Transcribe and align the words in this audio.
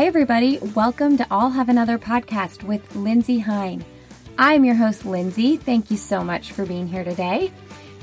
Hi, 0.00 0.06
everybody. 0.06 0.56
Welcome 0.74 1.18
to 1.18 1.26
I'll 1.30 1.50
Have 1.50 1.68
Another 1.68 1.98
podcast 1.98 2.62
with 2.62 2.96
Lindsey 2.96 3.38
Hein. 3.38 3.84
I'm 4.38 4.64
your 4.64 4.74
host, 4.74 5.04
Lindsey. 5.04 5.58
Thank 5.58 5.90
you 5.90 5.98
so 5.98 6.24
much 6.24 6.52
for 6.52 6.64
being 6.64 6.88
here 6.88 7.04
today. 7.04 7.52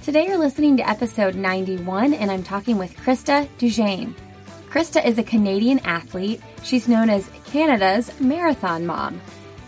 Today, 0.03 0.27
you're 0.27 0.37
listening 0.37 0.77
to 0.77 0.87
episode 0.87 1.33
91, 1.33 2.13
and 2.13 2.29
I'm 2.29 2.43
talking 2.43 2.77
with 2.77 2.95
Krista 2.97 3.49
Duchesne. 3.57 4.13
Krista 4.69 5.03
is 5.03 5.17
a 5.17 5.23
Canadian 5.23 5.79
athlete. 5.79 6.39
She's 6.61 6.87
known 6.87 7.09
as 7.09 7.31
Canada's 7.47 8.11
marathon 8.19 8.85
mom. 8.85 9.19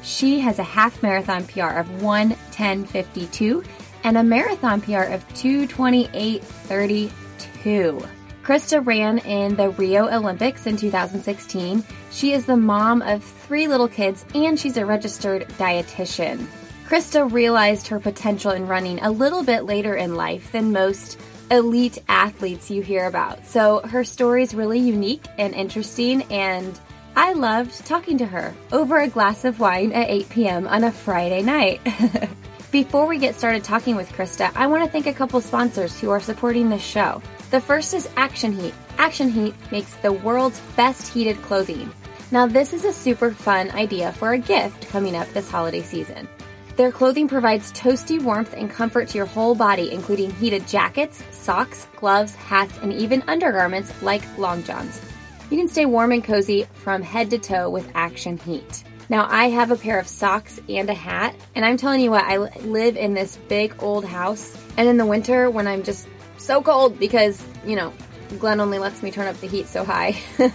She 0.04 0.40
has 0.40 0.60
a 0.60 0.64
half 0.64 1.02
marathon 1.02 1.48
PR 1.48 1.80
of 1.80 1.88
110.52 1.88 3.66
and 4.04 4.20
a 4.20 4.24
marathon 4.24 4.82
PR 4.82 5.02
of 5.02 5.28
228.32. 5.30 8.08
Krista 8.50 8.84
ran 8.84 9.20
in 9.20 9.56
the 9.58 9.70
Rio 9.70 10.08
Olympics 10.08 10.66
in 10.66 10.76
2016. 10.76 11.84
She 12.10 12.34
is 12.34 12.48
the 12.48 12.58
mom 12.58 13.04
of 13.04 13.24
three 13.24 13.68
little 13.68 13.88
kids 13.88 14.26
and 14.34 14.60
she's 14.60 14.76
a 14.76 14.88
registered 14.88 15.48
dietitian. 15.60 16.48
Krista 16.88 17.32
realized 17.32 17.90
her 17.90 18.00
potential 18.00 18.50
in 18.50 18.66
running 18.66 19.00
a 19.02 19.12
little 19.12 19.44
bit 19.44 19.66
later 19.66 19.94
in 19.94 20.16
life 20.16 20.52
than 20.52 20.72
most 20.72 21.20
elite 21.52 22.00
athletes 22.08 22.72
you 22.72 22.82
hear 22.82 23.06
about. 23.06 23.46
So 23.46 23.82
her 23.82 24.04
story 24.04 24.42
is 24.42 24.56
really 24.56 24.80
unique 24.80 25.26
and 25.38 25.54
interesting, 25.54 26.24
and 26.32 26.80
I 27.16 27.34
loved 27.34 27.86
talking 27.86 28.18
to 28.18 28.26
her 28.26 28.56
over 28.72 28.98
a 28.98 29.08
glass 29.08 29.46
of 29.46 29.60
wine 29.60 29.92
at 29.92 30.10
8 30.10 30.30
p.m. 30.30 30.68
on 30.68 30.86
a 30.86 30.92
Friday 30.92 31.44
night. 31.44 31.82
Before 32.72 33.06
we 33.06 33.20
get 33.20 33.36
started 33.36 33.64
talking 33.64 33.96
with 33.96 34.10
Krista, 34.10 34.52
I 34.56 34.66
want 34.66 34.84
to 34.86 34.90
thank 34.90 35.06
a 35.06 35.14
couple 35.14 35.40
sponsors 35.40 36.00
who 36.00 36.10
are 36.10 36.20
supporting 36.20 36.72
this 36.72 36.84
show. 36.84 37.22
The 37.52 37.60
first 37.60 37.96
is 37.96 38.08
Action 38.16 38.52
Heat. 38.52 38.76
Action 39.00 39.28
Heat 39.28 39.56
makes 39.72 39.96
the 39.96 40.14
world's 40.14 40.60
best 40.76 41.12
heated 41.12 41.42
clothing. 41.42 41.92
Now, 42.30 42.46
this 42.46 42.74
is 42.74 42.86
a 42.86 42.94
super 42.94 43.32
fun 43.32 43.72
idea 43.72 44.14
for 44.14 44.34
a 44.34 44.38
gift 44.38 44.88
coming 44.90 45.16
up 45.16 45.28
this 45.30 45.50
holiday 45.50 45.82
season. 45.82 46.30
Their 46.76 46.92
clothing 46.92 47.28
provides 47.28 47.74
toasty 47.74 48.22
warmth 48.22 48.54
and 48.54 48.70
comfort 48.70 49.08
to 49.10 49.18
your 49.18 49.26
whole 49.26 49.56
body, 49.56 49.92
including 49.92 50.30
heated 50.36 50.68
jackets, 50.68 51.24
socks, 51.32 51.88
gloves, 51.96 52.36
hats, 52.36 52.78
and 52.84 52.94
even 52.94 53.24
undergarments 53.28 54.00
like 54.04 54.22
long 54.38 54.62
johns. 54.62 55.02
You 55.50 55.58
can 55.58 55.68
stay 55.68 55.88
warm 55.88 56.12
and 56.12 56.24
cozy 56.24 56.68
from 56.76 57.02
head 57.02 57.32
to 57.32 57.40
toe 57.40 57.68
with 57.72 57.92
Action 57.96 58.38
Heat. 58.38 58.84
Now, 59.10 59.28
I 59.28 59.50
have 59.50 59.72
a 59.72 59.76
pair 59.76 59.98
of 59.98 60.08
socks 60.08 60.62
and 60.70 60.88
a 60.88 60.94
hat, 60.94 61.34
and 61.56 61.66
I'm 61.66 61.78
telling 61.78 62.02
you 62.02 62.12
what, 62.12 62.26
I 62.26 62.38
live 62.60 62.96
in 62.96 63.16
this 63.16 63.38
big 63.48 63.74
old 63.82 64.06
house, 64.06 64.56
and 64.78 64.88
in 64.88 64.98
the 64.98 65.06
winter 65.08 65.50
when 65.50 65.68
I'm 65.68 65.82
just 65.82 66.08
so 66.50 66.62
cold 66.64 66.98
because, 66.98 67.46
you 67.64 67.76
know, 67.76 67.94
Glenn 68.40 68.60
only 68.60 68.80
lets 68.80 69.04
me 69.04 69.12
turn 69.12 69.28
up 69.28 69.40
the 69.40 69.46
heat 69.46 69.68
so 69.68 69.86
high. 69.86 70.20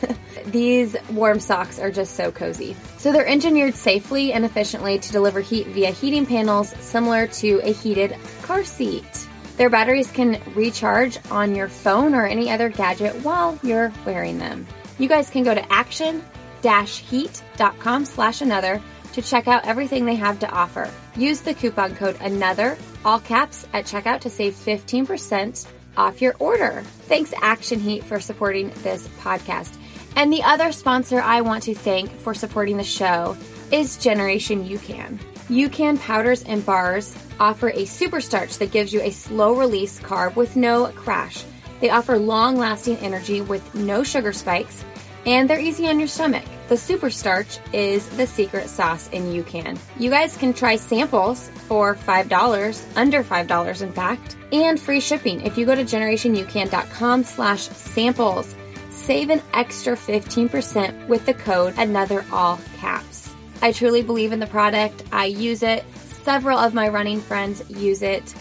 These 0.47 0.97
warm 1.13 1.39
socks 1.39 1.79
are 1.79 1.93
just 1.93 2.17
so 2.17 2.33
cozy. 2.33 2.75
So 2.99 3.13
they're 3.13 3.25
engineered 3.25 3.77
safely 3.77 4.33
and 4.33 4.45
efficiently 4.45 4.99
to 4.99 5.13
deliver 5.13 5.41
heat 5.41 5.69
via 5.69 5.93
heating 5.93 6.27
panels 6.27 6.71
similar 6.81 7.29
to 7.29 7.61
a 7.63 7.73
heated 7.73 8.17
car 8.43 8.65
seat. 8.65 9.29
Their 9.57 9.71
batteries 9.71 10.11
can 10.11 10.43
recharge 10.57 11.17
on 11.31 11.55
your 11.55 11.69
phone 11.69 12.13
or 12.13 12.27
any 12.27 12.51
other 12.51 12.71
gadget 12.71 13.15
while 13.23 13.57
you're 13.63 13.93
wearing 14.05 14.39
them. 14.39 14.67
You 14.99 15.09
guys 15.09 15.31
can 15.31 15.45
go 15.45 15.55
to 15.55 15.73
action-heat.com 15.73 18.05
slash 18.05 18.41
another 18.41 18.83
to 19.13 19.23
check 19.23 19.47
out 19.47 19.65
everything 19.65 20.07
they 20.07 20.17
have 20.17 20.41
to 20.41 20.51
offer. 20.51 20.91
Use 21.15 21.41
the 21.41 21.55
coupon 21.55 21.95
code 21.95 22.17
ANOTHER, 22.17 22.77
all 23.05 23.21
caps, 23.21 23.65
at 23.73 23.85
checkout 23.85 24.23
to 24.23 24.31
save 24.31 24.55
15% 24.55 25.69
off 25.97 26.23
your 26.23 26.35
order. 26.39 26.83
Thanks 27.03 27.33
Action 27.41 27.81
Heat 27.81 28.05
for 28.05 28.21
supporting 28.21 28.71
this 28.83 29.07
podcast. 29.21 29.77
And 30.17 30.33
the 30.33 30.43
other 30.43 30.73
sponsor 30.73 31.21
I 31.21 31.41
want 31.41 31.65
to 31.65 31.75
thank 31.75 32.11
for 32.21 32.35
supporting 32.35 32.77
the 32.77 32.85
show 32.85 33.37
is 33.73 33.97
Generation 33.97 34.69
UCAN. 34.69 35.19
UCAN 35.49 36.01
powders 36.01 36.45
and 36.45 36.65
bars 36.65 37.15
offer 37.39 37.71
a 37.71 37.85
super 37.85 38.21
starch 38.21 38.59
that 38.59 38.71
gives 38.71 38.93
you 38.93 39.03
a 39.03 39.11
slow 39.11 39.55
release 39.55 39.99
carb 40.01 40.37
with 40.37 40.57
no 40.57 40.87
crash. 40.95 41.45
They 41.81 41.91
offer 41.91 42.17
long 42.19 42.57
lasting 42.57 42.97
energy 42.99 43.41
with 43.41 43.75
no 43.75 44.05
sugar 44.05 44.33
spikes, 44.33 44.85
and 45.27 45.51
they're 45.51 45.61
easy 45.61 45.89
on 45.89 45.99
your 45.99 46.09
stomach. 46.09 46.45
The 46.69 46.77
super 46.79 47.11
starch 47.11 47.59
is 47.75 48.09
the 48.17 48.27
secret 48.27 48.71
sauce 48.71 49.09
in 49.11 49.25
UCAN. 49.25 49.79
You 49.99 50.09
guys 50.09 50.37
can 50.37 50.55
try 50.55 50.77
samples 50.77 51.51
for 51.69 51.95
$5, 51.95 52.97
under 52.97 53.23
$5 53.23 53.83
in 53.83 53.93
fact, 53.93 54.37
and 54.51 54.81
free 54.81 55.01
shipping 55.01 55.43
if 55.43 55.59
you 55.59 55.67
go 55.67 55.75
to 55.75 55.85
generationucan.com 55.85 57.25
slash 57.25 57.69
samples. 57.69 58.57
Save 58.91 59.29
an 59.29 59.43
extra 59.53 59.95
15% 59.95 61.07
with 61.07 61.27
the 61.27 61.35
code 61.35 61.75
another 61.77 62.25
all 62.33 62.59
caps. 62.79 63.31
I 63.61 63.73
truly 63.73 64.03
believe 64.03 64.33
in 64.33 64.41
the 64.41 64.47
product. 64.47 65.03
I 65.13 65.27
use 65.27 65.63
it. 65.63 65.85
Several 66.23 66.59
of 66.59 66.73
my 66.73 66.89
running 66.89 67.21
friends 67.21 67.63
use 67.69 68.01
it. 68.01 68.35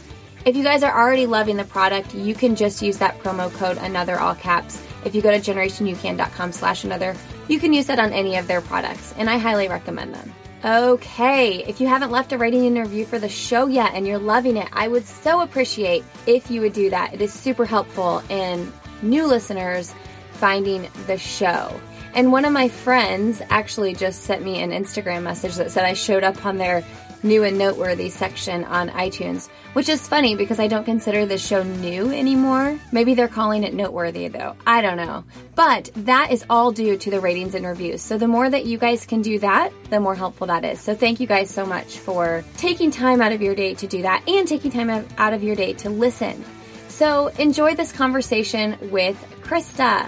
If 0.45 0.56
you 0.56 0.63
guys 0.63 0.83
are 0.83 0.97
already 0.97 1.25
loving 1.25 1.57
the 1.57 1.63
product, 1.66 2.13
you 2.13 2.35
can 2.35 2.56
just 2.56 2.81
use 2.81 2.97
that 3.00 3.19
promo 3.19 3.53
code 3.53 3.78
another 3.78 4.19
all 4.19 4.35
caps. 4.35 4.81
If 5.03 5.16
you 5.16 5.22
go 5.22 5.31
to 5.31 5.39
generationucan.com 5.39 6.51
slash 6.53 6.83
another, 6.83 7.16
you 7.47 7.59
can 7.59 7.73
use 7.73 7.87
that 7.87 7.99
on 7.99 8.13
any 8.13 8.37
of 8.37 8.47
their 8.47 8.61
products, 8.61 9.13
and 9.17 9.29
I 9.29 9.37
highly 9.37 9.67
recommend 9.67 10.13
them. 10.13 10.33
Okay, 10.65 11.63
if 11.65 11.81
you 11.81 11.87
haven't 11.87 12.11
left 12.11 12.31
a 12.31 12.37
rating 12.37 12.65
and 12.65 12.77
review 12.77 13.05
for 13.05 13.19
the 13.19 13.27
show 13.27 13.67
yet 13.67 13.91
and 13.95 14.07
you're 14.07 14.17
loving 14.17 14.55
it, 14.55 14.69
I 14.71 14.87
would 14.87 15.05
so 15.05 15.41
appreciate 15.41 16.05
if 16.25 16.49
you 16.49 16.61
would 16.61 16.71
do 16.71 16.89
that. 16.89 17.13
It 17.13 17.21
is 17.21 17.33
super 17.33 17.65
helpful 17.65 18.23
in 18.29 18.71
new 19.01 19.27
listeners 19.27 19.93
finding 20.31 20.87
the 21.05 21.17
show. 21.17 21.77
And 22.15 22.31
one 22.31 22.45
of 22.45 22.53
my 22.53 22.69
friends 22.69 23.41
actually 23.49 23.93
just 23.93 24.21
sent 24.21 24.43
me 24.43 24.61
an 24.61 24.71
Instagram 24.71 25.23
message 25.23 25.55
that 25.55 25.71
said 25.71 25.83
I 25.83 25.93
showed 25.93 26.23
up 26.23 26.45
on 26.45 26.57
their 26.57 26.83
new 27.23 27.44
and 27.44 27.57
noteworthy 27.57 28.09
section 28.09 28.63
on 28.66 28.89
iTunes, 28.89 29.47
which 29.73 29.89
is 29.89 30.07
funny 30.07 30.35
because 30.35 30.59
I 30.59 30.67
don't 30.67 30.84
consider 30.84 31.25
this 31.25 31.45
show 31.45 31.63
new 31.63 32.11
anymore. 32.11 32.79
Maybe 32.91 33.13
they're 33.13 33.28
calling 33.28 33.63
it 33.63 33.73
noteworthy 33.73 34.28
though. 34.28 34.56
I 34.67 34.81
don't 34.81 34.97
know. 34.97 35.23
But 35.56 35.89
that 35.95 36.31
is 36.31 36.45
all 36.50 36.72
due 36.72 36.97
to 36.97 37.09
the 37.09 37.19
ratings 37.19 37.56
and 37.56 37.66
reviews. 37.66 38.01
So 38.01 38.17
the 38.17 38.28
more 38.28 38.50
that 38.50 38.66
you 38.66 38.78
guys 38.78 39.06
can 39.06 39.22
do 39.22 39.39
that, 39.39 39.72
the 39.89 40.00
more 40.00 40.16
helpful 40.16 40.47
that 40.47 40.66
is. 40.66 40.79
So 40.79 40.94
thank 40.95 41.19
you 41.19 41.28
guys 41.28 41.50
so 41.50 41.66
much 41.66 41.97
for 41.97 42.44
taking 42.57 42.91
time 42.91 43.22
out 43.22 43.31
of 43.31 43.41
your 43.41 43.56
day 43.56 43.73
to 43.75 43.88
do 43.88 44.01
that 44.01 44.28
and 44.28 44.47
taking 44.47 44.72
time 44.72 44.89
out 45.17 45.33
of 45.33 45.44
your 45.44 45.56
day 45.56 45.73
to 45.73 45.89
listen. 45.89 46.44
So 46.89 47.28
enjoy 47.28 47.75
this 47.75 47.91
conversation 47.91 48.78
with 48.91 49.17
Krista. 49.41 50.07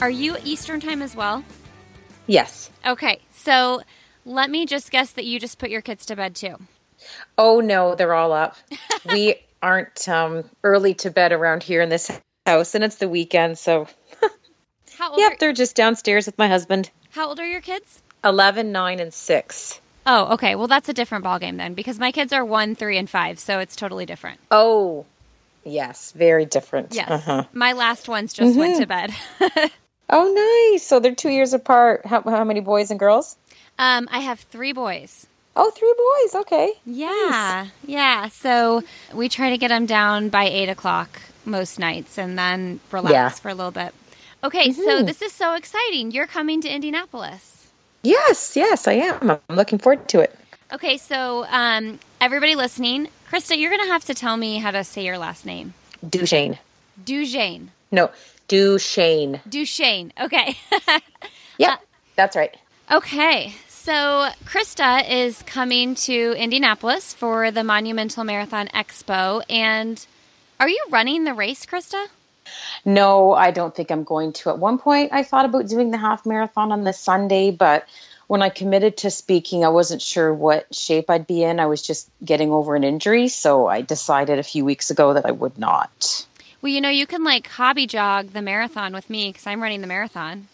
Are 0.00 0.10
you 0.10 0.36
Eastern 0.44 0.80
time 0.80 1.02
as 1.02 1.16
well? 1.16 1.44
Yes. 2.26 2.70
Okay. 2.86 3.20
So 3.32 3.82
let 4.28 4.50
me 4.50 4.66
just 4.66 4.90
guess 4.90 5.12
that 5.12 5.24
you 5.24 5.40
just 5.40 5.58
put 5.58 5.70
your 5.70 5.80
kids 5.80 6.06
to 6.06 6.16
bed 6.16 6.36
too. 6.36 6.56
Oh 7.36 7.60
no, 7.60 7.94
they're 7.94 8.14
all 8.14 8.32
up. 8.32 8.56
we 9.12 9.36
aren't 9.62 10.08
um, 10.08 10.44
early 10.62 10.94
to 10.94 11.10
bed 11.10 11.32
around 11.32 11.62
here 11.62 11.80
in 11.80 11.88
this 11.88 12.10
house, 12.46 12.74
and 12.74 12.84
it's 12.84 12.96
the 12.96 13.08
weekend, 13.08 13.58
so. 13.58 13.88
How 14.98 15.10
old 15.10 15.18
yep, 15.18 15.32
are... 15.32 15.36
they're 15.38 15.52
just 15.52 15.76
downstairs 15.76 16.26
with 16.26 16.38
my 16.38 16.48
husband. 16.48 16.90
How 17.10 17.28
old 17.28 17.40
are 17.40 17.46
your 17.46 17.60
kids? 17.60 18.02
11, 18.24 18.72
9, 18.72 19.00
and 19.00 19.14
6. 19.14 19.80
Oh, 20.06 20.34
okay. 20.34 20.54
Well, 20.56 20.66
that's 20.66 20.88
a 20.88 20.92
different 20.92 21.24
ballgame 21.24 21.56
then, 21.56 21.74
because 21.74 21.98
my 21.98 22.10
kids 22.10 22.32
are 22.32 22.44
1, 22.44 22.74
3, 22.74 22.98
and 22.98 23.08
5, 23.08 23.38
so 23.38 23.60
it's 23.60 23.76
totally 23.76 24.06
different. 24.06 24.40
Oh, 24.50 25.06
yes. 25.64 26.12
Very 26.12 26.46
different. 26.46 26.94
Yes. 26.94 27.10
Uh-huh. 27.10 27.44
My 27.52 27.72
last 27.72 28.08
ones 28.08 28.32
just 28.32 28.50
mm-hmm. 28.50 28.58
went 28.58 28.80
to 28.80 28.86
bed. 28.86 29.14
oh, 30.10 30.72
nice. 30.72 30.84
So 30.84 30.98
they're 30.98 31.14
two 31.14 31.30
years 31.30 31.52
apart. 31.52 32.04
How, 32.04 32.22
how 32.22 32.44
many 32.44 32.60
boys 32.60 32.90
and 32.90 32.98
girls? 32.98 33.36
Um, 33.78 34.08
I 34.10 34.20
have 34.20 34.40
three 34.40 34.72
boys. 34.72 35.26
Oh, 35.56 35.70
three 35.70 35.94
boys. 35.96 36.40
Okay. 36.42 36.72
Yeah. 36.84 37.08
Nice. 37.08 37.70
Yeah. 37.84 38.28
So 38.28 38.84
we 39.12 39.28
try 39.28 39.50
to 39.50 39.58
get 39.58 39.68
them 39.68 39.86
down 39.86 40.28
by 40.28 40.44
eight 40.44 40.68
o'clock 40.68 41.20
most 41.44 41.78
nights 41.78 42.18
and 42.18 42.38
then 42.38 42.80
relax 42.92 43.12
yeah. 43.12 43.28
for 43.30 43.48
a 43.48 43.54
little 43.54 43.72
bit. 43.72 43.92
Okay. 44.44 44.68
Mm-hmm. 44.68 44.82
So 44.82 45.02
this 45.02 45.20
is 45.22 45.32
so 45.32 45.54
exciting. 45.54 46.12
You're 46.12 46.26
coming 46.26 46.60
to 46.62 46.68
Indianapolis. 46.68 47.68
Yes. 48.02 48.54
Yes, 48.56 48.86
I 48.86 48.92
am. 48.94 49.30
I'm 49.30 49.56
looking 49.56 49.78
forward 49.78 50.08
to 50.10 50.20
it. 50.20 50.36
Okay. 50.72 50.96
So, 50.96 51.44
um, 51.48 51.98
everybody 52.20 52.54
listening, 52.54 53.08
Krista, 53.30 53.58
you're 53.58 53.70
going 53.70 53.84
to 53.84 53.92
have 53.92 54.04
to 54.04 54.14
tell 54.14 54.36
me 54.36 54.58
how 54.58 54.70
to 54.70 54.84
say 54.84 55.04
your 55.04 55.18
last 55.18 55.44
name. 55.44 55.74
Duchesne. 56.08 56.58
Duchesne. 57.04 57.70
No, 57.90 58.10
Duchesne. 58.48 59.40
Duchesne. 59.48 60.12
Okay. 60.20 60.56
yep. 61.58 61.70
Uh, 61.70 61.76
that's 62.16 62.36
right. 62.36 62.56
Okay. 62.90 63.54
So, 63.88 64.28
Krista 64.44 65.02
is 65.08 65.42
coming 65.44 65.94
to 65.94 66.34
Indianapolis 66.36 67.14
for 67.14 67.50
the 67.50 67.64
Monumental 67.64 68.22
Marathon 68.22 68.68
Expo. 68.68 69.42
And 69.48 70.06
are 70.60 70.68
you 70.68 70.84
running 70.90 71.24
the 71.24 71.32
race, 71.32 71.64
Krista? 71.64 72.08
No, 72.84 73.32
I 73.32 73.50
don't 73.50 73.74
think 73.74 73.90
I'm 73.90 74.04
going 74.04 74.34
to. 74.34 74.50
At 74.50 74.58
one 74.58 74.76
point, 74.78 75.14
I 75.14 75.22
thought 75.22 75.46
about 75.46 75.68
doing 75.68 75.90
the 75.90 75.96
half 75.96 76.26
marathon 76.26 76.70
on 76.70 76.84
the 76.84 76.92
Sunday, 76.92 77.50
but 77.50 77.88
when 78.26 78.42
I 78.42 78.50
committed 78.50 78.98
to 78.98 79.10
speaking, 79.10 79.64
I 79.64 79.70
wasn't 79.70 80.02
sure 80.02 80.34
what 80.34 80.74
shape 80.74 81.08
I'd 81.08 81.26
be 81.26 81.42
in. 81.42 81.58
I 81.58 81.64
was 81.64 81.80
just 81.80 82.10
getting 82.22 82.50
over 82.50 82.76
an 82.76 82.84
injury, 82.84 83.28
so 83.28 83.66
I 83.68 83.80
decided 83.80 84.38
a 84.38 84.42
few 84.42 84.66
weeks 84.66 84.90
ago 84.90 85.14
that 85.14 85.24
I 85.24 85.30
would 85.30 85.56
not. 85.56 86.26
Well, 86.60 86.70
you 86.70 86.82
know, 86.82 86.90
you 86.90 87.06
can 87.06 87.24
like 87.24 87.46
hobby 87.46 87.86
jog 87.86 88.34
the 88.34 88.42
marathon 88.42 88.92
with 88.92 89.08
me 89.08 89.30
because 89.30 89.46
I'm 89.46 89.62
running 89.62 89.80
the 89.80 89.86
marathon. 89.86 90.48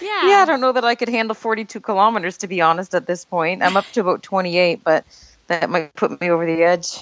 Yeah. 0.00 0.28
Yeah, 0.28 0.36
I 0.38 0.44
don't 0.46 0.60
know 0.60 0.72
that 0.72 0.84
I 0.84 0.94
could 0.94 1.08
handle 1.08 1.34
42 1.34 1.80
kilometers 1.80 2.38
to 2.38 2.46
be 2.46 2.60
honest 2.60 2.94
at 2.94 3.06
this 3.06 3.24
point. 3.24 3.62
I'm 3.62 3.76
up 3.76 3.90
to 3.92 4.00
about 4.00 4.22
28, 4.22 4.82
but 4.84 5.04
that 5.48 5.70
might 5.70 5.94
put 5.94 6.20
me 6.20 6.30
over 6.30 6.44
the 6.46 6.62
edge. 6.62 6.98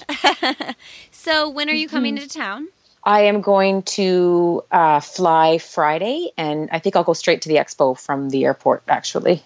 so, 1.11 1.49
when 1.49 1.69
are 1.69 1.73
you 1.73 1.87
coming 1.87 2.15
to 2.17 2.27
town? 2.27 2.67
I 3.03 3.21
am 3.21 3.41
going 3.41 3.83
to 3.83 4.63
uh, 4.71 4.99
fly 4.99 5.59
Friday, 5.59 6.31
and 6.37 6.69
I 6.71 6.79
think 6.79 6.95
I'll 6.95 7.03
go 7.03 7.13
straight 7.13 7.43
to 7.43 7.49
the 7.49 7.55
expo 7.55 7.97
from 7.99 8.29
the 8.29 8.45
airport. 8.45 8.83
Actually, 8.87 9.43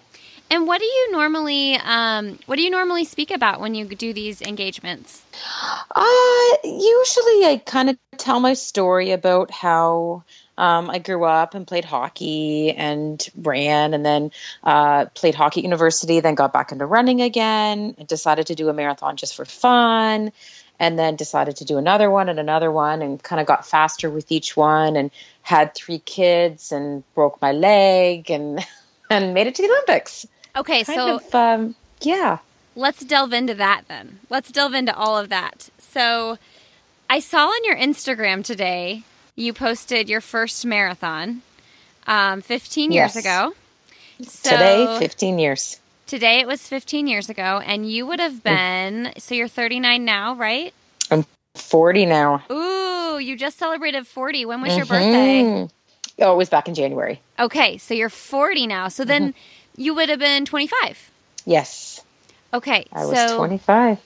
And 0.50 0.66
what 0.66 0.80
do 0.80 0.86
you 0.86 1.12
normally 1.12 1.76
um, 1.76 2.38
what 2.46 2.56
do 2.56 2.62
you 2.62 2.70
normally 2.70 3.04
speak 3.04 3.30
about 3.30 3.60
when 3.60 3.74
you 3.74 3.84
do 3.86 4.12
these 4.12 4.40
engagements? 4.40 5.22
uh, 5.90 6.56
usually 6.64 7.44
I 7.46 7.62
kind 7.64 7.90
of 7.90 7.98
tell 8.16 8.40
my 8.40 8.54
story 8.54 9.12
about 9.12 9.50
how 9.50 10.24
um, 10.60 10.90
I 10.90 10.98
grew 10.98 11.24
up 11.24 11.54
and 11.54 11.66
played 11.66 11.86
hockey 11.86 12.70
and 12.72 13.26
ran, 13.34 13.94
and 13.94 14.04
then 14.04 14.30
uh, 14.62 15.06
played 15.06 15.34
hockey 15.34 15.60
at 15.60 15.64
university. 15.64 16.20
Then 16.20 16.34
got 16.34 16.52
back 16.52 16.70
into 16.70 16.84
running 16.84 17.22
again. 17.22 17.94
And 17.96 18.06
decided 18.06 18.48
to 18.48 18.54
do 18.54 18.68
a 18.68 18.74
marathon 18.74 19.16
just 19.16 19.34
for 19.34 19.46
fun, 19.46 20.32
and 20.78 20.98
then 20.98 21.16
decided 21.16 21.56
to 21.56 21.64
do 21.64 21.78
another 21.78 22.10
one 22.10 22.28
and 22.28 22.38
another 22.38 22.70
one, 22.70 23.00
and 23.00 23.22
kind 23.22 23.40
of 23.40 23.46
got 23.46 23.66
faster 23.66 24.10
with 24.10 24.30
each 24.30 24.54
one. 24.54 24.96
And 24.96 25.10
had 25.40 25.74
three 25.74 25.98
kids 25.98 26.72
and 26.72 27.04
broke 27.14 27.40
my 27.40 27.52
leg 27.52 28.30
and 28.30 28.60
and 29.10 29.32
made 29.32 29.46
it 29.46 29.54
to 29.54 29.62
the 29.62 29.68
Olympics. 29.68 30.26
Okay, 30.54 30.84
Kind 30.84 30.98
so 30.98 31.16
of, 31.16 31.34
um, 31.34 31.74
yeah. 32.02 32.36
let's 32.76 33.00
delve 33.02 33.32
into 33.32 33.54
that 33.54 33.84
then. 33.88 34.18
Let's 34.28 34.52
delve 34.52 34.74
into 34.74 34.94
all 34.94 35.16
of 35.16 35.30
that. 35.30 35.70
So, 35.78 36.36
I 37.08 37.20
saw 37.20 37.46
on 37.46 37.64
your 37.64 37.76
Instagram 37.76 38.44
today 38.44 39.04
you 39.36 39.52
posted 39.52 40.08
your 40.08 40.20
first 40.20 40.64
marathon 40.64 41.42
um, 42.06 42.40
15 42.40 42.92
years 42.92 43.14
Yes. 43.14 43.24
ago. 43.24 43.54
So, 44.22 44.50
Today, 44.50 44.98
15 44.98 45.38
years. 45.38 45.80
Today 46.06 46.40
it 46.40 46.46
was 46.46 46.60
15 46.66 47.06
years 47.06 47.30
ago, 47.30 47.62
and 47.64 47.90
you 47.90 48.06
would 48.06 48.20
have 48.20 48.34
mm. 48.34 48.42
been, 48.42 49.12
so 49.18 49.34
you're 49.34 49.48
39 49.48 50.04
now, 50.04 50.34
right? 50.34 50.74
I'm 51.10 51.24
40 51.54 52.06
now. 52.06 52.42
Ooh, 52.50 53.18
you 53.18 53.36
just 53.36 53.58
celebrated 53.58 54.06
40. 54.06 54.44
When 54.44 54.60
was 54.60 54.76
your 54.76 54.86
mm-hmm. 54.86 55.64
birthday? 55.64 55.74
Oh, 56.22 56.34
it 56.34 56.36
was 56.36 56.50
back 56.50 56.68
in 56.68 56.74
January. 56.74 57.20
Okay, 57.38 57.78
so 57.78 57.94
you're 57.94 58.10
40 58.10 58.66
now. 58.66 58.88
So 58.88 59.04
then 59.04 59.30
mm-hmm. 59.30 59.80
you 59.80 59.94
would 59.94 60.08
have 60.08 60.18
been 60.18 60.44
25. 60.44 61.10
Yes, 61.46 62.02
Okay, 62.52 62.84
I 62.92 63.04
was 63.04 63.16
so 63.16 63.36
25. 63.36 63.98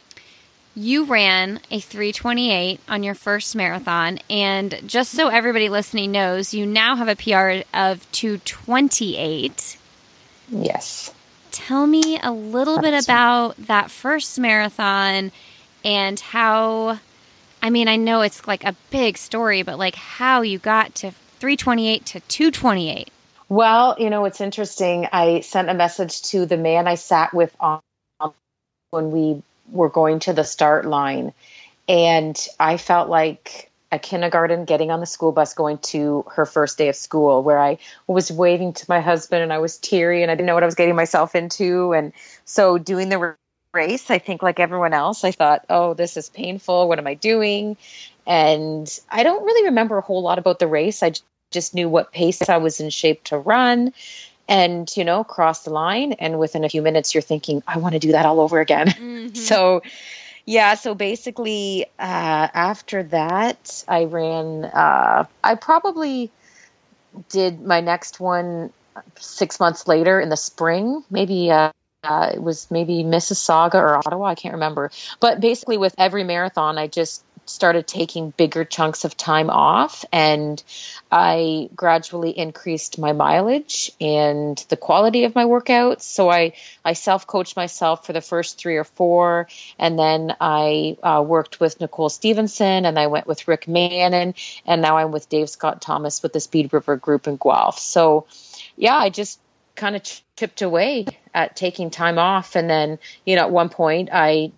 You 0.74 1.04
ran 1.04 1.60
a 1.70 1.80
328 1.80 2.80
on 2.88 3.02
your 3.02 3.14
first 3.14 3.54
marathon. 3.54 4.18
And 4.28 4.80
just 4.86 5.12
so 5.12 5.28
everybody 5.28 5.68
listening 5.68 6.12
knows, 6.12 6.52
you 6.52 6.66
now 6.66 6.96
have 6.96 7.08
a 7.08 7.16
PR 7.16 7.66
of 7.76 8.10
228. 8.12 9.78
Yes. 10.50 11.12
Tell 11.50 11.86
me 11.86 12.18
a 12.22 12.32
little 12.32 12.76
bit 12.76 12.90
That's- 12.90 13.04
about 13.04 13.56
that 13.66 13.90
first 13.90 14.38
marathon 14.38 15.30
and 15.84 16.18
how 16.18 16.98
I 17.62 17.70
mean, 17.70 17.88
I 17.88 17.96
know 17.96 18.20
it's 18.20 18.46
like 18.46 18.62
a 18.64 18.76
big 18.90 19.16
story, 19.16 19.62
but 19.62 19.78
like 19.78 19.94
how 19.94 20.42
you 20.42 20.58
got 20.58 20.94
to 20.96 21.12
328 21.40 22.04
to 22.04 22.20
228. 22.20 23.10
Well, 23.48 23.96
you 23.98 24.10
know, 24.10 24.26
it's 24.26 24.42
interesting. 24.42 25.08
I 25.10 25.40
sent 25.40 25.70
a 25.70 25.74
message 25.74 26.20
to 26.24 26.44
the 26.44 26.58
man 26.58 26.86
I 26.86 26.96
sat 26.96 27.32
with 27.32 27.56
on 27.58 27.80
when 28.90 29.12
we 29.12 29.42
were 29.70 29.88
going 29.88 30.20
to 30.20 30.32
the 30.32 30.44
start 30.44 30.84
line. 30.84 31.32
And 31.88 32.38
I 32.58 32.76
felt 32.76 33.08
like 33.08 33.70
a 33.92 33.98
kindergarten 33.98 34.64
getting 34.64 34.90
on 34.90 35.00
the 35.00 35.06
school 35.06 35.30
bus 35.30 35.54
going 35.54 35.78
to 35.78 36.24
her 36.32 36.46
first 36.46 36.78
day 36.78 36.88
of 36.88 36.96
school 36.96 37.42
where 37.42 37.58
I 37.58 37.78
was 38.06 38.30
waving 38.30 38.72
to 38.74 38.86
my 38.88 39.00
husband 39.00 39.42
and 39.42 39.52
I 39.52 39.58
was 39.58 39.78
teary 39.78 40.22
and 40.22 40.30
I 40.30 40.34
didn't 40.34 40.46
know 40.46 40.54
what 40.54 40.64
I 40.64 40.66
was 40.66 40.74
getting 40.74 40.96
myself 40.96 41.34
into. 41.34 41.92
And 41.92 42.12
so 42.44 42.76
doing 42.76 43.08
the 43.08 43.36
race, 43.72 44.10
I 44.10 44.18
think 44.18 44.42
like 44.42 44.58
everyone 44.58 44.94
else, 44.94 45.22
I 45.22 45.30
thought, 45.30 45.64
oh, 45.70 45.94
this 45.94 46.16
is 46.16 46.28
painful. 46.28 46.88
What 46.88 46.98
am 46.98 47.06
I 47.06 47.14
doing? 47.14 47.76
And 48.26 48.88
I 49.10 49.22
don't 49.22 49.44
really 49.44 49.66
remember 49.66 49.98
a 49.98 50.02
whole 50.02 50.22
lot 50.22 50.38
about 50.38 50.58
the 50.58 50.66
race. 50.66 51.02
I 51.02 51.12
just 51.52 51.74
knew 51.74 51.88
what 51.88 52.10
pace 52.10 52.48
I 52.48 52.56
was 52.56 52.80
in 52.80 52.90
shape 52.90 53.22
to 53.24 53.38
run 53.38 53.92
and, 54.48 54.94
you 54.96 55.04
know, 55.04 55.24
cross 55.24 55.64
the 55.64 55.70
line. 55.70 56.12
And 56.12 56.38
within 56.38 56.64
a 56.64 56.68
few 56.68 56.82
minutes, 56.82 57.14
you're 57.14 57.22
thinking, 57.22 57.62
I 57.66 57.78
want 57.78 57.94
to 57.94 57.98
do 57.98 58.12
that 58.12 58.26
all 58.26 58.40
over 58.40 58.60
again. 58.60 59.30
So, 59.34 59.82
yeah, 60.44 60.74
so 60.74 60.94
basically, 60.94 61.86
uh, 61.98 62.48
after 62.54 63.02
that, 63.04 63.84
I 63.88 64.04
ran, 64.04 64.64
uh, 64.64 65.24
I 65.42 65.54
probably 65.56 66.30
did 67.30 67.62
my 67.62 67.80
next 67.80 68.20
one 68.20 68.72
six 69.18 69.58
months 69.58 69.88
later 69.88 70.20
in 70.20 70.28
the 70.28 70.36
spring, 70.36 71.02
maybe. 71.10 71.50
Uh, 71.50 71.72
uh, 72.04 72.32
it 72.34 72.42
was 72.42 72.70
maybe 72.70 73.02
Mississauga 73.02 73.76
or 73.76 73.96
Ottawa, 73.96 74.26
I 74.26 74.34
can't 74.34 74.54
remember. 74.54 74.90
But 75.20 75.40
basically, 75.40 75.78
with 75.78 75.94
every 75.96 76.22
marathon, 76.22 76.76
I 76.76 76.86
just 76.86 77.24
started 77.46 77.86
taking 77.86 78.30
bigger 78.30 78.64
chunks 78.64 79.04
of 79.04 79.16
time 79.16 79.50
off 79.50 80.04
and 80.12 80.62
I 81.10 81.68
gradually 81.74 82.30
increased 82.30 82.98
my 82.98 83.12
mileage 83.12 83.92
and 84.00 84.56
the 84.68 84.76
quality 84.76 85.24
of 85.24 85.34
my 85.34 85.44
workouts. 85.44 86.02
So 86.02 86.30
I, 86.30 86.54
I 86.84 86.94
self 86.94 87.26
coached 87.26 87.56
myself 87.56 88.06
for 88.06 88.12
the 88.12 88.20
first 88.20 88.58
three 88.58 88.76
or 88.76 88.84
four. 88.84 89.48
And 89.78 89.98
then 89.98 90.34
I 90.40 90.96
uh, 91.02 91.22
worked 91.22 91.60
with 91.60 91.80
Nicole 91.80 92.08
Stevenson 92.08 92.84
and 92.84 92.98
I 92.98 93.06
went 93.06 93.26
with 93.26 93.46
Rick 93.46 93.68
Mannon. 93.68 94.34
And 94.66 94.82
now 94.82 94.96
I'm 94.96 95.12
with 95.12 95.28
Dave 95.28 95.48
Scott 95.50 95.80
Thomas 95.80 96.22
with 96.22 96.32
the 96.32 96.40
Speed 96.40 96.72
River 96.72 96.96
Group 96.96 97.26
in 97.26 97.36
Guelph. 97.36 97.78
So 97.78 98.26
yeah, 98.76 98.96
I 98.96 99.10
just 99.10 99.38
kind 99.76 99.96
of 99.96 100.02
chipped 100.36 100.62
away 100.62 101.06
at 101.32 101.56
taking 101.56 101.90
time 101.90 102.18
off. 102.18 102.56
And 102.56 102.68
then, 102.68 102.98
you 103.24 103.36
know, 103.36 103.42
at 103.42 103.50
one 103.50 103.68
point 103.68 104.08
I 104.12 104.52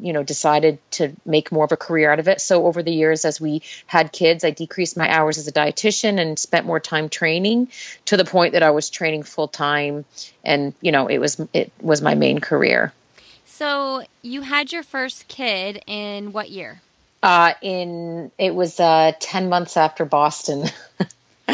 you 0.00 0.12
know 0.12 0.22
decided 0.22 0.78
to 0.92 1.12
make 1.24 1.52
more 1.52 1.64
of 1.64 1.72
a 1.72 1.76
career 1.76 2.10
out 2.12 2.18
of 2.18 2.28
it. 2.28 2.40
So 2.40 2.66
over 2.66 2.82
the 2.82 2.92
years 2.92 3.24
as 3.24 3.40
we 3.40 3.62
had 3.86 4.12
kids 4.12 4.44
i 4.44 4.50
decreased 4.50 4.96
my 4.96 5.08
hours 5.10 5.38
as 5.38 5.48
a 5.48 5.52
dietitian 5.52 6.20
and 6.20 6.38
spent 6.38 6.66
more 6.66 6.80
time 6.80 7.08
training 7.08 7.68
to 8.06 8.16
the 8.16 8.24
point 8.24 8.52
that 8.52 8.62
i 8.62 8.70
was 8.70 8.90
training 8.90 9.22
full 9.22 9.48
time 9.48 10.04
and 10.44 10.74
you 10.80 10.92
know 10.92 11.06
it 11.08 11.18
was 11.18 11.40
it 11.52 11.72
was 11.80 12.02
my 12.02 12.14
main 12.14 12.38
career. 12.38 12.92
So 13.46 14.02
you 14.22 14.42
had 14.42 14.72
your 14.72 14.82
first 14.82 15.28
kid 15.28 15.82
in 15.86 16.32
what 16.32 16.50
year? 16.50 16.80
uh 17.22 17.54
in 17.62 18.30
it 18.38 18.54
was 18.54 18.78
uh 18.78 19.12
10 19.18 19.48
months 19.48 19.76
after 19.76 20.04
boston 20.04 20.64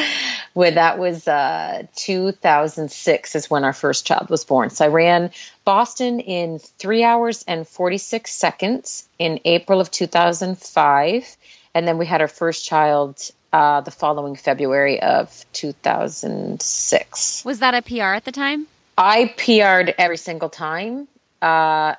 when 0.54 0.75
that 0.75 0.99
was 0.99 1.26
uh 1.28 1.82
2006 1.97 3.35
is 3.35 3.50
when 3.50 3.64
our 3.64 3.73
first 3.73 4.06
child 4.06 4.28
was 4.30 4.44
born 4.44 4.71
so 4.71 4.85
i 4.85 4.88
ran 4.88 5.30
boston 5.64 6.21
in 6.21 6.59
3 6.59 7.04
hours 7.04 7.44
and 7.49 7.66
46 7.66 8.30
seconds 8.30 9.06
in 9.18 9.40
april 9.44 9.80
of 9.80 9.90
2005 9.90 11.37
and 11.75 11.88
then 11.88 11.99
we 11.99 12.06
had 12.06 12.21
our 12.21 12.28
first 12.28 12.64
child 12.64 13.30
uh, 13.52 13.80
the 13.82 13.90
following 13.90 14.37
february 14.37 15.02
of 15.02 15.44
2006 15.52 17.44
Was 17.44 17.59
that 17.59 17.75
a 17.75 17.82
PR 17.82 18.14
at 18.14 18.25
the 18.25 18.32
time? 18.32 18.66
I 18.97 19.26
PR'd 19.37 19.94
every 19.99 20.16
single 20.16 20.49
time 20.49 21.09
uh, 21.40 21.94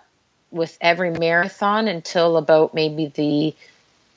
with 0.51 0.77
every 0.79 1.11
marathon 1.11 1.87
until 1.87 2.37
about 2.37 2.73
maybe 2.73 3.07
the 3.07 3.55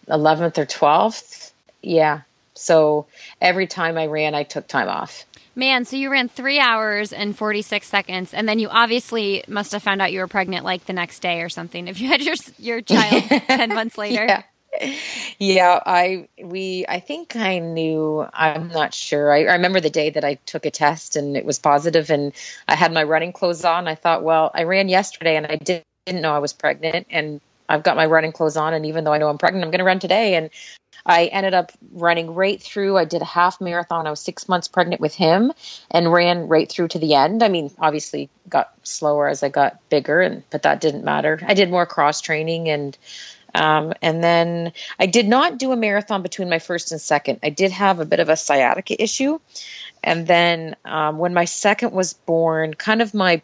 11th 0.08 0.58
or 0.58 0.66
12th. 0.66 1.50
Yeah. 1.82 2.20
So 2.58 3.06
every 3.40 3.66
time 3.66 3.98
I 3.98 4.06
ran, 4.06 4.34
I 4.34 4.42
took 4.42 4.66
time 4.66 4.88
off. 4.88 5.24
Man, 5.54 5.86
so 5.86 5.96
you 5.96 6.10
ran 6.10 6.28
three 6.28 6.58
hours 6.58 7.12
and 7.12 7.36
46 7.36 7.86
seconds, 7.86 8.34
and 8.34 8.46
then 8.46 8.58
you 8.58 8.68
obviously 8.68 9.42
must 9.48 9.72
have 9.72 9.82
found 9.82 10.02
out 10.02 10.12
you 10.12 10.20
were 10.20 10.28
pregnant 10.28 10.64
like 10.64 10.84
the 10.84 10.92
next 10.92 11.20
day 11.20 11.40
or 11.40 11.48
something 11.48 11.88
if 11.88 11.98
you 12.00 12.08
had 12.08 12.20
your, 12.20 12.34
your 12.58 12.82
child 12.82 13.22
10 13.48 13.70
months 13.70 13.96
later. 13.96 14.26
Yeah. 14.26 14.42
Yeah, 15.38 15.80
I 15.86 16.28
we 16.42 16.84
I 16.86 17.00
think 17.00 17.34
I 17.34 17.60
knew 17.60 18.26
I'm 18.30 18.68
not 18.68 18.92
sure. 18.92 19.32
I, 19.32 19.44
I 19.44 19.54
remember 19.54 19.80
the 19.80 19.88
day 19.88 20.10
that 20.10 20.22
I 20.22 20.34
took 20.34 20.66
a 20.66 20.70
test 20.70 21.16
and 21.16 21.34
it 21.34 21.46
was 21.46 21.58
positive 21.58 22.10
and 22.10 22.34
I 22.68 22.74
had 22.74 22.92
my 22.92 23.02
running 23.04 23.32
clothes 23.32 23.64
on. 23.64 23.88
I 23.88 23.94
thought, 23.94 24.22
well, 24.22 24.50
I 24.52 24.64
ran 24.64 24.90
yesterday 24.90 25.36
and 25.36 25.46
I 25.46 25.56
didn't 25.56 25.86
didn't 26.06 26.22
know 26.22 26.32
I 26.32 26.38
was 26.38 26.52
pregnant 26.52 27.08
and 27.10 27.40
I've 27.68 27.82
got 27.82 27.96
my 27.96 28.06
running 28.06 28.32
clothes 28.32 28.56
on 28.56 28.74
and 28.74 28.86
even 28.86 29.04
though 29.04 29.12
I 29.12 29.18
know 29.18 29.28
I'm 29.28 29.38
pregnant, 29.38 29.64
I'm 29.64 29.70
going 29.70 29.78
to 29.78 29.84
run 29.84 29.98
today 29.98 30.34
and 30.34 30.50
I 31.04 31.26
ended 31.26 31.54
up 31.54 31.72
running 31.92 32.34
right 32.34 32.60
through. 32.60 32.96
I 32.96 33.04
did 33.04 33.22
a 33.22 33.26
half 33.26 33.60
marathon. 33.60 34.06
I 34.06 34.10
was 34.10 34.20
6 34.20 34.48
months 34.48 34.68
pregnant 34.68 35.00
with 35.00 35.14
him 35.14 35.52
and 35.90 36.12
ran 36.12 36.48
right 36.48 36.68
through 36.68 36.88
to 36.88 36.98
the 36.98 37.14
end. 37.14 37.42
I 37.42 37.48
mean, 37.48 37.70
obviously 37.78 38.28
got 38.48 38.72
slower 38.82 39.28
as 39.28 39.42
I 39.42 39.48
got 39.48 39.88
bigger 39.88 40.20
and 40.20 40.42
but 40.50 40.62
that 40.62 40.80
didn't 40.80 41.04
matter. 41.04 41.40
I 41.46 41.54
did 41.54 41.70
more 41.70 41.86
cross 41.86 42.20
training 42.20 42.68
and 42.68 42.96
um, 43.54 43.94
and 44.02 44.22
then 44.22 44.72
I 44.98 45.06
did 45.06 45.26
not 45.26 45.58
do 45.58 45.72
a 45.72 45.76
marathon 45.76 46.22
between 46.22 46.50
my 46.50 46.58
first 46.58 46.92
and 46.92 47.00
second. 47.00 47.40
I 47.42 47.48
did 47.50 47.70
have 47.72 48.00
a 48.00 48.04
bit 48.04 48.20
of 48.20 48.28
a 48.28 48.36
sciatica 48.36 49.02
issue. 49.02 49.38
And 50.04 50.26
then 50.26 50.76
um, 50.84 51.18
when 51.18 51.32
my 51.32 51.46
second 51.46 51.92
was 51.92 52.12
born, 52.12 52.74
kind 52.74 53.00
of 53.00 53.14
my 53.14 53.42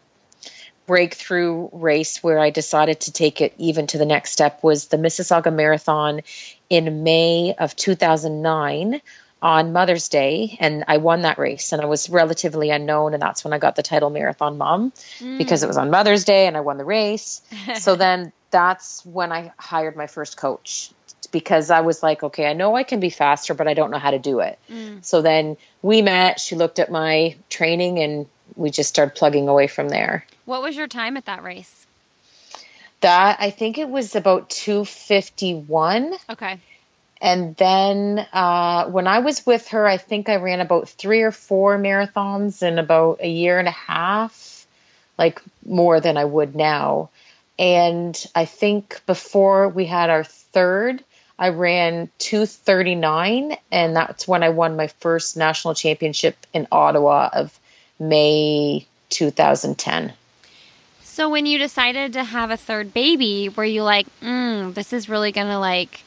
breakthrough 0.86 1.68
race 1.72 2.22
where 2.22 2.38
I 2.38 2.50
decided 2.50 3.00
to 3.00 3.12
take 3.12 3.40
it 3.40 3.54
even 3.58 3.86
to 3.88 3.98
the 3.98 4.06
next 4.06 4.32
step 4.32 4.62
was 4.62 4.88
the 4.88 4.96
Mississauga 4.96 5.54
Marathon 5.54 6.22
in 6.68 7.02
May 7.02 7.54
of 7.58 7.76
2009. 7.76 9.00
on 9.42 9.72
Mother's 9.72 10.08
Day, 10.08 10.56
and 10.60 10.84
I 10.86 10.98
won 10.98 11.22
that 11.22 11.36
race. 11.36 11.72
And 11.72 11.82
I 11.82 11.86
was 11.86 12.08
relatively 12.08 12.70
unknown, 12.70 13.12
and 13.12 13.20
that's 13.20 13.42
when 13.42 13.52
I 13.52 13.58
got 13.58 13.74
the 13.74 13.82
title 13.82 14.08
Marathon 14.08 14.56
Mom 14.56 14.92
mm. 15.18 15.36
because 15.36 15.64
it 15.64 15.66
was 15.66 15.76
on 15.76 15.90
Mother's 15.90 16.24
Day, 16.24 16.46
and 16.46 16.56
I 16.56 16.60
won 16.60 16.78
the 16.78 16.84
race. 16.84 17.42
so 17.80 17.96
then 17.96 18.32
that's 18.52 19.04
when 19.04 19.32
I 19.32 19.52
hired 19.58 19.96
my 19.96 20.06
first 20.06 20.36
coach 20.36 20.92
because 21.32 21.70
I 21.70 21.80
was 21.80 22.02
like, 22.02 22.22
okay, 22.22 22.46
I 22.46 22.52
know 22.52 22.76
I 22.76 22.84
can 22.84 23.00
be 23.00 23.10
faster, 23.10 23.54
but 23.54 23.66
I 23.66 23.74
don't 23.74 23.90
know 23.90 23.98
how 23.98 24.12
to 24.12 24.18
do 24.18 24.40
it. 24.40 24.58
Mm. 24.70 25.04
So 25.04 25.22
then 25.22 25.56
we 25.80 26.02
met. 26.02 26.38
She 26.38 26.54
looked 26.54 26.78
at 26.78 26.90
my 26.90 27.36
training, 27.50 27.98
and 27.98 28.26
we 28.56 28.70
just 28.70 28.88
started 28.88 29.14
plugging 29.14 29.48
away 29.48 29.66
from 29.66 29.88
there. 29.88 30.26
What 30.44 30.62
was 30.62 30.76
your 30.76 30.88
time 30.88 31.16
at 31.16 31.26
that 31.26 31.42
race? 31.42 31.86
That 33.00 33.38
I 33.40 33.50
think 33.50 33.78
it 33.78 33.88
was 33.88 34.14
about 34.14 34.50
two 34.50 34.84
fifty 34.84 35.54
one. 35.54 36.14
Okay. 36.30 36.58
And 37.20 37.54
then 37.56 38.26
uh, 38.32 38.86
when 38.86 39.06
I 39.06 39.20
was 39.20 39.46
with 39.46 39.68
her, 39.68 39.86
I 39.86 39.96
think 39.96 40.28
I 40.28 40.36
ran 40.36 40.60
about 40.60 40.88
three 40.88 41.22
or 41.22 41.30
four 41.30 41.78
marathons 41.78 42.64
in 42.64 42.80
about 42.80 43.20
a 43.20 43.28
year 43.28 43.60
and 43.60 43.68
a 43.68 43.72
half, 43.72 44.66
like 45.16 45.40
more 45.64 46.00
than 46.00 46.16
I 46.16 46.24
would 46.24 46.56
now. 46.56 47.10
And 47.60 48.20
I 48.34 48.44
think 48.44 49.00
before 49.06 49.68
we 49.68 49.86
had 49.86 50.10
our 50.10 50.24
third, 50.24 51.04
I 51.38 51.50
ran 51.50 52.10
239, 52.18 53.56
and 53.70 53.96
that's 53.96 54.26
when 54.26 54.42
I 54.42 54.48
won 54.48 54.76
my 54.76 54.88
first 54.88 55.36
national 55.36 55.74
championship 55.74 56.36
in 56.52 56.66
Ottawa 56.72 57.30
of 57.32 57.58
May 58.08 58.86
2010. 59.10 60.12
So 61.02 61.28
when 61.28 61.46
you 61.46 61.58
decided 61.58 62.14
to 62.14 62.24
have 62.24 62.50
a 62.50 62.56
third 62.56 62.94
baby, 62.94 63.48
were 63.48 63.64
you 63.64 63.82
like, 63.82 64.06
mm, 64.20 64.72
this 64.74 64.92
is 64.92 65.08
really 65.08 65.30
going 65.30 65.48
to 65.48 65.58
like 65.58 66.02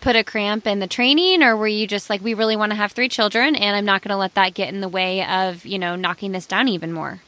put 0.00 0.16
a 0.16 0.24
cramp 0.24 0.66
in 0.66 0.78
the 0.78 0.86
training 0.86 1.42
or 1.42 1.56
were 1.56 1.66
you 1.66 1.86
just 1.86 2.08
like 2.08 2.22
we 2.22 2.34
really 2.34 2.56
want 2.56 2.70
to 2.70 2.76
have 2.76 2.92
three 2.92 3.08
children 3.08 3.54
and 3.56 3.76
I'm 3.76 3.84
not 3.84 4.02
going 4.02 4.10
to 4.10 4.16
let 4.16 4.34
that 4.34 4.54
get 4.54 4.72
in 4.72 4.80
the 4.80 4.88
way 4.88 5.24
of, 5.24 5.64
you 5.66 5.78
know, 5.78 5.96
knocking 5.96 6.32
this 6.32 6.46
down 6.46 6.68
even 6.68 6.92
more? 6.92 7.20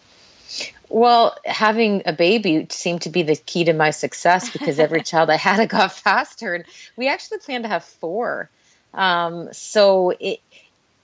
Well, 0.88 1.36
having 1.46 2.02
a 2.04 2.12
baby 2.12 2.66
seemed 2.70 3.02
to 3.02 3.08
be 3.08 3.22
the 3.22 3.36
key 3.36 3.64
to 3.64 3.72
my 3.72 3.90
success 3.90 4.50
because 4.50 4.78
every 4.78 5.02
child 5.04 5.30
I 5.30 5.36
had, 5.36 5.58
I 5.58 5.66
got 5.78 5.92
faster. 5.92 6.54
And 6.54 6.64
we 6.96 7.08
actually 7.08 7.38
planned 7.38 7.64
to 7.64 7.68
have 7.68 7.84
four. 7.84 8.50
Um, 8.92 9.48
so 9.52 10.10
it, 10.20 10.40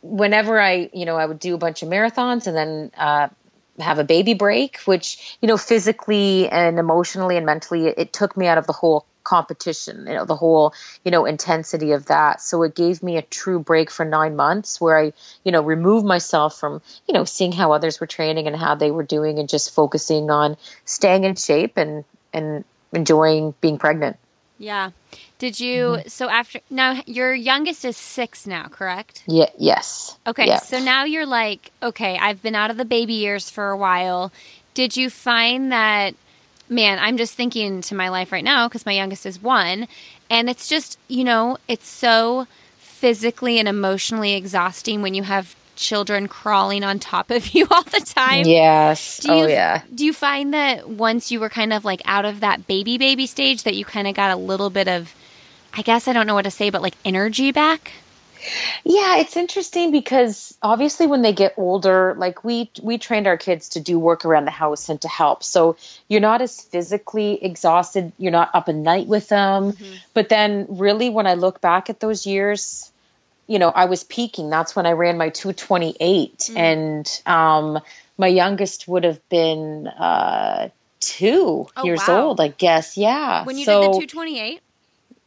whenever 0.02 0.60
I, 0.60 0.90
you 0.92 1.04
know, 1.04 1.16
I 1.16 1.26
would 1.26 1.38
do 1.38 1.54
a 1.54 1.58
bunch 1.58 1.82
of 1.82 1.88
marathons 1.88 2.46
and 2.46 2.56
then 2.56 2.90
uh, 2.96 3.28
have 3.80 3.98
a 3.98 4.04
baby 4.04 4.34
break, 4.34 4.78
which, 4.80 5.36
you 5.40 5.48
know, 5.48 5.56
physically 5.56 6.48
and 6.48 6.78
emotionally 6.78 7.36
and 7.36 7.46
mentally, 7.46 7.86
it, 7.86 7.94
it 7.98 8.12
took 8.12 8.36
me 8.36 8.46
out 8.46 8.58
of 8.58 8.66
the 8.66 8.72
whole 8.72 9.06
competition, 9.24 10.06
you 10.06 10.14
know, 10.14 10.24
the 10.24 10.36
whole, 10.36 10.72
you 11.04 11.10
know, 11.10 11.26
intensity 11.26 11.92
of 11.92 12.06
that. 12.06 12.40
So 12.40 12.62
it 12.62 12.74
gave 12.74 13.02
me 13.02 13.18
a 13.18 13.22
true 13.22 13.58
break 13.58 13.90
for 13.90 14.04
nine 14.04 14.36
months 14.36 14.80
where 14.80 14.98
I, 14.98 15.12
you 15.44 15.52
know, 15.52 15.62
removed 15.62 16.06
myself 16.06 16.58
from, 16.58 16.80
you 17.06 17.12
know, 17.12 17.24
seeing 17.24 17.52
how 17.52 17.72
others 17.72 18.00
were 18.00 18.06
training 18.06 18.46
and 18.46 18.56
how 18.56 18.74
they 18.74 18.90
were 18.90 19.02
doing 19.02 19.38
and 19.38 19.48
just 19.48 19.74
focusing 19.74 20.30
on 20.30 20.56
staying 20.86 21.24
in 21.24 21.34
shape 21.36 21.76
and, 21.76 22.04
and 22.32 22.64
enjoying 22.92 23.54
being 23.60 23.78
pregnant. 23.78 24.16
Yeah. 24.58 24.90
Did 25.38 25.60
you, 25.60 25.84
mm-hmm. 25.84 26.08
so 26.08 26.28
after, 26.28 26.60
now 26.68 27.00
your 27.06 27.32
youngest 27.32 27.84
is 27.84 27.96
six 27.96 28.46
now, 28.46 28.66
correct? 28.68 29.22
Yeah, 29.26 29.50
yes. 29.56 30.16
Okay. 30.26 30.46
Yeah. 30.46 30.58
So 30.58 30.80
now 30.80 31.04
you're 31.04 31.26
like, 31.26 31.70
okay, 31.82 32.18
I've 32.18 32.42
been 32.42 32.56
out 32.56 32.70
of 32.70 32.76
the 32.76 32.84
baby 32.84 33.14
years 33.14 33.48
for 33.48 33.70
a 33.70 33.76
while. 33.76 34.32
Did 34.74 34.96
you 34.96 35.10
find 35.10 35.72
that 35.72 36.14
man, 36.68 36.98
I'm 36.98 37.16
just 37.16 37.34
thinking 37.34 37.80
to 37.82 37.94
my 37.94 38.08
life 38.08 38.32
right 38.32 38.44
now 38.44 38.68
because 38.68 38.86
my 38.86 38.92
youngest 38.92 39.26
is 39.26 39.42
one. 39.42 39.88
And 40.30 40.50
it's 40.50 40.68
just, 40.68 40.98
you 41.08 41.24
know, 41.24 41.56
it's 41.66 41.88
so 41.88 42.46
physically 42.78 43.58
and 43.58 43.68
emotionally 43.68 44.34
exhausting 44.34 45.02
when 45.02 45.14
you 45.14 45.22
have 45.22 45.54
children 45.78 46.28
crawling 46.28 46.84
on 46.84 46.98
top 46.98 47.30
of 47.30 47.48
you 47.54 47.66
all 47.70 47.82
the 47.84 48.00
time. 48.00 48.44
Yes. 48.44 49.18
Do 49.18 49.28
you, 49.28 49.44
oh, 49.44 49.46
yeah. 49.46 49.82
Do 49.94 50.04
you 50.04 50.12
find 50.12 50.52
that 50.52 50.88
once 50.88 51.30
you 51.30 51.40
were 51.40 51.48
kind 51.48 51.72
of 51.72 51.84
like 51.84 52.02
out 52.04 52.24
of 52.24 52.40
that 52.40 52.66
baby 52.66 52.98
baby 52.98 53.26
stage 53.26 53.62
that 53.62 53.74
you 53.74 53.84
kind 53.84 54.06
of 54.06 54.14
got 54.14 54.30
a 54.30 54.36
little 54.36 54.70
bit 54.70 54.88
of, 54.88 55.14
I 55.72 55.82
guess 55.82 56.08
I 56.08 56.12
don't 56.12 56.26
know 56.26 56.34
what 56.34 56.42
to 56.42 56.50
say, 56.50 56.70
but 56.70 56.82
like 56.82 56.94
energy 57.04 57.52
back? 57.52 57.92
Yeah, 58.84 59.16
it's 59.16 59.36
interesting 59.36 59.90
because 59.90 60.56
obviously 60.62 61.06
when 61.06 61.22
they 61.22 61.32
get 61.32 61.54
older, 61.56 62.14
like 62.16 62.44
we 62.44 62.70
we 62.82 62.98
trained 62.98 63.26
our 63.26 63.36
kids 63.36 63.70
to 63.70 63.80
do 63.80 63.98
work 63.98 64.24
around 64.24 64.44
the 64.44 64.52
house 64.52 64.88
and 64.88 65.00
to 65.02 65.08
help. 65.08 65.42
So 65.42 65.76
you're 66.08 66.20
not 66.20 66.40
as 66.40 66.60
physically 66.60 67.42
exhausted, 67.42 68.12
you're 68.18 68.32
not 68.32 68.50
up 68.54 68.68
at 68.68 68.74
night 68.74 69.06
with 69.06 69.28
them. 69.28 69.72
Mm-hmm. 69.72 69.94
But 70.14 70.28
then 70.28 70.66
really 70.68 71.10
when 71.10 71.26
I 71.26 71.34
look 71.34 71.60
back 71.60 71.90
at 71.90 72.00
those 72.00 72.26
years, 72.26 72.92
you 73.48 73.58
know, 73.58 73.70
I 73.70 73.86
was 73.86 74.04
peaking. 74.04 74.50
That's 74.50 74.76
when 74.76 74.86
I 74.86 74.92
ran 74.92 75.18
my 75.18 75.30
228 75.30 76.38
mm-hmm. 76.38 76.56
and 76.56 77.22
um 77.26 77.80
my 78.16 78.28
youngest 78.28 78.86
would 78.86 79.04
have 79.04 79.26
been 79.28 79.88
uh 79.88 80.68
2 81.00 81.68
oh, 81.76 81.84
years 81.84 82.02
wow. 82.06 82.26
old, 82.26 82.40
I 82.40 82.48
guess. 82.48 82.96
Yeah. 82.96 83.44
When 83.44 83.58
you 83.58 83.64
so, 83.64 83.80
did 83.80 84.02
the 84.02 84.06
228? 84.06 84.60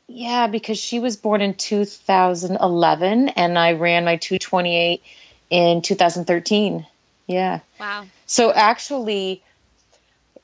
Yeah, 0.08 0.48
because 0.48 0.78
she 0.78 1.00
was 1.00 1.18
born 1.18 1.42
in 1.42 1.54
2011 1.54 3.30
and 3.30 3.58
I 3.58 3.74
ran 3.74 4.06
my 4.06 4.18
228 4.18 5.01
in 5.50 5.82
2013. 5.82 6.86
Yeah. 7.28 7.60
Wow. 7.80 8.06
So 8.25 8.51
actually, 8.51 9.42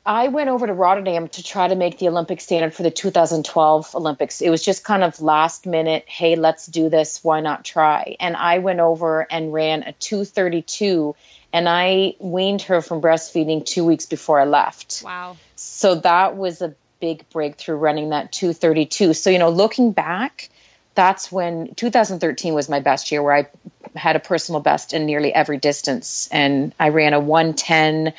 I 0.08 0.30
went 0.30 0.50
over 0.50 0.66
to 0.66 0.72
Rotterdam 0.72 1.28
to 1.28 1.44
try 1.44 1.68
to 1.68 1.76
make 1.76 2.00
the 2.00 2.08
Olympic 2.08 2.40
standard 2.40 2.74
for 2.74 2.82
the 2.82 2.90
2012 2.90 3.94
Olympics. 3.94 4.40
It 4.40 4.50
was 4.50 4.64
just 4.64 4.86
kind 4.86 5.04
of 5.04 5.22
last 5.22 5.66
minute, 5.66 6.06
hey, 6.08 6.38
let's 6.38 6.66
do 6.66 6.88
this. 6.88 7.22
Why 7.26 7.42
not 7.42 7.66
try? 7.66 8.16
And 8.22 8.38
I 8.38 8.60
went 8.60 8.80
over 8.80 9.28
and 9.30 9.52
ran 9.52 9.84
a 9.84 9.92
232 9.92 11.14
and 11.52 11.68
I 11.68 12.16
weaned 12.20 12.62
her 12.64 12.82
from 12.82 13.02
breastfeeding 13.02 13.66
two 13.66 13.84
weeks 13.84 14.06
before 14.06 14.40
I 14.40 14.46
left. 14.46 15.02
Wow. 15.04 15.36
So 15.58 15.96
that 15.96 16.38
was 16.38 16.62
a 16.62 16.74
big 17.02 17.30
breakthrough 17.30 17.76
running 17.76 18.12
that 18.12 18.32
232. 18.32 19.14
So, 19.14 19.30
you 19.30 19.40
know, 19.40 19.50
looking 19.50 19.92
back, 19.92 20.50
that's 20.96 21.30
when 21.30 21.76
2013 21.76 22.54
was 22.54 22.70
my 22.70 22.80
best 22.80 23.12
year 23.12 23.22
where 23.22 23.36
I 23.36 23.48
had 23.94 24.16
a 24.16 24.20
personal 24.20 24.62
best 24.62 24.94
in 24.94 25.06
nearly 25.06 25.34
every 25.34 25.58
distance. 25.58 26.30
And 26.32 26.74
I 26.80 26.90
ran 26.90 27.14
a 27.14 27.20
110 27.20 28.14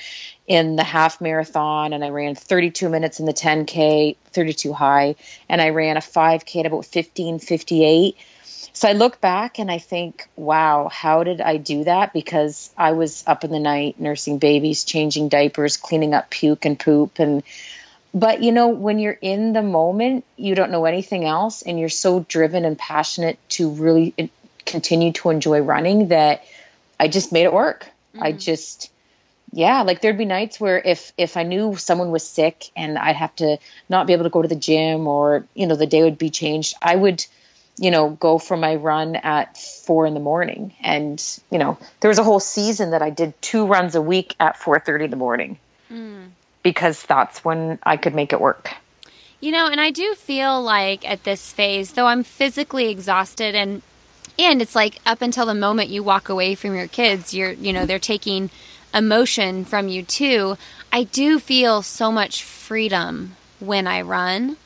in 0.49 0.77
the 0.77 0.83
half 0.83 1.21
marathon 1.21 1.93
and 1.93 2.03
I 2.03 2.09
ran 2.09 2.35
32 2.35 2.89
minutes 2.89 3.21
in 3.21 3.27
the 3.27 3.35
10K, 3.35 4.17
32 4.33 4.73
high, 4.73 5.15
and 5.49 5.61
I 5.61 5.69
ran 5.69 5.99
a 5.99 6.01
5K 6.01 6.61
at 6.61 6.67
about 6.67 6.87
1558. 6.87 8.17
So 8.73 8.89
I 8.89 8.93
look 8.93 9.21
back 9.21 9.59
and 9.59 9.71
I 9.71 9.79
think, 9.79 10.27
wow, 10.37 10.89
how 10.91 11.23
did 11.23 11.43
I 11.43 11.59
do 11.59 11.85
that? 11.85 12.15
Because 12.15 12.73
I 12.79 12.93
was 12.93 13.23
up 13.27 13.45
in 13.45 13.51
the 13.51 13.59
night 13.59 14.01
nursing 14.01 14.39
babies, 14.39 14.85
changing 14.85 15.29
diapers, 15.29 15.77
cleaning 15.77 16.15
up 16.15 16.31
puke 16.31 16.65
and 16.65 16.79
poop, 16.79 17.19
and 17.19 17.43
but 18.15 18.43
you 18.43 18.53
know 18.53 18.69
when 18.69 18.99
you're 18.99 19.19
in 19.21 19.53
the 19.53 19.63
moment 19.63 20.25
you 20.37 20.55
don't 20.55 20.71
know 20.71 20.87
anything 20.87 21.27
else 21.27 21.61
and 21.61 21.79
you're 21.79 21.91
so 21.91 22.21
driven 22.21 22.65
and 22.65 22.79
passionate 22.79 23.39
to 23.51 23.69
really 23.71 24.31
continue 24.65 25.13
to 25.13 25.29
enjoy 25.29 25.61
running 25.61 26.09
that 26.09 26.43
i 26.99 27.07
just 27.07 27.33
made 27.33 27.45
it 27.45 27.53
work 27.53 27.85
mm-hmm. 28.15 28.23
i 28.23 28.33
just 28.33 28.91
yeah 29.59 29.83
like 29.83 30.01
there'd 30.01 30.19
be 30.19 30.25
nights 30.25 30.61
where 30.61 30.79
if 30.79 31.13
if 31.17 31.37
i 31.37 31.43
knew 31.43 31.77
someone 31.77 32.11
was 32.11 32.27
sick 32.27 32.71
and 32.77 32.99
i'd 32.99 33.17
have 33.17 33.35
to 33.37 33.59
not 33.89 34.07
be 34.07 34.13
able 34.13 34.25
to 34.25 34.31
go 34.31 34.43
to 34.43 34.49
the 34.49 34.57
gym 34.57 35.07
or 35.07 35.45
you 35.55 35.67
know 35.67 35.77
the 35.77 35.87
day 35.87 36.03
would 36.03 36.19
be 36.19 36.31
changed 36.31 36.75
i 36.83 36.95
would 36.95 37.25
you 37.77 37.91
know 37.91 38.11
go 38.11 38.39
for 38.39 38.57
my 38.57 38.75
run 38.75 39.17
at 39.17 39.57
four 39.57 40.07
in 40.07 40.15
the 40.15 40.21
morning 40.21 40.75
and 40.83 41.41
you 41.51 41.59
know 41.59 41.79
there 42.01 42.09
was 42.09 42.19
a 42.19 42.25
whole 42.25 42.41
season 42.41 42.91
that 42.93 43.03
i 43.03 43.11
did 43.11 43.41
two 43.41 43.67
runs 43.67 43.95
a 43.95 44.03
week 44.03 44.35
at 44.41 44.57
4.30 44.57 45.05
in 45.05 45.11
the 45.11 45.17
morning 45.17 45.59
mm 45.91 46.29
because 46.63 47.03
that's 47.05 47.45
when 47.45 47.79
I 47.83 47.97
could 47.97 48.15
make 48.15 48.33
it 48.33 48.41
work. 48.41 48.75
You 49.41 49.53
know, 49.53 49.69
and 49.69 49.81
I 49.81 49.91
do 49.91 50.15
feel 50.15 50.63
like 50.63 51.09
at 51.09 51.25
this 51.25 51.53
phase, 51.53 51.93
though 51.93 52.07
I'm 52.07 52.23
physically 52.23 52.91
exhausted 52.91 53.55
and 53.55 53.83
and 54.39 54.63
it's 54.63 54.75
like 54.75 54.99
up 55.07 55.23
until 55.23 55.47
the 55.47 55.55
moment 55.55 55.89
you 55.89 56.03
walk 56.03 56.29
away 56.29 56.55
from 56.55 56.75
your 56.75 56.89
kids, 56.89 57.33
you're 57.33 57.53
you 57.53 57.73
know, 57.73 57.87
they're 57.87 57.99
taking 57.99 58.51
emotion 58.95 59.65
from 59.65 59.89
you 59.89 60.03
too. 60.03 60.57
I 60.93 61.05
do 61.05 61.39
feel 61.39 61.83
so 61.83 62.11
much 62.11 62.43
freedom 62.43 63.37
when 63.61 63.87
I 63.87 64.03
run. 64.03 64.57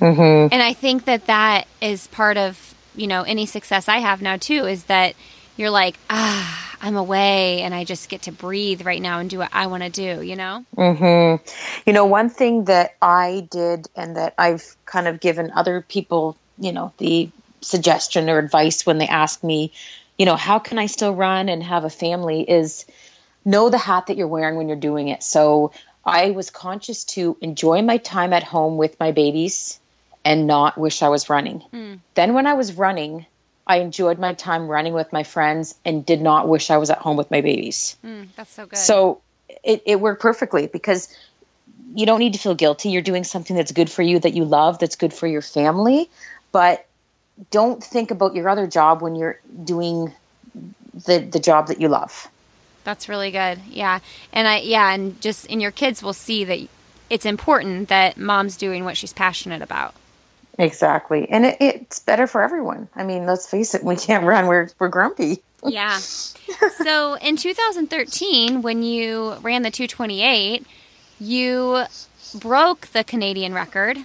Mm-hmm. 0.00 0.52
And 0.52 0.62
I 0.62 0.72
think 0.72 1.04
that 1.04 1.26
that 1.26 1.66
is 1.80 2.06
part 2.08 2.36
of, 2.36 2.74
you 2.96 3.06
know, 3.06 3.22
any 3.22 3.46
success 3.46 3.88
I 3.88 3.98
have 3.98 4.20
now 4.20 4.36
too 4.36 4.66
is 4.66 4.84
that 4.84 5.14
you're 5.56 5.70
like, 5.70 5.96
ah, 6.10 6.76
I'm 6.80 6.96
away 6.96 7.62
and 7.62 7.72
I 7.72 7.84
just 7.84 8.08
get 8.08 8.22
to 8.22 8.32
breathe 8.32 8.84
right 8.84 9.00
now 9.00 9.20
and 9.20 9.30
do 9.30 9.38
what 9.38 9.50
I 9.52 9.68
want 9.68 9.84
to 9.84 9.90
do, 9.90 10.22
you 10.22 10.34
know? 10.34 10.64
Mm-hmm. 10.76 11.44
You 11.86 11.92
know, 11.92 12.06
one 12.06 12.28
thing 12.28 12.64
that 12.64 12.96
I 13.00 13.46
did 13.50 13.86
and 13.94 14.16
that 14.16 14.34
I've 14.36 14.76
kind 14.84 15.06
of 15.06 15.20
given 15.20 15.52
other 15.54 15.80
people, 15.80 16.36
you 16.58 16.72
know, 16.72 16.92
the 16.98 17.30
suggestion 17.60 18.28
or 18.28 18.38
advice 18.38 18.84
when 18.84 18.98
they 18.98 19.06
ask 19.06 19.44
me, 19.44 19.72
you 20.18 20.26
know, 20.26 20.34
how 20.34 20.58
can 20.58 20.78
I 20.78 20.86
still 20.86 21.14
run 21.14 21.48
and 21.48 21.62
have 21.62 21.84
a 21.84 21.90
family 21.90 22.42
is 22.42 22.84
know 23.44 23.68
the 23.68 23.78
hat 23.78 24.06
that 24.06 24.16
you're 24.16 24.28
wearing 24.28 24.56
when 24.56 24.68
you're 24.68 24.76
doing 24.76 25.08
it. 25.08 25.22
So 25.22 25.72
I 26.04 26.30
was 26.30 26.50
conscious 26.50 27.04
to 27.04 27.36
enjoy 27.40 27.82
my 27.82 27.98
time 27.98 28.32
at 28.32 28.42
home 28.42 28.76
with 28.76 28.98
my 28.98 29.12
babies 29.12 29.78
and 30.24 30.46
not 30.46 30.78
wish 30.78 31.02
I 31.02 31.08
was 31.08 31.28
running. 31.28 31.62
Mm. 31.72 31.98
Then 32.14 32.34
when 32.34 32.46
I 32.46 32.54
was 32.54 32.74
running, 32.74 33.26
I 33.66 33.78
enjoyed 33.78 34.18
my 34.18 34.34
time 34.34 34.68
running 34.68 34.92
with 34.92 35.12
my 35.12 35.22
friends 35.22 35.74
and 35.84 36.04
did 36.04 36.20
not 36.20 36.48
wish 36.48 36.70
I 36.70 36.78
was 36.78 36.90
at 36.90 36.98
home 36.98 37.16
with 37.16 37.30
my 37.30 37.40
babies. 37.40 37.96
Mm, 38.04 38.28
that's 38.36 38.52
so 38.52 38.66
good. 38.66 38.76
So 38.76 39.20
it, 39.62 39.82
it 39.86 40.00
worked 40.00 40.22
perfectly 40.22 40.66
because 40.66 41.08
you 41.94 42.06
don't 42.06 42.18
need 42.18 42.32
to 42.32 42.38
feel 42.38 42.54
guilty. 42.54 42.90
You're 42.90 43.02
doing 43.02 43.24
something 43.24 43.54
that's 43.54 43.72
good 43.72 43.90
for 43.90 44.02
you, 44.02 44.18
that 44.18 44.34
you 44.34 44.44
love, 44.44 44.78
that's 44.78 44.96
good 44.96 45.12
for 45.12 45.26
your 45.26 45.42
family. 45.42 46.10
But 46.50 46.86
don't 47.50 47.82
think 47.82 48.10
about 48.10 48.34
your 48.34 48.48
other 48.48 48.66
job 48.66 49.02
when 49.02 49.14
you're 49.14 49.40
doing 49.64 50.12
the 51.06 51.20
the 51.20 51.40
job 51.40 51.68
that 51.68 51.80
you 51.80 51.88
love. 51.88 52.28
That's 52.84 53.08
really 53.08 53.30
good. 53.30 53.60
Yeah. 53.68 54.00
And 54.32 54.48
I 54.48 54.60
yeah, 54.60 54.92
and 54.92 55.20
just 55.20 55.50
and 55.50 55.62
your 55.62 55.70
kids 55.70 56.02
will 56.02 56.12
see 56.12 56.44
that 56.44 56.60
it's 57.10 57.26
important 57.26 57.88
that 57.88 58.16
mom's 58.16 58.56
doing 58.56 58.84
what 58.84 58.96
she's 58.96 59.12
passionate 59.12 59.62
about. 59.62 59.94
Exactly. 60.58 61.28
And 61.30 61.46
it, 61.46 61.56
it's 61.60 61.98
better 61.98 62.26
for 62.26 62.42
everyone. 62.42 62.88
I 62.94 63.04
mean, 63.04 63.26
let's 63.26 63.48
face 63.48 63.74
it, 63.74 63.82
we 63.84 63.96
can't 63.96 64.24
run, 64.24 64.46
we're 64.46 64.68
we're 64.78 64.88
grumpy. 64.88 65.42
yeah. 65.66 65.98
So 66.84 67.14
in 67.14 67.36
2013 67.36 68.62
when 68.62 68.82
you 68.82 69.34
ran 69.42 69.62
the 69.62 69.70
228, 69.70 70.66
you 71.18 71.84
broke 72.34 72.88
the 72.88 73.04
Canadian 73.04 73.54
record. 73.54 73.98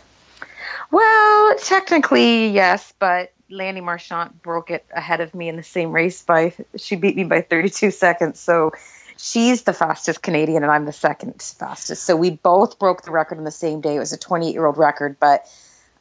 Well, 0.91 1.55
technically, 1.60 2.50
yes, 2.50 2.93
but 3.00 3.34
Lanni 3.49 3.81
Marchant 3.81 4.41
broke 4.41 4.71
it 4.71 4.85
ahead 4.93 5.21
of 5.21 5.33
me 5.33 5.49
in 5.49 5.55
the 5.55 5.63
same 5.63 5.91
race 5.91 6.21
by 6.23 6.53
she 6.75 6.95
beat 6.95 7.15
me 7.15 7.23
by 7.23 7.41
32 7.41 7.91
seconds. 7.91 8.39
So 8.39 8.71
she's 9.17 9.63
the 9.63 9.73
fastest 9.73 10.21
Canadian 10.21 10.63
and 10.63 10.71
I'm 10.71 10.85
the 10.85 10.93
second 10.93 11.41
fastest. 11.41 12.03
So 12.03 12.15
we 12.15 12.31
both 12.31 12.79
broke 12.79 13.03
the 13.03 13.11
record 13.11 13.37
on 13.37 13.43
the 13.43 13.51
same 13.51 13.81
day. 13.81 13.95
It 13.95 13.99
was 13.99 14.13
a 14.13 14.17
28 14.17 14.51
year 14.51 14.65
old 14.65 14.77
record, 14.77 15.17
but 15.19 15.47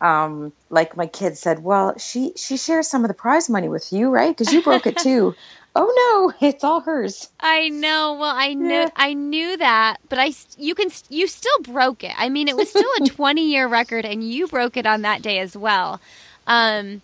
um, 0.00 0.52
like 0.68 0.96
my 0.96 1.06
kid 1.06 1.38
said, 1.38 1.62
well, 1.62 1.96
she 1.98 2.32
she 2.36 2.56
shares 2.56 2.88
some 2.88 3.04
of 3.04 3.08
the 3.08 3.14
prize 3.14 3.48
money 3.48 3.68
with 3.68 3.92
you, 3.92 4.10
right? 4.10 4.36
Because 4.36 4.52
you 4.52 4.62
broke 4.62 4.86
it 4.86 4.98
too. 4.98 5.34
oh 5.76 6.32
no, 6.40 6.46
it's 6.46 6.64
all 6.64 6.80
hers. 6.80 7.30
I 7.40 7.70
know. 7.70 8.16
Well, 8.20 8.34
I 8.34 8.54
knew 8.54 8.68
yeah. 8.68 8.90
I 8.94 9.14
knew 9.14 9.56
that, 9.56 9.96
but 10.08 10.18
I 10.18 10.32
you 10.58 10.74
can 10.74 10.90
you 11.08 11.26
still 11.26 11.58
broke 11.62 12.04
it. 12.04 12.12
I 12.18 12.28
mean, 12.28 12.48
it 12.48 12.56
was 12.56 12.68
still 12.68 12.90
a 13.00 13.06
20 13.06 13.50
year 13.50 13.66
record, 13.66 14.04
and 14.04 14.22
you 14.22 14.46
broke 14.48 14.76
it 14.76 14.86
on 14.86 15.02
that 15.02 15.22
day 15.22 15.38
as 15.38 15.56
well. 15.56 16.00
Um, 16.46 17.00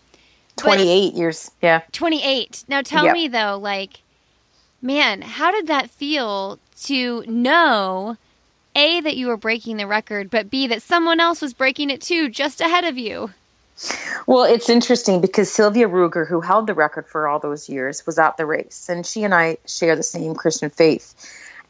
28 0.57 1.15
years, 1.15 1.51
yeah. 1.61 1.83
28. 1.93 2.65
Now 2.69 2.83
tell 2.83 3.05
yep. 3.05 3.15
me 3.15 3.29
though, 3.29 3.59
like, 3.59 4.03
man, 4.81 5.23
how 5.23 5.51
did 5.51 5.67
that 5.67 5.91
feel 5.91 6.59
to 6.85 7.25
know? 7.27 8.17
A, 8.75 9.01
that 9.03 9.17
you 9.17 9.27
were 9.27 9.37
breaking 9.37 9.77
the 9.77 9.87
record, 9.87 10.31
but 10.31 10.49
B, 10.49 10.67
that 10.69 10.81
someone 10.81 11.21
else 11.21 11.43
was 11.43 11.53
breaking 11.53 11.91
it 11.91 12.01
too, 12.01 12.31
just 12.31 12.61
ahead 12.61 12.85
of 12.85 12.97
you. 12.97 13.31
Well, 14.27 14.45
it's 14.45 14.69
interesting 14.69 15.21
because 15.21 15.51
Silvia 15.51 15.89
Ruegger, 15.89 16.27
who 16.27 16.41
held 16.41 16.67
the 16.67 16.75
record 16.75 17.07
for 17.07 17.27
all 17.27 17.39
those 17.39 17.69
years, 17.69 18.07
was 18.07 18.19
at 18.19 18.37
the 18.37 18.47
race, 18.47 18.89
and 18.89 19.05
she 19.05 19.25
and 19.25 19.35
I 19.35 19.59
share 19.67 19.97
the 19.97 20.03
same 20.03 20.35
Christian 20.35 20.71
faith. 20.71 21.15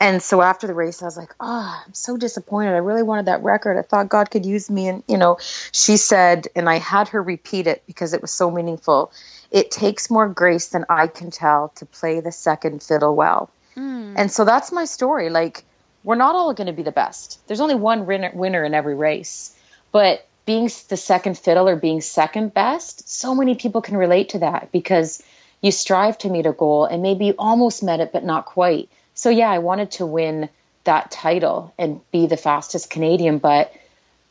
And 0.03 0.21
so 0.21 0.43
after 0.43 0.67
the 0.67 0.75
race, 0.75 1.01
I 1.01 1.05
was 1.05 1.17
like, 1.17 1.33
"Oh, 1.39 1.83
I'm 1.87 1.95
so 1.95 2.17
disappointed. 2.17 2.75
I 2.75 2.79
really 2.79 3.05
wanted 3.05 3.27
that 3.27 3.45
record. 3.45 3.79
I 3.79 3.83
thought 3.83 4.09
God 4.09 4.33
could 4.33 4.45
use 4.45 4.69
me." 4.69 4.89
And 4.89 5.05
you 5.07 5.17
know, 5.17 5.39
she 5.71 5.97
said, 5.97 6.49
and 6.57 6.69
I 6.69 6.79
had 6.79 7.09
her 7.11 7.23
repeat 7.23 7.69
it 7.69 7.85
because 7.87 8.13
it 8.13 8.21
was 8.21 8.33
so 8.33 8.51
meaningful. 8.51 9.13
It 9.53 9.71
takes 9.71 10.11
more 10.11 10.29
grace 10.29 10.67
than 10.67 10.85
I 10.89 11.07
can 11.07 11.31
tell 11.31 11.69
to 11.77 11.87
play 11.87 12.19
the 12.19 12.33
second 12.33 12.83
fiddle 12.83 13.15
well. 13.15 13.51
Mm. 13.77 14.15
And 14.17 14.33
so 14.33 14.45
that's 14.45 14.73
my 14.73 14.87
story. 14.87 15.31
Like, 15.31 15.63
we're 16.03 16.17
not 16.17 16.35
all 16.35 16.53
going 16.53 16.67
to 16.67 16.73
be 16.73 16.83
the 16.83 16.91
best. 16.91 17.39
There's 17.47 17.61
only 17.61 17.77
one 17.77 18.05
winner 18.07 18.65
in 18.65 18.75
every 18.75 18.97
race, 18.97 19.57
but 19.93 20.27
being 20.47 20.69
the 20.89 20.97
second 20.97 21.39
fiddle 21.39 21.69
or 21.69 21.77
being 21.77 22.01
second 22.01 22.53
best, 22.53 23.09
so 23.09 23.37
many 23.37 23.55
people 23.55 23.81
can 23.81 23.97
relate 23.97 24.31
to 24.31 24.41
that 24.41 24.73
because 24.73 25.23
you 25.61 25.71
strive 25.71 26.19
to 26.19 26.29
meet 26.29 26.47
a 26.47 26.53
goal 26.53 26.87
and 26.87 27.03
maybe 27.03 27.27
you 27.27 27.35
almost 27.39 27.85
met 27.85 28.01
it, 28.01 28.13
but 28.13 28.25
not 28.25 28.47
quite. 28.47 28.89
So, 29.15 29.31
yeah, 29.31 29.51
I 29.51 29.59
wanted 29.59 29.93
to 29.93 30.07
win 30.07 30.49
that 30.85 31.11
title 31.11 31.73
and 31.79 32.01
be 32.11 32.27
the 32.27 32.37
fastest 32.37 32.91
Canadian, 32.91 33.39
but 33.39 33.73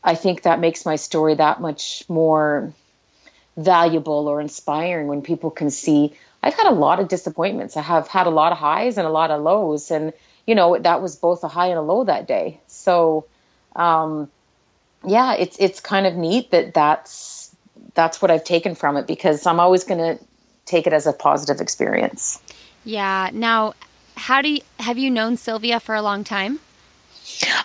I 0.04 0.14
think 0.14 0.42
that 0.42 0.60
makes 0.60 0.84
my 0.84 0.96
story 0.96 1.34
that 1.36 1.60
much 1.60 2.04
more 2.08 2.72
valuable 3.56 4.28
or 4.28 4.40
inspiring 4.40 5.06
when 5.06 5.22
people 5.22 5.50
can 5.50 5.70
see 5.70 6.14
I've 6.42 6.54
had 6.54 6.66
a 6.66 6.74
lot 6.74 6.98
of 6.98 7.08
disappointments. 7.08 7.76
I 7.76 7.82
have 7.82 8.08
had 8.08 8.26
a 8.26 8.30
lot 8.30 8.52
of 8.52 8.58
highs 8.58 8.98
and 8.98 9.06
a 9.06 9.10
lot 9.10 9.30
of 9.30 9.42
lows. 9.42 9.90
And, 9.90 10.12
you 10.46 10.54
know, 10.54 10.76
that 10.76 11.00
was 11.00 11.16
both 11.16 11.44
a 11.44 11.48
high 11.48 11.68
and 11.68 11.78
a 11.78 11.82
low 11.82 12.04
that 12.04 12.26
day. 12.26 12.60
So, 12.66 13.26
um, 13.76 14.30
yeah, 15.04 15.34
it's 15.34 15.56
it's 15.58 15.80
kind 15.80 16.06
of 16.06 16.14
neat 16.14 16.50
that 16.50 16.74
that's 16.74 17.54
that's 17.94 18.20
what 18.20 18.30
I've 18.30 18.44
taken 18.44 18.74
from 18.74 18.96
it 18.96 19.06
because 19.06 19.46
I'm 19.46 19.60
always 19.60 19.84
going 19.84 19.98
to 19.98 20.24
take 20.64 20.86
it 20.86 20.92
as 20.92 21.06
a 21.06 21.12
positive 21.12 21.60
experience. 21.60 22.40
Yeah. 22.84 23.30
Now, 23.32 23.74
how 24.22 24.40
do 24.40 24.48
you, 24.50 24.60
have 24.78 24.98
you 24.98 25.10
known 25.10 25.36
Silvia 25.36 25.80
for 25.80 25.96
a 25.96 26.02
long 26.02 26.22
time? 26.22 26.60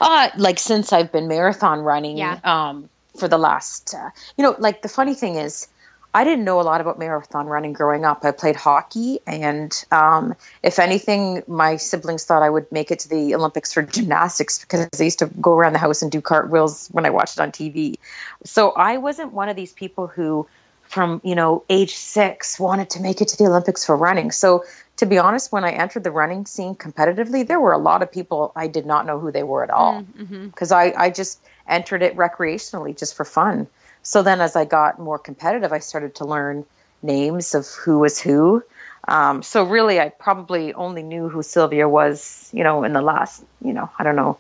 Uh, 0.01 0.29
like 0.37 0.57
since 0.57 0.91
I've 0.91 1.11
been 1.11 1.27
marathon 1.27 1.81
running. 1.81 2.17
Yeah. 2.17 2.39
Um, 2.43 2.89
for 3.15 3.27
the 3.27 3.37
last, 3.37 3.93
uh, 3.93 4.09
you 4.37 4.43
know, 4.43 4.55
like 4.57 4.81
the 4.81 4.89
funny 4.89 5.13
thing 5.13 5.35
is, 5.35 5.67
I 6.15 6.23
didn't 6.23 6.45
know 6.45 6.59
a 6.59 6.63
lot 6.63 6.81
about 6.81 6.97
marathon 6.97 7.45
running 7.45 7.73
growing 7.73 8.05
up. 8.05 8.25
I 8.25 8.31
played 8.31 8.55
hockey, 8.55 9.19
and 9.27 9.71
um, 9.91 10.33
if 10.63 10.79
anything, 10.79 11.43
my 11.47 11.77
siblings 11.77 12.23
thought 12.23 12.41
I 12.41 12.49
would 12.49 12.71
make 12.71 12.89
it 12.89 12.99
to 12.99 13.09
the 13.09 13.35
Olympics 13.35 13.71
for 13.71 13.83
gymnastics 13.83 14.57
because 14.59 14.87
they 14.97 15.05
used 15.05 15.19
to 15.19 15.27
go 15.27 15.55
around 15.55 15.73
the 15.73 15.79
house 15.79 16.01
and 16.01 16.11
do 16.11 16.21
cartwheels 16.21 16.87
when 16.91 17.05
I 17.05 17.11
watched 17.11 17.37
it 17.37 17.41
on 17.41 17.51
TV. 17.51 17.97
So 18.45 18.71
I 18.71 18.97
wasn't 18.97 19.31
one 19.33 19.49
of 19.49 19.55
these 19.55 19.73
people 19.73 20.07
who, 20.07 20.47
from 20.83 21.21
you 21.23 21.35
know 21.35 21.63
age 21.69 21.93
six, 21.93 22.59
wanted 22.59 22.91
to 22.91 23.01
make 23.01 23.21
it 23.21 23.27
to 23.29 23.37
the 23.37 23.45
Olympics 23.45 23.85
for 23.85 23.95
running. 23.95 24.31
So 24.31 24.63
to 24.97 25.05
be 25.05 25.17
honest, 25.17 25.51
when 25.51 25.63
I 25.63 25.71
entered 25.71 26.03
the 26.03 26.11
running 26.11 26.45
scene 26.45 26.75
competitively, 26.75 27.47
there 27.47 27.59
were 27.59 27.71
a 27.71 27.77
lot 27.77 28.01
of 28.01 28.11
people 28.11 28.51
I 28.55 28.67
did 28.67 28.85
not 28.85 29.05
know 29.05 29.19
who 29.19 29.31
they 29.31 29.43
were 29.43 29.63
at 29.63 29.69
all 29.69 30.01
because 30.01 30.71
mm-hmm. 30.71 30.99
I, 30.99 31.05
I 31.05 31.09
just 31.11 31.39
entered 31.67 32.01
it 32.01 32.15
recreationally 32.15 32.97
just 32.97 33.15
for 33.15 33.23
fun. 33.23 33.67
So 34.01 34.23
then, 34.23 34.41
as 34.41 34.55
I 34.55 34.65
got 34.65 34.99
more 34.99 35.19
competitive, 35.19 35.71
I 35.71 35.79
started 35.79 36.15
to 36.15 36.25
learn 36.25 36.65
names 37.03 37.53
of 37.53 37.67
who 37.67 37.99
was 37.99 38.19
who. 38.19 38.63
Um, 39.07 39.43
so 39.43 39.63
really, 39.63 39.99
I 39.99 40.09
probably 40.09 40.73
only 40.73 41.03
knew 41.03 41.29
who 41.29 41.43
Silvia 41.43 41.87
was, 41.87 42.49
you 42.53 42.63
know, 42.63 42.83
in 42.83 42.93
the 42.93 43.01
last, 43.01 43.43
you 43.61 43.73
know, 43.73 43.89
I 43.99 44.03
don't 44.03 44.15
know, 44.15 44.37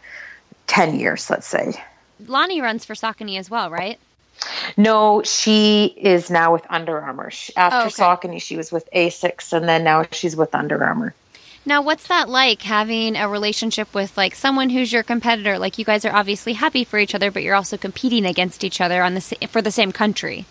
ten 0.65 0.99
years, 0.99 1.29
let's 1.29 1.47
say. 1.47 1.73
Lanni 2.25 2.61
runs 2.61 2.83
for 2.83 2.95
Saucony 2.95 3.37
as 3.37 3.49
well, 3.49 3.69
right? 3.69 3.99
No, 4.75 5.23
she 5.23 5.85
is 5.85 6.29
now 6.29 6.53
with 6.53 6.65
Under 6.69 6.99
Armour. 6.99 7.31
After 7.55 7.77
oh, 7.77 7.81
okay. 7.81 7.89
Saucony, 7.89 8.41
she 8.41 8.57
was 8.57 8.71
with 8.71 8.87
Asics, 8.93 9.53
and 9.53 9.67
then 9.67 9.83
now 9.83 10.05
she's 10.11 10.35
with 10.35 10.53
Under 10.53 10.83
Armour. 10.83 11.13
Now, 11.65 11.81
what's 11.81 12.07
that 12.07 12.29
like 12.29 12.61
having 12.61 13.17
a 13.17 13.27
relationship 13.27 13.93
with 13.93 14.15
like 14.15 14.35
someone 14.35 14.69
who's 14.69 14.93
your 14.93 15.03
competitor? 15.03 15.59
Like 15.59 15.77
you 15.77 15.83
guys 15.83 16.05
are 16.05 16.15
obviously 16.15 16.53
happy 16.53 16.85
for 16.85 16.97
each 16.97 17.13
other, 17.13 17.29
but 17.29 17.43
you're 17.43 17.55
also 17.55 17.75
competing 17.75 18.25
against 18.25 18.63
each 18.63 18.79
other 18.79 19.03
on 19.03 19.15
the 19.15 19.21
for 19.49 19.61
the 19.61 19.71
same 19.71 19.91
country. 19.91 20.45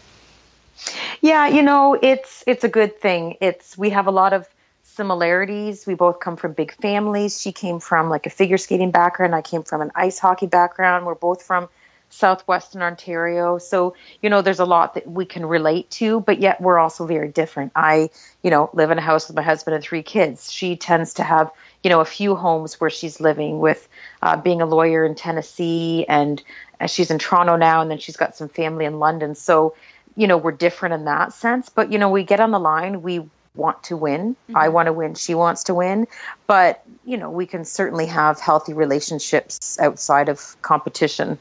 Yeah, 1.23 1.49
you 1.49 1.63
know, 1.63 1.99
it's 2.01 2.45
it's 2.47 2.65
a 2.65 2.69
good 2.69 3.01
thing. 3.01 3.39
It's 3.41 3.79
we 3.79 3.91
have 3.91 4.07
a 4.07 4.11
lot 4.11 4.35
of 4.35 4.47
similarities. 4.83 5.87
We 5.87 5.95
both 5.95 6.21
come 6.21 6.37
from 6.37 6.53
big 6.53 6.73
families. 6.75 7.41
She 7.41 7.53
came 7.53 7.81
from 7.81 8.11
like 8.11 8.27
a 8.27 8.31
figure 8.31 8.59
skating 8.59 8.91
background. 8.91 9.35
I 9.35 9.43
came 9.43 9.63
from 9.63 9.81
an 9.81 9.93
ice 9.95 10.19
hockey 10.19 10.47
background. 10.47 11.07
We're 11.07 11.15
both 11.15 11.43
from 11.43 11.69
southwestern 12.17 12.83
Ontario. 12.83 13.59
So, 13.59 13.95
you 14.23 14.31
know, 14.31 14.43
there's 14.43 14.59
a 14.59 14.65
lot 14.65 14.95
that 14.95 15.07
we 15.07 15.27
can 15.27 15.45
relate 15.45 15.91
to, 15.93 16.21
but 16.21 16.41
yet 16.41 16.61
we're 16.61 16.79
also 16.79 17.07
very 17.07 17.29
different. 17.29 17.73
I, 17.77 18.11
you 18.43 18.51
know, 18.51 18.71
live 18.73 18.91
in 18.91 18.99
a 18.99 19.03
house 19.03 19.29
with 19.29 19.37
my 19.37 19.43
husband 19.43 19.75
and 19.75 19.85
three 19.85 20.03
kids. 20.03 20.51
She 20.51 20.77
tends 20.77 21.15
to 21.15 21.23
have, 21.23 21.51
you 21.83 21.91
know, 21.91 22.01
a 22.01 22.07
few 22.07 22.35
homes 22.35 22.81
where 22.81 22.91
she's 22.91 23.21
living 23.21 23.61
with 23.61 23.87
uh, 24.23 24.37
being 24.37 24.63
a 24.63 24.67
lawyer 24.67 25.05
in 25.05 25.15
Tennessee 25.15 26.07
and 26.09 26.43
uh, 26.81 26.87
she's 26.87 27.11
in 27.11 27.19
Toronto 27.19 27.57
now 27.57 27.83
and 27.83 27.91
then 27.91 27.99
she's 27.99 28.17
got 28.17 28.35
some 28.35 28.49
family 28.49 28.87
in 28.87 28.99
London. 28.99 29.35
So, 29.35 29.75
you 30.17 30.27
know, 30.27 30.39
we're 30.39 30.53
different 30.53 30.95
in 30.95 31.05
that 31.05 31.35
sense, 31.35 31.69
but 31.69 31.93
you 31.93 31.99
know, 31.99 32.09
we 32.09 32.25
get 32.25 32.41
on 32.41 32.51
the 32.51 32.59
line, 32.59 33.03
we 33.03 33.29
want 33.55 33.83
to 33.85 33.97
win. 33.97 34.35
Mm-hmm. 34.35 34.57
I 34.57 34.69
want 34.71 34.87
to 34.87 34.93
win, 34.95 35.15
she 35.15 35.35
wants 35.35 35.65
to 35.65 35.75
win, 35.75 36.07
but 36.47 36.83
you 37.05 37.19
know, 37.19 37.31
we 37.31 37.45
can 37.45 37.67
certainly 37.67 38.07
have 38.07 38.41
healthy 38.41 38.73
relationships 38.73 39.79
outside 39.79 40.31
of 40.31 40.57
competition. 40.63 41.39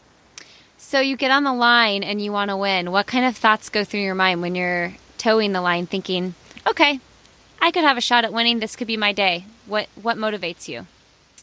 So 0.86 1.00
you 1.00 1.18
get 1.18 1.32
on 1.32 1.44
the 1.44 1.52
line 1.52 2.04
and 2.04 2.22
you 2.22 2.32
want 2.32 2.50
to 2.50 2.58
win. 2.58 2.92
What 2.92 3.08
kind 3.08 3.26
of 3.26 3.36
thoughts 3.36 3.70
go 3.70 3.84
through 3.84 4.02
your 4.02 4.14
mind 4.14 4.44
when 4.44 4.54
you're 4.54 4.94
toeing 5.18 5.52
the 5.52 5.60
line 5.60 5.88
thinking, 5.88 6.36
"Okay, 6.68 7.00
I 7.60 7.72
could 7.72 7.84
have 7.84 7.98
a 7.98 8.02
shot 8.02 8.24
at 8.24 8.32
winning. 8.32 8.60
This 8.60 8.76
could 8.76 8.86
be 8.86 8.96
my 8.96 9.12
day." 9.12 9.46
What 9.66 9.88
what 10.04 10.16
motivates 10.16 10.68
you? 10.68 10.86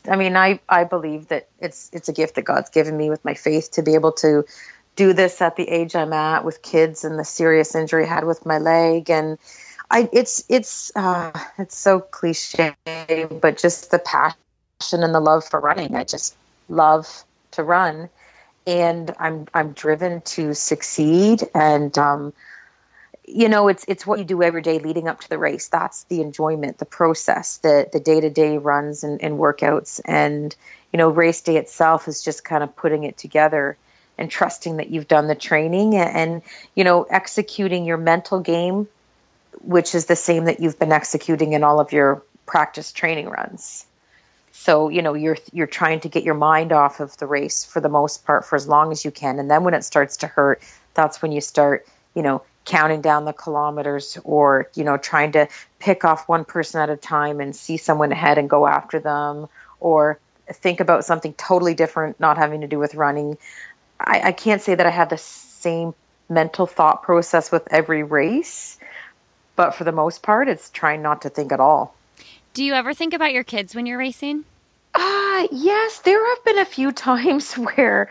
I 0.09 0.14
mean, 0.14 0.37
I 0.37 0.61
I 0.68 0.85
believe 0.85 1.26
that 1.26 1.48
it's 1.59 1.90
it's 1.92 2.09
a 2.09 2.12
gift 2.12 2.37
that 2.37 2.42
God's 2.42 2.70
given 2.70 2.96
me 2.96 3.11
with 3.11 3.24
my 3.24 3.35
faith 3.35 3.72
to 3.72 3.83
be 3.83 3.94
able 3.94 4.12
to 4.12 4.44
do 4.94 5.12
this 5.12 5.42
at 5.42 5.57
the 5.57 5.68
age 5.68 5.96
I'm 5.96 6.12
at 6.12 6.44
with 6.44 6.62
kids 6.62 7.02
and 7.02 7.18
the 7.18 7.24
serious 7.24 7.74
injury 7.74 8.05
I 8.05 8.14
had 8.14 8.24
with 8.24 8.46
my 8.46 8.59
leg 8.59 9.11
and 9.11 9.38
I 9.90 10.09
it's 10.12 10.44
it's 10.48 10.92
uh 10.94 11.33
it's 11.59 11.76
so 11.76 11.98
cliche 11.98 12.76
but 12.87 13.59
just 13.59 13.90
the 13.90 13.98
passion 13.98 15.02
and 15.02 15.12
the 15.12 15.20
love 15.20 15.44
for 15.44 15.59
running. 15.59 15.96
I 15.96 16.05
just 16.05 16.37
love 16.68 17.24
to 17.50 17.64
run 17.64 18.09
and 18.66 19.14
I'm 19.18 19.46
I'm 19.55 19.72
driven 19.72 20.20
to 20.22 20.55
succeed. 20.55 21.42
And 21.55 21.96
um, 21.98 22.33
you 23.25 23.48
know, 23.48 23.68
it's 23.68 23.85
it's 23.88 24.07
what 24.07 24.18
you 24.18 24.25
do 24.25 24.42
every 24.42 24.62
day 24.62 24.79
leading 24.79 25.09
up 25.09 25.20
to 25.20 25.29
the 25.29 25.38
race. 25.38 25.68
That's 25.68 26.05
the 26.05 26.20
enjoyment, 26.20 26.79
the 26.79 26.85
process, 26.85 27.59
the 27.59 27.88
the 27.92 28.01
day 28.01 28.20
to 28.20 28.31
day 28.31 28.59
runs 28.59 29.05
and, 29.05 29.22
and 29.22 29.38
workouts, 29.38 30.01
and 30.05 30.55
you 30.92 30.98
know, 30.98 31.09
race 31.09 31.40
day 31.40 31.57
itself 31.57 32.09
is 32.09 32.22
just 32.22 32.44
kind 32.44 32.62
of 32.62 32.75
putting 32.77 33.05
it 33.05 33.16
together 33.16 33.77
and 34.18 34.31
trusting 34.31 34.77
that 34.77 34.90
you've 34.90 35.09
done 35.09 35.27
the 35.27 35.35
training 35.35 35.96
and, 35.96 36.16
and 36.16 36.42
you 36.75 36.85
know 36.85 37.05
executing 37.05 37.85
your 37.85 37.96
mental 37.96 38.40
game, 38.40 38.88
which 39.62 39.94
is 39.94 40.07
the 40.07 40.16
same 40.16 40.44
that 40.44 40.61
you've 40.61 40.79
been 40.79 40.92
executing 40.92 41.53
in 41.53 41.64
all 41.64 41.81
of 41.81 41.92
your 41.92 42.22
practice 42.46 42.92
training 42.92 43.29
runs. 43.29 43.87
So 44.52 44.90
you 44.90 45.02
know 45.02 45.14
you're 45.14 45.38
you're 45.52 45.66
trying 45.66 46.00
to 46.00 46.08
get 46.08 46.24
your 46.24 46.34
mind 46.34 46.72
off 46.72 47.00
of 47.00 47.16
the 47.16 47.26
race 47.26 47.64
for 47.64 47.80
the 47.80 47.88
most 47.88 48.24
part 48.24 48.44
for 48.44 48.56
as 48.56 48.68
long 48.68 48.92
as 48.92 49.04
you 49.04 49.10
can, 49.10 49.38
and 49.38 49.50
then 49.50 49.64
when 49.64 49.74
it 49.74 49.82
starts 49.82 50.18
to 50.18 50.26
hurt, 50.26 50.62
that's 50.94 51.22
when 51.22 51.32
you 51.32 51.40
start 51.40 51.86
you 52.14 52.22
know 52.22 52.42
counting 52.64 53.00
down 53.00 53.24
the 53.24 53.32
kilometers 53.32 54.18
or 54.24 54.68
you 54.74 54.84
know 54.84 54.96
trying 54.96 55.32
to 55.32 55.48
pick 55.78 56.04
off 56.04 56.28
one 56.28 56.44
person 56.44 56.80
at 56.80 56.90
a 56.90 56.96
time 56.96 57.40
and 57.40 57.56
see 57.56 57.76
someone 57.76 58.12
ahead 58.12 58.38
and 58.38 58.48
go 58.48 58.66
after 58.66 59.00
them 59.00 59.48
or 59.80 60.18
think 60.48 60.80
about 60.80 61.04
something 61.04 61.32
totally 61.34 61.74
different 61.74 62.20
not 62.20 62.36
having 62.36 62.60
to 62.60 62.68
do 62.68 62.78
with 62.78 62.94
running. 62.94 63.38
I, 63.98 64.20
I 64.28 64.32
can't 64.32 64.60
say 64.60 64.74
that 64.74 64.86
i 64.86 64.90
have 64.90 65.10
the 65.10 65.18
same 65.18 65.94
mental 66.28 66.66
thought 66.66 67.02
process 67.02 67.50
with 67.50 67.66
every 67.70 68.02
race 68.02 68.78
but 69.56 69.74
for 69.74 69.84
the 69.84 69.92
most 69.92 70.22
part 70.22 70.48
it's 70.48 70.70
trying 70.70 71.02
not 71.02 71.22
to 71.22 71.30
think 71.30 71.52
at 71.52 71.60
all 71.60 71.94
do 72.54 72.64
you 72.64 72.74
ever 72.74 72.94
think 72.94 73.14
about 73.14 73.32
your 73.32 73.44
kids 73.44 73.74
when 73.74 73.86
you're 73.86 73.98
racing 73.98 74.44
uh 74.94 75.46
yes 75.50 76.00
there 76.00 76.34
have 76.34 76.44
been 76.44 76.58
a 76.58 76.64
few 76.64 76.92
times 76.92 77.54
where 77.76 78.10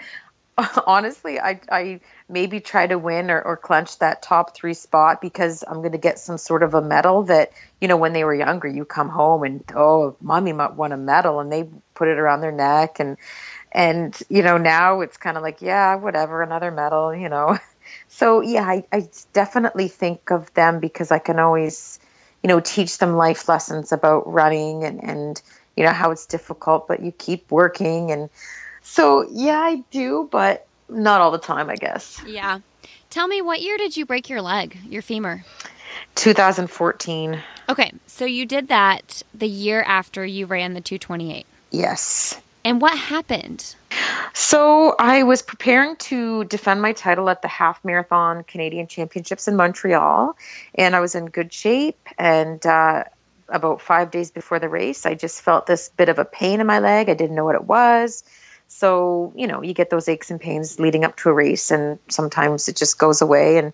honestly 0.85 1.39
i 1.39 1.59
i 1.71 1.99
maybe 2.31 2.61
try 2.61 2.87
to 2.87 2.97
win 2.97 3.29
or, 3.29 3.41
or 3.41 3.57
clench 3.57 3.99
that 3.99 4.21
top 4.21 4.55
three 4.55 4.73
spot 4.73 5.21
because 5.21 5.63
I'm 5.67 5.77
going 5.77 5.91
to 5.91 5.97
get 5.97 6.17
some 6.17 6.37
sort 6.37 6.63
of 6.63 6.73
a 6.73 6.81
medal 6.81 7.23
that, 7.23 7.51
you 7.81 7.87
know, 7.87 7.97
when 7.97 8.13
they 8.13 8.23
were 8.23 8.33
younger, 8.33 8.67
you 8.67 8.85
come 8.85 9.09
home 9.09 9.43
and, 9.43 9.63
oh, 9.75 10.15
mommy 10.21 10.53
might 10.53 10.75
won 10.75 10.93
a 10.93 10.97
medal 10.97 11.41
and 11.41 11.51
they 11.51 11.67
put 11.93 12.07
it 12.07 12.17
around 12.17 12.41
their 12.41 12.53
neck. 12.53 12.99
And, 12.99 13.17
and, 13.71 14.17
you 14.29 14.41
know, 14.41 14.57
now 14.57 15.01
it's 15.01 15.17
kind 15.17 15.35
of 15.35 15.43
like, 15.43 15.61
yeah, 15.61 15.95
whatever, 15.95 16.41
another 16.41 16.71
medal, 16.71 17.13
you 17.13 17.29
know. 17.29 17.59
So, 18.07 18.39
yeah, 18.39 18.63
I, 18.63 18.85
I 18.93 19.09
definitely 19.33 19.89
think 19.89 20.31
of 20.31 20.53
them 20.53 20.79
because 20.79 21.11
I 21.11 21.19
can 21.19 21.39
always, 21.39 21.99
you 22.43 22.47
know, 22.47 22.59
teach 22.59 22.97
them 22.97 23.15
life 23.15 23.47
lessons 23.47 23.91
about 23.91 24.31
running 24.31 24.83
and, 24.83 25.03
and, 25.03 25.41
you 25.75 25.83
know, 25.83 25.91
how 25.91 26.11
it's 26.11 26.25
difficult, 26.25 26.87
but 26.87 27.01
you 27.01 27.11
keep 27.11 27.51
working. 27.51 28.11
And 28.11 28.29
so, 28.81 29.27
yeah, 29.31 29.59
I 29.59 29.83
do, 29.91 30.27
but 30.31 30.67
not 30.89 31.21
all 31.21 31.31
the 31.31 31.37
time, 31.37 31.69
I 31.69 31.75
guess. 31.75 32.21
Yeah. 32.25 32.59
Tell 33.09 33.27
me, 33.27 33.41
what 33.41 33.61
year 33.61 33.77
did 33.77 33.95
you 33.97 34.05
break 34.05 34.29
your 34.29 34.41
leg, 34.41 34.77
your 34.87 35.01
femur? 35.01 35.43
2014. 36.15 37.41
Okay, 37.69 37.91
so 38.07 38.25
you 38.25 38.45
did 38.45 38.67
that 38.69 39.21
the 39.33 39.47
year 39.47 39.81
after 39.83 40.25
you 40.25 40.45
ran 40.45 40.73
the 40.73 40.81
228. 40.81 41.45
Yes. 41.71 42.39
And 42.63 42.81
what 42.81 42.97
happened? 42.97 43.75
So 44.33 44.95
I 44.97 45.23
was 45.23 45.41
preparing 45.41 45.95
to 45.97 46.45
defend 46.45 46.81
my 46.81 46.93
title 46.93 47.29
at 47.29 47.41
the 47.41 47.47
half 47.47 47.83
marathon 47.83 48.43
Canadian 48.43 48.87
Championships 48.87 49.47
in 49.47 49.55
Montreal, 49.55 50.37
and 50.75 50.95
I 50.95 50.99
was 50.99 51.15
in 51.15 51.25
good 51.25 51.51
shape. 51.51 51.99
And 52.17 52.63
uh, 52.65 53.03
about 53.49 53.81
five 53.81 54.11
days 54.11 54.31
before 54.31 54.59
the 54.59 54.69
race, 54.69 55.05
I 55.05 55.15
just 55.15 55.41
felt 55.41 55.65
this 55.65 55.89
bit 55.89 56.09
of 56.09 56.19
a 56.19 56.25
pain 56.25 56.61
in 56.61 56.67
my 56.67 56.79
leg. 56.79 57.09
I 57.09 57.13
didn't 57.13 57.35
know 57.35 57.45
what 57.45 57.55
it 57.55 57.65
was. 57.65 58.23
So, 58.67 59.33
you 59.35 59.47
know, 59.47 59.61
you 59.61 59.73
get 59.73 59.89
those 59.89 60.07
aches 60.07 60.31
and 60.31 60.39
pains 60.39 60.79
leading 60.79 61.03
up 61.03 61.17
to 61.17 61.29
a 61.29 61.33
race, 61.33 61.71
and 61.71 61.99
sometimes 62.09 62.69
it 62.69 62.77
just 62.77 62.97
goes 62.97 63.21
away. 63.21 63.57
And 63.57 63.73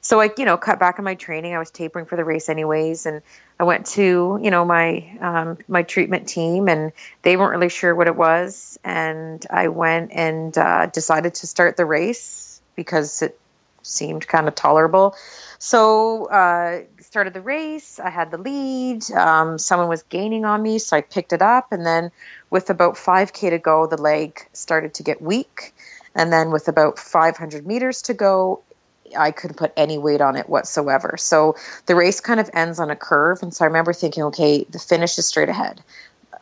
so 0.00 0.20
I, 0.20 0.30
you 0.36 0.44
know, 0.44 0.56
cut 0.56 0.78
back 0.78 0.98
on 0.98 1.04
my 1.04 1.14
training. 1.14 1.54
I 1.54 1.58
was 1.58 1.70
tapering 1.70 2.06
for 2.06 2.16
the 2.16 2.24
race 2.24 2.48
anyways, 2.48 3.06
and 3.06 3.22
I 3.58 3.64
went 3.64 3.86
to, 3.86 4.38
you 4.42 4.50
know, 4.50 4.64
my 4.64 5.16
um, 5.20 5.58
my 5.68 5.82
treatment 5.82 6.28
team, 6.28 6.68
and 6.68 6.92
they 7.22 7.36
weren't 7.36 7.52
really 7.52 7.68
sure 7.68 7.94
what 7.94 8.06
it 8.06 8.16
was. 8.16 8.78
And 8.84 9.44
I 9.50 9.68
went 9.68 10.12
and 10.12 10.56
uh, 10.56 10.86
decided 10.86 11.34
to 11.36 11.46
start 11.46 11.76
the 11.76 11.84
race 11.84 12.60
because 12.76 13.22
it 13.22 13.38
seemed 13.82 14.26
kind 14.26 14.46
of 14.48 14.54
tolerable. 14.54 15.16
So 15.58 16.26
uh, 16.26 16.82
started 17.00 17.34
the 17.34 17.40
race. 17.40 17.98
I 17.98 18.10
had 18.10 18.30
the 18.30 18.38
lead. 18.38 19.10
Um, 19.10 19.58
someone 19.58 19.88
was 19.88 20.02
gaining 20.04 20.44
on 20.44 20.62
me, 20.62 20.78
so 20.78 20.96
I 20.96 21.00
picked 21.00 21.32
it 21.32 21.42
up, 21.42 21.72
and 21.72 21.84
then 21.84 22.12
with 22.50 22.70
about 22.70 22.94
5K 22.94 23.50
to 23.50 23.58
go, 23.58 23.86
the 23.86 24.00
leg 24.00 24.46
started 24.52 24.94
to 24.94 25.02
get 25.02 25.20
weak. 25.20 25.74
And 26.14 26.32
then 26.32 26.50
with 26.50 26.68
about 26.68 26.98
500 26.98 27.66
meters 27.66 28.02
to 28.02 28.14
go, 28.14 28.62
I 29.16 29.30
couldn't 29.30 29.56
put 29.56 29.72
any 29.76 29.98
weight 29.98 30.20
on 30.20 30.36
it 30.36 30.48
whatsoever. 30.48 31.16
So 31.18 31.56
the 31.86 31.94
race 31.94 32.20
kind 32.20 32.40
of 32.40 32.50
ends 32.52 32.78
on 32.78 32.90
a 32.90 32.96
curve. 32.96 33.42
And 33.42 33.52
so 33.54 33.64
I 33.64 33.68
remember 33.68 33.92
thinking, 33.92 34.24
okay, 34.24 34.64
the 34.68 34.78
finish 34.78 35.18
is 35.18 35.26
straight 35.26 35.48
ahead. 35.48 35.80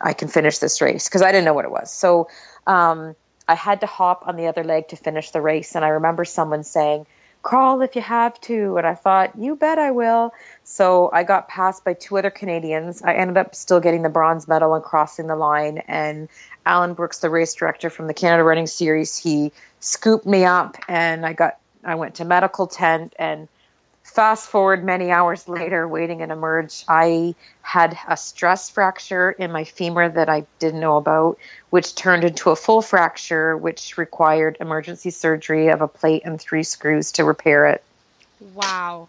I 0.02 0.12
can 0.12 0.29
finish 0.29 0.59
this 0.59 0.81
race 0.81 1.09
because 1.09 1.22
I 1.22 1.33
didn't 1.33 1.44
know 1.44 1.55
what 1.55 1.64
it 1.64 1.70
was. 1.70 1.92
So 1.92 2.29
um, 2.66 3.14
I 3.48 3.55
had 3.55 3.81
to 3.81 3.87
hop 3.87 4.26
on 4.26 4.37
the 4.37 4.46
other 4.46 4.64
leg 4.64 4.88
to 4.88 4.96
finish 4.96 5.31
the 5.31 5.40
race. 5.40 5.74
And 5.74 5.85
I 5.85 5.88
remember 5.88 6.24
someone 6.24 6.64
saying, 6.64 7.07
crawl 7.42 7.81
if 7.81 7.94
you 7.94 8.02
have 8.02 8.40
to. 8.40 8.76
And 8.76 8.87
I 8.87 8.94
thought, 8.94 9.38
you 9.38 9.55
bet 9.55 9.79
I 9.79 9.92
will. 9.92 10.33
So 10.64 11.11
I 11.12 11.22
got 11.22 11.48
passed 11.48 11.85
by 11.85 11.94
two 11.94 12.18
other 12.18 12.31
Canadians. 12.31 13.02
I 13.02 13.14
ended 13.14 13.37
up 13.37 13.55
still 13.55 13.79
getting 13.79 14.02
the 14.02 14.09
bronze 14.09 14.48
medal 14.48 14.74
and 14.74 14.83
crossing 14.83 15.29
the 15.29 15.37
line. 15.37 15.79
And 15.87 16.29
Alan 16.66 16.94
Brookes, 16.94 17.20
the 17.20 17.31
race 17.31 17.55
director 17.55 17.88
from 17.88 18.09
the 18.09 18.14
Canada 18.14 18.42
Running 18.42 18.66
Series, 18.66 19.16
he 19.16 19.52
scooped 19.79 20.26
me 20.26 20.44
up 20.44 20.76
and 20.88 21.24
I 21.24 21.33
got 21.33 21.59
I 21.87 21.94
went 21.94 22.16
to 22.16 22.25
medical 22.25 22.66
tent 22.66 23.14
and 23.18 23.49
fast 24.03 24.49
forward 24.49 24.85
many 24.85 25.11
hours 25.11 25.49
later 25.49 25.87
waiting 25.87 26.20
in 26.20 26.31
emerge 26.31 26.85
i 26.88 27.35
had 27.61 27.99
a 28.07 28.16
stress 28.16 28.70
fracture 28.70 29.33
in 29.33 29.51
my 29.51 29.64
femur 29.64 30.09
that 30.09 30.29
i 30.29 30.46
didn't 30.61 30.79
know 30.79 30.96
about 30.96 31.37
which 31.70 31.94
turned 31.94 32.25
into 32.25 32.51
a 32.51 32.57
full 32.57 32.81
fracture 32.81 33.57
which 33.57 33.99
required 33.99 34.57
emergency 34.61 35.11
surgery 35.11 35.68
of 35.68 35.83
a 35.83 35.88
plate 35.88 36.22
and 36.25 36.40
three 36.40 36.62
screws 36.62 37.12
to 37.12 37.25
repair 37.25 37.66
it. 37.66 37.83
Wow. 38.55 39.09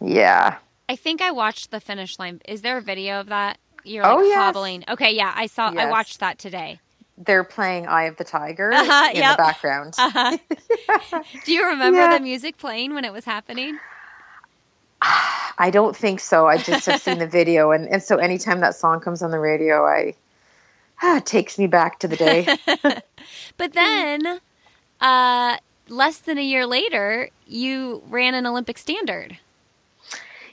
Yeah. 0.00 0.56
I 0.88 0.96
think 0.96 1.20
i 1.20 1.30
watched 1.32 1.70
the 1.70 1.80
finish 1.80 2.18
line. 2.18 2.40
Is 2.46 2.62
there 2.62 2.78
a 2.78 2.82
video 2.82 3.20
of 3.20 3.26
that? 3.26 3.58
You're 3.84 4.06
oh, 4.06 4.16
like 4.16 4.18
oh, 4.18 4.28
yes. 4.28 4.36
hobbling. 4.36 4.84
Okay 4.88 5.14
yeah 5.14 5.32
i 5.36 5.46
saw 5.46 5.70
yes. 5.72 5.84
i 5.84 5.90
watched 5.90 6.20
that 6.20 6.38
today 6.38 6.80
they're 7.18 7.44
playing 7.44 7.86
Eye 7.86 8.04
of 8.04 8.16
the 8.16 8.24
Tiger 8.24 8.72
uh-huh, 8.72 9.10
in 9.10 9.16
yep. 9.16 9.36
the 9.36 9.42
background. 9.42 9.94
Uh-huh. 9.98 10.36
yeah. 10.88 11.22
Do 11.44 11.52
you 11.52 11.66
remember 11.66 12.00
yeah. 12.00 12.18
the 12.18 12.22
music 12.22 12.58
playing 12.58 12.94
when 12.94 13.04
it 13.04 13.12
was 13.12 13.24
happening? 13.24 13.78
I 15.58 15.70
don't 15.70 15.96
think 15.96 16.20
so. 16.20 16.46
I 16.46 16.58
just 16.58 16.86
have 16.86 17.00
seen 17.00 17.18
the 17.18 17.26
video, 17.26 17.70
and, 17.70 17.88
and 17.88 18.02
so 18.02 18.16
anytime 18.16 18.60
that 18.60 18.74
song 18.74 19.00
comes 19.00 19.22
on 19.22 19.30
the 19.30 19.38
radio, 19.38 19.86
I 19.86 20.14
ah, 21.02 21.16
it 21.18 21.26
takes 21.26 21.58
me 21.58 21.66
back 21.66 21.98
to 22.00 22.08
the 22.08 22.16
day. 22.16 22.56
but 23.56 23.72
then, 23.72 24.40
uh, 25.00 25.56
less 25.88 26.18
than 26.18 26.38
a 26.38 26.44
year 26.44 26.66
later, 26.66 27.30
you 27.46 28.02
ran 28.08 28.34
an 28.34 28.46
Olympic 28.46 28.76
standard. 28.78 29.38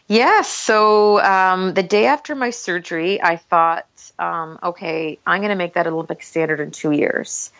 Yes. 0.08 0.50
So 0.50 1.20
um, 1.22 1.74
the 1.74 1.84
day 1.84 2.06
after 2.06 2.36
my 2.36 2.50
surgery, 2.50 3.22
I 3.22 3.38
thought, 3.38 3.88
um, 4.20 4.60
okay, 4.62 5.20
I'm 5.26 5.40
going 5.40 5.50
to 5.50 5.56
make 5.56 5.74
that 5.76 5.88
Olympic 5.88 6.24
standard 6.24 6.60
in 6.60 6.72
two 6.72 6.92
years. 6.92 7.52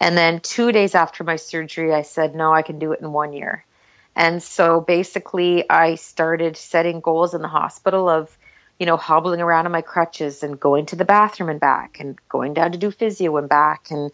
And 0.00 0.16
then 0.16 0.40
two 0.40 0.70
days 0.70 0.94
after 0.94 1.24
my 1.24 1.36
surgery, 1.36 1.92
I 1.92 2.02
said, 2.02 2.34
no, 2.34 2.52
I 2.52 2.62
can 2.62 2.78
do 2.78 2.92
it 2.92 3.00
in 3.00 3.12
one 3.12 3.32
year. 3.32 3.64
And 4.14 4.42
so 4.42 4.80
basically, 4.80 5.68
I 5.68 5.96
started 5.96 6.56
setting 6.56 7.00
goals 7.00 7.34
in 7.34 7.42
the 7.42 7.48
hospital 7.48 8.08
of, 8.08 8.36
you 8.78 8.86
know, 8.86 8.96
hobbling 8.96 9.40
around 9.40 9.66
on 9.66 9.72
my 9.72 9.82
crutches 9.82 10.42
and 10.42 10.58
going 10.58 10.86
to 10.86 10.96
the 10.96 11.04
bathroom 11.04 11.48
and 11.48 11.58
back 11.58 11.98
and 11.98 12.16
going 12.28 12.54
down 12.54 12.72
to 12.72 12.78
do 12.78 12.90
physio 12.90 13.36
and 13.36 13.48
back. 13.48 13.90
And 13.90 14.12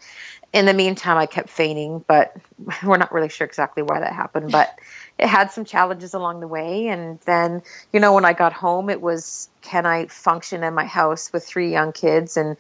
in 0.52 0.64
the 0.66 0.72
meantime, 0.72 1.18
I 1.18 1.26
kept 1.26 1.50
fainting, 1.50 2.02
but 2.06 2.36
we're 2.82 2.96
not 2.96 3.12
really 3.12 3.28
sure 3.28 3.46
exactly 3.46 3.82
why 3.82 4.00
that 4.00 4.12
happened. 4.12 4.50
But 4.50 4.78
it 5.18 5.28
had 5.28 5.50
some 5.52 5.64
challenges 5.64 6.14
along 6.14 6.40
the 6.40 6.48
way. 6.48 6.88
And 6.88 7.20
then, 7.20 7.62
you 7.92 8.00
know, 8.00 8.14
when 8.14 8.24
I 8.24 8.32
got 8.32 8.52
home, 8.52 8.88
it 8.88 9.00
was 9.00 9.48
can 9.60 9.86
I 9.86 10.06
function 10.06 10.64
in 10.64 10.74
my 10.74 10.86
house 10.86 11.32
with 11.32 11.44
three 11.44 11.70
young 11.70 11.92
kids 11.92 12.36
and 12.36 12.56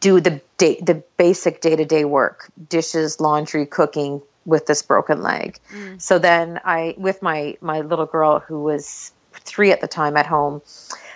do 0.00 0.20
the 0.20 0.40
day, 0.56 0.80
the 0.80 1.02
basic 1.16 1.60
day 1.60 1.76
to 1.76 1.84
day 1.84 2.04
work, 2.04 2.50
dishes, 2.68 3.20
laundry, 3.20 3.66
cooking, 3.66 4.22
with 4.46 4.66
this 4.66 4.82
broken 4.82 5.22
leg. 5.22 5.58
Mm. 5.72 6.00
So 6.00 6.18
then 6.18 6.60
I, 6.64 6.94
with 6.98 7.22
my 7.22 7.56
my 7.60 7.80
little 7.80 8.06
girl 8.06 8.40
who 8.40 8.62
was 8.62 9.12
three 9.32 9.72
at 9.72 9.80
the 9.80 9.88
time 9.88 10.16
at 10.16 10.26
home. 10.26 10.62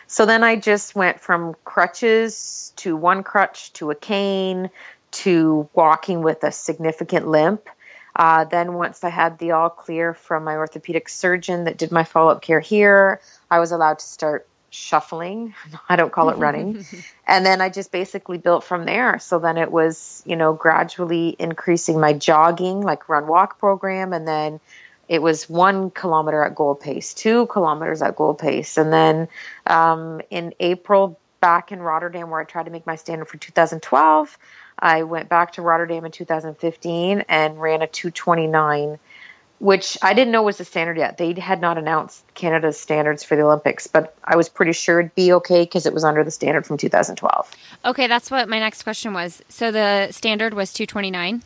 So 0.09 0.25
then 0.25 0.43
I 0.43 0.57
just 0.57 0.95
went 0.95 1.21
from 1.21 1.55
crutches 1.65 2.73
to 2.77 2.97
one 2.97 3.23
crutch 3.23 3.73
to 3.75 3.91
a 3.91 3.95
cane 3.95 4.71
to 5.11 5.69
walking 5.75 6.23
with 6.23 6.43
a 6.45 6.51
significant 6.51 7.29
limp. 7.29 7.69
Uh, 8.17 8.45
then 8.45 8.73
once 8.73 9.05
I 9.05 9.11
had 9.11 9.39
the 9.39 9.53
all 9.53 9.69
clear 9.69 10.15
from 10.15 10.45
my 10.45 10.57
orthopedic 10.57 11.09
surgeon 11.11 11.65
that 11.65 11.77
did 11.77 11.93
my 11.93 12.05
follow 12.05 12.33
up 12.33 12.43
care 12.43 12.59
here, 12.59 13.21
I 13.51 13.61
was 13.61 13.71
allowed 13.71 13.99
to 14.01 14.07
start 14.07 14.49
shuffling. 14.71 15.55
I 15.91 15.97
don't 15.97 16.11
call 16.11 16.31
it 16.31 16.39
running. 16.39 16.87
and 17.27 17.45
then 17.45 17.61
I 17.61 17.69
just 17.69 17.93
basically 17.93 18.39
built 18.39 18.65
from 18.65 18.87
there. 18.87 19.19
So 19.19 19.39
then 19.39 19.59
it 19.59 19.71
was, 19.71 20.23
you 20.27 20.37
know, 20.37 20.55
gradually 20.55 21.37
increasing 21.39 22.01
my 22.01 22.15
jogging, 22.15 22.81
like 22.81 23.11
run 23.11 23.27
walk 23.27 23.59
program, 23.59 24.15
and 24.15 24.27
then 24.27 24.59
it 25.09 25.23
was 25.23 25.49
one 25.49 25.91
kilometer 25.91 26.43
at 26.43 26.55
goal 26.55 26.75
pace, 26.75 27.15
two 27.15 27.47
kilometers 27.47 28.03
at 28.03 28.17
goal 28.17 28.35
pace. 28.35 28.77
And 28.77 28.93
then 28.93 29.29
um, 29.67 30.21
in 30.31 30.55
April, 30.61 31.19
back 31.41 31.73
in 31.73 31.81
Rotterdam, 31.81 32.31
where 32.31 32.41
I 32.41 32.45
tried 32.45 32.65
to 32.65 32.71
make 32.71 32.87
my 32.87 32.97
standard 32.97 33.27
for 33.27 33.39
2012, 33.39 34.39
I 34.79 35.05
went 35.05 35.29
back 35.29 35.53
to 35.53 35.63
Rotterdam 35.63 36.05
in 36.05 36.13
2015 36.13 37.25
and 37.29 37.61
ran 37.61 37.83
a 37.83 37.87
229 37.87 38.99
which 39.59 39.99
I 40.03 40.15
didn't 40.15 40.33
know 40.33 40.43
was 40.43 40.59
the 40.59 40.65
standard 40.65 40.97
yet. 40.97 41.19
They 41.19 41.33
had 41.35 41.61
not 41.61 41.79
announced 41.79 42.23
Canada's 42.35 42.79
standards 42.79 43.25
for 43.25 43.35
the 43.37 43.43
Olympics, 43.43 43.87
but 43.87 44.17
I 44.23 44.37
was 44.37 44.49
pretty 44.49 44.73
sure 44.73 45.01
it'd 45.01 45.15
be 45.15 45.33
okay 45.35 45.63
because 45.63 45.87
it 45.87 45.93
was 45.93 46.05
under 46.05 46.23
the 46.23 46.31
standard 46.31 46.67
from 46.67 46.77
2012. 46.77 47.51
Okay, 47.85 48.07
that's 48.07 48.31
what 48.31 48.49
my 48.49 48.59
next 48.59 48.85
question 48.85 49.13
was. 49.13 49.43
So 49.49 49.73
the 49.73 50.13
standard 50.13 50.55
was 50.55 50.73
229? 50.73 51.43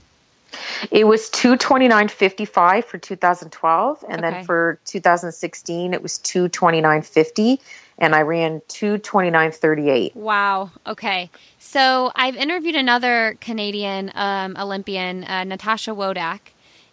It 0.90 1.06
was 1.06 1.30
229.55 1.30 2.84
for 2.84 2.98
2012, 2.98 4.04
and 4.08 4.24
okay. 4.24 4.30
then 4.30 4.44
for 4.44 4.78
2016 4.84 5.94
it 5.94 6.02
was 6.02 6.18
229.50 6.18 7.58
and 7.98 8.14
I 8.14 8.22
ran 8.22 8.60
229.38. 8.68 10.14
Wow. 10.16 10.70
Okay. 10.86 11.30
So 11.60 12.10
I've 12.16 12.36
interviewed 12.36 12.74
another 12.74 13.36
Canadian 13.40 14.10
um, 14.14 14.56
Olympian, 14.58 15.24
uh, 15.24 15.44
Natasha 15.44 15.92
Wodak. 15.92 16.40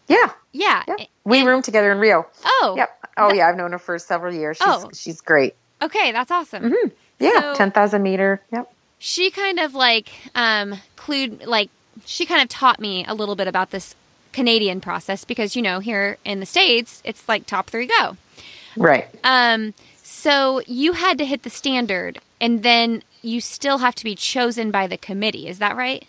Yeah. 0.07 0.31
Yeah. 0.51 0.83
yeah. 0.87 1.05
We 1.23 1.39
and, 1.39 1.47
roomed 1.47 1.63
together 1.63 1.91
in 1.91 1.97
Rio. 1.97 2.27
Oh. 2.43 2.75
Yep. 2.77 3.07
Oh, 3.17 3.33
yeah. 3.33 3.47
I've 3.47 3.57
known 3.57 3.71
her 3.71 3.79
for 3.79 3.97
several 3.97 4.33
years. 4.33 4.57
She's, 4.57 4.67
oh. 4.67 4.89
she's 4.93 5.21
great. 5.21 5.55
Okay. 5.81 6.11
That's 6.11 6.29
awesome. 6.29 6.63
Mm-hmm. 6.63 6.89
Yeah. 7.19 7.53
So 7.53 7.55
10,000 7.55 8.03
meter. 8.03 8.41
Yep. 8.51 8.71
She 8.99 9.31
kind 9.31 9.59
of 9.59 9.73
like 9.73 10.11
um, 10.35 10.75
clued, 10.95 11.45
like, 11.47 11.69
she 12.05 12.25
kind 12.25 12.41
of 12.41 12.49
taught 12.49 12.79
me 12.79 13.05
a 13.07 13.13
little 13.13 13.35
bit 13.35 13.47
about 13.47 13.71
this 13.71 13.95
Canadian 14.31 14.81
process 14.81 15.25
because, 15.25 15.55
you 15.55 15.61
know, 15.61 15.79
here 15.79 16.17
in 16.23 16.39
the 16.39 16.45
States, 16.45 17.01
it's 17.03 17.27
like 17.27 17.45
top 17.45 17.69
three 17.69 17.87
go. 17.87 18.17
Right. 18.77 19.07
Um, 19.23 19.73
so 20.03 20.61
you 20.67 20.93
had 20.93 21.17
to 21.17 21.25
hit 21.25 21.43
the 21.43 21.49
standard 21.49 22.19
and 22.39 22.63
then 22.63 23.03
you 23.21 23.41
still 23.41 23.79
have 23.79 23.95
to 23.95 24.03
be 24.03 24.15
chosen 24.15 24.71
by 24.71 24.87
the 24.87 24.97
committee. 24.97 25.47
Is 25.47 25.59
that 25.59 25.75
right? 25.75 26.05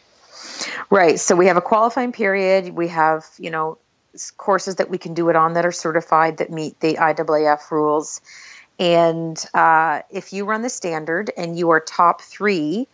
Right. 0.90 1.18
So 1.18 1.34
we 1.34 1.46
have 1.46 1.56
a 1.56 1.62
qualifying 1.62 2.12
period. 2.12 2.74
We 2.74 2.88
have, 2.88 3.26
you 3.38 3.50
know, 3.50 3.78
courses 4.36 4.76
that 4.76 4.90
we 4.90 4.98
can 4.98 5.14
do 5.14 5.28
it 5.28 5.36
on 5.36 5.54
that 5.54 5.64
are 5.64 5.72
certified 5.72 6.38
that 6.38 6.50
meet 6.50 6.80
the 6.80 6.94
IAAF 6.94 7.70
rules. 7.70 8.20
And 8.78 9.42
uh, 9.54 10.02
if 10.10 10.32
you 10.32 10.44
run 10.44 10.62
the 10.62 10.68
standard 10.68 11.30
and 11.36 11.58
you 11.58 11.70
are 11.70 11.80
top 11.80 12.22
three, 12.22 12.88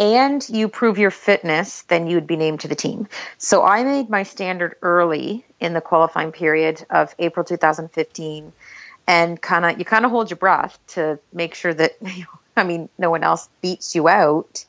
and 0.00 0.48
you 0.48 0.66
prove 0.66 0.98
your 0.98 1.10
fitness, 1.10 1.82
then 1.82 2.06
you 2.06 2.16
would 2.16 2.26
be 2.26 2.36
named 2.36 2.60
to 2.60 2.68
the 2.68 2.74
team. 2.74 3.06
So 3.36 3.62
I 3.62 3.84
made 3.84 4.08
my 4.08 4.22
standard 4.22 4.76
early 4.80 5.44
in 5.60 5.74
the 5.74 5.82
qualifying 5.82 6.32
period 6.32 6.84
of 6.88 7.14
April 7.18 7.44
2015 7.44 8.52
and 9.06 9.40
kind 9.40 9.64
of 9.66 9.78
you 9.78 9.84
kind 9.84 10.06
of 10.06 10.10
hold 10.10 10.30
your 10.30 10.38
breath 10.38 10.78
to 10.88 11.18
make 11.32 11.54
sure 11.54 11.74
that 11.74 11.98
I 12.56 12.64
mean 12.64 12.88
no 12.98 13.10
one 13.10 13.22
else 13.22 13.48
beats 13.60 13.94
you 13.94 14.08
out 14.08 14.64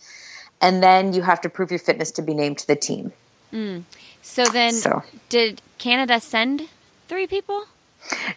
and 0.60 0.84
then 0.84 1.14
you 1.14 1.22
have 1.22 1.42
to 1.42 1.50
prove 1.50 1.72
your 1.72 1.80
fitness 1.80 2.12
to 2.12 2.22
be 2.22 2.34
named 2.34 2.60
to 2.60 2.68
the 2.68 2.76
team. 2.76 3.14
Mm. 3.54 3.84
So 4.22 4.46
then 4.46 4.74
so. 4.74 5.02
did 5.30 5.62
Canada 5.78 6.20
send 6.20 6.68
3 7.08 7.28
people? 7.28 7.66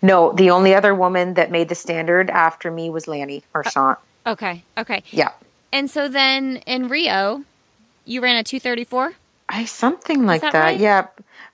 No, 0.00 0.32
the 0.32 0.50
only 0.50 0.74
other 0.74 0.94
woman 0.94 1.34
that 1.34 1.50
made 1.50 1.68
the 1.68 1.74
standard 1.74 2.30
after 2.30 2.70
me 2.70 2.88
was 2.90 3.08
Lanni 3.08 3.42
Marchant. 3.52 3.98
Uh, 4.24 4.32
okay. 4.32 4.62
Okay. 4.78 5.02
Yeah. 5.10 5.32
And 5.74 5.90
so 5.90 6.08
then 6.08 6.58
in 6.68 6.86
Rio, 6.86 7.42
you 8.04 8.20
ran 8.20 8.36
a 8.36 8.44
234? 8.44 9.12
I 9.48 9.64
something 9.64 10.24
like 10.24 10.42
that. 10.42 10.52
that. 10.52 10.62
Right? 10.62 10.78
Yeah. 10.78 11.08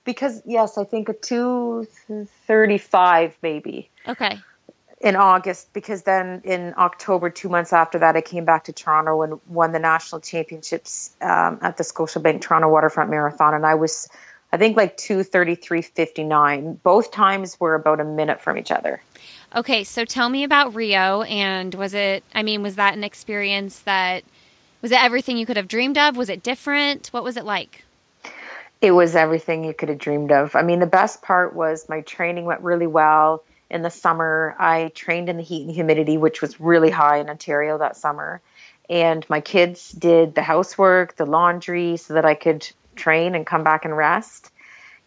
Because 0.05 0.43
yes, 0.45 0.77
I 0.77 0.83
think 0.83 1.09
a 1.09 1.13
235 1.13 3.35
maybe. 3.41 3.89
Okay. 4.07 4.37
In 4.99 5.15
August 5.15 5.73
because 5.73 6.03
then 6.03 6.41
in 6.43 6.75
October 6.77 7.31
2 7.31 7.49
months 7.49 7.73
after 7.73 7.97
that 7.99 8.15
I 8.15 8.21
came 8.21 8.45
back 8.45 8.65
to 8.65 8.73
Toronto 8.73 9.23
and 9.23 9.39
won 9.47 9.71
the 9.71 9.79
national 9.79 10.21
championships 10.21 11.15
um, 11.19 11.57
at 11.63 11.77
the 11.77 11.83
Scotiabank 11.83 12.41
Toronto 12.41 12.69
Waterfront 12.69 13.09
Marathon 13.09 13.55
and 13.55 13.65
I 13.65 13.73
was 13.73 14.07
I 14.53 14.57
think 14.57 14.77
like 14.77 14.97
233.59. 14.97 16.77
Both 16.83 17.11
times 17.11 17.59
were 17.59 17.73
about 17.73 17.99
a 17.99 18.03
minute 18.03 18.41
from 18.41 18.59
each 18.59 18.69
other. 18.69 19.01
Okay, 19.53 19.83
so 19.83 20.05
tell 20.05 20.29
me 20.29 20.45
about 20.45 20.75
Rio 20.75 21.23
and 21.23 21.75
was 21.75 21.93
it 21.93 22.23
I 22.33 22.41
mean 22.41 22.63
was 22.63 22.75
that 22.75 22.93
an 22.93 23.03
experience 23.03 23.79
that 23.79 24.23
was 24.81 24.91
it 24.91 25.03
everything 25.03 25.37
you 25.37 25.45
could 25.45 25.57
have 25.57 25.67
dreamed 25.67 25.97
of? 25.97 26.15
Was 26.15 26.29
it 26.29 26.41
different? 26.41 27.07
What 27.07 27.23
was 27.23 27.35
it 27.35 27.43
like? 27.43 27.83
It 28.79 28.91
was 28.91 29.15
everything 29.15 29.63
you 29.63 29.73
could 29.73 29.89
have 29.89 29.99
dreamed 29.99 30.31
of. 30.31 30.55
I 30.55 30.63
mean, 30.63 30.79
the 30.79 30.87
best 30.87 31.21
part 31.21 31.53
was 31.53 31.87
my 31.87 32.01
training 32.01 32.45
went 32.45 32.61
really 32.61 32.87
well. 32.87 33.43
In 33.69 33.83
the 33.83 33.91
summer, 33.91 34.55
I 34.57 34.91
trained 34.95 35.29
in 35.29 35.37
the 35.37 35.43
heat 35.43 35.65
and 35.65 35.71
humidity, 35.71 36.17
which 36.17 36.41
was 36.41 36.59
really 36.59 36.89
high 36.89 37.17
in 37.17 37.29
Ontario 37.29 37.77
that 37.77 37.95
summer. 37.95 38.41
And 38.89 39.29
my 39.29 39.39
kids 39.39 39.91
did 39.91 40.33
the 40.33 40.41
housework, 40.41 41.15
the 41.15 41.25
laundry, 41.25 41.97
so 41.97 42.15
that 42.15 42.25
I 42.25 42.33
could 42.33 42.67
train 42.95 43.35
and 43.35 43.45
come 43.45 43.63
back 43.63 43.85
and 43.85 43.95
rest 43.95 44.51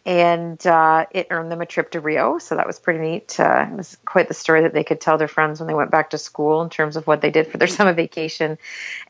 and 0.07 0.65
uh, 0.67 1.07
it 1.11 1.29
earned 1.31 1.51
them 1.51 1.63
a 1.63 1.67
trip 1.67 1.91
to 1.93 2.01
Rio. 2.01 2.39
So 2.39 2.57
that 2.57 2.67
was 2.67 2.79
pretty 2.79 3.01
neat. 3.01 3.41
Uh, 3.41 3.67
it 3.71 3.77
was 3.77 3.97
quite 4.05 4.29
the 4.29 4.35
story 4.35 4.63
that 4.63 4.75
they 4.75 4.85
could 4.85 5.01
tell 5.01 5.17
their 5.17 5.29
friends 5.29 5.61
when 5.61 5.67
they 5.67 5.75
went 5.75 5.91
back 5.91 6.11
to 6.11 6.19
school 6.19 6.63
in 6.63 6.69
terms 6.69 6.97
of 6.97 7.07
what 7.07 7.23
they 7.23 7.31
did 7.31 7.47
for 7.47 7.57
their 7.57 7.69
summer 7.69 7.95
vacation. 7.95 8.59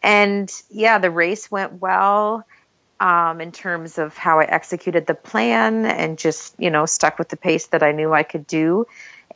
And 0.03 0.51
yeah, 0.71 0.99
the 0.99 1.11
race 1.11 1.51
went 1.51 1.81
well 1.81 2.47
um, 3.01 3.41
in 3.41 3.51
terms 3.51 3.99
of 3.99 4.17
how 4.17 4.39
I 4.39 4.45
executed 4.45 5.07
the 5.07 5.15
plan 5.15 5.85
and 5.85 6.17
just, 6.17 6.55
you 6.59 6.71
know, 6.71 6.87
stuck 6.87 7.19
with 7.19 7.29
the 7.29 7.37
pace 7.37 7.67
that 7.69 7.83
I 7.83 7.91
knew 7.91 8.13
I 8.13 8.23
could 8.23 8.47
do. 8.47 8.87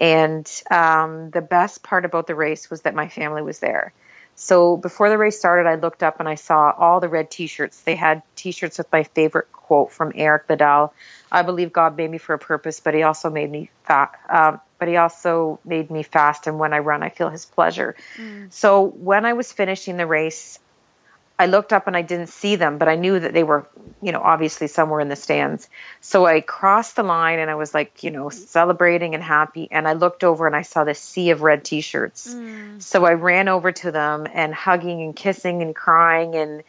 And 0.01 0.49
um, 0.71 1.31
the 1.31 1.41
best 1.41 1.83
part 1.83 2.05
about 2.05 2.29
the 2.29 2.37
race 2.37 2.71
was 2.71 2.83
that 2.83 2.95
my 2.95 3.09
family 3.09 3.43
was 3.43 3.59
there. 3.59 3.93
So 4.37 4.77
before 4.77 5.09
the 5.09 5.19
race 5.19 5.37
started, 5.37 5.69
I 5.69 5.75
looked 5.75 6.05
up 6.05 6.21
and 6.21 6.29
I 6.29 6.37
saw 6.37 6.71
all 6.71 7.01
the 7.01 7.09
red 7.09 7.29
T-shirts. 7.29 7.81
They 7.81 7.97
had 7.97 8.23
T-shirts 8.37 8.79
with 8.79 8.93
my 8.93 9.03
favorite 9.03 9.51
quote 9.69 9.93
from 9.93 10.13
Eric 10.15 10.45
Liddell. 10.49 10.95
I 11.31 11.43
believe 11.43 11.75
God 11.75 11.97
made 11.97 12.11
me 12.11 12.17
for 12.17 12.35
a 12.35 12.39
purpose, 12.39 12.81
but 12.81 12.95
He 12.95 13.03
also 13.03 13.29
made 13.29 13.51
me 13.51 13.71
fat. 13.85 14.19
Um, 14.29 14.61
but 14.79 14.89
He 14.89 14.97
also 14.97 15.61
made 15.65 15.91
me 15.91 16.03
fast, 16.03 16.47
and 16.47 16.59
when 16.59 16.73
I 16.73 16.79
run, 16.79 17.03
I 17.03 17.11
feel 17.11 17.29
His 17.29 17.45
pleasure. 17.45 17.95
Mm. 18.17 18.51
So 18.51 18.87
when 18.87 19.27
I 19.27 19.35
was 19.35 19.53
finishing 19.53 19.99
the 19.99 20.07
race, 20.07 20.59
I 21.39 21.47
looked 21.47 21.73
up 21.73 21.87
and 21.87 21.97
I 21.97 22.03
didn't 22.03 22.31
see 22.31 22.57
them, 22.57 22.79
but 22.79 22.89
I 22.89 22.97
knew 22.97 23.21
that 23.21 23.33
they 23.33 23.45
were, 23.45 23.69
you 24.03 24.11
know, 24.11 24.21
obviously 24.21 24.67
somewhere 24.67 25.01
in 25.01 25.09
the 25.09 25.17
stands. 25.17 25.69
So 26.01 26.27
I 26.27 26.41
crossed 26.41 26.97
the 26.97 27.05
line 27.05 27.39
and 27.39 27.49
I 27.49 27.55
was 27.55 27.73
like, 27.73 28.03
you 28.03 28.11
know, 28.11 28.29
celebrating 28.31 29.15
and 29.15 29.23
happy. 29.23 29.69
And 29.71 29.87
I 29.87 29.93
looked 29.93 30.25
over 30.25 30.49
and 30.49 30.57
I 30.57 30.63
saw 30.63 30.83
this 30.83 30.99
sea 30.99 31.31
of 31.31 31.43
red 31.43 31.63
T-shirts. 31.63 32.35
Mm. 32.35 32.83
So 32.83 33.05
I 33.05 33.13
ran 33.13 33.49
over 33.49 33.71
to 33.71 33.93
them 33.93 34.27
and 34.33 34.53
hugging 34.53 35.03
and 35.03 35.15
kissing 35.15 35.63
and 35.63 35.77
crying 35.77 36.35
and 36.35 36.65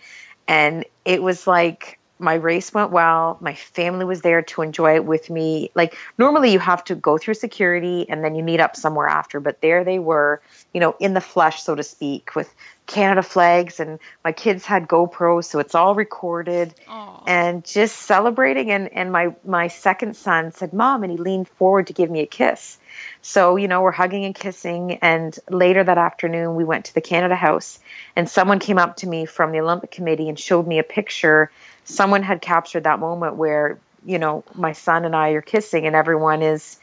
and 0.50 0.84
it 1.06 1.22
was 1.22 1.46
like 1.46 1.99
my 2.20 2.34
race 2.34 2.74
went 2.74 2.92
well. 2.92 3.38
My 3.40 3.56
family 3.56 4.04
was 4.04 4.22
there 4.22 4.42
to 4.42 4.62
enjoy 4.62 4.96
it 4.96 5.06
with 5.06 5.30
me. 5.30 5.72
Like 5.74 5.96
normally 6.18 6.52
you 6.52 6.60
have 6.60 6.84
to 6.86 6.96
go 6.96 7.18
through 7.18 7.36
security 7.36 8.08
and 8.10 8.24
then 8.24 8.36
you 8.36 8.44
meet 8.44 8.60
up 8.60 8.76
somewhere 8.76 9.08
after, 9.08 9.40
but 9.40 9.62
there 9.62 9.86
they 9.86 10.00
were, 10.00 10.42
you 10.74 10.82
know, 10.82 10.96
in 11.00 11.14
the 11.14 11.22
flesh, 11.22 11.64
so 11.64 11.76
to 11.76 11.84
speak, 11.84 12.36
with 12.36 12.54
Canada 12.86 13.24
flags 13.24 13.80
and 13.80 14.00
my 14.24 14.34
kids 14.34 14.66
had 14.66 14.88
GoPros, 14.88 15.46
so 15.46 15.60
it's 15.60 15.76
all 15.76 15.96
recorded 15.96 16.74
Aww. 16.88 17.24
and 17.26 17.64
just 17.64 17.96
celebrating. 17.96 18.70
And, 18.72 18.92
and 18.92 19.12
my, 19.12 19.36
my 19.46 19.68
second 19.68 20.18
son 20.18 20.52
said, 20.52 20.74
mom, 20.74 21.04
and 21.04 21.12
he 21.12 21.18
leaned 21.18 21.48
forward 21.48 21.88
to 21.88 21.94
give 21.94 22.10
me 22.10 22.20
a 22.20 22.26
kiss. 22.26 22.78
So, 23.22 23.56
you 23.56 23.68
know, 23.68 23.82
we're 23.82 23.92
hugging 23.92 24.26
and 24.26 24.36
kissing. 24.36 25.00
And 25.02 25.38
later 25.50 25.84
that 25.84 25.98
afternoon, 25.98 26.56
we 26.56 26.64
went 26.64 26.86
to 26.86 26.94
the 26.94 27.02
Canada 27.02 27.36
House 27.36 27.80
and 28.16 28.28
someone 28.30 28.60
came 28.60 28.78
up 28.78 28.98
to 28.98 29.08
me 29.08 29.26
from 29.26 29.52
the 29.52 29.60
Olympic 29.60 29.92
Committee 29.92 30.28
and 30.28 30.38
showed 30.38 30.68
me 30.68 30.80
a 30.80 30.84
picture 30.84 31.52
someone 31.90 32.24
had 32.24 32.42
captured 32.42 32.84
that 32.84 33.00
moment 33.00 33.36
where 33.36 33.80
you 34.06 34.20
know 34.20 34.44
my 34.56 34.74
son 34.74 35.06
and 35.06 35.16
I 35.16 35.32
are 35.32 35.42
kissing 35.42 35.86
and 35.86 35.96
everyone 35.96 36.42
is 36.42 36.80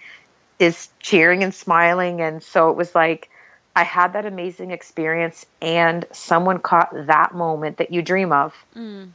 is 0.59 0.89
cheering 1.01 1.43
and 1.43 1.55
smiling 1.55 2.21
and 2.21 2.43
so 2.43 2.71
it 2.71 2.77
was 2.77 2.95
like 2.95 3.31
I 3.75 3.85
had 3.85 4.15
that 4.15 4.27
amazing 4.27 4.71
experience 4.71 5.45
and 5.61 6.07
someone 6.13 6.59
caught 6.59 6.91
that 7.07 7.35
moment 7.35 7.77
that 7.77 7.93
you 7.93 8.03
dream 8.03 8.33
of 8.33 8.55
mm, 8.75 9.11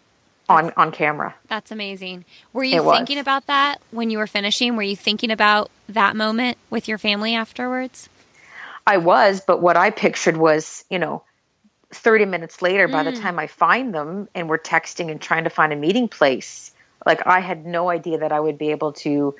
on 0.47 0.73
on 0.77 0.91
camera. 0.91 1.33
That's 1.47 1.71
amazing. 1.71 2.25
Were 2.53 2.63
you 2.63 2.77
it 2.77 2.91
thinking 2.91 3.17
was. 3.17 3.23
about 3.23 3.47
that 3.47 3.81
when 3.91 4.09
you 4.09 4.17
were 4.17 4.27
finishing? 4.27 4.75
Were 4.75 4.83
you 4.83 4.95
thinking 4.95 5.31
about 5.31 5.71
that 5.89 6.15
moment 6.15 6.57
with 6.69 6.87
your 6.87 6.97
family 6.97 7.35
afterwards? 7.35 8.07
I 8.85 8.97
was, 8.97 9.41
but 9.41 9.61
what 9.61 9.77
I 9.77 9.91
pictured 9.91 10.37
was, 10.37 10.85
you 10.89 10.99
know, 10.99 11.23
30 11.91 12.25
minutes 12.25 12.61
later, 12.61 12.87
by 12.87 13.03
the 13.03 13.11
mm. 13.11 13.21
time 13.21 13.39
I 13.39 13.47
find 13.47 13.93
them 13.93 14.27
and 14.33 14.49
we're 14.49 14.57
texting 14.57 15.11
and 15.11 15.21
trying 15.21 15.43
to 15.43 15.49
find 15.49 15.73
a 15.73 15.75
meeting 15.75 16.07
place, 16.07 16.71
like 17.05 17.25
I 17.25 17.39
had 17.39 17.65
no 17.65 17.89
idea 17.89 18.19
that 18.19 18.31
I 18.31 18.39
would 18.39 18.57
be 18.57 18.71
able 18.71 18.93
to 18.93 19.35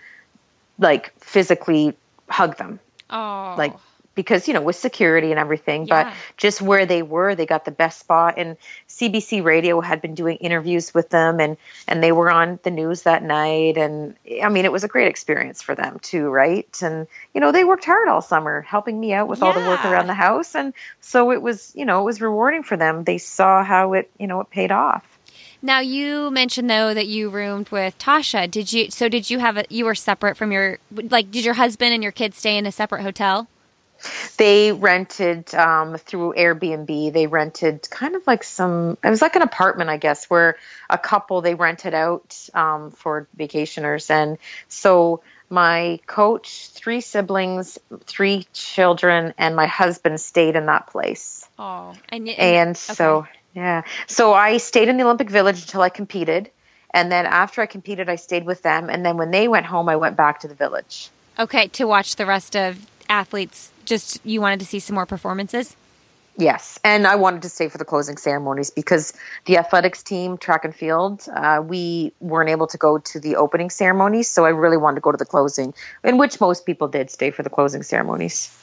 like 0.77 1.13
physically 1.19 1.95
hug 2.29 2.57
them. 2.57 2.79
Oh. 3.09 3.55
Like 3.57 3.73
because 4.15 4.47
you 4.47 4.53
know 4.53 4.61
with 4.61 4.75
security 4.75 5.31
and 5.31 5.39
everything 5.39 5.85
Yeah. 5.85 6.03
but 6.03 6.13
just 6.37 6.61
where 6.61 6.85
they 6.85 7.01
were 7.01 7.35
they 7.35 7.45
got 7.45 7.65
the 7.65 7.71
best 7.71 7.99
spot 7.99 8.35
and 8.37 8.57
cbc 8.89 9.43
radio 9.43 9.81
had 9.81 10.01
been 10.01 10.15
doing 10.15 10.37
interviews 10.37 10.93
with 10.93 11.09
them 11.09 11.39
and 11.39 11.57
and 11.87 12.03
they 12.03 12.11
were 12.11 12.29
on 12.31 12.59
the 12.63 12.71
news 12.71 13.03
that 13.03 13.23
night 13.23 13.77
and 13.77 14.15
i 14.43 14.49
mean 14.49 14.65
it 14.65 14.71
was 14.71 14.83
a 14.83 14.87
great 14.87 15.07
experience 15.07 15.61
for 15.61 15.75
them 15.75 15.99
too 15.99 16.29
right 16.29 16.81
and 16.81 17.07
you 17.33 17.41
know 17.41 17.51
they 17.51 17.63
worked 17.63 17.85
hard 17.85 18.07
all 18.07 18.21
summer 18.21 18.61
helping 18.61 18.99
me 18.99 19.13
out 19.13 19.27
with 19.27 19.41
all 19.41 19.53
the 19.53 19.59
work 19.59 19.83
around 19.85 20.07
the 20.07 20.13
house 20.13 20.55
and 20.55 20.73
so 20.99 21.31
it 21.31 21.41
was 21.41 21.71
you 21.75 21.85
know 21.85 22.01
it 22.01 22.05
was 22.05 22.21
rewarding 22.21 22.63
for 22.63 22.77
them 22.77 23.03
they 23.03 23.17
saw 23.17 23.63
how 23.63 23.93
it 23.93 24.09
you 24.19 24.27
know 24.27 24.41
it 24.41 24.49
paid 24.49 24.71
off 24.71 25.03
Now 25.61 25.79
you 25.79 26.31
mentioned 26.31 26.69
though 26.69 26.93
that 26.93 27.07
you 27.07 27.29
roomed 27.29 27.69
with 27.69 27.97
Tasha. 27.99 28.49
Did 28.49 28.73
you? 28.73 28.89
So 28.89 29.07
did 29.07 29.29
you 29.29 29.37
have 29.37 29.57
a? 29.57 29.63
You 29.69 29.85
were 29.85 29.93
separate 29.93 30.35
from 30.35 30.51
your 30.51 30.79
like? 30.91 31.29
Did 31.29 31.45
your 31.45 31.53
husband 31.53 31.93
and 31.93 32.01
your 32.01 32.11
kids 32.11 32.37
stay 32.37 32.57
in 32.57 32.65
a 32.65 32.71
separate 32.71 33.03
hotel? 33.03 33.47
They 34.37 34.71
rented 34.71 35.53
um, 35.55 35.97
through 35.97 36.33
Airbnb. 36.37 37.13
They 37.13 37.27
rented 37.27 37.89
kind 37.89 38.15
of 38.15 38.25
like 38.27 38.43
some. 38.43 38.97
It 39.03 39.09
was 39.09 39.21
like 39.21 39.35
an 39.35 39.41
apartment, 39.41 39.89
I 39.89 39.97
guess, 39.97 40.29
where 40.29 40.57
a 40.89 40.97
couple 40.97 41.41
they 41.41 41.55
rented 41.55 41.93
out 41.93 42.37
um, 42.53 42.91
for 42.91 43.27
vacationers, 43.37 44.09
and 44.09 44.37
so 44.67 45.21
my 45.49 45.99
coach, 46.07 46.69
three 46.69 47.01
siblings, 47.01 47.77
three 48.05 48.47
children, 48.53 49.33
and 49.37 49.55
my 49.55 49.67
husband 49.67 50.19
stayed 50.21 50.55
in 50.55 50.67
that 50.67 50.87
place. 50.87 51.45
Oh, 51.59 51.93
and, 52.09 52.29
And 52.29 52.77
so, 52.77 53.17
okay. 53.17 53.29
yeah, 53.53 53.83
so 54.07 54.33
I 54.33 54.57
stayed 54.57 54.87
in 54.87 54.97
the 54.97 55.03
Olympic 55.03 55.29
Village 55.29 55.61
until 55.61 55.81
I 55.81 55.89
competed, 55.89 56.49
and 56.93 57.11
then 57.11 57.25
after 57.25 57.61
I 57.61 57.65
competed, 57.65 58.07
I 58.09 58.15
stayed 58.15 58.45
with 58.45 58.61
them, 58.61 58.89
and 58.89 59.05
then 59.05 59.17
when 59.17 59.31
they 59.31 59.47
went 59.49 59.65
home, 59.65 59.89
I 59.89 59.97
went 59.97 60.15
back 60.15 60.39
to 60.39 60.47
the 60.47 60.55
village. 60.55 61.09
okay 61.37 61.67
to 61.67 61.85
watch 61.85 62.15
the 62.15 62.25
rest 62.25 62.55
of 62.55 62.85
athletes. 63.09 63.71
Just 63.91 64.25
you 64.25 64.39
wanted 64.39 64.61
to 64.61 64.65
see 64.65 64.79
some 64.79 64.93
more 64.93 65.05
performances. 65.05 65.75
Yes, 66.37 66.79
and 66.81 67.05
I 67.05 67.15
wanted 67.15 67.41
to 67.41 67.49
stay 67.49 67.67
for 67.67 67.77
the 67.77 67.83
closing 67.83 68.15
ceremonies 68.15 68.69
because 68.69 69.11
the 69.47 69.57
athletics 69.57 70.01
team, 70.01 70.37
track 70.37 70.63
and 70.63 70.73
field, 70.73 71.27
uh, 71.35 71.61
we 71.61 72.13
weren't 72.21 72.49
able 72.49 72.67
to 72.67 72.77
go 72.77 72.99
to 72.99 73.19
the 73.19 73.35
opening 73.35 73.69
ceremonies, 73.69 74.29
so 74.29 74.45
I 74.45 74.49
really 74.51 74.77
wanted 74.77 74.95
to 74.95 75.01
go 75.01 75.11
to 75.11 75.17
the 75.17 75.25
closing, 75.25 75.73
in 76.05 76.17
which 76.17 76.39
most 76.39 76.65
people 76.65 76.87
did 76.87 77.11
stay 77.11 77.31
for 77.31 77.43
the 77.43 77.49
closing 77.49 77.83
ceremonies. 77.83 78.57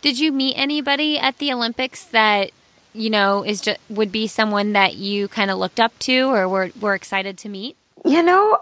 Did 0.00 0.18
you 0.18 0.32
meet 0.32 0.54
anybody 0.56 1.18
at 1.18 1.36
the 1.36 1.52
Olympics 1.52 2.04
that 2.04 2.52
you 2.94 3.10
know 3.10 3.44
is 3.44 3.60
just 3.60 3.78
would 3.90 4.10
be 4.10 4.26
someone 4.26 4.72
that 4.72 4.94
you 4.94 5.28
kind 5.28 5.50
of 5.50 5.58
looked 5.58 5.78
up 5.78 5.92
to 5.98 6.32
or 6.32 6.48
were 6.48 6.70
were 6.80 6.94
excited 6.94 7.36
to 7.36 7.50
meet? 7.50 7.76
You 8.06 8.22
know, 8.22 8.58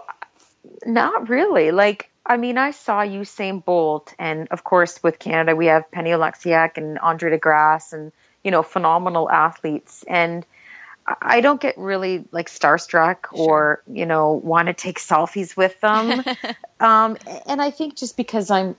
not 0.85 1.29
really. 1.29 1.71
Like, 1.71 2.08
I 2.29 2.37
mean, 2.37 2.59
I 2.59 2.71
saw 2.71 3.01
Usain 3.01 3.65
Bolt, 3.65 4.13
and 4.19 4.47
of 4.49 4.63
course, 4.63 5.01
with 5.01 5.17
Canada, 5.17 5.55
we 5.55 5.65
have 5.65 5.89
Penny 5.91 6.11
Oleksiak 6.11 6.77
and 6.77 6.99
Andre 6.99 7.31
De 7.31 7.37
Grasse, 7.39 7.91
and 7.91 8.11
you 8.43 8.51
know, 8.51 8.61
phenomenal 8.61 9.29
athletes. 9.29 10.05
And 10.07 10.45
I- 11.21 11.41
don't 11.41 11.59
get 11.59 11.75
really 11.77 12.23
like 12.31 12.47
starstruck 12.47 13.17
or 13.31 13.81
you 13.91 14.05
know 14.05 14.33
want 14.33 14.67
to 14.67 14.73
take 14.75 14.99
selfies 14.99 15.57
with 15.57 15.79
them. 15.81 16.23
um, 16.79 17.17
and 17.47 17.59
I 17.61 17.71
think 17.71 17.95
just 17.95 18.15
because 18.15 18.51
I'm 18.51 18.75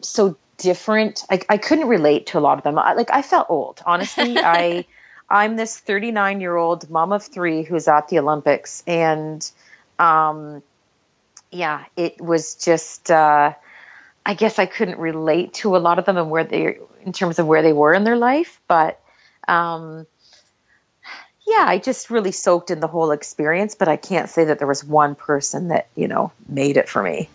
so 0.00 0.36
different, 0.56 1.24
I, 1.30 1.40
I 1.50 1.58
couldn't 1.58 1.88
relate 1.88 2.28
to 2.28 2.38
a 2.38 2.40
lot 2.40 2.56
of 2.56 2.64
them. 2.64 2.78
I, 2.78 2.94
like, 2.94 3.10
I 3.12 3.20
felt 3.20 3.46
old, 3.50 3.82
honestly. 3.84 4.38
I 4.42 4.86
I'm 5.28 5.56
this 5.56 5.78
39 5.78 6.40
year 6.40 6.56
old 6.56 6.88
mom 6.88 7.12
of 7.12 7.22
three 7.24 7.62
who's 7.62 7.88
at 7.88 8.08
the 8.08 8.18
Olympics, 8.18 8.82
and 8.86 9.48
um, 9.98 10.62
yeah, 11.50 11.84
it 11.96 12.20
was 12.20 12.54
just. 12.54 13.10
Uh, 13.10 13.54
I 14.24 14.34
guess 14.34 14.58
I 14.58 14.66
couldn't 14.66 14.98
relate 14.98 15.54
to 15.54 15.76
a 15.76 15.78
lot 15.78 15.98
of 15.98 16.04
them 16.04 16.16
and 16.16 16.30
where 16.30 16.44
they, 16.44 16.78
in 17.04 17.12
terms 17.12 17.38
of 17.38 17.46
where 17.46 17.62
they 17.62 17.72
were 17.72 17.94
in 17.94 18.04
their 18.04 18.16
life, 18.16 18.60
but 18.68 19.00
um, 19.48 20.06
yeah, 21.46 21.64
I 21.66 21.78
just 21.78 22.10
really 22.10 22.32
soaked 22.32 22.70
in 22.70 22.80
the 22.80 22.86
whole 22.86 23.10
experience. 23.10 23.74
But 23.74 23.88
I 23.88 23.96
can't 23.96 24.28
say 24.28 24.44
that 24.44 24.58
there 24.58 24.68
was 24.68 24.84
one 24.84 25.14
person 25.14 25.68
that 25.68 25.88
you 25.96 26.06
know 26.06 26.32
made 26.48 26.76
it 26.76 26.88
for 26.88 27.02
me. 27.02 27.28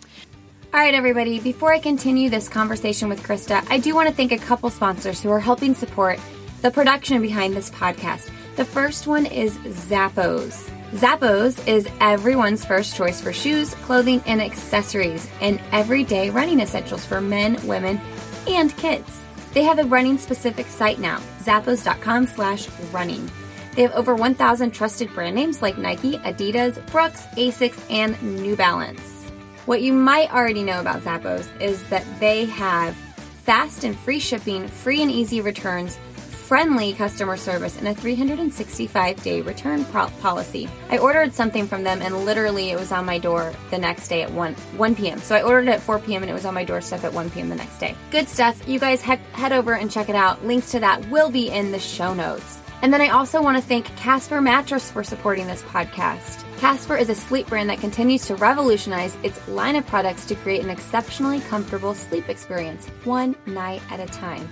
All 0.72 0.80
right, 0.80 0.94
everybody, 0.94 1.40
before 1.40 1.72
I 1.72 1.78
continue 1.78 2.28
this 2.28 2.48
conversation 2.48 3.08
with 3.08 3.22
Krista, 3.22 3.66
I 3.70 3.78
do 3.78 3.94
want 3.94 4.08
to 4.08 4.14
thank 4.14 4.32
a 4.32 4.38
couple 4.38 4.68
sponsors 4.70 5.22
who 5.22 5.30
are 5.30 5.40
helping 5.40 5.74
support 5.74 6.20
the 6.62 6.70
production 6.70 7.22
behind 7.22 7.54
this 7.54 7.70
podcast. 7.70 8.30
The 8.56 8.64
first 8.64 9.06
one 9.06 9.26
is 9.26 9.56
Zappos. 9.58 10.70
Zappos 10.96 11.68
is 11.68 11.86
everyone's 12.00 12.64
first 12.64 12.96
choice 12.96 13.20
for 13.20 13.30
shoes, 13.30 13.74
clothing, 13.84 14.22
and 14.24 14.40
accessories, 14.40 15.28
and 15.42 15.60
everyday 15.70 16.30
running 16.30 16.58
essentials 16.58 17.04
for 17.04 17.20
men, 17.20 17.58
women, 17.66 18.00
and 18.48 18.74
kids. 18.78 19.20
They 19.52 19.62
have 19.62 19.78
a 19.78 19.84
running 19.84 20.16
specific 20.16 20.64
site 20.68 20.98
now, 20.98 21.18
zappos.com 21.40 22.28
slash 22.28 22.70
running. 22.92 23.30
They 23.74 23.82
have 23.82 23.92
over 23.92 24.14
1,000 24.14 24.70
trusted 24.70 25.12
brand 25.12 25.34
names 25.34 25.60
like 25.60 25.76
Nike, 25.76 26.16
Adidas, 26.20 26.74
Brooks, 26.90 27.26
Asics, 27.36 27.78
and 27.90 28.20
New 28.22 28.56
Balance. 28.56 29.26
What 29.66 29.82
you 29.82 29.92
might 29.92 30.32
already 30.32 30.62
know 30.62 30.80
about 30.80 31.02
Zappos 31.02 31.46
is 31.60 31.86
that 31.90 32.06
they 32.20 32.46
have 32.46 32.96
fast 33.44 33.84
and 33.84 33.98
free 33.98 34.18
shipping, 34.18 34.66
free 34.66 35.02
and 35.02 35.10
easy 35.10 35.42
returns, 35.42 35.98
friendly 36.46 36.92
customer 36.92 37.36
service, 37.36 37.76
and 37.76 37.88
a 37.88 37.94
365 37.94 39.22
day 39.22 39.40
return 39.40 39.84
policy. 39.84 40.68
I 40.90 40.98
ordered 40.98 41.34
something 41.34 41.66
from 41.66 41.82
them 41.82 42.00
and 42.02 42.24
literally 42.24 42.70
it 42.70 42.78
was 42.78 42.92
on 42.92 43.04
my 43.04 43.18
door 43.18 43.52
the 43.70 43.78
next 43.78 44.08
day 44.08 44.22
at 44.22 44.30
1, 44.30 44.54
1 44.54 44.94
p.m. 44.94 45.18
So 45.18 45.34
I 45.34 45.42
ordered 45.42 45.68
it 45.68 45.72
at 45.72 45.80
4 45.80 45.98
p.m. 45.98 46.22
and 46.22 46.30
it 46.30 46.34
was 46.34 46.44
on 46.44 46.54
my 46.54 46.64
doorstep 46.64 47.02
at 47.02 47.12
1 47.12 47.30
p.m. 47.30 47.48
the 47.48 47.56
next 47.56 47.78
day. 47.78 47.96
Good 48.10 48.28
stuff. 48.28 48.68
You 48.68 48.78
guys 48.78 49.02
head, 49.02 49.18
head 49.32 49.52
over 49.52 49.74
and 49.74 49.90
check 49.90 50.08
it 50.08 50.14
out. 50.14 50.44
Links 50.44 50.70
to 50.70 50.80
that 50.80 51.08
will 51.10 51.30
be 51.30 51.50
in 51.50 51.72
the 51.72 51.80
show 51.80 52.14
notes. 52.14 52.60
And 52.82 52.92
then 52.92 53.00
I 53.00 53.08
also 53.08 53.42
want 53.42 53.56
to 53.56 53.62
thank 53.62 53.86
Casper 53.96 54.40
Mattress 54.40 54.90
for 54.90 55.02
supporting 55.02 55.46
this 55.46 55.62
podcast. 55.62 56.44
Casper 56.58 56.96
is 56.96 57.08
a 57.08 57.14
sleep 57.14 57.48
brand 57.48 57.70
that 57.70 57.80
continues 57.80 58.26
to 58.26 58.36
revolutionize 58.36 59.16
its 59.22 59.46
line 59.48 59.76
of 59.76 59.86
products 59.86 60.26
to 60.26 60.34
create 60.36 60.62
an 60.62 60.70
exceptionally 60.70 61.40
comfortable 61.40 61.94
sleep 61.94 62.28
experience, 62.28 62.86
one 63.04 63.34
night 63.46 63.82
at 63.90 63.98
a 63.98 64.06
time. 64.06 64.48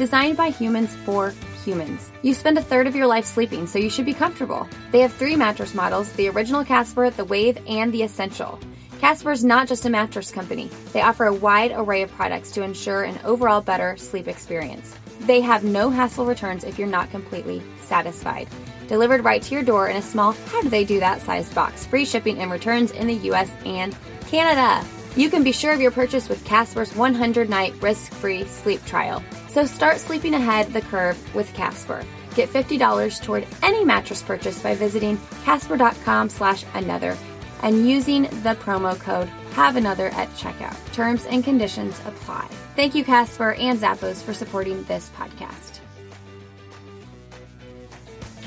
Designed 0.00 0.38
by 0.38 0.48
humans 0.48 0.96
for 1.04 1.34
humans. 1.62 2.10
You 2.22 2.32
spend 2.32 2.56
a 2.56 2.62
third 2.62 2.86
of 2.86 2.96
your 2.96 3.06
life 3.06 3.26
sleeping, 3.26 3.66
so 3.66 3.78
you 3.78 3.90
should 3.90 4.06
be 4.06 4.14
comfortable. 4.14 4.66
They 4.92 5.00
have 5.00 5.12
three 5.12 5.36
mattress 5.36 5.74
models 5.74 6.10
the 6.12 6.30
original 6.30 6.64
Casper, 6.64 7.10
the 7.10 7.26
Wave, 7.26 7.58
and 7.66 7.92
the 7.92 8.02
Essential. 8.02 8.58
Casper 8.98 9.30
is 9.30 9.44
not 9.44 9.68
just 9.68 9.84
a 9.84 9.90
mattress 9.90 10.32
company, 10.32 10.70
they 10.94 11.02
offer 11.02 11.26
a 11.26 11.34
wide 11.34 11.72
array 11.74 12.00
of 12.00 12.10
products 12.12 12.50
to 12.52 12.62
ensure 12.62 13.02
an 13.02 13.20
overall 13.26 13.60
better 13.60 13.94
sleep 13.98 14.26
experience. 14.26 14.96
They 15.26 15.42
have 15.42 15.64
no 15.64 15.90
hassle 15.90 16.24
returns 16.24 16.64
if 16.64 16.78
you're 16.78 16.88
not 16.88 17.10
completely 17.10 17.62
satisfied. 17.82 18.48
Delivered 18.88 19.22
right 19.22 19.42
to 19.42 19.54
your 19.54 19.62
door 19.62 19.88
in 19.88 19.98
a 19.98 20.02
small, 20.02 20.32
how 20.32 20.62
do 20.62 20.70
they 20.70 20.86
do 20.86 20.98
that 21.00 21.20
sized 21.20 21.54
box? 21.54 21.84
Free 21.84 22.06
shipping 22.06 22.38
and 22.38 22.50
returns 22.50 22.90
in 22.92 23.06
the 23.06 23.28
US 23.32 23.50
and 23.66 23.94
Canada. 24.28 24.82
You 25.14 25.28
can 25.28 25.44
be 25.44 25.52
sure 25.52 25.74
of 25.74 25.80
your 25.82 25.90
purchase 25.90 26.30
with 26.30 26.42
Casper's 26.46 26.96
100 26.96 27.50
night 27.50 27.74
risk 27.82 28.10
free 28.14 28.46
sleep 28.46 28.82
trial. 28.86 29.22
So 29.50 29.66
start 29.66 29.98
sleeping 29.98 30.34
ahead 30.34 30.72
the 30.72 30.80
curve 30.80 31.34
with 31.34 31.52
Casper. 31.54 32.04
Get 32.34 32.48
$50 32.48 33.22
toward 33.22 33.46
any 33.62 33.84
mattress 33.84 34.22
purchase 34.22 34.62
by 34.62 34.76
visiting 34.76 35.18
casper.com 35.44 36.28
slash 36.28 36.64
another 36.74 37.16
and 37.62 37.88
using 37.88 38.22
the 38.22 38.56
promo 38.60 38.98
code 38.98 39.28
have 39.52 39.74
another 39.76 40.06
at 40.08 40.28
checkout. 40.34 40.76
Terms 40.92 41.26
and 41.26 41.42
conditions 41.42 42.00
apply. 42.06 42.46
Thank 42.76 42.94
you, 42.94 43.04
Casper 43.04 43.54
and 43.54 43.78
Zappos, 43.78 44.22
for 44.22 44.32
supporting 44.32 44.84
this 44.84 45.10
podcast. 45.16 45.80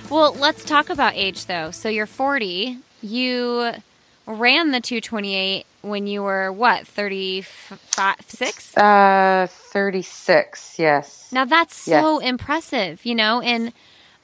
Well, 0.10 0.34
let's 0.36 0.64
talk 0.64 0.90
about 0.90 1.16
age 1.16 1.46
though. 1.48 1.72
So 1.72 1.90
you're 1.90 2.06
40. 2.06 2.78
You 3.02 3.74
ran 4.26 4.72
the 4.72 4.82
228 4.82 5.66
when 5.82 6.08
you 6.08 6.24
were 6.24 6.52
what, 6.52 6.88
36? 6.88 8.78
Uh, 8.78 9.48
36, 9.50 10.80
yes. 10.80 11.30
Now 11.32 11.46
that's 11.46 11.76
so 11.76 12.20
impressive, 12.20 13.06
you 13.06 13.16
know, 13.16 13.42
and 13.42 13.74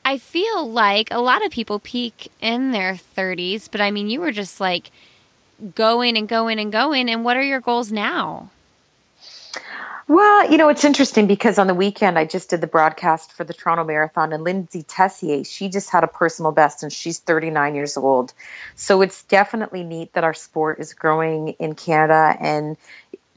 I 0.05 0.17
feel 0.17 0.69
like 0.69 1.11
a 1.11 1.19
lot 1.19 1.45
of 1.45 1.51
people 1.51 1.79
peak 1.79 2.31
in 2.41 2.71
their 2.71 2.93
30s, 2.93 3.69
but 3.69 3.81
I 3.81 3.91
mean, 3.91 4.09
you 4.09 4.21
were 4.21 4.31
just 4.31 4.59
like 4.59 4.91
going 5.75 6.17
and 6.17 6.27
going 6.27 6.59
and 6.59 6.71
going. 6.71 7.09
And 7.09 7.23
what 7.23 7.37
are 7.37 7.43
your 7.43 7.59
goals 7.59 7.91
now? 7.91 8.49
Well, 10.09 10.51
you 10.51 10.57
know, 10.57 10.69
it's 10.69 10.85
interesting 10.85 11.27
because 11.27 11.59
on 11.59 11.67
the 11.67 11.75
weekend 11.75 12.17
I 12.17 12.25
just 12.25 12.49
did 12.49 12.61
the 12.61 12.67
broadcast 12.67 13.31
for 13.31 13.43
the 13.43 13.53
Toronto 13.53 13.83
Marathon 13.83 14.33
and 14.33 14.43
Lyndsay 14.43 14.83
Tessier, 14.87 15.43
she 15.43 15.69
just 15.69 15.91
had 15.91 16.03
a 16.03 16.07
personal 16.07 16.51
best 16.51 16.81
and 16.81 16.91
she's 16.91 17.19
39 17.19 17.75
years 17.75 17.95
old. 17.95 18.33
So 18.75 19.03
it's 19.03 19.21
definitely 19.25 19.83
neat 19.83 20.13
that 20.13 20.23
our 20.23 20.33
sport 20.33 20.79
is 20.79 20.95
growing 20.95 21.49
in 21.59 21.75
Canada 21.75 22.35
and 22.39 22.75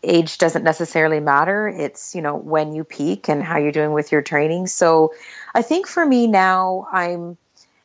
age 0.03 0.39
doesn't 0.39 0.64
necessarily 0.64 1.20
matter. 1.20 1.68
It's, 1.68 2.14
you 2.14 2.23
know, 2.23 2.37
when 2.37 2.75
you 2.75 2.85
peak 2.85 3.29
and 3.29 3.43
how 3.43 3.59
you're 3.59 3.70
doing 3.70 3.93
with 3.93 4.11
your 4.11 4.23
training. 4.23 4.66
So 4.66 5.12
I 5.55 5.61
think 5.61 5.87
for 5.87 6.05
me 6.07 6.27
now, 6.27 6.89
I'm, 6.91 7.37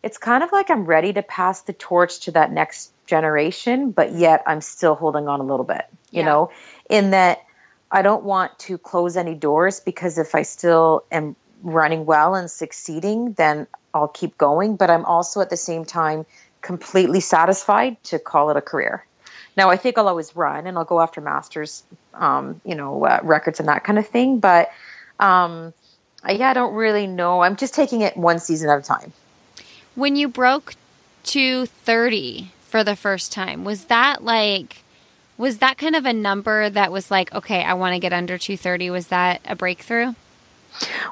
it's 0.01 0.17
kind 0.17 0.45
of 0.45 0.53
like 0.53 0.69
I'm 0.69 0.85
ready 0.85 1.11
to 1.11 1.23
pass 1.23 1.59
the 1.63 1.73
torch 1.73 2.21
to 2.21 2.31
that 2.31 2.53
next 2.53 2.93
generation, 3.05 3.91
but 3.91 4.13
yet 4.13 4.43
I'm 4.47 4.61
still 4.61 4.95
holding 4.95 5.27
on 5.27 5.41
a 5.41 5.43
little 5.43 5.65
bit, 5.65 5.83
you 6.09 6.21
Yeah. 6.21 6.25
know, 6.25 6.51
in 6.89 7.11
that 7.11 7.43
I 7.91 8.01
don't 8.01 8.23
want 8.23 8.57
to 8.59 8.77
close 8.77 9.15
any 9.15 9.33
doors 9.33 9.79
because 9.79 10.17
if 10.17 10.35
I 10.35 10.41
still 10.41 11.03
am 11.11 11.35
running 11.63 12.05
well 12.05 12.35
and 12.35 12.51
succeeding, 12.51 13.33
then 13.33 13.67
I'll 13.93 14.07
keep 14.07 14.37
going. 14.37 14.75
But 14.75 14.89
I'm 14.89 15.05
also 15.05 15.41
at 15.41 15.49
the 15.49 15.57
same 15.57 15.85
time 15.85 16.25
completely 16.61 17.19
satisfied 17.19 18.01
to 18.05 18.19
call 18.19 18.49
it 18.49 18.57
a 18.57 18.61
career. 18.61 19.05
Now, 19.55 19.69
I 19.69 19.77
think 19.77 19.97
I'll 19.97 20.07
always 20.07 20.35
run 20.35 20.67
and 20.67 20.77
I'll 20.77 20.85
go 20.85 21.01
after 21.01 21.19
masters, 21.19 21.83
um, 22.13 22.61
you 22.63 22.75
know, 22.75 23.05
uh, 23.05 23.19
records 23.23 23.59
and 23.59 23.67
that 23.69 23.83
kind 23.83 23.97
of 23.97 24.07
thing. 24.07 24.39
But 24.39 24.69
um, 25.19 25.73
yeah, 26.27 26.49
I 26.49 26.53
don't 26.53 26.75
really 26.75 27.07
know. 27.07 27.41
I'm 27.41 27.55
just 27.55 27.73
taking 27.73 28.01
it 28.01 28.15
one 28.15 28.39
season 28.39 28.69
at 28.69 28.77
a 28.77 28.81
time. 28.81 29.13
When 29.95 30.15
you 30.15 30.27
broke 30.27 30.75
to 31.23 31.65
30 31.65 32.51
for 32.61 32.83
the 32.83 32.95
first 32.95 33.31
time, 33.31 33.63
was 33.63 33.85
that 33.85 34.23
like, 34.23 34.83
was 35.37 35.59
that 35.59 35.77
kind 35.77 35.95
of 35.95 36.05
a 36.05 36.13
number 36.13 36.69
that 36.69 36.91
was 36.91 37.11
like, 37.11 37.33
okay, 37.33 37.63
I 37.63 37.73
want 37.73 37.93
to 37.93 37.99
get 37.99 38.13
under 38.13 38.37
230? 38.37 38.89
Was 38.89 39.07
that 39.07 39.41
a 39.45 39.55
breakthrough? 39.55 40.13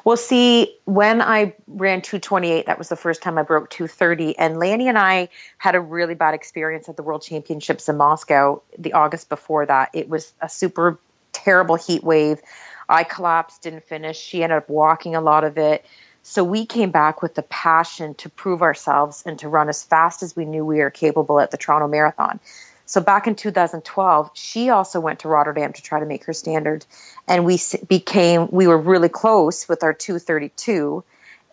Well, 0.04 0.16
see, 0.16 0.76
when 0.84 1.20
I 1.20 1.54
ran 1.66 2.02
228, 2.02 2.66
that 2.66 2.78
was 2.78 2.88
the 2.88 2.96
first 2.96 3.22
time 3.22 3.38
I 3.38 3.42
broke 3.42 3.70
230. 3.70 4.38
And 4.38 4.58
Lanni 4.58 4.88
and 4.88 4.98
I 4.98 5.28
had 5.58 5.74
a 5.74 5.80
really 5.80 6.14
bad 6.14 6.34
experience 6.34 6.88
at 6.88 6.96
the 6.96 7.02
World 7.02 7.22
Championships 7.22 7.88
in 7.88 7.96
Moscow 7.96 8.62
the 8.78 8.92
August 8.92 9.28
before 9.28 9.66
that. 9.66 9.90
It 9.92 10.08
was 10.08 10.32
a 10.40 10.48
super 10.48 10.98
terrible 11.32 11.76
heat 11.76 12.04
wave. 12.04 12.40
I 12.88 13.02
collapsed, 13.02 13.62
didn't 13.62 13.84
finish. 13.84 14.18
She 14.18 14.42
ended 14.42 14.58
up 14.58 14.68
walking 14.68 15.16
a 15.16 15.20
lot 15.20 15.42
of 15.42 15.58
it. 15.58 15.84
So 16.22 16.42
we 16.42 16.66
came 16.66 16.90
back 16.90 17.22
with 17.22 17.34
the 17.34 17.42
passion 17.42 18.14
to 18.14 18.28
prove 18.28 18.62
ourselves 18.62 19.22
and 19.26 19.38
to 19.40 19.48
run 19.48 19.68
as 19.68 19.84
fast 19.84 20.22
as 20.22 20.34
we 20.34 20.44
knew 20.44 20.64
we 20.64 20.78
were 20.78 20.90
capable 20.90 21.38
at 21.38 21.50
the 21.50 21.56
Toronto 21.56 21.88
Marathon. 21.88 22.40
So 22.86 23.00
back 23.00 23.26
in 23.26 23.34
2012, 23.34 24.30
she 24.34 24.70
also 24.70 25.00
went 25.00 25.20
to 25.20 25.28
Rotterdam 25.28 25.72
to 25.72 25.82
try 25.82 25.98
to 25.98 26.06
make 26.06 26.24
her 26.24 26.32
standard, 26.32 26.86
and 27.26 27.44
we 27.44 27.58
became 27.88 28.48
we 28.50 28.68
were 28.68 28.78
really 28.78 29.08
close 29.08 29.68
with 29.68 29.82
our 29.82 29.92
232, 29.92 31.02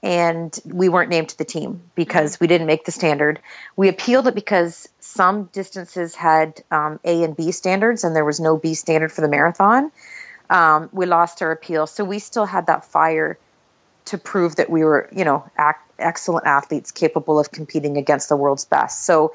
and 0.03 0.57
we 0.63 0.89
weren't 0.89 1.09
named 1.09 1.29
to 1.29 1.37
the 1.37 1.45
team 1.45 1.81
because 1.95 2.39
we 2.39 2.45
didn't 2.45 2.67
make 2.67 2.85
the 2.85 2.91
standard. 2.91 3.39
We 3.75 3.89
appealed 3.89 4.27
it 4.27 4.35
because 4.35 4.87
some 4.99 5.45
distances 5.45 6.13
had 6.13 6.63
um, 6.69 6.99
A 7.03 7.23
and 7.23 7.35
B 7.35 7.51
standards, 7.51 8.03
and 8.03 8.15
there 8.15 8.25
was 8.25 8.39
no 8.39 8.55
B 8.55 8.75
standard 8.75 9.11
for 9.11 9.21
the 9.21 9.29
marathon. 9.29 9.91
Um, 10.51 10.89
we 10.91 11.07
lost 11.07 11.41
our 11.41 11.51
appeal, 11.51 11.87
so 11.87 12.03
we 12.03 12.19
still 12.19 12.45
had 12.45 12.67
that 12.67 12.85
fire 12.85 13.39
to 14.05 14.17
prove 14.19 14.57
that 14.57 14.69
we 14.69 14.83
were, 14.83 15.09
you 15.15 15.25
know, 15.25 15.49
excellent 15.97 16.45
athletes 16.45 16.91
capable 16.91 17.39
of 17.39 17.51
competing 17.51 17.97
against 17.97 18.29
the 18.29 18.35
world's 18.35 18.65
best. 18.65 19.05
So 19.05 19.33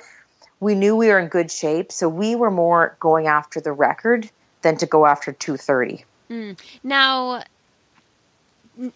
we 0.61 0.75
knew 0.75 0.97
we 0.97 1.09
were 1.09 1.19
in 1.19 1.29
good 1.29 1.51
shape, 1.51 1.93
so 1.93 2.09
we 2.09 2.35
were 2.35 2.51
more 2.51 2.97
going 3.01 3.27
after 3.27 3.61
the 3.61 3.73
record 3.73 4.29
than 4.63 4.77
to 4.79 4.87
go 4.87 5.07
after 5.07 5.33
230. 5.33 6.05
Mm. 6.31 6.59
Now, 6.83 7.43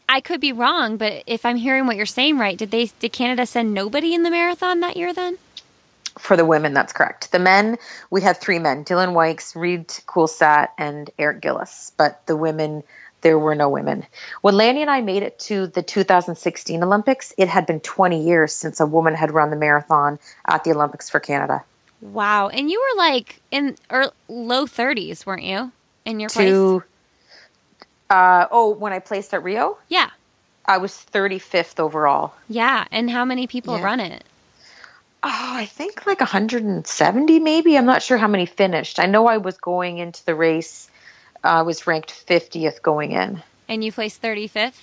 I 0.08 0.20
could 0.20 0.40
be 0.40 0.52
wrong, 0.52 0.96
but 0.96 1.24
if 1.26 1.44
I'm 1.44 1.56
hearing 1.56 1.86
what 1.86 1.96
you're 1.96 2.06
saying 2.06 2.38
right, 2.38 2.56
did 2.56 2.70
they 2.70 2.90
did 2.98 3.12
Canada 3.12 3.46
send 3.46 3.74
nobody 3.74 4.14
in 4.14 4.22
the 4.22 4.30
marathon 4.30 4.80
that 4.80 4.96
year 4.96 5.12
then? 5.12 5.38
For 6.18 6.36
the 6.36 6.44
women, 6.44 6.74
that's 6.74 6.92
correct. 6.92 7.32
The 7.32 7.38
men, 7.38 7.78
we 8.10 8.20
had 8.20 8.36
three 8.36 8.58
men: 8.58 8.84
Dylan 8.84 9.14
Wykes, 9.14 9.56
Reid 9.56 9.88
Coolsaet, 10.06 10.68
and 10.78 11.10
Eric 11.18 11.40
Gillis. 11.40 11.92
But 11.96 12.26
the 12.26 12.36
women, 12.36 12.82
there 13.22 13.38
were 13.38 13.54
no 13.54 13.68
women. 13.68 14.04
When 14.42 14.56
Lanni 14.56 14.82
and 14.82 14.90
I 14.90 15.00
made 15.00 15.22
it 15.22 15.38
to 15.40 15.68
the 15.68 15.82
2016 15.82 16.82
Olympics, 16.82 17.32
it 17.38 17.48
had 17.48 17.66
been 17.66 17.80
20 17.80 18.22
years 18.22 18.52
since 18.52 18.80
a 18.80 18.86
woman 18.86 19.14
had 19.14 19.32
run 19.32 19.50
the 19.50 19.56
marathon 19.56 20.18
at 20.46 20.64
the 20.64 20.72
Olympics 20.72 21.08
for 21.08 21.20
Canada. 21.20 21.64
Wow. 22.00 22.48
And 22.48 22.70
you 22.70 22.80
were 22.80 22.98
like 22.98 23.40
in 23.50 23.76
early, 23.90 24.10
low 24.28 24.66
30s, 24.66 25.24
weren't 25.24 25.44
you? 25.44 25.72
In 26.04 26.20
your 26.20 26.28
to, 26.30 26.80
place? 26.80 26.82
Uh, 28.10 28.46
oh, 28.50 28.74
when 28.74 28.92
I 28.92 28.98
placed 28.98 29.32
at 29.32 29.42
Rio? 29.42 29.78
Yeah. 29.88 30.10
I 30.66 30.78
was 30.78 30.92
35th 31.12 31.80
overall. 31.80 32.34
Yeah. 32.48 32.84
And 32.90 33.08
how 33.08 33.24
many 33.24 33.46
people 33.46 33.78
yeah. 33.78 33.84
run 33.84 34.00
it? 34.00 34.24
Oh, 35.24 35.52
I 35.54 35.66
think 35.66 36.04
like 36.04 36.18
170 36.18 37.38
maybe. 37.38 37.78
I'm 37.78 37.86
not 37.86 38.02
sure 38.02 38.18
how 38.18 38.26
many 38.26 38.46
finished. 38.46 38.98
I 38.98 39.06
know 39.06 39.28
I 39.28 39.38
was 39.38 39.56
going 39.56 39.98
into 39.98 40.24
the 40.24 40.34
race 40.34 40.90
I 41.44 41.62
was 41.62 41.86
ranked 41.86 42.26
50th 42.26 42.82
going 42.82 43.12
in. 43.12 43.42
And 43.68 43.82
you 43.82 43.92
placed 43.92 44.22
35th? 44.22 44.80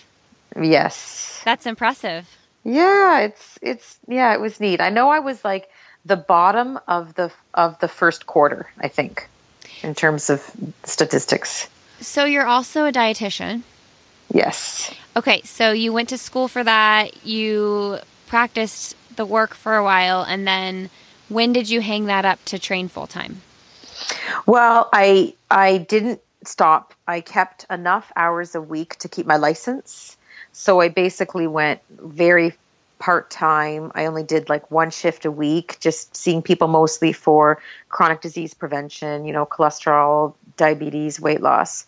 Yes. 0.60 1.42
That's 1.46 1.66
impressive. 1.66 2.28
Yeah, 2.64 3.20
it's 3.20 3.58
it's 3.62 3.98
yeah, 4.08 4.34
it 4.34 4.42
was 4.42 4.60
neat. 4.60 4.82
I 4.82 4.90
know 4.90 5.10
I 5.10 5.20
was 5.20 5.46
like 5.46 5.70
the 6.06 6.18
bottom 6.18 6.80
of 6.88 7.16
the 7.16 7.32
of 7.54 7.80
the 7.80 7.88
first 7.88 8.26
quarter, 8.26 8.70
I 8.80 8.90
think, 8.90 9.30
in 9.82 9.96
terms 9.96 10.30
of 10.30 10.50
statistics. 10.84 11.70
So 12.02 12.26
you're 12.26 12.46
also 12.46 12.86
a 12.86 12.92
dietitian? 12.92 13.62
Yes. 14.34 14.94
Okay, 15.16 15.42
so 15.44 15.72
you 15.72 15.94
went 15.94 16.10
to 16.10 16.18
school 16.18 16.48
for 16.48 16.64
that. 16.64 17.26
You 17.26 18.00
practiced 18.28 18.96
the 19.16 19.26
work 19.26 19.54
for 19.54 19.76
a 19.76 19.84
while 19.84 20.22
and 20.22 20.48
then 20.48 20.90
when 21.30 21.54
did 21.54 21.70
you 21.70 21.82
hang 21.82 22.06
that 22.06 22.26
up 22.26 22.44
to 22.46 22.60
train 22.60 22.88
full 22.88 23.08
time? 23.08 23.42
Well, 24.46 24.90
I 24.94 25.34
I 25.50 25.78
didn't 25.78 26.22
stop. 26.44 26.94
I 27.08 27.22
kept 27.22 27.66
enough 27.70 28.12
hours 28.16 28.56
a 28.56 28.62
week 28.62 28.98
to 29.00 29.10
keep 29.10 29.26
my 29.26 29.38
license. 29.38 30.18
So 30.52 30.80
I 30.80 30.90
basically 30.90 31.48
went 31.48 31.82
very 31.90 32.54
part 32.98 33.30
time. 33.30 33.92
I 33.96 34.06
only 34.06 34.24
did 34.24 34.50
like 34.50 34.70
one 34.70 34.92
shift 34.92 35.26
a 35.26 35.32
week, 35.32 35.78
just 35.80 36.16
seeing 36.16 36.42
people 36.42 36.68
mostly 36.68 37.14
for 37.14 37.62
chronic 37.88 38.22
disease 38.22 38.54
prevention, 38.54 39.26
you 39.26 39.34
know, 39.34 39.46
cholesterol, 39.46 40.36
diabetes, 40.58 41.20
weight 41.20 41.42
loss, 41.42 41.86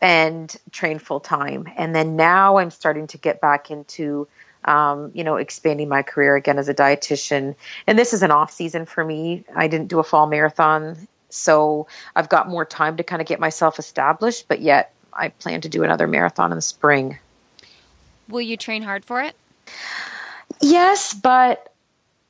and 0.00 0.54
train 0.72 0.98
full 0.98 1.20
time. 1.20 1.68
And 1.76 1.94
then 1.94 2.16
now 2.16 2.58
I'm 2.58 2.70
starting 2.70 3.06
to 3.08 3.18
get 3.18 3.40
back 3.40 3.70
into 3.70 4.26
um, 4.64 5.10
you 5.12 5.24
know, 5.24 5.36
expanding 5.36 5.90
my 5.90 6.02
career 6.02 6.36
again 6.36 6.58
as 6.58 6.70
a 6.70 6.74
dietitian. 6.74 7.54
And 7.86 7.98
this 7.98 8.14
is 8.14 8.22
an 8.22 8.30
off 8.30 8.50
season 8.50 8.86
for 8.86 9.04
me. 9.04 9.44
I 9.54 9.68
didn't 9.68 9.88
do 9.88 9.98
a 9.98 10.04
fall 10.04 10.26
marathon 10.26 11.06
so 11.34 11.86
I've 12.14 12.28
got 12.28 12.48
more 12.48 12.64
time 12.64 12.96
to 12.96 13.02
kind 13.02 13.20
of 13.20 13.28
get 13.28 13.40
myself 13.40 13.78
established, 13.78 14.46
but 14.48 14.60
yet 14.60 14.92
I 15.12 15.28
plan 15.28 15.60
to 15.62 15.68
do 15.68 15.82
another 15.82 16.06
marathon 16.06 16.52
in 16.52 16.56
the 16.56 16.62
spring. 16.62 17.18
Will 18.28 18.40
you 18.40 18.56
train 18.56 18.82
hard 18.82 19.04
for 19.04 19.20
it? 19.20 19.36
Yes, 20.60 21.12
but 21.12 21.72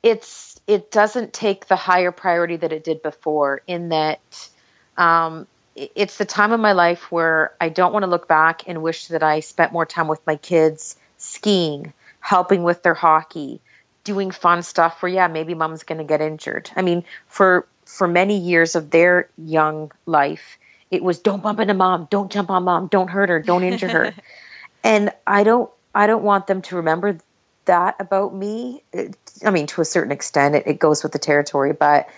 it's 0.03 0.59
it 0.67 0.91
doesn't 0.91 1.33
take 1.33 1.67
the 1.67 1.75
higher 1.75 2.11
priority 2.11 2.55
that 2.57 2.71
it 2.71 2.83
did 2.83 3.01
before 3.01 3.61
in 3.67 3.89
that 3.89 4.49
um, 4.97 5.47
it's 5.75 6.17
the 6.17 6.25
time 6.25 6.51
of 6.51 6.59
my 6.59 6.71
life 6.71 7.11
where 7.11 7.53
I 7.59 7.69
don't 7.69 7.93
want 7.93 8.03
to 8.03 8.09
look 8.09 8.27
back 8.27 8.63
and 8.67 8.81
wish 8.81 9.07
that 9.07 9.23
I 9.23 9.41
spent 9.41 9.73
more 9.73 9.85
time 9.85 10.07
with 10.07 10.25
my 10.25 10.37
kids 10.37 10.95
skiing, 11.17 11.93
helping 12.19 12.63
with 12.63 12.81
their 12.81 12.93
hockey, 12.93 13.61
doing 14.03 14.31
fun 14.31 14.63
stuff 14.63 15.01
where 15.01 15.11
yeah, 15.11 15.27
maybe 15.27 15.53
mom's 15.53 15.83
going 15.83 15.97
to 15.97 16.03
get 16.03 16.21
injured. 16.21 16.71
I 16.75 16.81
mean, 16.81 17.03
for 17.27 17.67
for 17.85 18.07
many 18.07 18.37
years 18.37 18.75
of 18.75 18.89
their 18.89 19.29
young 19.37 19.91
life, 20.05 20.57
it 20.91 21.03
was 21.03 21.19
don't 21.19 21.41
bump 21.41 21.59
into 21.59 21.73
mom, 21.73 22.07
don't 22.09 22.31
jump 22.31 22.49
on 22.49 22.63
mom, 22.63 22.87
don't 22.87 23.09
hurt 23.09 23.29
her, 23.29 23.41
don't 23.41 23.63
injure 23.63 23.87
her. 23.87 24.13
and 24.83 25.11
I 25.25 25.43
don't 25.43 25.69
I 25.93 26.07
don't 26.07 26.23
want 26.23 26.47
them 26.47 26.61
to 26.63 26.77
remember 26.77 27.17
that 27.65 27.95
about 27.99 28.35
me. 28.35 28.83
It, 28.91 29.15
I 29.43 29.51
mean, 29.51 29.67
to 29.67 29.81
a 29.81 29.85
certain 29.85 30.11
extent, 30.11 30.55
it, 30.55 30.67
it 30.67 30.79
goes 30.79 31.03
with 31.03 31.11
the 31.11 31.19
territory, 31.19 31.73
but 31.73 32.09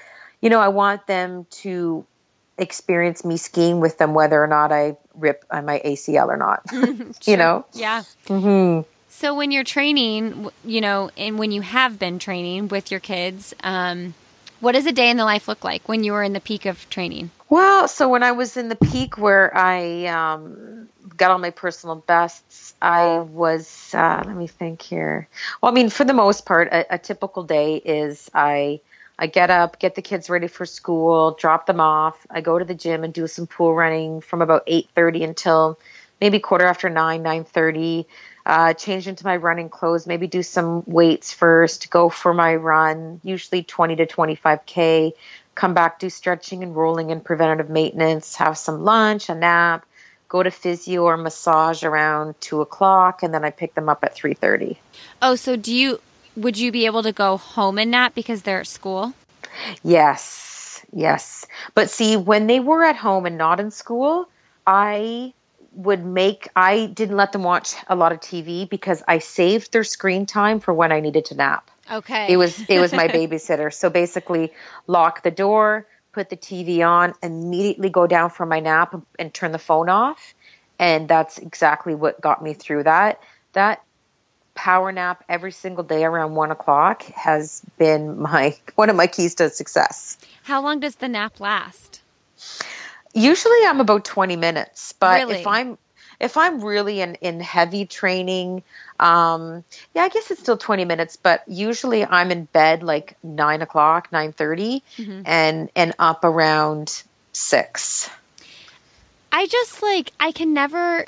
you 0.41 0.49
know, 0.49 0.59
I 0.59 0.67
want 0.69 1.07
them 1.07 1.45
to 1.61 2.05
experience 2.57 3.23
me 3.23 3.37
skiing 3.37 3.79
with 3.79 3.97
them, 3.97 4.13
whether 4.13 4.41
or 4.41 4.47
not 4.47 4.71
I 4.71 4.97
rip 5.13 5.45
my 5.51 5.81
ACL 5.83 6.27
or 6.27 6.37
not. 6.37 6.63
sure. 6.69 7.05
You 7.25 7.37
know? 7.37 7.65
Yeah. 7.73 8.03
Mm-hmm. 8.27 8.87
So 9.09 9.35
when 9.35 9.51
you're 9.51 9.63
training, 9.63 10.49
you 10.63 10.81
know, 10.81 11.09
and 11.17 11.39
when 11.39 11.51
you 11.51 11.61
have 11.61 11.97
been 11.97 12.19
training 12.19 12.67
with 12.67 12.91
your 12.91 12.99
kids, 12.99 13.53
um, 13.63 14.13
what 14.59 14.73
does 14.73 14.85
a 14.85 14.91
day 14.91 15.09
in 15.09 15.17
the 15.17 15.25
life 15.25 15.47
look 15.47 15.63
like 15.63 15.87
when 15.87 16.03
you 16.03 16.13
were 16.13 16.23
in 16.23 16.33
the 16.33 16.39
peak 16.39 16.65
of 16.65 16.89
training? 16.89 17.31
Well, 17.49 17.87
so 17.87 18.09
when 18.09 18.23
I 18.23 18.31
was 18.33 18.57
in 18.57 18.69
the 18.69 18.75
peak 18.75 19.17
where 19.17 19.55
I 19.55 20.05
um, 20.07 20.89
got 21.15 21.31
all 21.31 21.37
my 21.37 21.51
personal 21.51 21.95
bests, 21.95 22.73
I 22.81 23.19
was, 23.19 23.93
uh, 23.93 24.23
let 24.25 24.35
me 24.35 24.47
think 24.47 24.81
here. 24.81 25.27
Well, 25.61 25.71
I 25.71 25.75
mean, 25.75 25.89
for 25.89 26.03
the 26.03 26.13
most 26.13 26.45
part, 26.45 26.67
a, 26.71 26.95
a 26.95 26.97
typical 26.97 27.43
day 27.43 27.75
is 27.77 28.29
I. 28.33 28.81
I 29.19 29.25
get 29.25 29.49
up, 29.49 29.79
get 29.79 29.95
the 29.95 30.03
kids 30.03 30.29
ready 30.29 30.45
for 30.45 30.63
school, 30.67 31.31
drop 31.31 31.65
them 31.65 31.79
off. 31.79 32.27
I 32.29 32.41
go 32.41 32.59
to 32.59 32.63
the 32.63 32.75
gym 32.75 33.03
and 33.03 33.11
do 33.11 33.25
some 33.25 33.47
pool 33.47 33.73
running 33.73 34.21
from 34.21 34.43
about 34.43 34.67
8:30 34.67 35.23
until 35.23 35.79
maybe 36.21 36.39
quarter 36.39 36.67
after 36.67 36.87
9, 36.87 37.23
9:30 37.23 38.05
uh, 38.47 38.73
change 38.73 39.09
into 39.09 39.25
my 39.25 39.35
running 39.35 39.67
clothes, 39.67 40.07
maybe 40.07 40.25
do 40.25 40.41
some 40.41 40.81
weights 40.87 41.33
first, 41.33 41.89
go 41.89 42.07
for 42.07 42.33
my 42.33 42.55
run, 42.55 43.19
usually 43.21 43.61
20 43.61 43.97
to 43.97 44.05
25K, 44.05 45.11
come 45.53 45.73
back, 45.73 45.99
do 45.99 46.09
stretching 46.09 46.63
and 46.63 46.73
rolling 46.73 47.11
and 47.11 47.25
preventative 47.25 47.69
maintenance, 47.69 48.37
have 48.37 48.57
some 48.57 48.85
lunch, 48.85 49.27
a 49.27 49.35
nap, 49.35 49.85
go 50.29 50.41
to 50.41 50.49
physio 50.49 51.03
or 51.03 51.17
massage 51.17 51.83
around 51.83 52.39
two 52.39 52.61
o'clock, 52.61 53.21
and 53.21 53.33
then 53.33 53.43
I 53.43 53.49
pick 53.49 53.73
them 53.73 53.89
up 53.89 54.05
at 54.05 54.15
3.30. 54.15 54.77
Oh, 55.21 55.35
so 55.35 55.57
do 55.57 55.75
you, 55.75 55.99
would 56.37 56.57
you 56.57 56.71
be 56.71 56.85
able 56.85 57.03
to 57.03 57.11
go 57.11 57.35
home 57.35 57.77
and 57.77 57.91
nap 57.91 58.15
because 58.15 58.43
they're 58.43 58.61
at 58.61 58.67
school? 58.67 59.13
Yes, 59.83 60.85
yes. 60.93 61.45
But 61.75 61.89
see, 61.89 62.15
when 62.15 62.47
they 62.47 62.61
were 62.61 62.85
at 62.85 62.95
home 62.95 63.25
and 63.25 63.37
not 63.37 63.59
in 63.59 63.71
school, 63.71 64.29
I 64.65 65.33
would 65.77 66.03
make 66.03 66.49
I 66.55 66.87
didn't 66.87 67.15
let 67.15 67.31
them 67.31 67.43
watch 67.43 67.75
a 67.87 67.95
lot 67.95 68.11
of 68.11 68.19
TV 68.19 68.67
because 68.67 69.03
I 69.07 69.19
saved 69.19 69.71
their 69.71 69.83
screen 69.83 70.25
time 70.25 70.59
for 70.59 70.73
when 70.73 70.91
I 70.91 70.99
needed 70.99 71.25
to 71.25 71.35
nap. 71.35 71.69
Okay. 71.89 72.33
It 72.33 72.37
was 72.37 72.59
it 72.67 72.79
was 72.79 72.93
my 72.93 73.07
babysitter. 73.19 73.71
So 73.71 73.89
basically 73.89 74.51
lock 74.87 75.21
the 75.21 75.31
door, 75.31 75.85
put 76.13 76.29
the 76.29 76.35
TV 76.35 76.85
on, 76.85 77.13
immediately 77.21 77.89
go 77.89 78.07
down 78.07 78.31
for 78.31 78.45
my 78.45 78.59
nap 78.59 78.95
and, 78.95 79.05
and 79.19 79.33
turn 79.33 79.51
the 79.51 79.59
phone 79.59 79.87
off. 79.87 80.33
And 80.79 81.07
that's 81.07 81.37
exactly 81.37 81.93
what 81.93 82.19
got 82.21 82.43
me 82.43 82.53
through 82.53 82.83
that. 82.83 83.21
That 83.53 83.83
power 84.55 84.91
nap 84.91 85.23
every 85.29 85.51
single 85.51 85.83
day 85.83 86.03
around 86.03 86.33
one 86.33 86.49
o'clock 86.49 87.03
has 87.03 87.61
been 87.77 88.19
my 88.19 88.57
one 88.75 88.89
of 88.89 88.95
my 88.95 89.05
keys 89.05 89.35
to 89.35 89.51
success. 89.51 90.17
How 90.41 90.59
long 90.59 90.79
does 90.79 90.95
the 90.95 91.07
nap 91.07 91.39
last? 91.39 92.01
Usually 93.17 93.57
I'm 93.65 93.81
about 93.81 94.05
20 94.05 94.35
minutes, 94.35 94.93
but 94.99 95.15
Really? 95.27 95.41
if 95.41 95.47
I'm 95.47 95.77
if 96.19 96.35
I'm 96.37 96.63
really 96.63 97.01
in, 97.01 97.15
in 97.15 97.39
heavy 97.39 97.85
training, 97.85 98.63
um, 98.99 99.63
yeah, 99.93 100.03
I 100.03 100.09
guess 100.09 100.31
it's 100.31 100.41
still 100.41 100.57
20 100.57 100.85
minutes, 100.85 101.15
but 101.15 101.43
usually 101.47 102.03
I'm 102.05 102.31
in 102.31 102.45
bed 102.45 102.81
like 102.81 103.17
nine 103.23 103.61
o'clock, 103.61 104.09
9.30 104.11 104.81
Mm-hmm. 104.97 105.21
and, 105.25 105.69
and 105.75 105.93
up 105.99 106.23
around 106.23 107.03
six. 107.33 108.09
I 109.31 109.45
just 109.47 109.83
like 109.83 110.11
I 110.19 110.31
can 110.31 110.53
never 110.53 111.05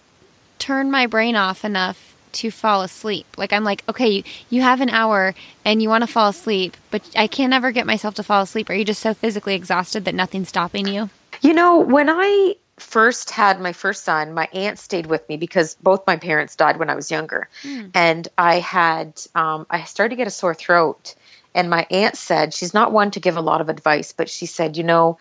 turn 0.60 0.92
my 0.92 1.08
brain 1.08 1.36
off 1.36 1.66
enough 1.66 2.16
to 2.34 2.52
fall 2.52 2.84
asleep. 2.84 3.26
Like 3.38 3.52
I'm 3.54 3.64
like, 3.64 3.84
okay, 3.90 4.10
you, 4.10 4.24
you 4.50 4.62
have 4.62 4.82
an 4.82 4.90
hour 4.90 5.34
and 5.66 5.82
you 5.82 5.90
want 5.90 6.04
to 6.04 6.08
fall 6.08 6.30
asleep, 6.30 6.78
but 6.92 7.02
I 7.16 7.26
can 7.28 7.50
never 7.50 7.72
get 7.72 7.88
myself 7.88 8.14
to 8.16 8.24
fall 8.24 8.44
asleep. 8.44 8.70
Are 8.70 8.76
you 8.76 8.86
just 8.86 9.02
so 9.02 9.14
physically 9.16 9.56
exhausted 9.56 10.06
that 10.06 10.14
nothing's 10.16 10.50
stopping 10.50 10.88
you? 10.88 11.10
You 11.42 11.54
know, 11.54 11.80
when 11.80 12.10
I 12.10 12.56
first 12.78 13.30
had 13.32 13.60
my 13.60 13.74
first 13.74 14.04
son, 14.04 14.34
my 14.34 14.48
aunt 14.54 14.80
stayed 14.80 15.06
with 15.06 15.28
me 15.30 15.38
because 15.38 15.76
both 15.76 16.08
my 16.08 16.18
parents 16.18 16.56
died 16.56 16.78
when 16.78 16.90
I 16.90 16.96
was 16.96 17.12
younger. 17.12 17.50
And 17.94 18.28
I 18.38 18.60
had, 18.60 19.22
um, 19.36 19.66
I 19.70 19.84
started 19.84 20.12
to 20.12 20.16
get 20.16 20.28
a 20.28 20.32
sore 20.32 20.54
throat. 20.54 21.16
And 21.54 21.70
my 21.70 21.86
aunt 21.90 22.16
said, 22.16 22.54
she's 22.54 22.74
not 22.74 22.92
one 22.92 23.12
to 23.12 23.20
give 23.20 23.38
a 23.38 23.42
lot 23.42 23.62
of 23.62 23.70
advice, 23.70 24.14
but 24.14 24.30
she 24.30 24.46
said, 24.46 24.78
you 24.78 24.84
know, 24.84 25.18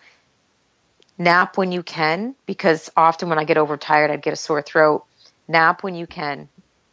nap 1.17 1.57
when 1.57 1.71
you 1.71 1.83
can, 1.83 2.35
because 2.45 2.89
often 2.95 3.29
when 3.29 3.39
I 3.39 3.43
get 3.43 3.57
overtired, 3.57 4.11
I'd 4.11 4.21
get 4.21 4.33
a 4.33 4.37
sore 4.37 4.61
throat. 4.61 5.05
Nap 5.47 5.83
when 5.83 5.95
you 5.95 6.07
can. 6.07 6.47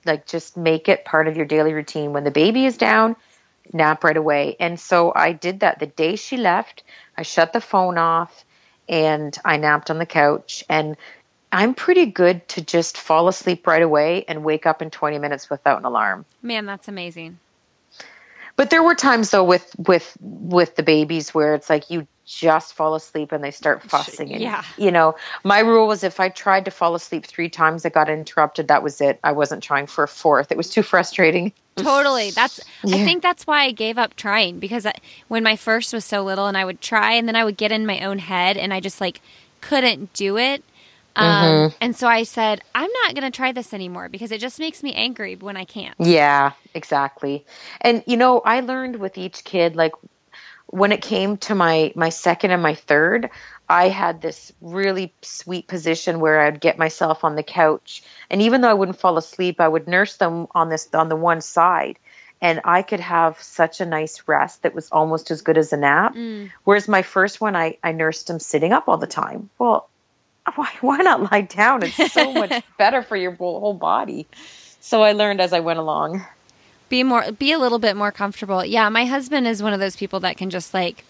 Like, 0.05 0.27
just 0.27 0.57
make 0.57 0.89
it 0.89 1.05
part 1.05 1.29
of 1.29 1.37
your 1.37 1.47
daily 1.47 1.75
routine. 1.75 2.13
When 2.13 2.25
the 2.25 2.31
baby 2.31 2.65
is 2.65 2.77
down, 2.77 3.17
nap 3.73 4.03
right 4.05 4.17
away. 4.17 4.57
And 4.59 4.81
so 4.81 5.13
I 5.15 5.33
did 5.33 5.61
that 5.61 5.79
the 5.79 5.87
day 5.87 6.17
she 6.17 6.37
left. 6.37 6.83
I 7.17 7.23
shut 7.23 7.53
the 7.53 7.61
phone 7.61 7.99
off 7.99 8.46
and 8.89 9.37
I 9.45 9.57
napped 9.57 9.91
on 9.91 9.99
the 9.99 10.07
couch. 10.07 10.65
And 10.69 10.97
I'm 11.53 11.75
pretty 11.75 12.07
good 12.07 12.47
to 12.51 12.63
just 12.63 12.99
fall 12.99 13.29
asleep 13.29 13.67
right 13.67 13.83
away 13.83 14.25
and 14.29 14.45
wake 14.45 14.67
up 14.67 14.83
in 14.83 14.91
20 14.91 15.19
minutes 15.19 15.49
without 15.49 15.79
an 15.79 15.85
alarm. 15.85 16.25
Man, 16.43 16.67
that's 16.67 16.89
amazing. 16.89 17.39
But 18.57 18.71
there 18.71 18.83
were 18.83 18.95
times 18.95 19.31
though 19.31 19.45
with 19.45 19.75
with 19.79 20.17
with 20.21 20.77
the 20.77 20.83
babies 20.83 21.35
where 21.35 21.55
it's 21.55 21.71
like 21.71 21.91
you 21.91 22.07
just 22.25 22.75
fall 22.75 22.97
asleep 22.97 23.31
and 23.31 23.45
they 23.45 23.53
start 23.53 23.83
fussing 23.89 24.33
and 24.33 24.43
yeah. 24.43 24.65
you 24.77 24.91
know 24.91 25.15
my 25.45 25.61
rule 25.61 25.87
was 25.87 26.03
if 26.03 26.19
i 26.19 26.29
tried 26.29 26.65
to 26.65 26.73
fall 26.73 26.97
asleep 26.97 27.25
three 27.25 27.49
times 27.49 27.87
i 27.87 27.89
got 27.89 28.11
interrupted 28.11 28.67
that 28.67 28.83
was 28.83 29.01
it 29.01 29.21
i 29.23 29.31
wasn't 29.31 29.63
trying 29.63 29.87
for 29.87 30.03
a 30.03 30.09
fourth 30.09 30.51
it 30.51 30.57
was 30.57 30.69
too 30.69 30.83
frustrating 30.83 31.53
Totally. 31.77 32.31
That's 32.35 32.61
I 32.85 33.05
think 33.05 33.23
that's 33.23 33.47
why 33.47 33.65
I 33.65 33.71
gave 33.71 33.99
up 33.99 34.17
trying 34.17 34.59
because 34.59 34.87
I, 34.87 34.95
when 35.29 35.43
my 35.43 35.57
first 35.57 35.93
was 35.93 36.05
so 36.05 36.25
little 36.25 36.47
and 36.47 36.57
I 36.57 36.65
would 36.65 36.81
try 36.81 37.13
and 37.13 37.29
then 37.29 37.37
I 37.37 37.45
would 37.45 37.57
get 37.57 37.73
in 37.73 37.87
my 37.87 38.01
own 38.01 38.19
head 38.19 38.57
and 38.57 38.73
I 38.73 38.81
just 38.81 39.01
like 39.01 39.21
couldn't 39.61 40.13
do 40.13 40.39
it. 40.39 40.65
Um, 41.17 41.73
And 41.81 41.97
so 41.97 42.07
I 42.07 42.25
said, 42.25 42.63
I'm 42.75 42.91
not 43.03 43.15
going 43.15 43.31
to 43.31 43.35
try 43.35 43.53
this 43.53 43.73
anymore 43.73 44.09
because 44.09 44.33
it 44.33 44.41
just 44.41 44.59
makes 44.59 44.83
me 44.83 44.93
angry 44.95 45.35
when 45.37 45.57
I 45.57 45.65
can't. 45.65 45.95
Yeah, 45.99 46.53
exactly. 46.75 47.47
And 47.81 48.03
you 48.07 48.17
know, 48.17 48.41
I 48.41 48.61
learned 48.61 48.97
with 48.97 49.19
each 49.19 49.45
kid 49.45 49.77
like 49.77 49.93
when 50.67 50.93
it 50.93 51.01
came 51.01 51.37
to 51.39 51.55
my 51.55 51.93
my 51.95 52.09
second 52.11 52.51
and 52.51 52.63
my 52.63 52.75
third, 52.75 53.31
I 53.69 53.89
had 53.89 54.21
this 54.21 54.53
really 54.61 55.13
sweet 55.23 55.67
position 55.69 56.21
where 56.21 56.41
I'd 56.41 56.61
get 56.61 56.77
myself 56.79 57.25
on 57.25 57.37
the 57.37 57.43
couch 57.43 58.03
and 58.31 58.43
even 58.43 58.61
though 58.61 58.71
I 58.71 58.75
wouldn't 58.75 58.99
fall 58.99 59.17
asleep, 59.17 59.61
I 59.61 59.69
would 59.69 59.87
nurse 59.89 60.17
them 60.17 60.49
on 60.55 60.69
this 60.69 60.89
on 60.93 61.09
the 61.09 61.17
one 61.17 61.41
side 61.41 61.99
and 62.43 62.61
I 62.65 62.83
could 62.83 63.01
have 63.01 63.41
such 63.41 63.81
a 63.81 63.87
nice 63.87 64.25
rest 64.27 64.63
that 64.63 64.75
was 64.75 64.91
almost 64.91 65.31
as 65.31 65.41
good 65.43 65.57
as 65.57 65.73
a 65.73 65.77
nap. 65.77 66.15
Whereas 66.65 66.89
my 66.89 67.03
first 67.03 67.41
one 67.41 67.57
I 67.57 67.79
I 67.83 67.93
nursed 67.93 68.29
him 68.29 68.39
sitting 68.41 68.73
up 68.73 68.89
all 68.89 68.99
the 68.99 69.07
time. 69.07 69.51
Well, 69.59 69.89
why 70.55 70.71
why 70.81 70.99
not 70.99 71.31
lie 71.33 71.43
down? 71.43 71.83
It's 71.83 72.13
so 72.13 72.33
much 72.33 72.65
better 72.79 73.03
for 73.03 73.17
your 73.17 73.33
whole 73.33 73.61
whole 73.61 73.75
body. 73.75 74.27
So 74.81 75.03
I 75.03 75.13
learned 75.13 75.41
as 75.41 75.53
I 75.53 75.61
went 75.61 75.79
along. 75.79 76.25
Be 76.89 77.03
more 77.03 77.33
be 77.33 77.53
a 77.53 77.59
little 77.59 77.79
bit 77.79 77.97
more 77.97 78.13
comfortable. 78.13 78.65
Yeah, 78.65 78.89
my 78.89 79.05
husband 79.05 79.47
is 79.47 79.63
one 79.63 79.73
of 79.73 79.81
those 79.81 79.97
people 79.97 80.21
that 80.21 80.37
can 80.37 80.51
just 80.51 80.73
like 80.73 81.05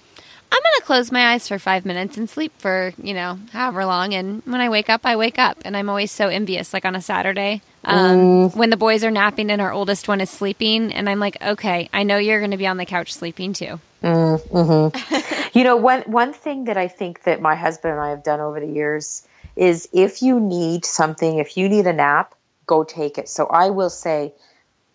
I'm 0.50 0.62
going 0.62 0.80
to 0.80 0.86
close 0.86 1.10
my 1.10 1.32
eyes 1.32 1.48
for 1.48 1.58
5 1.58 1.84
minutes 1.84 2.16
and 2.16 2.30
sleep 2.30 2.52
for, 2.58 2.94
you 3.02 3.14
know, 3.14 3.36
however 3.52 3.84
long 3.84 4.14
and 4.14 4.42
when 4.44 4.60
I 4.60 4.68
wake 4.68 4.88
up, 4.88 5.00
I 5.04 5.16
wake 5.16 5.40
up 5.40 5.58
and 5.64 5.76
I'm 5.76 5.88
always 5.88 6.12
so 6.12 6.28
envious 6.28 6.72
like 6.72 6.84
on 6.84 6.94
a 6.94 7.02
Saturday. 7.02 7.62
Um, 7.84 8.50
when 8.50 8.70
the 8.70 8.76
boys 8.76 9.02
are 9.02 9.10
napping 9.10 9.50
and 9.50 9.60
our 9.60 9.72
oldest 9.72 10.06
one 10.06 10.20
is 10.20 10.30
sleeping 10.30 10.92
and 10.92 11.08
I'm 11.08 11.18
like, 11.20 11.36
"Okay, 11.42 11.88
I 11.92 12.04
know 12.04 12.16
you're 12.16 12.40
going 12.40 12.52
to 12.52 12.56
be 12.56 12.66
on 12.66 12.76
the 12.76 12.86
couch 12.86 13.12
sleeping 13.12 13.52
too." 13.52 13.80
Mm-hmm. 14.02 15.58
You 15.58 15.64
know, 15.64 15.76
one 15.76 16.02
one 16.02 16.34
thing 16.34 16.64
that 16.64 16.76
I 16.76 16.88
think 16.88 17.22
that 17.22 17.40
my 17.40 17.54
husband 17.54 17.92
and 17.92 18.00
I 18.02 18.10
have 18.10 18.22
done 18.22 18.40
over 18.40 18.60
the 18.60 18.66
years 18.66 19.26
is 19.56 19.88
if 19.92 20.20
you 20.20 20.38
need 20.38 20.84
something, 20.84 21.38
if 21.38 21.56
you 21.56 21.68
need 21.68 21.86
a 21.86 21.94
nap, 21.94 22.34
go 22.66 22.84
take 22.84 23.16
it. 23.16 23.28
So 23.28 23.46
I 23.46 23.70
will 23.70 23.88
say, 23.88 24.34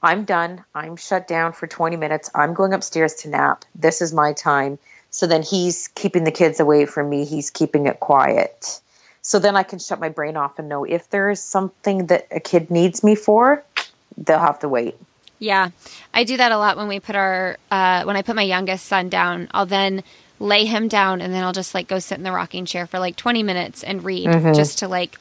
I'm 0.03 0.23
done. 0.23 0.63
I'm 0.75 0.97
shut 0.97 1.27
down 1.27 1.53
for 1.53 1.65
20 1.67 1.95
minutes. 1.95 2.29
I'm 2.35 2.53
going 2.53 2.73
upstairs 2.73 3.15
to 3.15 3.29
nap. 3.29 3.65
This 3.73 4.01
is 4.01 4.13
my 4.13 4.33
time. 4.33 4.77
So 5.09 5.27
then 5.27 5.41
he's 5.41 5.89
keeping 5.89 6.23
the 6.23 6.31
kids 6.31 6.59
away 6.59 6.85
from 6.85 7.09
me. 7.09 7.25
He's 7.25 7.49
keeping 7.49 7.87
it 7.87 7.99
quiet. 7.99 8.79
So 9.23 9.39
then 9.39 9.55
I 9.55 9.63
can 9.63 9.79
shut 9.79 9.99
my 9.99 10.09
brain 10.09 10.37
off 10.37 10.57
and 10.57 10.69
know 10.69 10.83
if 10.83 11.09
there 11.09 11.29
is 11.29 11.41
something 11.41 12.07
that 12.07 12.27
a 12.31 12.39
kid 12.39 12.71
needs 12.71 13.03
me 13.03 13.15
for, 13.15 13.63
they'll 14.17 14.39
have 14.39 14.59
to 14.59 14.69
wait. 14.69 14.95
Yeah, 15.41 15.71
I 16.13 16.23
do 16.23 16.37
that 16.37 16.51
a 16.51 16.57
lot 16.57 16.77
when 16.77 16.87
we 16.87 16.99
put 16.99 17.15
our 17.15 17.57
uh, 17.71 18.03
when 18.03 18.15
I 18.15 18.21
put 18.21 18.35
my 18.35 18.43
youngest 18.43 18.85
son 18.85 19.09
down. 19.09 19.49
I'll 19.51 19.65
then 19.65 20.03
lay 20.39 20.65
him 20.65 20.87
down 20.87 21.19
and 21.19 21.33
then 21.33 21.43
I'll 21.43 21.51
just 21.51 21.73
like 21.73 21.87
go 21.87 21.97
sit 21.97 22.19
in 22.19 22.23
the 22.23 22.31
rocking 22.31 22.65
chair 22.65 22.85
for 22.85 22.99
like 22.99 23.15
20 23.15 23.41
minutes 23.41 23.83
and 23.83 24.03
read 24.03 24.31
just 24.53 24.79
to 24.79 24.87
like 24.87 25.17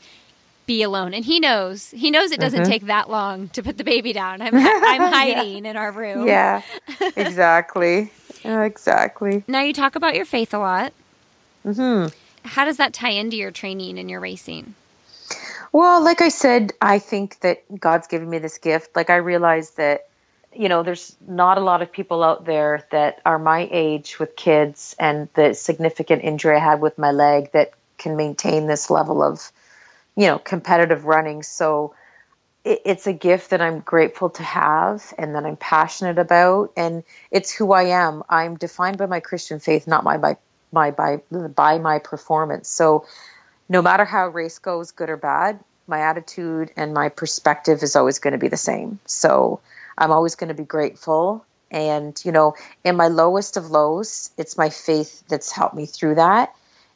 be 0.67 0.83
alone. 0.83 1.15
And 1.15 1.25
he 1.25 1.41
knows 1.41 1.91
he 1.91 2.11
knows 2.11 2.33
it 2.33 2.39
doesn't 2.39 2.67
take 2.67 2.85
that 2.87 3.09
long 3.09 3.49
to 3.51 3.63
put 3.63 3.79
the 3.79 3.85
baby 3.85 4.13
down. 4.13 4.43
I'm 4.43 4.55
I'm 4.55 5.13
hiding 5.13 5.65
in 5.65 5.77
our 5.79 5.91
room. 5.91 6.27
Yeah, 6.27 6.61
exactly. 7.17 8.13
exactly. 8.45 9.43
Now 9.49 9.63
you 9.63 9.73
talk 9.73 9.97
about 9.97 10.15
your 10.15 10.27
faith 10.27 10.53
a 10.53 10.59
lot. 10.59 10.93
Mm-hmm. 11.65 12.15
How 12.47 12.67
does 12.67 12.77
that 12.77 12.93
tie 12.93 13.11
into 13.11 13.39
your 13.39 13.51
training 13.51 13.99
and 13.99 14.11
your 14.11 14.21
racing? 14.21 14.75
Well, 15.73 16.03
like 16.03 16.21
I 16.21 16.29
said, 16.29 16.73
I 16.81 16.99
think 16.99 17.41
that 17.41 17.63
God's 17.79 18.07
given 18.07 18.29
me 18.29 18.39
this 18.39 18.59
gift. 18.59 18.97
Like 18.97 19.09
I 19.11 19.17
realize 19.17 19.71
that, 19.73 20.09
you 20.55 20.69
know, 20.69 20.83
there's 20.83 21.17
not 21.27 21.59
a 21.59 21.61
lot 21.61 21.83
of 21.83 21.93
people 21.93 22.23
out 22.23 22.45
there 22.45 22.87
that 22.91 23.21
are 23.25 23.39
my 23.39 23.69
age 23.71 24.19
with 24.19 24.35
kids 24.35 24.97
and 24.99 25.29
the 25.35 25.55
significant 25.55 26.25
injury 26.25 26.57
I 26.57 26.61
had 26.61 26.81
with 26.81 26.99
my 26.99 27.13
leg 27.13 27.53
that 27.53 27.73
can 27.99 28.17
maintain 28.17 28.67
this 28.67 28.91
level 28.91 29.23
of, 29.23 29.53
you 30.17 30.27
know, 30.27 30.39
competitive 30.39 31.05
running. 31.05 31.43
So 31.43 31.95
it, 32.65 32.83
it's 32.85 33.07
a 33.07 33.13
gift 33.13 33.51
that 33.51 33.61
I'm 33.61 33.81
grateful 33.81 34.31
to 34.31 34.43
have 34.43 35.15
and 35.17 35.35
that 35.35 35.45
I'm 35.45 35.57
passionate 35.57 36.19
about. 36.19 36.73
And 36.77 37.05
it's 37.31 37.53
who 37.53 37.73
I 37.73 37.85
am. 37.85 38.25
I'm 38.29 38.57
defined 38.57 38.99
by 38.99 39.07
my 39.07 39.21
Christian 39.21 39.61
faith, 39.61 39.87
not 39.87 40.03
my, 40.03 40.17
by, 40.17 40.37
my, 40.73 40.91
by, 40.91 41.21
by 41.55 41.79
my 41.79 42.01
performance. 42.01 42.69
So, 42.69 43.07
no 43.69 43.83
matter 43.83 44.05
how 44.05 44.27
a 44.27 44.31
race 44.31 44.59
goes, 44.59 44.91
good 44.91 45.11
or 45.11 45.17
bad, 45.17 45.61
my 45.87 46.01
attitude 46.01 46.73
and 46.77 46.93
my 46.93 47.09
perspective 47.09 47.85
is 47.85 47.95
always 47.95 48.19
going 48.19 48.33
to 48.33 48.39
be 48.39 48.49
the 48.49 48.57
same. 48.57 48.99
So 49.07 49.61
I'm 50.01 50.11
always 50.11 50.35
going 50.35 50.49
to 50.49 50.55
be 50.55 50.65
grateful. 50.65 51.45
And, 51.71 52.21
you 52.25 52.33
know, 52.33 52.55
in 52.83 52.97
my 52.97 53.09
lowest 53.09 53.57
of 53.57 53.71
lows, 53.71 54.31
it's 54.37 54.59
my 54.59 54.71
faith 54.71 55.23
that's 55.29 55.53
helped 55.53 55.77
me 55.77 55.87
through 55.87 56.17
that. 56.17 56.53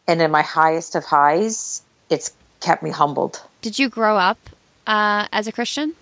And 0.08 0.20
in 0.20 0.30
my 0.30 0.42
highest 0.42 0.96
of 0.96 1.04
highs, 1.04 1.82
it's 2.10 2.32
kept 2.60 2.82
me 2.82 2.90
humbled. 2.90 3.40
Did 3.62 3.78
you 3.78 3.88
grow 3.88 4.16
up 4.16 4.38
uh, 4.86 5.28
as 5.30 5.46
a 5.46 5.52
Christian? 5.52 5.94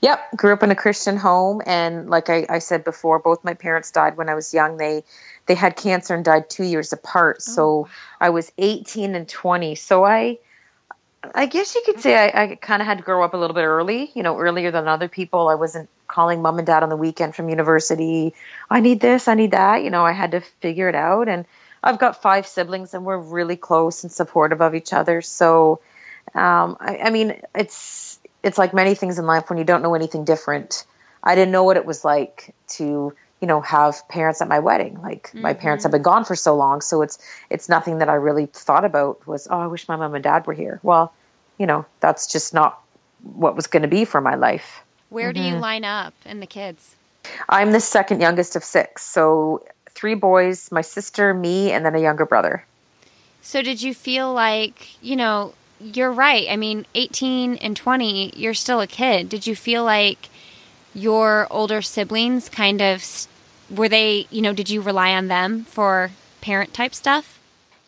Yep, 0.00 0.36
grew 0.36 0.54
up 0.54 0.62
in 0.62 0.70
a 0.70 0.74
Christian 0.74 1.18
home, 1.18 1.60
and 1.66 2.08
like 2.08 2.30
I, 2.30 2.46
I 2.48 2.58
said 2.58 2.84
before, 2.84 3.18
both 3.18 3.44
my 3.44 3.52
parents 3.52 3.90
died 3.90 4.16
when 4.16 4.30
I 4.30 4.34
was 4.34 4.54
young. 4.54 4.78
They 4.78 5.04
they 5.44 5.54
had 5.54 5.76
cancer 5.76 6.14
and 6.14 6.24
died 6.24 6.48
two 6.48 6.64
years 6.64 6.92
apart. 6.94 7.42
So 7.42 7.88
I 8.18 8.30
was 8.30 8.50
18 8.56 9.14
and 9.14 9.28
20. 9.28 9.74
So 9.74 10.04
I 10.04 10.38
I 11.34 11.46
guess 11.46 11.74
you 11.74 11.82
could 11.84 12.00
say 12.00 12.16
I, 12.16 12.42
I 12.42 12.54
kind 12.54 12.80
of 12.80 12.86
had 12.86 12.98
to 12.98 13.04
grow 13.04 13.22
up 13.22 13.34
a 13.34 13.36
little 13.36 13.54
bit 13.54 13.64
early. 13.64 14.10
You 14.14 14.22
know, 14.22 14.38
earlier 14.38 14.70
than 14.70 14.88
other 14.88 15.08
people. 15.08 15.48
I 15.48 15.54
wasn't 15.54 15.90
calling 16.08 16.42
mom 16.42 16.58
and 16.58 16.66
dad 16.66 16.82
on 16.82 16.88
the 16.88 16.96
weekend 16.96 17.36
from 17.36 17.48
university. 17.48 18.34
I 18.68 18.80
need 18.80 19.00
this, 19.00 19.28
I 19.28 19.34
need 19.34 19.52
that. 19.52 19.84
You 19.84 19.90
know, 19.90 20.04
I 20.04 20.12
had 20.12 20.32
to 20.32 20.40
figure 20.40 20.88
it 20.88 20.94
out. 20.94 21.28
And 21.28 21.44
I've 21.82 21.98
got 21.98 22.22
five 22.22 22.46
siblings, 22.46 22.94
and 22.94 23.04
we're 23.04 23.18
really 23.18 23.56
close 23.56 24.02
and 24.02 24.10
supportive 24.10 24.60
of 24.60 24.74
each 24.74 24.92
other. 24.92 25.22
So 25.22 25.80
um, 26.34 26.76
I, 26.80 26.98
I 27.04 27.10
mean, 27.10 27.40
it's 27.54 28.18
it's 28.42 28.58
like 28.58 28.74
many 28.74 28.94
things 28.94 29.18
in 29.18 29.26
life 29.26 29.48
when 29.48 29.58
you 29.58 29.64
don't 29.64 29.82
know 29.82 29.94
anything 29.94 30.24
different. 30.24 30.84
I 31.22 31.34
didn't 31.34 31.52
know 31.52 31.64
what 31.64 31.76
it 31.76 31.84
was 31.84 32.04
like 32.04 32.54
to 32.68 33.14
you 33.40 33.46
know 33.46 33.60
have 33.60 34.08
parents 34.08 34.40
at 34.40 34.48
my 34.48 34.58
wedding 34.58 35.00
like 35.00 35.28
mm-hmm. 35.28 35.42
my 35.42 35.54
parents 35.54 35.84
have 35.84 35.92
been 35.92 36.02
gone 36.02 36.24
for 36.24 36.34
so 36.34 36.56
long 36.56 36.80
so 36.80 37.02
it's 37.02 37.18
it's 37.50 37.68
nothing 37.68 37.98
that 37.98 38.08
i 38.08 38.14
really 38.14 38.46
thought 38.46 38.84
about 38.84 39.24
was 39.28 39.46
oh 39.48 39.60
i 39.60 39.66
wish 39.66 39.86
my 39.86 39.94
mom 39.94 40.14
and 40.14 40.24
dad 40.24 40.44
were 40.46 40.52
here 40.52 40.80
well 40.82 41.12
you 41.56 41.66
know 41.66 41.86
that's 42.00 42.26
just 42.26 42.52
not 42.52 42.82
what 43.22 43.54
was 43.54 43.68
going 43.68 43.82
to 43.82 43.88
be 43.88 44.04
for 44.04 44.20
my 44.20 44.34
life 44.34 44.82
where 45.10 45.32
mm-hmm. 45.32 45.42
do 45.42 45.46
you 45.46 45.52
mm-hmm. 45.52 45.62
line 45.62 45.84
up 45.84 46.14
in 46.24 46.40
the 46.40 46.46
kids 46.46 46.96
i'm 47.48 47.72
the 47.72 47.80
second 47.80 48.20
youngest 48.20 48.56
of 48.56 48.64
six 48.64 49.02
so 49.02 49.64
three 49.90 50.14
boys 50.14 50.70
my 50.72 50.82
sister 50.82 51.34
me 51.34 51.72
and 51.72 51.84
then 51.84 51.94
a 51.94 52.00
younger 52.00 52.26
brother 52.26 52.64
so 53.42 53.62
did 53.62 53.82
you 53.82 53.94
feel 53.94 54.32
like 54.32 55.02
you 55.02 55.16
know 55.16 55.52
you're 55.80 56.12
right 56.12 56.46
i 56.50 56.56
mean 56.56 56.86
18 56.94 57.56
and 57.56 57.76
20 57.76 58.32
you're 58.36 58.54
still 58.54 58.80
a 58.80 58.86
kid 58.86 59.28
did 59.28 59.46
you 59.46 59.54
feel 59.54 59.84
like 59.84 60.28
your 60.94 61.46
older 61.50 61.82
siblings 61.82 62.48
kind 62.48 62.80
of 62.80 63.04
were 63.70 63.88
they, 63.88 64.26
you 64.30 64.42
know, 64.42 64.52
did 64.52 64.70
you 64.70 64.80
rely 64.80 65.12
on 65.12 65.28
them 65.28 65.64
for 65.64 66.10
parent 66.40 66.74
type 66.74 66.94
stuff? 66.94 67.37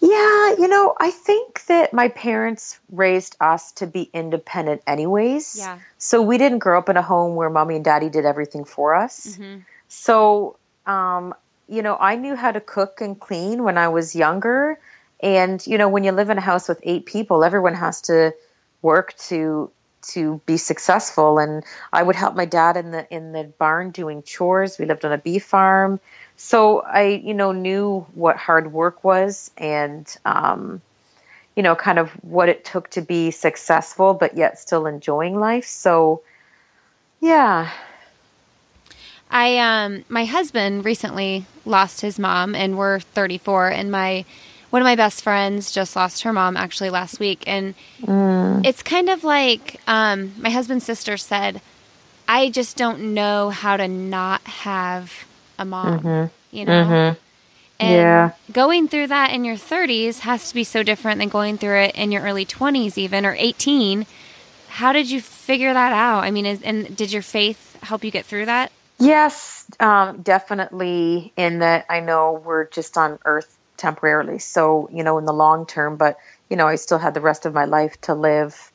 Yeah, 0.00 0.54
you 0.58 0.66
know, 0.66 0.94
I 0.98 1.10
think 1.10 1.66
that 1.66 1.92
my 1.92 2.08
parents 2.08 2.80
raised 2.90 3.36
us 3.40 3.72
to 3.72 3.86
be 3.86 4.08
independent 4.14 4.82
anyways. 4.86 5.56
Yeah. 5.58 5.78
So 5.98 6.22
we 6.22 6.38
didn't 6.38 6.60
grow 6.60 6.78
up 6.78 6.88
in 6.88 6.96
a 6.96 7.02
home 7.02 7.34
where 7.34 7.50
mommy 7.50 7.76
and 7.76 7.84
daddy 7.84 8.08
did 8.08 8.24
everything 8.24 8.64
for 8.64 8.94
us. 8.94 9.36
Mm-hmm. 9.36 9.60
So, 9.88 10.56
um, 10.86 11.34
you 11.68 11.82
know, 11.82 11.96
I 12.00 12.16
knew 12.16 12.34
how 12.34 12.50
to 12.50 12.60
cook 12.60 13.00
and 13.00 13.20
clean 13.20 13.62
when 13.62 13.76
I 13.76 13.88
was 13.88 14.16
younger. 14.16 14.78
And, 15.20 15.64
you 15.66 15.76
know, 15.76 15.88
when 15.88 16.02
you 16.04 16.12
live 16.12 16.30
in 16.30 16.38
a 16.38 16.42
house 16.42 16.68
with 16.68 16.80
eight 16.82 17.04
people, 17.04 17.44
everyone 17.44 17.74
has 17.74 18.02
to 18.02 18.34
work 18.82 19.14
to 19.28 19.70
to 20.02 20.40
be 20.46 20.56
successful 20.56 21.38
and 21.38 21.62
I 21.92 22.02
would 22.02 22.16
help 22.16 22.34
my 22.34 22.46
dad 22.46 22.78
in 22.78 22.90
the 22.90 23.06
in 23.14 23.32
the 23.32 23.44
barn 23.58 23.90
doing 23.90 24.22
chores. 24.22 24.78
We 24.78 24.86
lived 24.86 25.04
on 25.04 25.12
a 25.12 25.18
beef 25.18 25.44
farm. 25.44 26.00
So 26.42 26.80
I, 26.80 27.20
you 27.22 27.34
know, 27.34 27.52
knew 27.52 28.06
what 28.14 28.36
hard 28.36 28.72
work 28.72 29.04
was 29.04 29.50
and 29.58 30.06
um, 30.24 30.80
you 31.54 31.62
know, 31.62 31.76
kind 31.76 31.98
of 31.98 32.08
what 32.24 32.48
it 32.48 32.64
took 32.64 32.88
to 32.92 33.02
be 33.02 33.30
successful 33.30 34.14
but 34.14 34.38
yet 34.38 34.58
still 34.58 34.86
enjoying 34.86 35.38
life. 35.38 35.66
So 35.66 36.22
yeah. 37.20 37.70
I 39.30 39.58
um 39.58 40.04
my 40.08 40.24
husband 40.24 40.86
recently 40.86 41.44
lost 41.66 42.00
his 42.00 42.18
mom 42.18 42.54
and 42.54 42.78
we're 42.78 43.00
34 43.00 43.68
and 43.68 43.92
my 43.92 44.24
one 44.70 44.80
of 44.80 44.86
my 44.86 44.96
best 44.96 45.22
friends 45.22 45.70
just 45.70 45.94
lost 45.94 46.22
her 46.22 46.32
mom 46.32 46.56
actually 46.56 46.90
last 46.90 47.20
week 47.20 47.44
and 47.46 47.74
mm. 48.00 48.66
it's 48.66 48.82
kind 48.82 49.10
of 49.10 49.24
like 49.24 49.78
um, 49.86 50.32
my 50.38 50.50
husband's 50.50 50.84
sister 50.84 51.16
said 51.16 51.60
i 52.26 52.50
just 52.50 52.76
don't 52.76 53.14
know 53.14 53.50
how 53.50 53.76
to 53.76 53.86
not 53.86 54.42
have 54.42 55.26
a 55.60 55.64
mom 55.64 56.00
mm-hmm. 56.00 56.56
you 56.56 56.64
know 56.64 56.84
mm-hmm. 56.84 57.18
and 57.78 57.96
yeah. 57.96 58.30
going 58.52 58.88
through 58.88 59.06
that 59.06 59.32
in 59.32 59.44
your 59.44 59.56
30s 59.56 60.20
has 60.20 60.48
to 60.48 60.54
be 60.54 60.64
so 60.64 60.82
different 60.82 61.18
than 61.18 61.28
going 61.28 61.56
through 61.56 61.78
it 61.78 61.94
in 61.94 62.10
your 62.10 62.22
early 62.22 62.44
20s 62.44 62.98
even 62.98 63.24
or 63.24 63.36
18 63.38 64.06
how 64.68 64.92
did 64.92 65.10
you 65.10 65.20
figure 65.20 65.72
that 65.72 65.92
out 65.92 66.24
i 66.24 66.30
mean 66.30 66.46
is, 66.46 66.62
and 66.62 66.96
did 66.96 67.12
your 67.12 67.22
faith 67.22 67.76
help 67.82 68.02
you 68.02 68.10
get 68.10 68.26
through 68.26 68.46
that 68.46 68.72
yes 68.98 69.66
um, 69.78 70.20
definitely 70.22 71.32
in 71.36 71.60
that 71.60 71.86
i 71.88 72.00
know 72.00 72.42
we're 72.44 72.66
just 72.66 72.96
on 72.96 73.18
earth 73.24 73.56
temporarily. 73.80 74.38
So, 74.38 74.88
you 74.92 75.02
know, 75.02 75.18
in 75.18 75.24
the 75.24 75.32
long 75.32 75.66
term, 75.66 75.96
but, 75.96 76.18
you 76.48 76.56
know, 76.56 76.68
I 76.68 76.76
still 76.76 76.98
had 76.98 77.14
the 77.14 77.20
rest 77.20 77.46
of 77.46 77.54
my 77.54 77.64
life 77.64 78.00
to 78.02 78.14
live. 78.14 78.70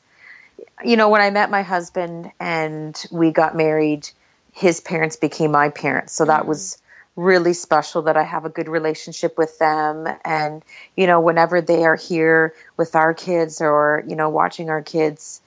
You 0.83 0.97
know, 0.97 1.09
when 1.09 1.21
I 1.21 1.29
met 1.29 1.51
my 1.51 1.61
husband 1.61 2.31
and 2.39 3.01
we 3.11 3.31
got 3.31 3.55
married, 3.55 4.09
his 4.55 4.79
parents 4.79 5.17
became 5.17 5.51
my 5.51 5.67
parents. 5.67 6.13
So 6.13 6.23
that 6.25 6.47
was 6.47 6.77
mm-hmm. 6.77 7.21
really 7.23 7.53
special 7.53 8.03
that 8.03 8.15
I 8.15 8.23
have 8.23 8.45
a 8.45 8.49
good 8.49 8.69
relationship 8.69 9.37
with 9.37 9.59
them. 9.59 10.07
And, 10.23 10.63
you 10.95 11.07
know, 11.07 11.19
whenever 11.19 11.59
they 11.59 11.83
are 11.83 11.97
here 11.97 12.53
with 12.77 12.95
our 12.95 13.13
kids 13.13 13.59
or, 13.59 14.01
you 14.07 14.15
know, 14.15 14.29
watching 14.29 14.69
our 14.69 14.81
kids, 14.81 15.41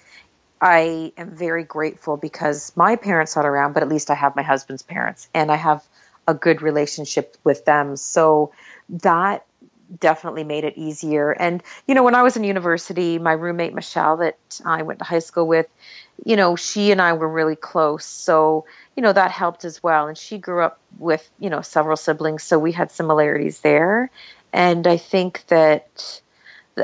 I 0.60 1.14
am 1.16 1.30
very 1.30 1.64
grateful 1.64 2.18
because 2.18 2.70
my 2.76 2.96
parents 2.96 3.34
aren't 3.34 3.48
around, 3.48 3.72
but 3.72 3.82
at 3.82 3.88
least 3.88 4.10
I 4.10 4.14
have 4.14 4.36
my 4.36 4.42
husband's 4.42 4.82
parents 4.82 5.30
and 5.32 5.50
I 5.50 5.56
have 5.56 5.82
a 6.26 6.34
good 6.34 6.60
relationship 6.60 7.38
with 7.44 7.64
them. 7.64 7.96
So 7.96 8.52
that 8.90 9.46
definitely 9.98 10.44
made 10.44 10.64
it 10.64 10.76
easier. 10.76 11.30
And, 11.30 11.62
you 11.86 11.94
know, 11.94 12.02
when 12.02 12.14
I 12.14 12.22
was 12.22 12.36
in 12.36 12.44
university, 12.44 13.18
my 13.18 13.32
roommate, 13.32 13.72
Michelle, 13.72 14.18
that 14.18 14.36
I 14.66 14.82
went 14.82 14.98
to 14.98 15.06
high 15.06 15.20
school 15.20 15.46
with, 15.46 15.66
you 16.24 16.36
know, 16.36 16.56
she 16.56 16.90
and 16.90 17.00
I 17.00 17.12
were 17.12 17.28
really 17.28 17.56
close. 17.56 18.04
So, 18.04 18.66
you 18.96 19.02
know, 19.02 19.12
that 19.12 19.30
helped 19.30 19.64
as 19.64 19.82
well. 19.82 20.08
And 20.08 20.16
she 20.16 20.38
grew 20.38 20.62
up 20.62 20.80
with, 20.98 21.28
you 21.38 21.50
know, 21.50 21.62
several 21.62 21.96
siblings. 21.96 22.42
So 22.42 22.58
we 22.58 22.72
had 22.72 22.90
similarities 22.90 23.60
there. 23.60 24.10
And 24.52 24.86
I 24.86 24.96
think 24.96 25.44
that. 25.48 26.20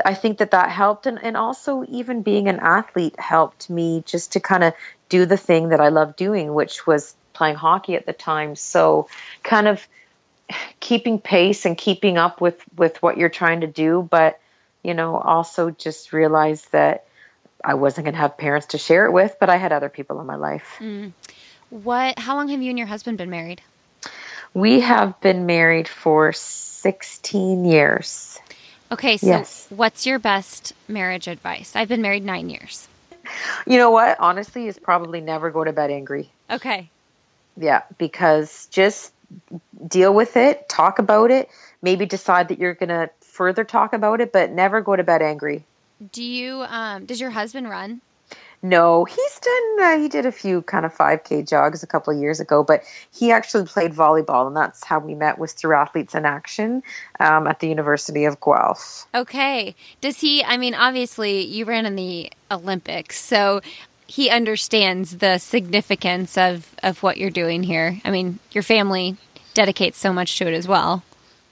I 0.03 0.13
think 0.13 0.39
that 0.39 0.51
that 0.51 0.71
helped, 0.71 1.05
and, 1.05 1.23
and 1.23 1.37
also 1.37 1.85
even 1.87 2.21
being 2.21 2.49
an 2.49 2.59
athlete 2.59 3.17
helped 3.17 3.69
me 3.69 4.03
just 4.05 4.33
to 4.33 4.41
kind 4.41 4.65
of 4.65 4.73
do 5.07 5.25
the 5.25 5.37
thing 5.37 5.69
that 5.69 5.79
I 5.79 5.87
love 5.87 6.17
doing, 6.17 6.53
which 6.53 6.85
was 6.85 7.15
playing 7.31 7.55
hockey 7.55 7.95
at 7.95 8.05
the 8.05 8.11
time. 8.11 8.57
So, 8.57 9.07
kind 9.41 9.69
of 9.69 9.87
keeping 10.79 11.19
pace 11.19 11.65
and 11.65 11.77
keeping 11.77 12.17
up 12.17 12.41
with 12.41 12.63
with 12.77 13.01
what 13.01 13.17
you're 13.17 13.29
trying 13.29 13.61
to 13.61 13.67
do 13.67 14.07
but 14.09 14.39
you 14.83 14.93
know 14.93 15.15
also 15.17 15.71
just 15.71 16.13
realize 16.13 16.65
that 16.65 17.05
i 17.65 17.73
wasn't 17.73 18.05
going 18.05 18.13
to 18.13 18.19
have 18.19 18.37
parents 18.37 18.67
to 18.67 18.77
share 18.77 19.05
it 19.05 19.11
with 19.11 19.35
but 19.39 19.49
i 19.49 19.57
had 19.57 19.71
other 19.71 19.89
people 19.89 20.19
in 20.21 20.27
my 20.27 20.35
life. 20.35 20.75
Mm. 20.79 21.11
what 21.69 22.19
how 22.19 22.35
long 22.35 22.47
have 22.49 22.61
you 22.61 22.69
and 22.69 22.77
your 22.77 22.87
husband 22.87 23.17
been 23.17 23.29
married? 23.29 23.61
We 24.53 24.79
have 24.79 25.19
been 25.19 25.45
married 25.45 25.89
for 25.89 26.31
16 26.31 27.65
years. 27.65 28.39
Okay 28.91 29.17
so 29.17 29.27
yes. 29.27 29.67
what's 29.69 30.05
your 30.05 30.19
best 30.19 30.73
marriage 30.87 31.27
advice? 31.27 31.75
I've 31.75 31.89
been 31.89 32.01
married 32.01 32.23
nine 32.23 32.49
years. 32.49 32.87
You 33.65 33.77
know 33.79 33.89
what? 33.89 34.19
Honestly 34.19 34.67
is 34.67 34.77
probably 34.77 35.19
never 35.19 35.49
go 35.49 35.63
to 35.63 35.73
bed 35.73 35.91
angry. 35.91 36.29
Okay. 36.49 36.89
Yeah 37.57 37.81
because 37.97 38.67
just 38.67 39.11
deal 39.87 40.13
with 40.13 40.37
it, 40.37 40.69
talk 40.69 40.99
about 40.99 41.31
it, 41.31 41.49
maybe 41.81 42.05
decide 42.05 42.49
that 42.49 42.59
you're 42.59 42.73
going 42.73 42.89
to 42.89 43.09
further 43.21 43.63
talk 43.63 43.93
about 43.93 44.21
it, 44.21 44.31
but 44.31 44.51
never 44.51 44.81
go 44.81 44.95
to 44.95 45.03
bed 45.03 45.21
angry. 45.21 45.63
Do 46.11 46.23
you, 46.23 46.63
um, 46.67 47.05
does 47.05 47.21
your 47.21 47.31
husband 47.31 47.69
run? 47.69 48.01
No, 48.61 49.05
he's 49.05 49.39
done, 49.39 49.79
uh, 49.81 49.99
he 49.99 50.09
did 50.09 50.25
a 50.25 50.31
few 50.31 50.63
kind 50.63 50.85
of 50.85 50.93
5K 50.95 51.47
jogs 51.47 51.83
a 51.83 51.87
couple 51.87 52.13
of 52.13 52.19
years 52.19 52.39
ago, 52.39 52.63
but 52.63 52.83
he 53.13 53.31
actually 53.31 53.65
played 53.65 53.93
volleyball, 53.93 54.47
and 54.47 54.55
that's 54.55 54.83
how 54.83 54.97
we 54.97 55.13
met 55.13 55.37
was 55.37 55.53
through 55.53 55.75
Athletes 55.75 56.15
in 56.15 56.25
Action 56.25 56.81
um, 57.19 57.45
at 57.45 57.59
the 57.59 57.67
University 57.67 58.25
of 58.25 58.39
Guelph. 58.41 59.05
Okay. 59.13 59.75
Does 60.01 60.19
he, 60.19 60.43
I 60.43 60.57
mean, 60.57 60.73
obviously 60.73 61.41
you 61.41 61.65
ran 61.65 61.85
in 61.85 61.95
the 61.95 62.31
Olympics, 62.49 63.19
so 63.19 63.61
he 64.07 64.29
understands 64.29 65.17
the 65.17 65.37
significance 65.37 66.37
of 66.37 66.75
of 66.83 67.01
what 67.03 67.17
you're 67.17 67.31
doing 67.31 67.63
here. 67.63 67.99
I 68.05 68.11
mean, 68.11 68.39
your 68.51 68.63
family 68.63 69.17
dedicates 69.53 69.97
so 69.97 70.13
much 70.13 70.37
to 70.37 70.47
it 70.47 70.53
as 70.53 70.67
well. 70.67 71.03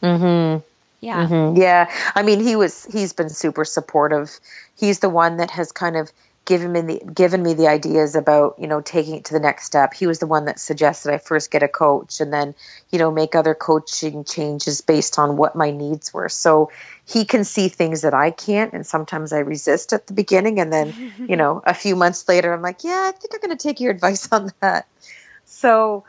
Mhm. 0.01 0.63
Yeah. 1.03 1.27
Mm-hmm. 1.27 1.57
Yeah. 1.57 1.91
I 2.15 2.23
mean, 2.23 2.39
he 2.39 2.55
was 2.55 2.85
he's 2.85 3.11
been 3.11 3.29
super 3.29 3.65
supportive. 3.65 4.39
He's 4.77 4.99
the 4.99 5.09
one 5.09 5.37
that 5.37 5.51
has 5.51 5.73
kind 5.73 5.97
of 5.97 6.09
given 6.45 6.71
me 6.71 6.81
the 6.81 7.11
given 7.13 7.43
me 7.43 7.53
the 7.53 7.67
ideas 7.67 8.15
about 8.15 8.55
you 8.57 8.67
know 8.67 8.79
taking 8.79 9.15
it 9.15 9.25
to 9.25 9.33
the 9.33 9.41
next 9.41 9.65
step. 9.65 9.93
He 9.93 10.07
was 10.07 10.19
the 10.19 10.27
one 10.27 10.45
that 10.45 10.61
suggested 10.61 11.13
I 11.13 11.17
first 11.17 11.51
get 11.51 11.61
a 11.61 11.67
coach 11.67 12.21
and 12.21 12.31
then 12.31 12.55
you 12.89 12.99
know 12.99 13.11
make 13.11 13.35
other 13.35 13.53
coaching 13.53 14.23
changes 14.23 14.79
based 14.79 15.19
on 15.19 15.35
what 15.35 15.57
my 15.57 15.71
needs 15.71 16.13
were. 16.13 16.29
So 16.29 16.71
he 17.05 17.25
can 17.25 17.43
see 17.43 17.67
things 17.67 18.03
that 18.03 18.13
I 18.13 18.31
can't, 18.31 18.71
and 18.71 18.87
sometimes 18.87 19.33
I 19.33 19.39
resist 19.39 19.91
at 19.91 20.07
the 20.07 20.13
beginning, 20.13 20.61
and 20.61 20.71
then 20.71 20.93
you 21.27 21.35
know 21.35 21.61
a 21.65 21.73
few 21.73 21.97
months 21.97 22.29
later 22.29 22.53
I'm 22.53 22.61
like, 22.61 22.85
yeah, 22.85 23.09
I 23.09 23.11
think 23.11 23.33
I'm 23.33 23.41
going 23.41 23.57
to 23.57 23.61
take 23.61 23.81
your 23.81 23.91
advice 23.97 24.31
on 24.31 24.51
that. 24.61 24.87
So 25.43 26.05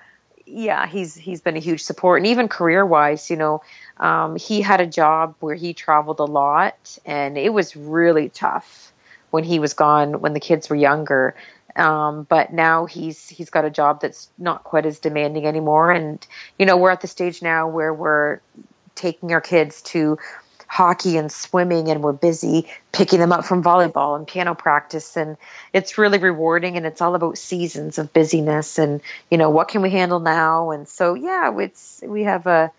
yeah, 0.47 0.87
he's 0.87 1.15
he's 1.15 1.41
been 1.41 1.57
a 1.57 1.61
huge 1.61 1.83
support, 1.83 2.21
and 2.21 2.27
even 2.27 2.49
career 2.49 2.85
wise, 2.85 3.31
you 3.31 3.37
know. 3.37 3.63
Um, 3.97 4.37
he 4.37 4.61
had 4.61 4.81
a 4.81 4.87
job 4.87 5.35
where 5.41 5.55
he 5.55 5.73
traveled 5.73 6.21
a 6.21 6.25
lot, 6.25 6.99
and 7.07 7.39
it 7.39 7.53
was 7.53 7.77
really 7.77 8.29
tough 8.29 8.93
when 9.31 9.45
he 9.45 9.59
was 9.59 9.75
gone 9.75 10.21
when 10.21 10.33
the 10.33 10.41
kids 10.41 10.69
were 10.69 10.77
younger. 10.77 11.35
Um, 11.77 12.25
but 12.29 12.53
now 12.53 12.87
he's 12.87 13.29
he's 13.29 13.51
got 13.51 13.65
a 13.65 13.71
job 13.71 14.01
that's 14.01 14.31
not 14.39 14.65
quite 14.65 14.87
as 14.87 14.99
demanding 14.99 15.47
anymore, 15.47 15.91
and 15.91 16.25
you 16.59 16.67
know 16.67 16.77
we're 16.77 16.91
at 16.91 17.01
the 17.01 17.09
stage 17.09 17.43
now 17.43 17.69
where 17.69 17.93
we're 17.93 18.41
taking 18.95 19.33
our 19.33 19.41
kids 19.41 19.83
to 19.83 20.19
hockey 20.75 21.17
and 21.17 21.31
swimming 21.31 21.89
and 21.89 22.03
we're 22.03 22.13
busy 22.13 22.67
picking 22.91 23.21
them 23.21 23.31
up 23.31 23.45
from 23.45 23.63
volleyball 23.63 24.17
and 24.17 24.27
piano 24.27 24.57
practice 24.57 25.17
and 25.17 25.37
it's 25.73 25.99
really 25.99 26.19
rewarding 26.19 26.77
and 26.77 26.85
it's 26.85 27.01
all 27.01 27.15
about 27.15 27.39
seasons 27.39 27.97
of 27.97 28.13
busyness 28.13 28.77
and 28.77 29.01
you 29.31 29.39
know 29.39 29.51
what 29.51 29.69
can 29.69 29.83
we 29.83 29.91
handle 29.91 30.19
now 30.19 30.73
and 30.73 30.89
so 30.89 31.15
yeah 31.15 31.57
it's 31.61 32.03
we 32.05 32.25
have 32.25 32.49
a 32.49 32.73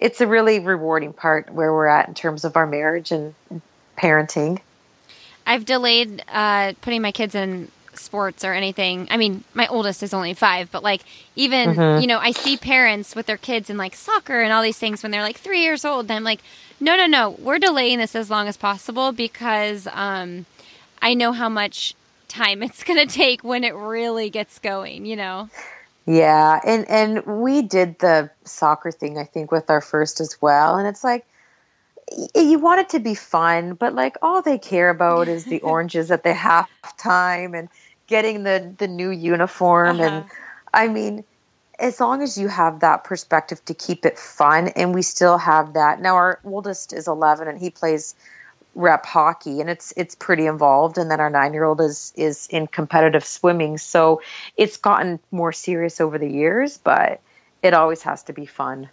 it's 0.00 0.22
a 0.22 0.26
really 0.26 0.60
rewarding 0.60 1.12
part 1.12 1.52
where 1.52 1.70
we're 1.70 1.86
at 1.86 2.08
in 2.08 2.14
terms 2.14 2.46
of 2.46 2.56
our 2.56 2.66
marriage 2.66 3.12
and 3.12 3.34
parenting 3.98 4.58
I've 5.46 5.66
delayed 5.66 6.24
uh, 6.28 6.72
putting 6.80 7.02
my 7.02 7.12
kids 7.12 7.34
in 7.34 7.68
sports 7.94 8.44
or 8.44 8.54
anything. 8.54 9.08
I 9.10 9.16
mean, 9.16 9.44
my 9.54 9.66
oldest 9.66 10.02
is 10.02 10.14
only 10.14 10.34
five, 10.34 10.70
but 10.70 10.82
like 10.82 11.02
even 11.36 11.70
Mm-hmm. 11.70 12.00
you 12.00 12.06
know, 12.06 12.18
I 12.18 12.30
see 12.30 12.56
parents 12.56 13.14
with 13.14 13.26
their 13.26 13.36
kids 13.36 13.68
in 13.68 13.76
like 13.76 13.94
soccer 13.94 14.40
and 14.40 14.52
all 14.52 14.62
these 14.62 14.78
things 14.78 15.02
when 15.02 15.12
they're 15.12 15.22
like 15.22 15.36
three 15.36 15.62
years 15.62 15.84
old. 15.84 16.06
And 16.06 16.12
I'm 16.12 16.24
like, 16.24 16.40
no, 16.82 16.96
no, 16.96 17.06
no, 17.06 17.30
we're 17.30 17.58
delaying 17.58 17.98
this 17.98 18.14
as 18.14 18.28
long 18.28 18.48
as 18.48 18.56
possible 18.56 19.12
because 19.12 19.86
um, 19.92 20.46
I 21.00 21.14
know 21.14 21.32
how 21.32 21.48
much 21.48 21.94
time 22.28 22.62
it's 22.62 22.82
going 22.88 22.98
to 23.06 23.12
take 23.12 23.42
when 23.44 23.64
it 23.64 23.74
really 23.74 24.30
gets 24.30 24.58
going. 24.58 25.06
You 25.06 25.16
know. 25.16 25.48
Yeah, 26.06 26.58
and 26.66 26.88
and 26.90 27.24
we 27.42 27.62
did 27.62 27.98
the 28.00 28.30
soccer 28.44 28.90
thing 28.90 29.18
I 29.18 29.24
think 29.24 29.52
with 29.52 29.70
our 29.70 29.80
first 29.80 30.20
as 30.20 30.36
well, 30.42 30.76
and 30.76 30.88
it's 30.88 31.04
like 31.04 31.24
you 32.34 32.58
want 32.58 32.80
it 32.80 32.88
to 32.90 32.98
be 33.00 33.14
fun, 33.14 33.74
but 33.74 33.94
like 33.94 34.16
all 34.20 34.42
they 34.42 34.58
care 34.58 34.90
about 34.90 35.28
is 35.28 35.44
the 35.44 35.60
oranges 35.72 36.10
at 36.10 36.24
the 36.24 36.32
halftime 36.32 37.56
and 37.56 37.68
getting 38.08 38.42
the 38.42 38.74
the 38.78 38.88
new 38.88 39.10
uniform 39.10 40.00
Uh-huh. 40.00 40.08
and 40.08 40.24
I 40.74 40.88
mean 40.88 41.24
as 41.82 41.98
long 41.98 42.22
as 42.22 42.38
you 42.38 42.46
have 42.46 42.80
that 42.80 43.02
perspective 43.02 43.62
to 43.64 43.74
keep 43.74 44.06
it 44.06 44.16
fun 44.18 44.68
and 44.68 44.94
we 44.94 45.02
still 45.02 45.36
have 45.36 45.74
that. 45.74 46.00
Now 46.00 46.14
our 46.14 46.38
oldest 46.44 46.92
is 46.92 47.08
11 47.08 47.48
and 47.48 47.58
he 47.58 47.70
plays 47.70 48.14
rep 48.74 49.04
hockey 49.04 49.60
and 49.60 49.68
it's 49.68 49.92
it's 49.98 50.14
pretty 50.14 50.46
involved 50.46 50.96
and 50.96 51.10
then 51.10 51.20
our 51.20 51.30
9-year-old 51.30 51.80
is 51.80 52.12
is 52.16 52.46
in 52.46 52.68
competitive 52.68 53.24
swimming. 53.24 53.78
So 53.78 54.22
it's 54.56 54.76
gotten 54.76 55.18
more 55.32 55.52
serious 55.52 56.00
over 56.00 56.18
the 56.18 56.30
years, 56.30 56.78
but 56.78 57.20
it 57.62 57.74
always 57.74 58.02
has 58.02 58.22
to 58.24 58.32
be 58.32 58.46
fun. 58.46 58.88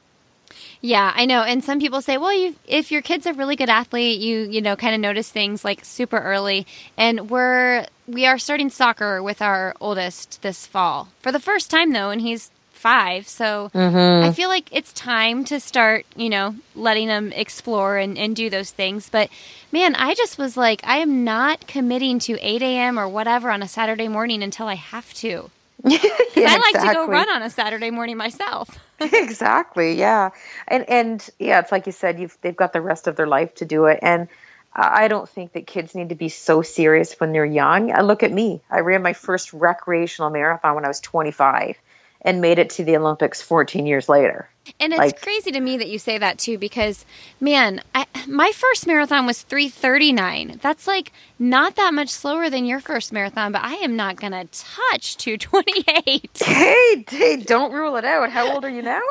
Yeah, 0.81 1.13
I 1.15 1.25
know. 1.25 1.43
And 1.43 1.63
some 1.63 1.79
people 1.79 2.01
say, 2.01 2.17
well, 2.17 2.33
you, 2.33 2.55
if 2.67 2.91
your 2.91 3.03
kid's 3.03 3.27
a 3.27 3.33
really 3.33 3.55
good 3.55 3.69
athlete, 3.69 4.19
you 4.19 4.49
you 4.49 4.61
know 4.61 4.75
kind 4.75 4.95
of 4.95 4.99
notice 4.99 5.29
things 5.29 5.63
like 5.63 5.85
super 5.85 6.17
early. 6.17 6.65
And 6.97 7.29
we're 7.29 7.85
we 8.07 8.25
are 8.25 8.39
starting 8.39 8.71
soccer 8.71 9.21
with 9.21 9.43
our 9.43 9.75
oldest 9.79 10.41
this 10.41 10.65
fall 10.65 11.09
for 11.19 11.31
the 11.31 11.39
first 11.39 11.69
time 11.69 11.93
though, 11.93 12.09
and 12.09 12.21
he's 12.21 12.49
five. 12.79 13.27
So 13.27 13.69
I 13.73 13.77
mm-hmm. 13.77 14.31
feel 14.31 14.49
like 14.49 14.69
it's 14.71 14.93
time 14.93 15.43
to 15.45 15.59
start, 15.59 16.05
you 16.15 16.29
know, 16.29 16.55
letting 16.75 17.07
them 17.07 17.31
explore 17.33 17.97
and, 17.97 18.17
and 18.17 18.35
do 18.35 18.49
those 18.49 18.71
things. 18.71 19.09
But 19.09 19.29
man, 19.71 19.95
I 19.95 20.15
just 20.15 20.37
was 20.37 20.55
like, 20.55 20.81
I 20.85 20.97
am 20.97 21.23
not 21.25 21.67
committing 21.67 22.19
to 22.19 22.39
8 22.39 22.61
a.m. 22.61 22.97
or 22.97 23.07
whatever 23.07 23.51
on 23.51 23.61
a 23.61 23.67
Saturday 23.67 24.07
morning 24.07 24.41
until 24.41 24.67
I 24.67 24.75
have 24.75 25.13
to. 25.15 25.51
Yeah, 26.35 26.51
I 26.53 26.57
like 26.73 26.87
to 26.87 26.93
go 26.93 27.07
run 27.07 27.29
on 27.29 27.41
a 27.41 27.49
Saturday 27.49 27.89
morning 27.89 28.15
myself. 28.15 28.79
exactly 28.99 29.93
yeah 29.93 30.29
and 30.67 30.89
and 30.89 31.29
yeah 31.39 31.59
it's 31.59 31.71
like 31.71 31.85
you 31.85 31.91
said 31.91 32.19
you've 32.19 32.37
they've 32.41 32.55
got 32.55 32.73
the 32.73 32.81
rest 32.81 33.07
of 33.07 33.15
their 33.15 33.27
life 33.27 33.55
to 33.55 33.65
do 33.65 33.85
it 33.85 33.99
and 34.01 34.27
i 34.75 35.07
don't 35.07 35.29
think 35.29 35.53
that 35.53 35.65
kids 35.65 35.95
need 35.95 36.09
to 36.09 36.15
be 36.15 36.27
so 36.27 36.61
serious 36.61 37.13
when 37.13 37.31
they're 37.31 37.45
young 37.45 37.87
look 38.03 38.23
at 38.23 38.31
me 38.31 38.61
i 38.69 38.79
ran 38.81 39.01
my 39.01 39.13
first 39.13 39.53
recreational 39.53 40.29
marathon 40.29 40.75
when 40.75 40.83
i 40.83 40.87
was 40.87 40.99
25 40.99 41.77
and 42.21 42.41
made 42.41 42.59
it 42.59 42.69
to 42.71 42.83
the 42.83 42.95
olympics 42.97 43.41
14 43.41 43.85
years 43.85 44.07
later 44.09 44.49
And 44.79 44.93
it's 44.93 44.99
Like- 44.99 45.21
crazy 45.21 45.51
to 45.51 45.59
me 45.59 45.77
that 45.77 45.87
you 45.89 45.97
say 45.97 46.19
that 46.19 46.37
too, 46.37 46.57
because 46.59 47.03
man, 47.41 47.81
I, 47.95 48.05
my 48.27 48.51
first 48.53 48.85
marathon 48.85 49.25
was 49.25 49.41
three 49.41 49.67
thirty 49.67 50.11
nine. 50.13 50.59
That's 50.61 50.85
like 50.85 51.11
not 51.39 51.75
that 51.75 51.91
much 51.91 52.09
slower 52.09 52.51
than 52.51 52.65
your 52.65 52.79
first 52.79 53.11
marathon, 53.11 53.51
but 53.51 53.63
I 53.63 53.75
am 53.81 53.95
not 53.95 54.17
gonna 54.17 54.45
touch 54.51 55.17
two 55.17 55.37
twenty 55.39 55.83
eight. 56.05 56.37
hey, 56.45 57.03
hey 57.09 57.37
don't 57.37 57.71
rule 57.73 57.95
it 57.95 58.05
out 58.05 58.29
how 58.29 58.53
old 58.53 58.63
are 58.63 58.69
you 58.69 58.83
now 58.83 59.01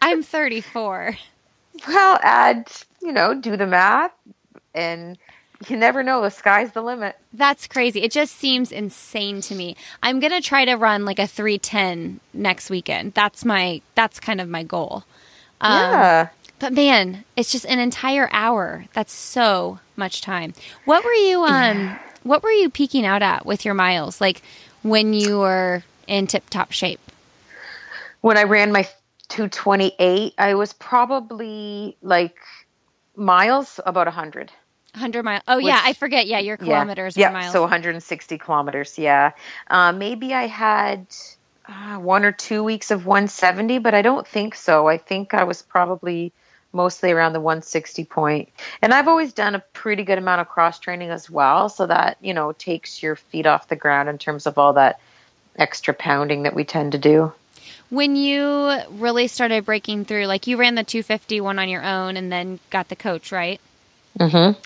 I'm 0.00 0.22
thirty 0.22 0.60
four. 0.60 1.16
well 1.88 2.20
add 2.22 2.70
you 3.02 3.10
know 3.10 3.34
do 3.34 3.56
the 3.56 3.66
math 3.66 4.12
and 4.74 5.18
you 5.68 5.76
never 5.76 6.02
know 6.02 6.22
the 6.22 6.30
sky's 6.30 6.72
the 6.72 6.82
limit 6.82 7.16
That's 7.32 7.66
crazy. 7.66 8.02
It 8.02 8.10
just 8.12 8.36
seems 8.36 8.72
insane 8.72 9.40
to 9.42 9.54
me. 9.54 9.76
I'm 10.02 10.20
gonna 10.20 10.40
try 10.40 10.64
to 10.64 10.74
run 10.74 11.04
like 11.04 11.18
a 11.18 11.26
three 11.26 11.58
ten 11.58 12.20
next 12.32 12.70
weekend. 12.70 13.14
That's 13.14 13.44
my 13.44 13.82
that's 13.94 14.20
kind 14.20 14.40
of 14.40 14.48
my 14.48 14.62
goal. 14.62 15.04
Um, 15.60 15.72
yeah 15.72 16.28
But 16.58 16.72
man, 16.72 17.24
it's 17.36 17.52
just 17.52 17.66
an 17.66 17.78
entire 17.78 18.28
hour. 18.32 18.86
That's 18.94 19.12
so 19.12 19.78
much 19.96 20.22
time. 20.22 20.54
What 20.86 21.04
were 21.04 21.12
you 21.12 21.44
um 21.44 21.98
what 22.22 22.42
were 22.42 22.50
you 22.52 22.70
peeking 22.70 23.04
out 23.06 23.22
at 23.22 23.46
with 23.46 23.64
your 23.64 23.74
miles? 23.74 24.20
Like 24.20 24.42
when 24.82 25.12
you 25.12 25.38
were 25.40 25.82
in 26.06 26.26
tip 26.26 26.48
top 26.50 26.72
shape? 26.72 27.00
when 28.20 28.36
I 28.36 28.44
ran 28.44 28.72
my 28.72 28.82
228, 29.28 30.34
I 30.38 30.54
was 30.54 30.72
probably 30.72 31.96
like 32.02 32.36
miles 33.16 33.80
about 33.86 34.06
100. 34.06 34.52
100 34.94 35.22
miles. 35.22 35.42
Oh 35.46 35.58
yeah, 35.58 35.80
I 35.82 35.92
forget. 35.92 36.26
Yeah, 36.26 36.38
your 36.38 36.56
kilometers 36.56 37.16
yeah. 37.16 37.30
or 37.30 37.32
miles. 37.32 37.52
so 37.52 37.60
160 37.62 38.38
kilometers. 38.38 38.98
Yeah. 38.98 39.32
Uh, 39.68 39.92
maybe 39.92 40.34
I 40.34 40.46
had 40.46 41.06
uh, 41.66 41.98
one 41.98 42.24
or 42.24 42.32
two 42.32 42.64
weeks 42.64 42.90
of 42.90 43.06
170, 43.06 43.78
but 43.78 43.94
I 43.94 44.02
don't 44.02 44.26
think 44.26 44.54
so. 44.54 44.88
I 44.88 44.98
think 44.98 45.34
I 45.34 45.44
was 45.44 45.62
probably 45.62 46.32
mostly 46.72 47.10
around 47.10 47.32
the 47.32 47.40
160 47.40 48.04
point. 48.04 48.48
And 48.80 48.94
I've 48.94 49.08
always 49.08 49.32
done 49.32 49.54
a 49.54 49.60
pretty 49.72 50.04
good 50.04 50.18
amount 50.18 50.40
of 50.40 50.48
cross 50.48 50.78
training 50.78 51.10
as 51.10 51.28
well, 51.28 51.68
so 51.68 51.86
that 51.86 52.16
you 52.20 52.34
know 52.34 52.52
takes 52.52 53.02
your 53.02 53.16
feet 53.16 53.46
off 53.46 53.68
the 53.68 53.76
ground 53.76 54.08
in 54.08 54.18
terms 54.18 54.46
of 54.46 54.58
all 54.58 54.74
that 54.74 55.00
extra 55.56 55.92
pounding 55.94 56.44
that 56.44 56.54
we 56.54 56.64
tend 56.64 56.92
to 56.92 56.98
do. 56.98 57.32
when 57.90 58.14
you 58.14 58.78
really 58.90 59.26
started 59.26 59.64
breaking 59.64 60.04
through, 60.04 60.26
like 60.26 60.46
you 60.46 60.56
ran 60.56 60.76
the 60.76 60.84
250 60.84 61.40
one 61.40 61.58
on 61.58 61.68
your 61.68 61.82
own 61.82 62.16
and 62.16 62.30
then 62.30 62.60
got 62.70 62.88
the 62.88 62.96
coach, 62.96 63.32
right? 63.32 63.60
Mm-hmm. 64.18 64.58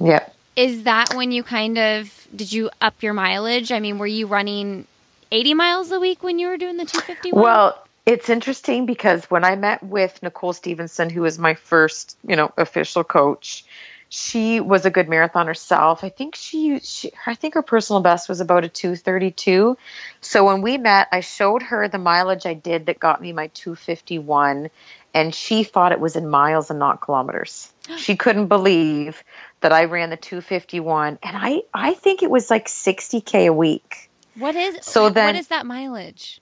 Yep. 0.00 0.34
Is 0.56 0.84
that 0.84 1.14
when 1.14 1.32
you 1.32 1.42
kind 1.42 1.78
of 1.78 2.26
did 2.34 2.52
you 2.52 2.70
up 2.80 3.02
your 3.02 3.14
mileage? 3.14 3.72
I 3.72 3.80
mean, 3.80 3.98
were 3.98 4.06
you 4.06 4.26
running 4.26 4.86
80 5.30 5.54
miles 5.54 5.90
a 5.90 6.00
week 6.00 6.22
when 6.22 6.38
you 6.38 6.48
were 6.48 6.56
doing 6.56 6.76
the 6.76 6.84
250? 6.84 7.32
Well, 7.32 7.82
it's 8.06 8.28
interesting 8.28 8.86
because 8.86 9.24
when 9.26 9.44
I 9.44 9.56
met 9.56 9.82
with 9.82 10.22
Nicole 10.22 10.52
Stevenson, 10.52 11.10
who 11.10 11.22
was 11.22 11.38
my 11.38 11.54
first, 11.54 12.16
you 12.26 12.36
know, 12.36 12.52
official 12.56 13.04
coach, 13.04 13.64
she 14.08 14.60
was 14.60 14.86
a 14.86 14.90
good 14.90 15.08
marathon 15.08 15.46
herself. 15.46 16.02
I 16.02 16.08
think 16.08 16.34
she, 16.34 16.80
she 16.80 17.12
I 17.26 17.34
think 17.34 17.54
her 17.54 17.62
personal 17.62 18.00
best 18.00 18.28
was 18.28 18.40
about 18.40 18.64
a 18.64 18.68
232. 18.68 19.76
So 20.22 20.46
when 20.46 20.62
we 20.62 20.78
met, 20.78 21.08
I 21.12 21.20
showed 21.20 21.62
her 21.64 21.88
the 21.88 21.98
mileage 21.98 22.46
I 22.46 22.54
did 22.54 22.86
that 22.86 22.98
got 22.98 23.20
me 23.20 23.32
my 23.32 23.48
251 23.48 24.70
and 25.12 25.34
she 25.34 25.64
thought 25.64 25.92
it 25.92 26.00
was 26.00 26.16
in 26.16 26.28
miles 26.28 26.70
and 26.70 26.78
not 26.78 27.00
kilometers. 27.00 27.72
She 27.96 28.16
couldn't 28.16 28.48
believe 28.48 29.24
that 29.60 29.72
I 29.72 29.84
ran 29.84 30.10
the 30.10 30.16
251 30.16 31.18
and 31.22 31.36
I 31.36 31.62
I 31.74 31.94
think 31.94 32.22
it 32.22 32.30
was 32.30 32.50
like 32.50 32.66
60k 32.66 33.46
a 33.48 33.52
week. 33.52 34.08
what 34.36 34.54
is 34.56 34.78
so 34.82 35.04
what 35.04 35.14
then- 35.14 35.36
is 35.36 35.48
that 35.48 35.66
mileage? 35.66 36.40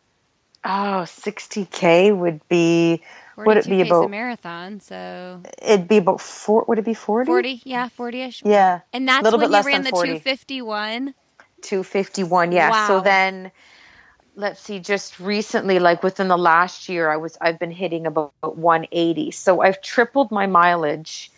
Oh, 0.65 1.05
60k 1.07 2.17
would 2.17 2.41
be 2.49 3.01
would 3.37 3.57
it 3.59 3.65
be 3.67 3.83
K's 3.83 3.91
a 3.91 3.95
about 3.95 4.11
marathon? 4.11 4.81
So 4.81 5.43
it'd 5.63 5.87
be 5.89 5.99
about 5.99 6.21
four 6.21 6.65
would 6.69 6.79
it 6.79 6.85
be 6.85 6.95
40 6.95 7.27
40, 7.27 7.63
yeah, 7.65 7.89
40 7.89 8.23
ish. 8.23 8.43
yeah 8.45 8.81
And 8.93 9.07
that's 9.07 9.31
when 9.31 9.53
you 9.53 9.63
ran 9.63 9.83
the 9.85 9.91
251. 9.91 11.15
251 11.63 12.53
yeah 12.53 12.71
Wow. 12.71 12.87
so 12.89 13.01
then 13.01 13.51
let's 14.35 14.61
see 14.61 14.79
just 14.79 15.19
recently 15.21 15.79
like 15.79 16.03
within 16.03 16.29
the 16.29 16.37
last 16.37 16.89
year 16.89 17.11
i 17.11 17.17
was 17.17 17.39
i've 17.41 17.59
been 17.59 17.71
hitting 17.71 18.07
about 18.07 18.33
180 18.43 19.31
so 19.31 19.63
i've 19.63 19.81
tripled 19.81 20.31
my 20.31 20.47
mileage 20.47 21.31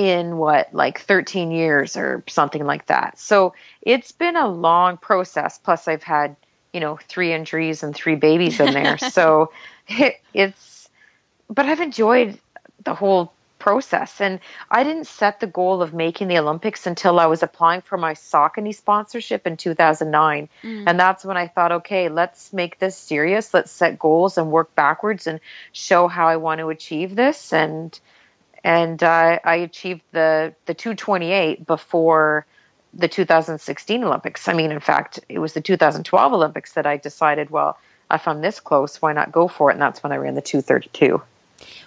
in 0.00 0.38
what 0.38 0.72
like 0.72 0.98
13 1.00 1.50
years 1.50 1.94
or 1.94 2.24
something 2.26 2.64
like 2.64 2.86
that. 2.86 3.18
So 3.18 3.52
it's 3.82 4.12
been 4.12 4.34
a 4.34 4.48
long 4.48 4.96
process. 4.96 5.58
Plus 5.58 5.86
i've 5.88 6.02
had 6.02 6.36
you 6.72 6.80
know 6.80 6.98
three 7.06 7.34
injuries 7.34 7.82
and 7.82 7.94
three 7.94 8.14
babies 8.14 8.58
in 8.60 8.72
there. 8.72 8.96
So 9.10 9.52
it, 9.88 10.14
it's 10.32 10.88
but 11.50 11.66
i've 11.66 11.80
enjoyed 11.80 12.38
the 12.82 12.94
whole 12.94 13.32
process. 13.58 14.22
And 14.22 14.40
i 14.70 14.84
didn't 14.84 15.06
set 15.06 15.40
the 15.40 15.46
goal 15.46 15.82
of 15.82 15.92
making 15.92 16.28
the 16.28 16.38
olympics 16.38 16.86
until 16.86 17.20
i 17.20 17.26
was 17.26 17.42
applying 17.42 17.82
for 17.82 17.98
my 17.98 18.14
saucony 18.14 18.74
sponsorship 18.74 19.46
in 19.46 19.58
2009 19.58 20.48
mm. 20.62 20.84
and 20.86 20.98
that's 20.98 21.26
when 21.26 21.36
i 21.36 21.46
thought 21.46 21.72
okay 21.72 22.08
let's 22.08 22.54
make 22.54 22.78
this 22.78 22.96
serious. 22.96 23.52
Let's 23.52 23.70
set 23.70 23.98
goals 23.98 24.38
and 24.38 24.50
work 24.50 24.74
backwards 24.74 25.26
and 25.26 25.40
show 25.72 26.08
how 26.08 26.28
i 26.28 26.36
want 26.36 26.60
to 26.60 26.70
achieve 26.70 27.14
this. 27.14 27.52
And 27.52 28.00
and 28.64 29.02
uh, 29.02 29.38
i 29.44 29.56
achieved 29.56 30.02
the 30.12 30.54
the 30.66 30.74
228 30.74 31.66
before 31.66 32.46
the 32.94 33.08
2016 33.08 34.04
olympics 34.04 34.48
i 34.48 34.52
mean 34.52 34.72
in 34.72 34.80
fact 34.80 35.20
it 35.28 35.38
was 35.38 35.52
the 35.52 35.60
2012 35.60 36.32
olympics 36.32 36.72
that 36.72 36.86
i 36.86 36.96
decided 36.96 37.50
well 37.50 37.78
if 38.10 38.26
i'm 38.26 38.40
this 38.40 38.60
close 38.60 39.00
why 39.00 39.12
not 39.12 39.32
go 39.32 39.48
for 39.48 39.70
it 39.70 39.74
and 39.74 39.82
that's 39.82 40.02
when 40.02 40.12
i 40.12 40.16
ran 40.16 40.34
the 40.34 40.42
232 40.42 41.20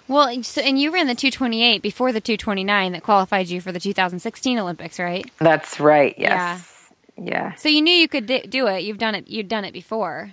Well, 0.06 0.42
so, 0.42 0.60
and 0.60 0.78
you 0.80 0.90
ran 0.92 1.06
the 1.06 1.14
228 1.14 1.82
before 1.82 2.12
the 2.12 2.20
229 2.20 2.92
that 2.92 3.02
qualified 3.02 3.48
you 3.48 3.60
for 3.60 3.72
the 3.72 3.80
2016 3.80 4.58
Olympics, 4.58 4.98
right? 4.98 5.28
That's 5.38 5.80
right. 5.80 6.14
Yes. 6.18 6.92
Yeah. 7.16 7.54
So 7.54 7.68
you 7.68 7.80
knew 7.82 7.94
you 7.94 8.08
could 8.08 8.26
do 8.26 8.66
it. 8.66 8.82
You've 8.82 8.98
done 8.98 9.14
it. 9.14 9.28
You've 9.28 9.48
done 9.48 9.64
it 9.64 9.72
before. 9.72 10.32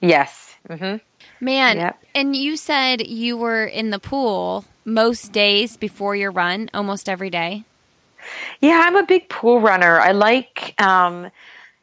Yes. 0.00 0.54
hmm 0.68 0.96
Man, 1.40 1.78
Yep. 1.78 2.02
and 2.14 2.36
you 2.36 2.56
said 2.56 3.06
you 3.06 3.36
were 3.36 3.64
in 3.64 3.90
the 3.90 3.98
pool 3.98 4.64
most 4.84 5.32
days 5.32 5.76
before 5.76 6.14
your 6.16 6.30
run, 6.30 6.70
almost 6.74 7.08
every 7.08 7.30
day. 7.30 7.64
Yeah, 8.60 8.82
I'm 8.86 8.96
a 8.96 9.04
big 9.04 9.28
pool 9.28 9.60
runner. 9.60 10.00
I 10.00 10.12
like 10.12 10.80
um, 10.80 11.30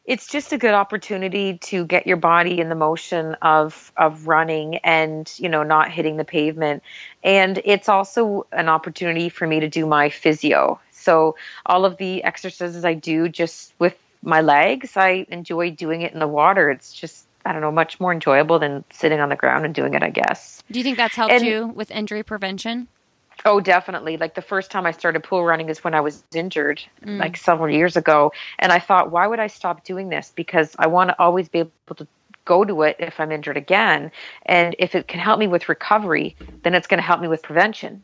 it's 0.06 0.28
just 0.28 0.52
a 0.52 0.58
good 0.58 0.74
opportunity 0.74 1.58
to 1.60 1.86
get 1.86 2.08
your 2.08 2.18
body 2.18 2.60
in 2.60 2.70
the 2.70 2.76
motion 2.76 3.36
of 3.42 3.92
of 3.96 4.28
running 4.28 4.78
and 4.78 5.32
you 5.38 5.50
know 5.50 5.64
not 5.64 5.92
hitting 5.92 6.18
the 6.18 6.26
pavement 6.26 6.84
and 7.24 7.62
it's 7.64 7.88
also 7.88 8.48
an 8.52 8.68
opportunity 8.68 9.30
for 9.30 9.46
me 9.46 9.60
to 9.60 9.70
do 9.70 9.86
my 9.86 10.10
physio 10.10 10.80
so 10.92 11.36
all 11.66 11.86
of 11.86 11.98
the 11.98 12.24
exercises 12.24 12.84
i 12.84 12.94
do 12.94 13.30
just 13.30 13.74
with 13.80 13.96
my 14.24 14.42
legs 14.42 14.98
i 14.98 15.26
enjoy 15.30 15.70
doing 15.70 16.02
it 16.02 16.14
in 16.14 16.20
the 16.20 16.28
water 16.28 16.70
it's 16.70 16.94
just 16.94 17.26
i 17.46 17.52
don't 17.52 17.62
know 17.62 17.72
much 17.72 18.00
more 18.00 18.12
enjoyable 18.12 18.60
than 18.60 18.84
sitting 18.92 19.20
on 19.20 19.30
the 19.30 19.36
ground 19.36 19.66
and 19.66 19.76
doing 19.76 19.94
it 19.94 20.04
i 20.04 20.10
guess 20.10 20.62
do 20.72 20.80
you 20.80 20.84
think 20.84 20.98
that's 20.98 21.16
helped 21.16 21.34
and, 21.34 21.46
you 21.46 21.68
with 21.68 21.92
injury 21.92 22.24
prevention 22.24 22.88
Oh, 23.44 23.60
definitely. 23.60 24.18
Like 24.18 24.36
the 24.36 24.42
first 24.42 24.70
time 24.70 24.86
I 24.86 24.92
started 24.92 25.24
pool 25.24 25.44
running 25.44 25.70
is 25.70 25.84
when 25.84 25.94
I 25.94 26.02
was 26.02 26.24
injured, 26.34 26.84
mm. 27.04 27.18
like 27.18 27.38
several 27.38 27.74
years 27.74 27.98
ago. 27.98 28.34
And 28.60 28.72
I 28.72 28.80
thought, 28.80 29.12
why 29.12 29.26
would 29.26 29.39
I 29.39 29.48
stop 29.48 29.84
doing 29.84 30.10
this? 30.10 30.32
Because 30.36 30.76
I 30.78 30.88
want 30.88 31.10
to 31.10 31.20
always 31.20 31.50
be 31.50 31.60
able 31.60 31.96
to 31.96 32.08
go 32.46 32.64
to 32.64 32.84
it 32.84 32.98
if 33.00 33.20
I'm 33.20 33.32
injured 33.32 33.58
again. 33.58 34.12
And 34.46 34.76
if 34.80 34.96
it 34.96 35.08
can 35.08 35.20
help 35.20 35.39
me 35.39 35.48
with 35.48 35.70
recovery, 35.70 36.36
then 36.64 36.76
it's 36.76 36.88
going 36.88 37.00
to 37.00 37.06
help 37.06 37.22
me 37.22 37.28
with 37.28 37.42
prevention. 37.42 38.04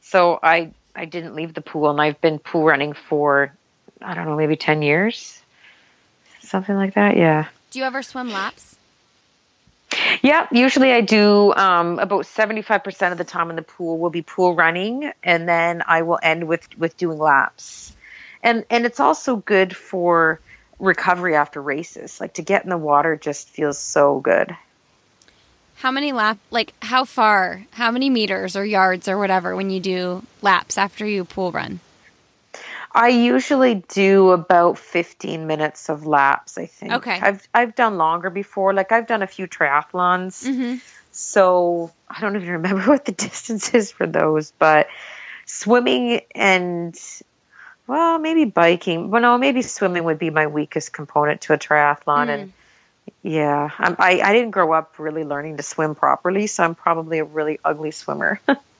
So 0.00 0.38
I, 0.42 0.72
I 0.96 1.04
didn't 1.04 1.34
leave 1.34 1.54
the 1.54 1.60
pool 1.60 1.90
and 1.90 2.00
I've 2.00 2.20
been 2.20 2.38
pool 2.38 2.64
running 2.64 2.92
for, 2.92 3.52
I 4.00 4.14
don't 4.14 4.24
know, 4.24 4.36
maybe 4.36 4.56
10 4.56 4.82
years, 4.82 5.40
something 6.40 6.74
like 6.74 6.94
that. 6.94 7.16
Yeah. 7.16 7.48
Do 7.72 7.78
you 7.78 7.86
ever 7.86 8.02
swim 8.02 8.30
laps? 8.30 8.76
Yeah, 10.20 10.46
usually 10.52 10.92
I 10.92 11.00
do 11.00 11.54
um, 11.54 11.98
about 11.98 12.26
75% 12.26 13.12
of 13.12 13.16
the 13.16 13.24
time 13.24 13.48
in 13.48 13.56
the 13.56 13.62
pool 13.62 13.98
will 13.98 14.10
be 14.10 14.20
pool 14.20 14.54
running 14.54 15.10
and 15.24 15.48
then 15.48 15.82
I 15.86 16.02
will 16.02 16.18
end 16.22 16.46
with 16.46 16.68
with 16.78 16.98
doing 16.98 17.18
laps. 17.18 17.96
And 18.42 18.66
and 18.68 18.84
it's 18.84 19.00
also 19.00 19.36
good 19.36 19.74
for 19.74 20.38
recovery 20.78 21.34
after 21.34 21.62
races. 21.62 22.20
Like 22.20 22.34
to 22.34 22.42
get 22.42 22.62
in 22.64 22.68
the 22.68 22.76
water 22.76 23.16
just 23.16 23.48
feels 23.48 23.78
so 23.78 24.20
good. 24.20 24.54
How 25.76 25.90
many 25.90 26.12
lap 26.12 26.36
like 26.50 26.74
how 26.82 27.06
far, 27.06 27.64
how 27.70 27.90
many 27.90 28.10
meters 28.10 28.54
or 28.54 28.66
yards 28.66 29.08
or 29.08 29.16
whatever 29.16 29.56
when 29.56 29.70
you 29.70 29.80
do 29.80 30.26
laps 30.42 30.76
after 30.76 31.06
you 31.06 31.24
pool 31.24 31.52
run? 31.52 31.80
I 32.94 33.08
usually 33.08 33.76
do 33.88 34.30
about 34.30 34.78
15 34.78 35.46
minutes 35.46 35.88
of 35.88 36.06
laps, 36.06 36.58
I 36.58 36.66
think. 36.66 36.92
Okay. 36.92 37.18
I've 37.20 37.48
I've 37.54 37.74
done 37.74 37.96
longer 37.96 38.30
before. 38.30 38.74
Like 38.74 38.92
I've 38.92 39.06
done 39.06 39.22
a 39.22 39.26
few 39.26 39.46
triathlons. 39.46 40.44
Mm-hmm. 40.44 40.76
So, 41.12 41.92
I 42.08 42.20
don't 42.20 42.36
even 42.36 42.48
remember 42.60 42.84
what 42.84 43.04
the 43.04 43.12
distance 43.12 43.74
is 43.74 43.92
for 43.92 44.06
those, 44.06 44.52
but 44.58 44.88
swimming 45.46 46.20
and 46.34 46.98
well, 47.86 48.18
maybe 48.18 48.44
biking. 48.44 49.10
Well, 49.10 49.22
no, 49.22 49.38
maybe 49.38 49.62
swimming 49.62 50.04
would 50.04 50.18
be 50.18 50.30
my 50.30 50.46
weakest 50.46 50.92
component 50.92 51.42
to 51.42 51.52
a 51.52 51.58
triathlon 51.58 52.26
mm. 52.26 52.28
and 52.28 52.52
yeah, 53.22 53.70
I'm, 53.78 53.96
I 53.98 54.20
I 54.20 54.32
didn't 54.32 54.50
grow 54.50 54.72
up 54.72 54.98
really 54.98 55.24
learning 55.24 55.56
to 55.56 55.62
swim 55.62 55.94
properly, 55.94 56.46
so 56.46 56.64
I'm 56.64 56.74
probably 56.74 57.18
a 57.18 57.24
really 57.24 57.58
ugly 57.64 57.90
swimmer. 57.90 58.40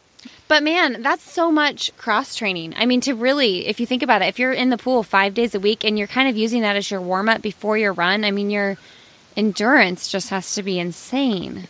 But 0.52 0.64
man, 0.64 1.00
that's 1.00 1.22
so 1.22 1.50
much 1.50 1.96
cross 1.96 2.34
training. 2.34 2.74
I 2.76 2.84
mean, 2.84 3.00
to 3.00 3.14
really, 3.14 3.66
if 3.68 3.80
you 3.80 3.86
think 3.86 4.02
about 4.02 4.20
it, 4.20 4.26
if 4.26 4.38
you're 4.38 4.52
in 4.52 4.68
the 4.68 4.76
pool 4.76 5.02
five 5.02 5.32
days 5.32 5.54
a 5.54 5.60
week 5.60 5.82
and 5.82 5.98
you're 5.98 6.06
kind 6.06 6.28
of 6.28 6.36
using 6.36 6.60
that 6.60 6.76
as 6.76 6.90
your 6.90 7.00
warm 7.00 7.30
up 7.30 7.40
before 7.40 7.78
your 7.78 7.94
run, 7.94 8.22
I 8.22 8.32
mean, 8.32 8.50
your 8.50 8.76
endurance 9.34 10.08
just 10.08 10.28
has 10.28 10.54
to 10.56 10.62
be 10.62 10.78
insane. 10.78 11.68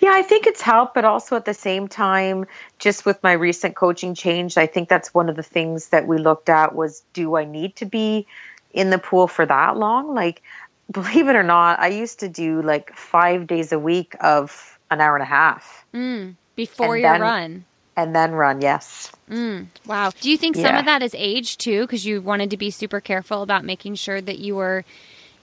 Yeah, 0.00 0.10
I 0.14 0.22
think 0.22 0.48
it's 0.48 0.60
helped, 0.60 0.94
but 0.94 1.04
also 1.04 1.36
at 1.36 1.44
the 1.44 1.54
same 1.54 1.86
time, 1.86 2.46
just 2.80 3.06
with 3.06 3.22
my 3.22 3.34
recent 3.34 3.76
coaching 3.76 4.16
change, 4.16 4.58
I 4.58 4.66
think 4.66 4.88
that's 4.88 5.14
one 5.14 5.28
of 5.28 5.36
the 5.36 5.44
things 5.44 5.90
that 5.90 6.08
we 6.08 6.18
looked 6.18 6.48
at 6.48 6.74
was 6.74 7.04
do 7.12 7.36
I 7.36 7.44
need 7.44 7.76
to 7.76 7.86
be 7.86 8.26
in 8.72 8.90
the 8.90 8.98
pool 8.98 9.28
for 9.28 9.46
that 9.46 9.76
long? 9.76 10.12
Like, 10.12 10.42
believe 10.90 11.28
it 11.28 11.36
or 11.36 11.44
not, 11.44 11.78
I 11.78 11.86
used 11.86 12.18
to 12.18 12.28
do 12.28 12.62
like 12.62 12.96
five 12.96 13.46
days 13.46 13.70
a 13.70 13.78
week 13.78 14.16
of 14.18 14.76
an 14.90 15.00
hour 15.00 15.14
and 15.14 15.22
a 15.22 15.26
half. 15.26 15.86
Mm, 15.94 16.34
before 16.56 16.96
and 16.96 17.02
your 17.02 17.12
then, 17.12 17.20
run 17.20 17.64
and 17.96 18.14
then 18.14 18.32
run. 18.32 18.60
Yes. 18.60 19.12
Mm, 19.30 19.66
wow. 19.86 20.12
Do 20.20 20.30
you 20.30 20.36
think 20.36 20.56
some 20.56 20.64
yeah. 20.64 20.78
of 20.78 20.84
that 20.86 21.02
is 21.02 21.14
age 21.16 21.58
too? 21.58 21.82
Because 21.82 22.04
you 22.04 22.20
wanted 22.20 22.50
to 22.50 22.56
be 22.56 22.70
super 22.70 23.00
careful 23.00 23.42
about 23.42 23.64
making 23.64 23.96
sure 23.96 24.20
that 24.20 24.38
you 24.38 24.56
were, 24.56 24.84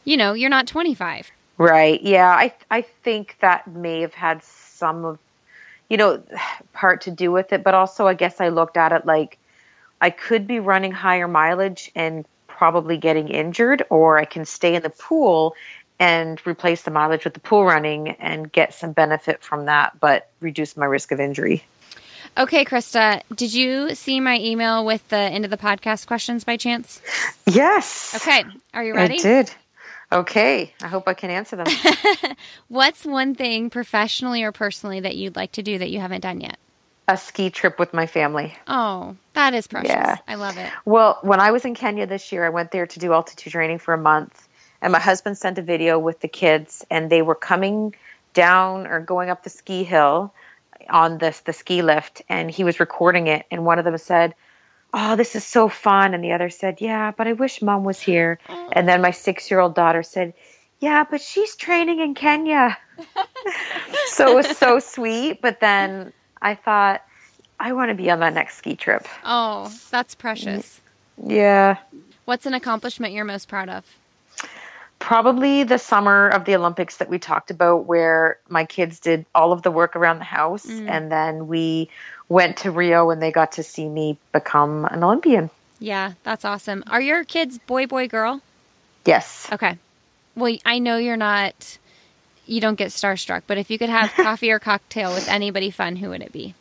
you 0.03 0.17
know, 0.17 0.33
you're 0.33 0.49
not 0.49 0.67
25. 0.67 1.31
Right. 1.57 2.01
Yeah. 2.01 2.29
I 2.29 2.53
I 2.69 2.81
think 2.81 3.37
that 3.41 3.67
may 3.67 4.01
have 4.01 4.13
had 4.13 4.43
some 4.43 5.05
of, 5.05 5.19
you 5.89 5.97
know, 5.97 6.23
part 6.73 7.01
to 7.01 7.11
do 7.11 7.31
with 7.31 7.53
it, 7.53 7.63
but 7.63 7.73
also 7.73 8.07
I 8.07 8.13
guess 8.13 8.39
I 8.41 8.49
looked 8.49 8.77
at 8.77 8.91
it 8.91 9.05
like 9.05 9.37
I 10.01 10.09
could 10.09 10.47
be 10.47 10.59
running 10.59 10.91
higher 10.91 11.27
mileage 11.27 11.91
and 11.95 12.25
probably 12.47 12.97
getting 12.97 13.29
injured, 13.29 13.85
or 13.89 14.17
I 14.17 14.25
can 14.25 14.45
stay 14.45 14.75
in 14.75 14.81
the 14.81 14.89
pool 14.89 15.55
and 15.99 16.41
replace 16.47 16.83
the 16.83 16.91
mileage 16.91 17.25
with 17.25 17.33
the 17.33 17.39
pool 17.39 17.65
running 17.65 18.09
and 18.09 18.51
get 18.51 18.73
some 18.73 18.93
benefit 18.93 19.43
from 19.43 19.65
that, 19.65 19.99
but 19.99 20.29
reduce 20.39 20.77
my 20.77 20.85
risk 20.85 21.11
of 21.11 21.19
injury. 21.19 21.63
Okay, 22.37 22.63
Krista, 22.63 23.21
did 23.35 23.53
you 23.53 23.95
see 23.95 24.19
my 24.19 24.37
email 24.39 24.85
with 24.85 25.07
the 25.09 25.17
end 25.17 25.45
of 25.45 25.51
the 25.51 25.57
podcast 25.57 26.07
questions 26.07 26.43
by 26.43 26.57
chance? 26.57 27.01
Yes. 27.45 28.13
Okay, 28.15 28.43
are 28.73 28.83
you 28.83 28.93
ready? 28.95 29.15
I 29.15 29.21
did. 29.21 29.51
Okay, 30.11 30.73
I 30.81 30.87
hope 30.87 31.07
I 31.07 31.13
can 31.13 31.29
answer 31.29 31.55
them. 31.55 31.67
What's 32.67 33.05
one 33.05 33.35
thing 33.35 33.69
professionally 33.69 34.43
or 34.43 34.51
personally 34.51 35.01
that 35.01 35.15
you'd 35.15 35.35
like 35.35 35.51
to 35.53 35.63
do 35.63 35.77
that 35.77 35.89
you 35.91 35.99
haven't 35.99 36.21
done 36.21 36.41
yet? 36.41 36.57
A 37.07 37.17
ski 37.17 37.49
trip 37.49 37.77
with 37.77 37.93
my 37.93 38.07
family. 38.07 38.55
Oh, 38.67 39.15
that 39.33 39.53
is 39.53 39.67
precious. 39.67 39.89
Yeah. 39.89 40.17
I 40.27 40.35
love 40.35 40.57
it. 40.57 40.71
Well, 40.85 41.19
when 41.21 41.39
I 41.39 41.51
was 41.51 41.65
in 41.65 41.75
Kenya 41.75 42.07
this 42.07 42.31
year, 42.31 42.45
I 42.45 42.49
went 42.49 42.71
there 42.71 42.87
to 42.87 42.99
do 42.99 43.13
altitude 43.13 43.51
training 43.51 43.79
for 43.79 43.93
a 43.93 43.97
month, 43.97 44.47
and 44.81 44.91
my 44.91 44.99
husband 44.99 45.37
sent 45.37 45.57
a 45.57 45.61
video 45.61 45.99
with 45.99 46.21
the 46.21 46.27
kids, 46.27 46.85
and 46.89 47.09
they 47.09 47.21
were 47.21 47.35
coming 47.35 47.93
down 48.33 48.87
or 48.87 48.99
going 48.99 49.29
up 49.29 49.43
the 49.43 49.49
ski 49.49 49.83
hill 49.83 50.33
on 50.89 51.17
this 51.17 51.39
the 51.41 51.53
ski 51.53 51.81
lift 51.81 52.21
and 52.29 52.49
he 52.49 52.63
was 52.63 52.79
recording 52.79 53.27
it 53.27 53.45
and 53.51 53.65
one 53.65 53.79
of 53.79 53.85
them 53.85 53.97
said 53.97 54.35
oh 54.93 55.15
this 55.15 55.35
is 55.35 55.45
so 55.45 55.69
fun 55.69 56.13
and 56.13 56.23
the 56.23 56.31
other 56.31 56.49
said 56.49 56.81
yeah 56.81 57.11
but 57.11 57.27
i 57.27 57.33
wish 57.33 57.61
mom 57.61 57.83
was 57.83 57.99
here. 57.99 58.39
And 58.71 58.87
then 58.87 59.01
my 59.01 59.11
six 59.11 59.49
year 59.49 59.59
old 59.59 59.75
daughter 59.75 60.03
said 60.03 60.33
yeah 60.79 61.03
but 61.09 61.21
she's 61.21 61.55
training 61.55 61.99
in 61.99 62.15
kenya. 62.15 62.77
So 64.07 64.31
it 64.31 64.35
was 64.35 64.57
so 64.57 64.79
sweet 64.79 65.41
but 65.41 65.59
then 65.59 66.11
i 66.41 66.55
thought 66.55 67.01
i 67.59 67.73
want 67.73 67.89
to 67.89 67.95
be 67.95 68.09
on 68.11 68.19
that 68.19 68.33
next 68.33 68.57
ski 68.57 68.75
trip. 68.75 69.07
Oh 69.23 69.73
that's 69.91 70.15
precious. 70.15 70.81
Yeah. 71.23 71.77
What's 72.25 72.45
an 72.45 72.53
accomplishment 72.53 73.13
you're 73.13 73.25
most 73.25 73.47
proud 73.47 73.69
of 73.69 73.85
probably 74.99 75.63
the 75.63 75.79
summer 75.79 76.27
of 76.27 76.45
the 76.45 76.55
Olympics 76.55 76.97
that 76.97 77.09
we 77.09 77.17
talked 77.17 77.51
about, 77.51 77.85
where 77.85 78.37
my 78.47 78.65
kids 78.65 78.99
did 78.99 79.25
all 79.33 79.51
of 79.51 79.61
the 79.61 79.71
work 79.71 79.95
around 79.95 80.19
the 80.19 80.25
house, 80.25 80.65
mm. 80.65 80.87
and 80.87 81.11
then 81.11 81.47
we 81.47 81.89
went 82.27 82.57
to 82.57 82.71
Rio 82.71 83.09
and 83.09 83.21
they 83.21 83.31
got 83.31 83.53
to 83.53 83.63
see 83.63 83.87
me 83.87 84.17
become 84.31 84.85
an 84.85 85.03
Olympian. 85.03 85.49
Yeah, 85.79 86.13
that's 86.23 86.45
awesome. 86.45 86.83
Are 86.87 87.01
your 87.01 87.23
kids 87.23 87.57
boy, 87.57 87.87
boy, 87.87 88.07
girl? 88.07 88.41
Yes. 89.05 89.47
Okay. 89.51 89.77
Well, 90.35 90.55
I 90.65 90.79
know 90.79 90.97
you're 90.97 91.17
not, 91.17 91.77
you 92.45 92.61
don't 92.61 92.75
get 92.75 92.89
starstruck, 92.89 93.43
but 93.47 93.57
if 93.57 93.71
you 93.71 93.79
could 93.79 93.89
have 93.89 94.11
coffee 94.15 94.51
or 94.51 94.59
cocktail 94.59 95.13
with 95.13 95.27
anybody 95.29 95.71
fun, 95.71 95.95
who 95.95 96.09
would 96.09 96.21
it 96.21 96.31
be? 96.31 96.53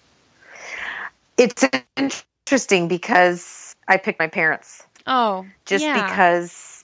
It's 1.36 1.64
interesting 1.97 2.89
because 2.89 3.74
I 3.86 3.97
picked 3.97 4.18
my 4.18 4.28
parents. 4.28 4.84
Oh, 5.07 5.47
just 5.66 5.84
yeah. 5.84 6.03
because 6.03 6.77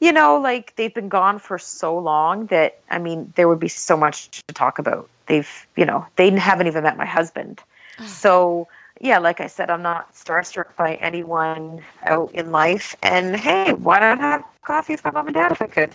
you 0.00 0.12
know, 0.12 0.38
like 0.38 0.74
they've 0.76 0.92
been 0.92 1.08
gone 1.08 1.38
for 1.38 1.58
so 1.58 1.98
long 1.98 2.46
that 2.46 2.78
I 2.90 2.98
mean, 2.98 3.32
there 3.36 3.48
would 3.48 3.60
be 3.60 3.68
so 3.68 3.96
much 3.96 4.30
to 4.46 4.54
talk 4.54 4.78
about. 4.78 5.08
They've, 5.26 5.66
you 5.76 5.84
know, 5.84 6.06
they 6.16 6.30
haven't 6.30 6.66
even 6.66 6.84
met 6.84 6.96
my 6.96 7.06
husband. 7.06 7.60
so, 8.06 8.68
yeah, 9.00 9.18
like 9.18 9.40
I 9.40 9.46
said, 9.46 9.70
I'm 9.70 9.82
not 9.82 10.14
starstruck 10.14 10.76
by 10.76 10.94
anyone 10.96 11.82
out 12.04 12.32
in 12.34 12.52
life. 12.52 12.96
And 13.02 13.36
hey, 13.36 13.72
why 13.72 14.00
not 14.00 14.18
have 14.18 14.44
coffee 14.62 14.94
with 14.94 15.04
my 15.04 15.10
mom 15.10 15.26
and 15.26 15.34
dad 15.34 15.52
if 15.52 15.62
I 15.62 15.66
could? 15.66 15.94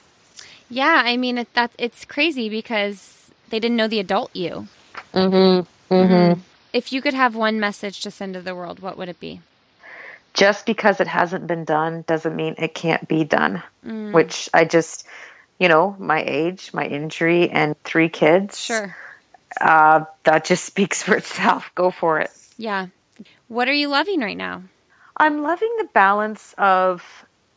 Yeah, 0.70 1.02
I 1.06 1.18
mean, 1.18 1.38
it, 1.38 1.54
that's 1.54 1.76
it's 1.78 2.06
crazy 2.06 2.50
because 2.50 3.32
they 3.50 3.60
didn't 3.60 3.78
know 3.78 3.88
the 3.88 4.00
adult 4.00 4.36
you. 4.36 4.68
Mm-hmm. 5.14 5.94
Mm-hmm. 5.94 5.94
mm-hmm. 5.94 6.42
If 6.74 6.94
you 6.94 7.02
could 7.02 7.14
have 7.14 7.36
one 7.36 7.60
message 7.60 8.00
to 8.02 8.12
send 8.12 8.34
to 8.36 8.42
the 8.42 8.56
world, 8.56 8.80
what 8.80 8.98
would 8.98 9.10
it 9.10 9.20
be? 9.20 9.42
Just 10.34 10.66
because 10.66 11.00
it 11.00 11.08
hasn't 11.08 11.48
been 11.48 11.66
done 11.66 12.04
doesn't 12.08 12.36
mean 12.36 12.56
it 12.58 12.74
can't 12.74 13.08
be 13.08 13.24
done. 13.24 13.62
Mm. 13.86 14.14
Which 14.14 14.50
I 14.54 14.66
just, 14.66 15.06
you 15.60 15.68
know, 15.68 15.96
my 16.00 16.24
age, 16.26 16.72
my 16.74 16.86
injury, 16.86 17.50
and 17.50 17.82
three 17.84 18.10
kids. 18.10 18.60
Sure. 18.60 18.96
Uh, 19.60 20.06
that 20.24 20.46
just 20.46 20.64
speaks 20.72 21.04
for 21.04 21.16
itself. 21.16 21.72
Go 21.76 21.92
for 21.92 22.20
it. 22.20 22.32
Yeah. 22.58 22.88
What 23.48 23.68
are 23.68 23.74
you 23.74 23.90
loving 23.90 24.22
right 24.22 24.38
now? 24.38 24.64
I'm 25.18 25.42
loving 25.42 25.74
the 25.78 25.90
balance 25.94 26.56
of 26.58 27.04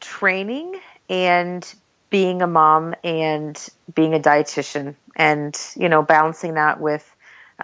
training 0.01 0.81
and 1.09 1.75
being 2.11 2.43
a 2.43 2.47
mom 2.47 2.95
and 3.03 3.59
being 3.95 4.15
a 4.15 4.21
dietitian 4.21 4.97
and, 5.17 5.59
you 5.77 5.89
know, 5.89 6.03
balancing 6.03 6.55
that 6.55 6.81
with 6.81 7.09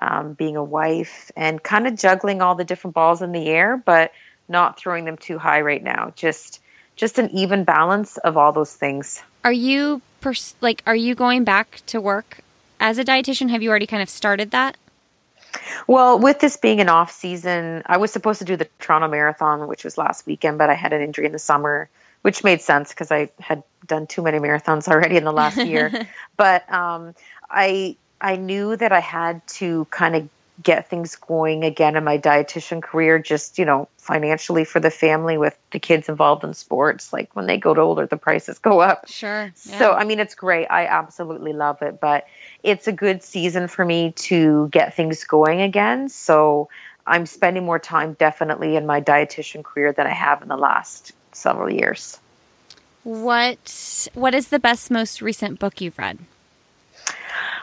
um, 0.00 0.34
being 0.34 0.56
a 0.56 0.64
wife 0.64 1.30
and 1.36 1.62
kind 1.62 1.86
of 1.86 1.96
juggling 1.96 2.42
all 2.42 2.54
the 2.54 2.64
different 2.64 2.94
balls 2.94 3.22
in 3.22 3.32
the 3.32 3.46
air, 3.46 3.76
but 3.76 4.12
not 4.51 4.78
throwing 4.78 5.05
them 5.05 5.16
too 5.16 5.38
high 5.38 5.61
right 5.62 5.82
now. 5.82 6.12
Just 6.16 6.61
just 6.96 7.18
an 7.18 7.30
even 7.30 7.64
balance 7.64 8.18
of 8.18 8.36
all 8.36 8.53
those 8.53 8.74
things. 8.74 9.22
Are 9.44 9.53
you 9.53 10.03
pers- 10.20 10.55
like 10.61 10.82
are 10.86 10.96
you 10.96 11.14
going 11.14 11.44
back 11.44 11.80
to 11.86 12.01
work 12.01 12.40
as 12.78 12.98
a 12.98 13.05
dietitian? 13.05 13.48
Have 13.51 13.62
you 13.62 13.70
already 13.70 13.86
kind 13.86 14.03
of 14.03 14.11
started 14.11 14.51
that? 14.51 14.76
Well, 15.86 16.18
with 16.18 16.40
this 16.40 16.57
being 16.57 16.80
an 16.80 16.88
off 16.88 17.11
season, 17.11 17.82
I 17.86 17.96
was 17.96 18.12
supposed 18.12 18.40
to 18.40 18.44
do 18.44 18.57
the 18.57 18.68
Toronto 18.78 19.09
Marathon, 19.09 19.66
which 19.66 19.84
was 19.84 19.98
last 19.98 20.26
weekend, 20.26 20.59
but 20.59 20.70
I 20.70 20.74
had 20.74 20.92
an 20.92 21.03
injury 21.03 21.26
in 21.26 21.32
the 21.32 21.38
summer, 21.38 21.88
which 22.22 22.44
made 22.44 22.61
sense 22.61 22.90
because 22.90 23.11
I 23.11 23.30
had 23.40 23.64
done 23.86 24.07
too 24.07 24.22
many 24.22 24.38
marathons 24.38 24.86
already 24.92 25.16
in 25.16 25.24
the 25.24 25.32
last 25.32 25.59
year. 25.59 26.07
But 26.36 26.72
um, 26.72 27.14
I 27.51 27.96
I 28.18 28.36
knew 28.36 28.74
that 28.74 28.92
I 28.92 29.01
had 29.01 29.46
to 29.59 29.86
kind 29.90 30.16
of 30.16 30.28
get 30.62 30.88
things 30.88 31.16
going 31.16 31.64
again 31.64 31.96
in 31.96 32.04
my 32.04 32.18
dietitian 32.18 32.82
career, 32.82 33.18
just 33.18 33.58
you 33.58 33.64
know 33.64 33.88
financially 33.98 34.64
for 34.64 34.80
the 34.80 34.90
family 34.90 35.38
with 35.38 35.56
the 35.70 35.78
kids 35.78 36.08
involved 36.08 36.44
in 36.44 36.54
sports. 36.54 37.12
Like 37.12 37.34
when 37.34 37.46
they 37.46 37.58
go 37.58 37.74
to 37.74 37.80
older, 37.80 38.06
the 38.06 38.16
prices 38.16 38.58
go 38.58 38.80
up. 38.80 39.08
Sure. 39.08 39.52
Yeah. 39.64 39.78
So 39.78 39.92
I 39.92 40.04
mean, 40.04 40.20
it's 40.20 40.34
great. 40.34 40.66
I 40.66 40.86
absolutely 40.86 41.52
love 41.52 41.82
it, 41.82 42.00
but 42.00 42.26
it's 42.62 42.88
a 42.88 42.92
good 42.92 43.22
season 43.22 43.68
for 43.68 43.84
me 43.84 44.12
to 44.12 44.68
get 44.68 44.94
things 44.94 45.24
going 45.24 45.61
again. 45.62 46.08
So 46.08 46.68
I'm 47.06 47.26
spending 47.26 47.64
more 47.64 47.78
time 47.78 48.14
definitely 48.14 48.76
in 48.76 48.86
my 48.86 49.00
dietitian 49.00 49.64
career 49.64 49.92
than 49.92 50.06
I 50.06 50.12
have 50.12 50.42
in 50.42 50.48
the 50.48 50.56
last 50.56 51.12
several 51.32 51.70
years. 51.70 52.18
What 53.02 54.08
What 54.14 54.34
is 54.34 54.48
the 54.48 54.58
best, 54.58 54.90
most 54.90 55.22
recent 55.22 55.58
book 55.58 55.80
you've 55.80 55.98
read? 55.98 56.18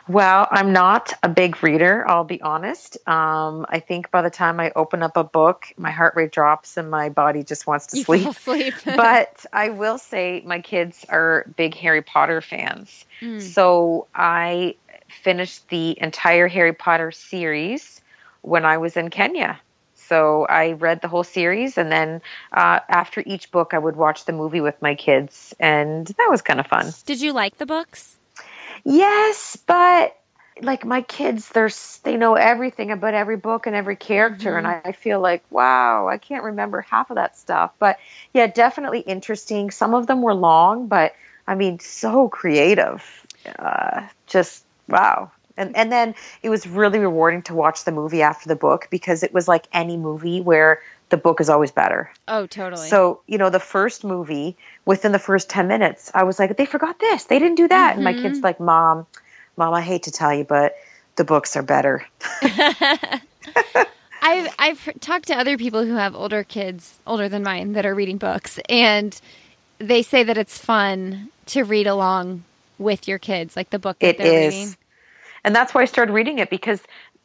Well, 0.08 0.48
I'm 0.50 0.72
not 0.72 1.14
a 1.22 1.30
big 1.30 1.62
reader, 1.62 2.08
I'll 2.08 2.24
be 2.24 2.42
honest. 2.42 2.98
Um, 3.08 3.66
I 3.70 3.80
think 3.80 4.10
by 4.10 4.22
the 4.22 4.30
time 4.30 4.60
I 4.60 4.72
open 4.76 5.04
up 5.04 5.18
a 5.18 5.24
book, 5.24 5.66
my 5.78 5.92
heart 5.92 6.16
rate 6.16 6.32
drops 6.32 6.78
and 6.78 6.90
my 6.90 7.10
body 7.10 7.44
just 7.44 7.68
wants 7.68 7.88
to 7.88 7.98
you 7.98 8.04
sleep. 8.04 8.34
sleep. 8.36 8.74
but 8.86 9.46
I 9.52 9.70
will 9.70 9.98
say 9.98 10.42
my 10.46 10.62
kids 10.62 11.06
are 11.10 11.46
big 11.58 11.76
Harry 11.76 12.02
Potter 12.02 12.42
fans. 12.42 13.06
Mm. 13.22 13.42
So 13.42 14.08
I 14.16 14.76
finished 15.24 15.68
the 15.70 16.00
entire 16.00 16.48
Harry 16.48 16.74
Potter 16.74 17.12
series 17.12 18.02
when 18.42 18.66
I 18.66 18.78
was 18.78 18.96
in 18.96 19.10
Kenya. 19.10 19.60
So 19.96 20.46
I 20.46 20.72
read 20.74 21.02
the 21.02 21.10
whole 21.10 21.26
series, 21.26 21.78
and 21.78 21.92
then 21.92 22.22
uh, 22.54 22.80
after 22.88 23.22
each 23.26 23.52
book, 23.52 23.74
I 23.74 23.78
would 23.78 23.98
watch 23.98 24.24
the 24.24 24.32
movie 24.32 24.62
with 24.62 24.82
my 24.82 24.96
kids, 24.96 25.54
and 25.60 26.08
that 26.08 26.28
was 26.30 26.42
kind 26.42 26.62
of 26.62 26.68
fun. 26.68 26.94
Did 27.06 27.20
you 27.20 27.34
like 27.34 27.58
the 27.58 27.66
books? 27.66 28.16
Yes, 28.90 29.58
but 29.68 30.18
like 30.62 30.86
my 30.86 31.02
kids, 31.02 31.50
they're 31.50 31.70
they 32.04 32.16
know 32.16 32.36
everything 32.36 32.90
about 32.90 33.14
every 33.14 33.36
book 33.36 33.68
and 33.68 33.76
every 33.76 33.98
character, 33.98 34.52
mm-hmm. 34.52 34.66
and 34.66 34.68
I, 34.68 34.82
I 34.86 34.92
feel 34.94 35.20
like 35.20 35.44
wow, 35.50 36.08
I 36.08 36.18
can't 36.18 36.46
remember 36.46 36.80
half 36.80 37.10
of 37.12 37.16
that 37.16 37.38
stuff. 37.38 37.74
But 37.80 38.00
yeah, 38.34 38.48
definitely 38.48 39.02
interesting. 39.02 39.72
Some 39.72 39.94
of 39.94 40.08
them 40.08 40.22
were 40.22 40.34
long, 40.34 40.88
but 40.88 41.14
I 41.46 41.56
mean, 41.56 41.80
so 41.80 42.30
creative. 42.30 43.04
Uh, 43.60 44.08
just 44.26 44.64
wow. 44.88 45.32
And 45.58 45.76
and 45.76 45.92
then 45.92 46.16
it 46.42 46.50
was 46.50 46.66
really 46.66 47.00
rewarding 47.00 47.42
to 47.44 47.56
watch 47.56 47.84
the 47.84 47.92
movie 47.92 48.22
after 48.22 48.48
the 48.48 48.56
book 48.56 48.88
because 48.90 49.22
it 49.22 49.34
was 49.34 49.50
like 49.50 49.68
any 49.74 49.98
movie 49.98 50.40
where 50.40 50.82
the 51.10 51.18
book 51.18 51.40
is 51.40 51.50
always 51.50 51.72
better. 51.72 52.12
Oh, 52.28 52.48
totally. 52.48 52.88
So, 52.90 53.22
you 53.28 53.38
know, 53.38 53.50
the 53.50 53.60
first 53.60 54.04
movie, 54.04 54.58
within 54.86 55.12
the 55.12 55.20
first 55.20 55.50
10 55.50 55.68
minutes, 55.68 56.12
I 56.14 56.24
was 56.24 56.40
like, 56.40 56.58
they 56.58 56.66
forgot 56.66 57.00
this. 57.00 57.26
They 57.26 57.40
didn't 57.40 57.56
do 57.56 57.68
that. 57.68 57.96
Mm-hmm. 57.96 58.08
And 58.08 58.16
my 58.18 58.22
kid's 58.22 58.40
mm-hmm. 58.40 58.46
like, 58.46 58.60
Mom, 58.60 59.08
Mom, 59.56 59.74
I 59.74 59.82
hate 59.82 60.04
to 60.04 60.12
tell 60.12 60.34
you, 60.34 60.44
but 60.44 60.76
the 61.16 61.24
books 61.24 61.56
are 61.56 61.64
better. 61.64 62.06
I've 64.22 64.54
I've 64.60 65.00
talked 65.00 65.28
to 65.28 65.36
other 65.36 65.58
people 65.58 65.86
who 65.86 65.96
have 65.96 66.16
older 66.16 66.44
kids, 66.44 67.00
older 67.08 67.30
than 67.30 67.44
mine, 67.44 67.74
that 67.74 67.86
are 67.86 67.96
reading 67.96 68.18
books, 68.18 68.60
and 68.68 69.20
they 69.80 70.02
say 70.02 70.24
that 70.24 70.38
it's 70.38 70.58
fun 70.58 71.30
to 71.48 71.64
read 71.64 71.88
along 71.88 72.44
with 72.78 73.08
your 73.08 73.20
kids, 73.20 73.56
like 73.56 73.70
the 73.70 73.80
book 73.80 74.00
that 74.00 74.16
it 74.16 74.18
they're 74.18 74.44
is. 74.44 74.54
reading. 74.54 74.76
And 75.48 75.56
that's 75.56 75.74
why 75.74 75.82
I 75.82 75.86
started 75.86 76.12
reading 76.12 76.40
it 76.40 76.50
because 76.50 76.82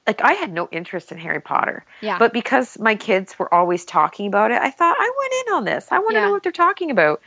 like 0.07 0.23
I 0.23 0.35
had 0.35 0.53
no 0.53 0.69
interest 0.71 1.11
in 1.11 1.19
Harry 1.19 1.41
Potter. 1.41 1.85
Yeah. 2.01 2.19
But 2.19 2.33
because 2.33 2.79
my 2.79 2.95
kids 2.95 3.37
were 3.37 3.53
always 3.53 3.85
talking 3.85 4.29
about 4.29 4.53
it, 4.53 4.63
I 4.63 4.71
thought 4.71 4.95
I 4.97 5.13
went 5.19 5.33
in 5.49 5.55
on 5.55 5.65
this. 5.65 5.91
I 5.91 5.99
want 5.99 6.11
to 6.11 6.15
yeah. 6.15 6.27
know 6.27 6.31
what 6.31 6.45
they're 6.45 6.53
talking 6.53 6.93
about. 6.93 7.21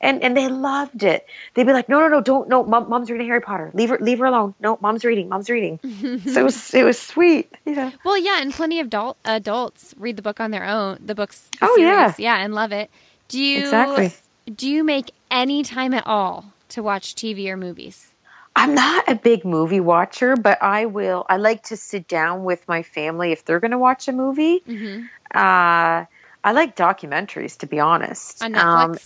And 0.00 0.22
and 0.22 0.36
they 0.36 0.46
loved 0.46 1.02
it. 1.02 1.26
They'd 1.54 1.66
be 1.66 1.72
like, 1.72 1.88
"No, 1.88 1.98
no, 1.98 2.06
no, 2.06 2.20
don't 2.20 2.48
no, 2.48 2.62
mom, 2.62 2.88
mom's 2.88 3.10
reading 3.10 3.26
Harry 3.26 3.40
Potter. 3.40 3.72
Leave 3.74 3.88
her 3.88 3.98
leave 4.00 4.20
her 4.20 4.26
alone. 4.26 4.54
No, 4.60 4.78
mom's 4.80 5.04
reading. 5.04 5.28
Mom's 5.28 5.50
reading." 5.50 5.80
so 6.26 6.40
it 6.40 6.44
was 6.44 6.72
it 6.74 6.84
was 6.84 6.96
sweet. 7.00 7.52
Yeah. 7.64 7.90
Well, 8.04 8.16
yeah, 8.16 8.40
and 8.40 8.52
plenty 8.52 8.78
of 8.78 8.86
adult 8.86 9.16
adults 9.24 9.96
read 9.98 10.14
the 10.14 10.22
book 10.22 10.38
on 10.38 10.52
their 10.52 10.64
own, 10.64 10.98
the 11.04 11.16
books 11.16 11.48
the 11.58 11.66
Oh, 11.66 11.74
series. 11.74 11.88
yeah. 11.88 12.14
Yeah, 12.18 12.44
and 12.44 12.54
love 12.54 12.70
it. 12.70 12.88
Do 13.26 13.42
you 13.42 13.62
Exactly. 13.62 14.12
Do 14.54 14.68
you 14.68 14.84
make 14.84 15.10
any 15.28 15.64
time 15.64 15.92
at 15.92 16.06
all 16.06 16.52
to 16.68 16.84
watch 16.84 17.16
TV 17.16 17.48
or 17.48 17.56
movies? 17.56 18.12
I'm 18.56 18.74
not 18.74 19.04
a 19.06 19.14
big 19.14 19.44
movie 19.44 19.80
watcher, 19.80 20.34
but 20.34 20.62
I 20.62 20.86
will. 20.86 21.26
I 21.28 21.36
like 21.36 21.64
to 21.64 21.76
sit 21.76 22.08
down 22.08 22.42
with 22.44 22.66
my 22.66 22.82
family 22.82 23.32
if 23.32 23.44
they're 23.44 23.60
going 23.60 23.72
to 23.72 23.78
watch 23.78 24.08
a 24.08 24.12
movie. 24.12 24.60
Mm-hmm. 24.60 25.04
Uh, 25.30 26.06
I 26.42 26.52
like 26.52 26.74
documentaries, 26.74 27.58
to 27.58 27.66
be 27.66 27.80
honest. 27.80 28.42
On 28.42 28.54
Netflix. 28.54 28.62
Um, 28.62 28.98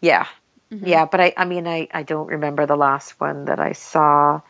yeah, 0.00 0.26
mm-hmm. 0.70 0.86
yeah, 0.86 1.04
but 1.06 1.20
I, 1.20 1.34
I 1.36 1.44
mean, 1.46 1.66
I, 1.66 1.88
I 1.92 2.04
don't 2.04 2.28
remember 2.28 2.64
the 2.66 2.76
last 2.76 3.18
one 3.18 3.46
that 3.46 3.58
I 3.58 3.72
saw. 3.72 4.40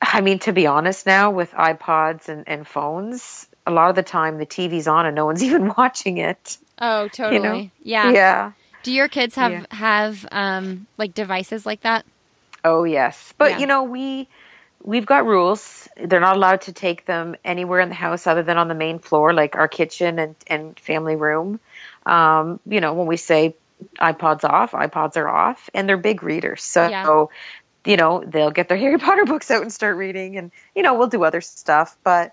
I 0.00 0.22
mean, 0.22 0.38
to 0.40 0.52
be 0.52 0.66
honest, 0.66 1.04
now 1.04 1.30
with 1.30 1.50
iPods 1.50 2.30
and, 2.30 2.48
and 2.48 2.66
phones, 2.66 3.46
a 3.66 3.70
lot 3.70 3.90
of 3.90 3.96
the 3.96 4.02
time 4.02 4.38
the 4.38 4.46
TV's 4.46 4.88
on 4.88 5.04
and 5.04 5.14
no 5.14 5.26
one's 5.26 5.44
even 5.44 5.74
watching 5.76 6.16
it. 6.16 6.56
Oh, 6.80 7.08
totally. 7.08 7.36
You 7.36 7.42
know? 7.42 7.70
Yeah. 7.82 8.10
Yeah. 8.12 8.52
Do 8.82 8.92
your 8.92 9.08
kids 9.08 9.34
have 9.34 9.52
yeah. 9.52 9.64
have 9.70 10.26
um, 10.32 10.86
like 10.96 11.12
devices 11.12 11.66
like 11.66 11.82
that? 11.82 12.06
Oh 12.64 12.84
yes, 12.84 13.34
but 13.38 13.52
Yeah. 13.52 13.58
you 13.58 13.66
know 13.66 13.84
we 13.84 14.28
we've 14.82 15.06
got 15.06 15.26
rules. 15.26 15.88
They're 15.96 16.20
not 16.20 16.36
allowed 16.36 16.62
to 16.62 16.72
take 16.72 17.04
them 17.04 17.36
anywhere 17.44 17.80
in 17.80 17.88
the 17.88 17.94
house 17.94 18.26
other 18.26 18.42
than 18.42 18.58
on 18.58 18.68
the 18.68 18.74
main 18.74 18.98
floor, 18.98 19.32
like 19.32 19.56
our 19.56 19.68
kitchen 19.68 20.18
and 20.18 20.36
and 20.46 20.78
family 20.78 21.16
room. 21.16 21.60
Um, 22.06 22.60
you 22.66 22.80
know, 22.80 22.94
when 22.94 23.06
we 23.06 23.16
say 23.16 23.54
iPods 24.00 24.44
off, 24.44 24.72
iPods 24.72 25.16
are 25.16 25.28
off, 25.28 25.70
and 25.74 25.88
they're 25.88 25.96
big 25.96 26.22
readers, 26.22 26.62
so. 26.62 26.88
Yeah. 26.88 27.26
You 27.84 27.96
know, 27.96 28.22
they'll 28.24 28.52
get 28.52 28.68
their 28.68 28.78
Harry 28.84 28.96
Potter 28.96 29.24
books 29.24 29.50
out 29.50 29.62
and 29.62 29.72
start 29.72 29.96
reading, 29.96 30.36
and 30.36 30.52
you 30.72 30.84
know, 30.84 30.94
we'll 30.94 31.08
do 31.08 31.24
other 31.24 31.40
stuff. 31.40 31.96
But 32.04 32.32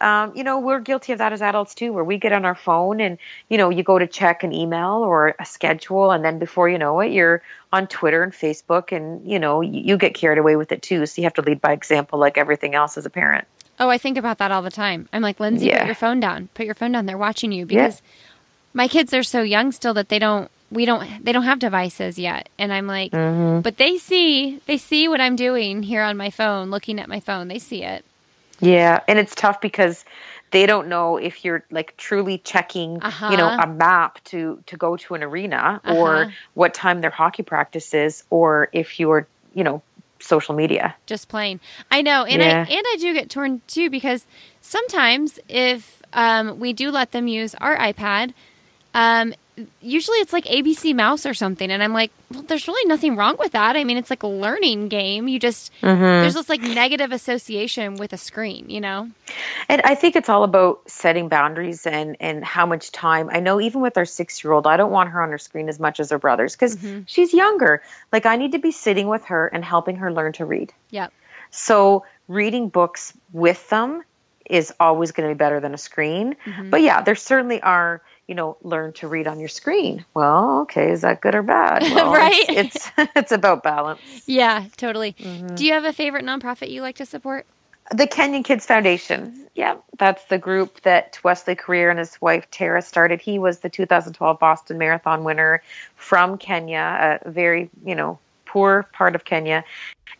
um, 0.00 0.32
you 0.34 0.42
know, 0.44 0.58
we're 0.58 0.80
guilty 0.80 1.12
of 1.12 1.18
that 1.18 1.32
as 1.32 1.40
adults 1.40 1.74
too, 1.74 1.92
where 1.92 2.04
we 2.04 2.18
get 2.18 2.32
on 2.32 2.44
our 2.44 2.54
phone 2.54 3.00
and, 3.00 3.16
you 3.48 3.56
know, 3.58 3.70
you 3.70 3.82
go 3.82 3.98
to 3.98 4.06
check 4.06 4.42
an 4.42 4.52
email 4.52 4.94
or 5.04 5.34
a 5.38 5.46
schedule, 5.46 6.10
and 6.10 6.24
then 6.24 6.38
before 6.38 6.68
you 6.68 6.78
know 6.78 6.98
it, 7.00 7.12
you're 7.12 7.42
on 7.72 7.86
Twitter 7.86 8.22
and 8.22 8.32
Facebook, 8.32 8.90
and, 8.94 9.26
you 9.28 9.38
know, 9.38 9.60
you, 9.60 9.80
you 9.80 9.96
get 9.96 10.14
carried 10.14 10.38
away 10.38 10.56
with 10.56 10.72
it 10.72 10.82
too. 10.82 11.06
So 11.06 11.20
you 11.20 11.26
have 11.26 11.34
to 11.34 11.42
lead 11.42 11.60
by 11.60 11.72
example 11.72 12.18
like 12.18 12.36
everything 12.38 12.74
else 12.74 12.96
as 12.96 13.06
a 13.06 13.10
parent. 13.10 13.46
Oh, 13.80 13.88
I 13.88 13.98
think 13.98 14.16
about 14.18 14.38
that 14.38 14.52
all 14.52 14.62
the 14.62 14.70
time. 14.70 15.08
I'm 15.12 15.22
like, 15.22 15.40
Lindsey, 15.40 15.66
Yeah. 15.66 15.78
put 15.80 15.86
your 15.86 15.94
phone 15.96 16.20
down. 16.20 16.48
Put 16.54 16.66
your 16.66 16.74
phone 16.76 16.92
down. 16.92 17.06
They're 17.06 17.18
watching 17.18 17.50
you 17.50 17.66
because 17.66 18.02
my 18.72 18.86
kids 18.88 19.12
are 19.14 19.22
so 19.24 19.42
young 19.42 19.72
still 19.72 19.94
that 19.94 20.08
they 20.08 20.18
don't 20.18 20.50
we 20.70 20.84
don't 20.86 21.24
they 21.24 21.30
don't 21.32 21.42
have 21.44 21.58
devices 21.60 22.18
yet. 22.18 22.48
And 22.58 22.72
I'm 22.72 22.86
like, 22.86 23.12
Mm-hmm. 23.12 23.60
but 23.60 23.76
they 23.76 23.98
see 23.98 24.60
they 24.66 24.76
see 24.76 25.08
what 25.08 25.20
I'm 25.20 25.36
doing 25.36 25.82
here 25.84 26.02
on 26.02 26.16
my 26.16 26.30
phone, 26.30 26.70
looking 26.70 26.98
at 27.00 27.08
my 27.08 27.20
phone. 27.20 27.48
They 27.48 27.58
see 27.58 27.82
it. 27.84 28.04
Yeah, 28.60 29.00
and 29.08 29.18
it's 29.18 29.34
tough 29.34 29.60
because 29.60 30.04
they 30.50 30.66
don't 30.66 30.88
know 30.88 31.16
if 31.16 31.44
you're 31.44 31.64
like 31.70 31.96
truly 31.96 32.38
checking, 32.38 33.00
Uh-huh. 33.02 33.30
you 33.30 33.36
know, 33.36 33.50
a 33.58 33.66
map 33.66 34.22
to 34.24 34.62
to 34.66 34.76
go 34.76 34.96
to 34.96 35.14
an 35.14 35.22
arena 35.22 35.80
or 35.84 36.14
Uh-huh. 36.22 36.30
what 36.54 36.74
time 36.74 37.00
their 37.00 37.10
hockey 37.10 37.42
practice 37.42 37.92
is, 37.94 38.24
or 38.30 38.68
if 38.72 39.00
you're, 39.00 39.26
you 39.54 39.64
know, 39.64 39.82
social 40.20 40.54
media. 40.54 40.94
just 41.06 41.28
plain. 41.28 41.60
I 41.90 42.00
know, 42.02 42.24
and 42.24 42.40
Yeah. 42.40 42.64
I 42.66 42.72
and 42.72 42.84
I 42.92 42.96
do 42.98 43.12
get 43.12 43.28
torn 43.28 43.60
too 43.66 43.90
because 43.90 44.24
sometimes 44.62 45.38
if 45.48 46.02
um, 46.12 46.58
we 46.60 46.72
do 46.72 46.90
let 46.90 47.10
them 47.12 47.26
use 47.28 47.54
our 47.56 47.76
iPad, 47.76 48.32
um, 48.94 49.34
usually 49.80 50.18
it's 50.18 50.32
like 50.32 50.44
ABC 50.46 50.94
Mouse 50.94 51.26
or 51.26 51.34
something, 51.34 51.70
and 51.70 51.82
I'm 51.82 51.92
like, 51.92 52.10
well, 52.32 52.42
there's 52.42 52.66
really 52.66 52.86
nothing 52.88 53.14
wrong 53.16 53.36
with 53.38 53.52
that. 53.52 53.76
I 53.76 53.84
mean, 53.84 53.96
it's 53.96 54.10
like 54.10 54.22
a 54.22 54.28
learning 54.28 54.88
game. 54.88 55.28
You 55.28 55.38
just 55.38 55.70
Mm-hmm. 55.82 56.02
there's 56.02 56.34
this 56.34 56.48
like 56.48 56.60
negative 56.62 57.12
association 57.12 57.96
with 57.96 58.12
a 58.12 58.16
screen, 58.16 58.68
you 58.70 58.80
know? 58.80 59.10
And 59.68 59.80
I 59.82 59.94
think 59.94 60.16
it's 60.16 60.28
all 60.28 60.42
about 60.44 60.80
setting 60.90 61.28
boundaries 61.28 61.86
and 61.86 62.16
and 62.20 62.44
how 62.44 62.66
much 62.66 62.90
time. 62.92 63.28
I 63.32 63.40
know 63.40 63.60
even 63.60 63.80
with 63.80 63.96
our 63.96 64.04
6-year-old, 64.04 64.66
I 64.66 64.76
don't 64.76 64.90
want 64.90 65.10
her 65.10 65.22
on 65.22 65.30
her 65.30 65.38
screen 65.38 65.68
as 65.68 65.78
much 65.78 66.00
as 66.00 66.10
her 66.10 66.18
brothers 66.18 66.56
cuz 66.56 66.76
Mhm. 66.76 67.04
she's 67.06 67.32
younger. 67.32 67.82
Like 68.12 68.26
I 68.26 68.36
need 68.36 68.52
to 68.52 68.58
be 68.58 68.72
sitting 68.72 69.08
with 69.08 69.26
her 69.26 69.46
and 69.46 69.64
helping 69.64 69.96
her 69.96 70.12
learn 70.12 70.32
to 70.34 70.44
read. 70.44 70.72
Yep. 70.90 71.12
So 71.50 72.04
reading 72.28 72.68
books 72.68 73.12
with 73.32 73.68
them 73.70 74.02
is 74.50 74.74
always 74.78 75.12
going 75.12 75.26
to 75.28 75.34
be 75.34 75.38
better 75.38 75.60
than 75.60 75.72
a 75.72 75.78
screen. 75.78 76.36
Mhm. 76.44 76.70
But 76.70 76.82
yeah, 76.82 77.00
there 77.00 77.14
certainly 77.14 77.62
are, 77.62 78.02
you 78.26 78.34
know, 78.34 78.56
learn 78.62 78.92
to 78.94 79.08
read 79.08 79.26
on 79.26 79.38
your 79.38 79.48
screen. 79.48 80.04
Well, 80.14 80.60
okay, 80.62 80.90
is 80.90 81.02
that 81.02 81.20
good 81.20 81.34
or 81.34 81.42
bad? 81.42 81.82
Well, 81.94 82.12
Right. 82.12 82.44
It's 82.48 82.76
it's, 82.76 82.90
it's 83.16 83.32
about 83.32 83.62
balance. 83.62 84.00
Yeah, 84.26 84.64
totally. 84.76 85.14
Mhm. 85.18 85.56
Do 85.56 85.64
you 85.64 85.72
have 85.72 85.84
a 85.84 85.92
favorite 85.92 86.24
nonprofit 86.24 86.70
you 86.70 86.82
like 86.82 86.96
to 86.96 87.06
support? 87.06 87.46
The 87.90 88.06
Kenyan 88.06 88.44
Kids 88.44 88.64
Foundation. 88.64 89.46
Yeah, 89.54 89.76
that's 89.98 90.24
the 90.24 90.38
group 90.38 90.80
that 90.82 91.18
Wesley 91.22 91.54
Korir 91.54 91.90
and 91.90 91.98
his 91.98 92.18
wife 92.20 92.50
Tara 92.50 92.80
started. 92.80 93.20
He 93.20 93.38
was 93.38 93.58
the 93.58 93.68
2012 93.68 94.38
Boston 94.38 94.78
Marathon 94.78 95.22
winner 95.22 95.62
from 95.94 96.38
Kenya, 96.38 97.20
a 97.22 97.30
very, 97.30 97.70
you 97.84 97.94
know, 97.94 98.18
poor 98.54 98.88
part 98.92 99.16
of 99.16 99.24
Kenya. 99.24 99.64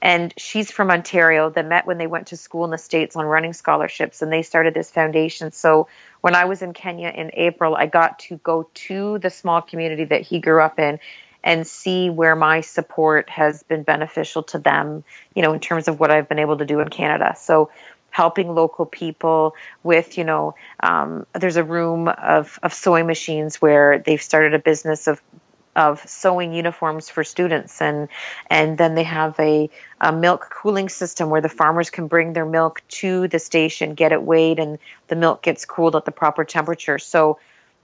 And 0.03 0.35
she's 0.37 0.71
from 0.71 0.91
Ontario. 0.91 1.51
They 1.51 1.63
met 1.63 1.87
when 1.87 1.99
they 1.99 2.09
went 2.09 2.27
to 2.27 2.37
school 2.37 2.65
in 2.65 2.73
the 2.73 2.79
States 2.79 3.15
on 3.15 3.25
running 3.25 3.53
scholarships, 3.53 4.23
and 4.23 4.33
they 4.33 4.43
started 4.43 4.75
this 4.75 4.91
foundation. 4.91 5.53
So 5.53 5.87
when 6.21 6.35
I 6.35 6.45
was 6.47 6.61
in 6.61 6.73
Kenya 6.75 7.11
in 7.15 7.31
April, 7.35 7.77
I 7.77 7.87
got 7.87 8.19
to 8.27 8.37
go 8.39 8.69
to 8.89 9.19
the 9.21 9.31
small 9.31 9.63
community 9.63 10.05
that 10.07 10.23
he 10.23 10.41
grew 10.41 10.61
up 10.61 10.81
in 10.81 10.99
and 11.45 11.65
see 11.65 12.11
where 12.11 12.35
my 12.35 12.61
support 12.61 13.31
has 13.31 13.63
been 13.63 13.85
beneficial 13.85 14.43
to 14.43 14.59
them, 14.59 15.05
you 15.35 15.43
know, 15.43 15.53
in 15.53 15.61
terms 15.61 15.87
of 15.87 16.01
what 16.01 16.11
I've 16.11 16.29
been 16.29 16.41
able 16.41 16.59
to 16.59 16.67
do 16.67 16.81
in 16.81 16.89
Canada. 16.89 17.37
So 17.39 17.71
helping 18.11 18.53
local 18.53 18.85
people 18.85 19.55
with, 19.85 20.19
you 20.19 20.25
know, 20.25 20.55
um, 20.81 21.25
there's 21.35 21.57
a 21.57 21.65
room 21.65 22.09
of, 22.09 22.59
of 22.63 22.75
sewing 22.75 23.07
machines 23.07 23.63
where 23.63 23.99
they've 23.99 24.23
started 24.23 24.55
a 24.55 24.59
business 24.59 25.07
of 25.07 25.23
of 25.77 26.01
sewing 26.09 26.53
uniforms 26.53 27.09
for 27.09 27.25
students 27.25 27.81
and 27.83 28.09
and 28.49 28.79
then 28.79 28.95
they 28.95 29.03
have 29.03 29.39
a, 29.41 29.69
a, 30.01 30.13
milk 30.13 30.49
cooling 30.51 30.89
system 30.89 31.31
where 31.31 31.41
the 31.41 31.49
farmers 31.49 31.91
can 31.91 32.07
bring 32.07 32.33
their 32.33 32.47
milk 32.47 32.83
to 32.89 33.27
the 33.29 33.39
station 33.39 33.95
get 33.95 34.13
it 34.13 34.23
weighed 34.23 34.59
and 34.59 34.79
the 35.09 35.17
milk 35.17 35.43
gets 35.43 35.65
cooled 35.65 35.97
at 35.97 36.05
the 36.05 36.13
proper 36.13 36.45
temperature 36.45 36.99
so 36.99 37.39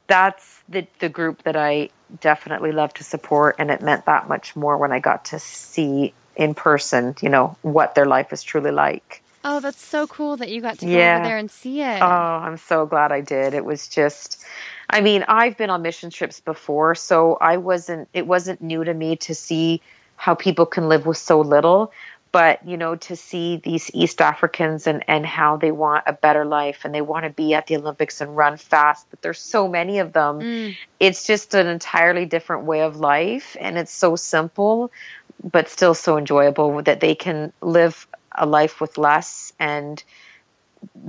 that's 0.06 0.62
the 0.68 0.86
the 0.98 1.08
group 1.08 1.42
that 1.44 1.56
I 1.56 1.90
definitely 2.20 2.72
love 2.72 2.92
to 2.94 3.04
support 3.04 3.56
and 3.58 3.70
it 3.70 3.80
meant 3.80 4.06
that 4.06 4.28
much 4.28 4.56
more 4.56 4.76
when 4.76 4.92
I 4.92 5.00
got 5.00 5.26
to 5.26 5.38
see 5.38 6.12
in 6.36 6.54
person, 6.54 7.14
you 7.20 7.28
know, 7.28 7.56
what 7.62 7.94
their 7.94 8.06
life 8.06 8.32
is 8.32 8.42
truly 8.42 8.70
like. 8.70 9.22
Oh, 9.44 9.60
that's 9.60 9.82
so 9.82 10.06
cool 10.06 10.36
that 10.36 10.50
you 10.50 10.60
got 10.60 10.78
to 10.80 10.86
go 10.86 10.90
yeah. 10.92 11.16
over 11.16 11.24
there 11.24 11.38
and 11.38 11.50
see 11.50 11.80
it. 11.80 12.00
Oh, 12.00 12.06
I'm 12.06 12.56
so 12.56 12.86
glad 12.86 13.10
I 13.10 13.20
did. 13.20 13.54
It 13.54 13.64
was 13.64 13.88
just 13.88 14.44
I 14.90 15.00
mean, 15.00 15.24
I've 15.28 15.56
been 15.56 15.70
on 15.70 15.82
mission 15.82 16.10
trips 16.10 16.40
before, 16.40 16.94
so 16.94 17.38
I 17.40 17.56
wasn't 17.58 18.08
it 18.12 18.26
wasn't 18.26 18.60
new 18.60 18.84
to 18.84 18.92
me 18.92 19.16
to 19.16 19.34
see 19.34 19.80
how 20.16 20.34
people 20.34 20.66
can 20.66 20.88
live 20.88 21.06
with 21.06 21.16
so 21.16 21.40
little 21.40 21.92
but 22.32 22.66
you 22.66 22.76
know 22.76 22.94
to 22.96 23.16
see 23.16 23.56
these 23.56 23.90
east 23.94 24.20
africans 24.20 24.86
and 24.86 25.04
and 25.08 25.26
how 25.26 25.56
they 25.56 25.70
want 25.70 26.04
a 26.06 26.12
better 26.12 26.44
life 26.44 26.84
and 26.84 26.94
they 26.94 27.00
want 27.00 27.24
to 27.24 27.30
be 27.30 27.54
at 27.54 27.66
the 27.66 27.76
olympics 27.76 28.20
and 28.20 28.36
run 28.36 28.56
fast 28.56 29.06
but 29.10 29.20
there's 29.22 29.40
so 29.40 29.68
many 29.68 29.98
of 29.98 30.12
them 30.12 30.40
mm. 30.40 30.76
it's 30.98 31.26
just 31.26 31.54
an 31.54 31.66
entirely 31.66 32.26
different 32.26 32.64
way 32.64 32.82
of 32.82 32.96
life 32.96 33.56
and 33.60 33.78
it's 33.78 33.92
so 33.92 34.16
simple 34.16 34.90
but 35.42 35.68
still 35.68 35.94
so 35.94 36.18
enjoyable 36.18 36.82
that 36.82 37.00
they 37.00 37.14
can 37.14 37.52
live 37.60 38.06
a 38.32 38.46
life 38.46 38.80
with 38.80 38.98
less 38.98 39.52
and 39.58 40.02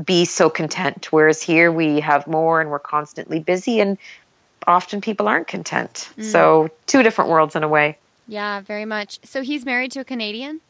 be 0.04 0.26
so 0.26 0.50
content 0.50 1.12
whereas 1.12 1.42
here 1.42 1.72
we 1.72 2.00
have 2.00 2.28
more 2.28 2.62
and 2.62 2.70
we're 2.70 2.80
constantly 2.80 3.40
busy 3.40 3.80
and 3.80 3.98
often 4.68 5.02
people 5.02 5.28
aren't 5.28 5.48
content 5.48 6.10
mm. 6.18 6.24
so 6.24 6.70
two 6.88 7.04
different 7.04 7.30
worlds 7.30 7.56
in 7.56 7.64
a 7.64 7.68
way 7.68 7.98
yeah 8.28 8.62
very 8.62 8.86
much 8.86 9.20
so 9.24 9.42
he's 9.42 9.66
married 9.66 9.92
to 9.92 10.00
a 10.00 10.06
canadian 10.06 10.62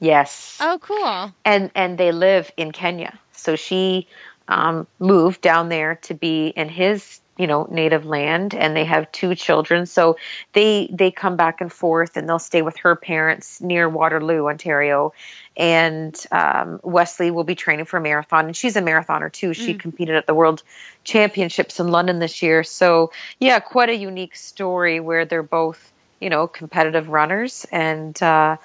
Yes. 0.00 0.56
Oh, 0.60 0.78
cool. 0.80 1.32
And 1.44 1.70
and 1.74 1.96
they 1.98 2.10
live 2.10 2.50
in 2.56 2.72
Kenya. 2.72 3.18
So 3.32 3.54
she 3.54 4.08
um, 4.48 4.86
moved 4.98 5.42
down 5.42 5.68
there 5.68 5.96
to 6.02 6.14
be 6.14 6.48
in 6.48 6.68
his 6.68 7.20
you 7.36 7.46
know 7.46 7.66
native 7.70 8.04
land 8.04 8.54
and 8.54 8.76
they 8.76 8.84
have 8.84 9.10
two 9.12 9.34
children. 9.34 9.86
So 9.86 10.16
they 10.52 10.88
they 10.92 11.10
come 11.10 11.36
back 11.36 11.60
and 11.60 11.72
forth 11.72 12.16
and 12.16 12.28
they'll 12.28 12.38
stay 12.38 12.62
with 12.62 12.76
her 12.78 12.96
parents 12.96 13.60
near 13.60 13.88
waterloo 13.88 14.46
ontario. 14.46 15.12
And 15.56 16.14
um, 16.30 16.80
wesley 16.82 17.30
will 17.30 17.44
be 17.44 17.54
training 17.54 17.86
for 17.86 17.96
a 17.96 18.00
marathon 18.00 18.46
and 18.46 18.56
she's 18.56 18.76
a 18.76 18.82
marathoner 18.82 19.32
too. 19.32 19.54
She 19.54 19.74
mm. 19.74 19.80
competed 19.80 20.16
at 20.16 20.26
the 20.26 20.34
world 20.34 20.62
championships 21.04 21.80
in 21.80 21.88
london 21.88 22.18
this 22.18 22.42
year. 22.42 22.62
So 22.62 23.12
yeah 23.38 23.60
quite 23.60 23.88
a 23.88 23.96
unique 23.96 24.36
story 24.36 25.00
where 25.00 25.24
they're 25.24 25.42
both 25.42 25.92
you 26.20 26.30
know 26.30 26.46
competitive 26.46 27.08
runners. 27.08 27.66
And 27.72 28.20
uh, 28.22 28.58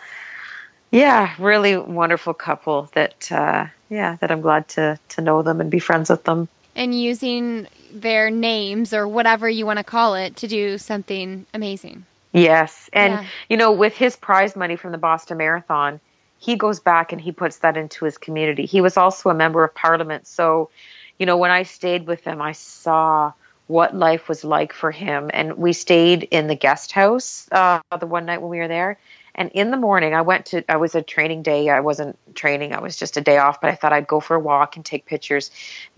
yeah, 0.91 1.34
really 1.39 1.78
wonderful 1.78 2.34
couple 2.34 2.89
that 2.93 3.32
uh, 3.32 3.68
yeah 3.89 4.18
that 4.22 4.32
I'm 4.32 4.41
glad 4.41 4.68
to 4.70 4.99
to 5.09 5.22
know 5.22 5.41
them 5.41 5.61
and 5.61 5.72
be 5.72 5.80
friends 5.80 6.09
with 6.09 6.24
them. 6.24 6.47
And 6.76 7.00
using 7.00 7.68
their 7.92 8.30
names 8.30 8.94
or 8.94 9.08
whatever 9.08 9.50
you 9.50 9.66
want 9.66 9.78
to 9.78 9.84
call 9.84 10.16
it 10.16 10.36
to 10.38 10.48
do 10.48 10.78
something 10.78 11.46
amazing. 11.54 12.06
Yes, 12.34 12.90
and 12.92 13.14
yeah. 13.14 13.26
you 13.50 13.56
know 13.56 13.72
with 13.72 13.96
his 13.96 14.18
prize 14.18 14.58
money 14.58 14.76
from 14.76 14.92
the 14.92 14.98
Boston 14.98 15.38
Marathon, 15.38 16.02
he 16.38 16.58
goes 16.58 16.82
back 16.82 17.14
and 17.14 17.22
he 17.22 17.32
puts 17.32 17.60
that 17.60 17.78
into 17.78 18.04
his 18.04 18.18
community. 18.18 18.66
He 18.66 18.82
was 18.82 18.98
also 18.98 19.30
a 19.30 19.34
member 19.34 19.64
of 19.64 19.74
Parliament, 19.74 20.28
so 20.28 20.70
you 21.18 21.26
know 21.26 21.38
when 21.38 21.52
I 21.52 21.64
stayed 21.64 22.08
with 22.08 22.26
him, 22.26 22.42
I 22.42 22.52
saw 22.52 23.32
what 23.68 23.96
life 23.96 24.28
was 24.28 24.44
like 24.44 24.74
for 24.74 24.92
him, 24.92 25.32
and 25.34 25.54
we 25.58 25.72
stayed 25.72 26.24
in 26.24 26.48
the 26.48 26.56
guest 26.56 26.92
house 26.92 27.48
uh, 27.54 27.80
the 27.98 28.06
one 28.06 28.26
night 28.26 28.42
when 28.42 28.50
we 28.50 28.58
were 28.58 28.68
there 28.68 29.00
and 29.36 29.52
in 29.52 29.70
the 29.70 29.78
morning, 29.78 30.14
I 30.14 30.22
went 30.22 30.48
to, 30.48 30.64
I 30.72 30.78
was 30.78 30.96
a 30.96 31.02
training 31.02 31.44
day. 31.44 31.70
I 31.70 31.82
wasn't 31.82 32.18
training, 32.36 32.74
I 32.74 32.80
was 32.80 32.96
just 32.98 33.18
a 33.18 33.22
day 33.22 33.38
off, 33.38 33.62
but 33.62 33.70
I 33.70 33.76
thought 33.76 33.94
I'd 33.94 34.08
go 34.08 34.20
for 34.20 34.36
a 34.36 34.40
walk 34.40 34.78
and 34.78 34.86
take 34.86 35.06
pictures. 35.06 35.52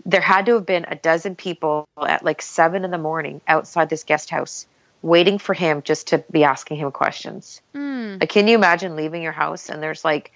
There 0.04 0.20
had 0.20 0.46
to 0.46 0.54
have 0.54 0.66
been 0.66 0.84
a 0.88 0.96
dozen 0.96 1.36
people 1.36 1.88
at 2.04 2.24
like 2.24 2.42
seven 2.42 2.84
in 2.84 2.90
the 2.90 2.98
morning 2.98 3.40
outside 3.46 3.88
this 3.88 4.04
guest 4.04 4.30
house 4.30 4.66
waiting 5.00 5.38
for 5.38 5.54
him 5.54 5.82
just 5.82 6.08
to 6.08 6.24
be 6.30 6.42
asking 6.44 6.78
him 6.78 6.90
questions. 6.90 7.62
Mm. 7.74 8.20
Like, 8.20 8.28
can 8.28 8.48
you 8.48 8.56
imagine 8.56 8.96
leaving 8.96 9.22
your 9.22 9.32
house 9.32 9.68
and 9.68 9.82
there's 9.82 10.04
like 10.04 10.32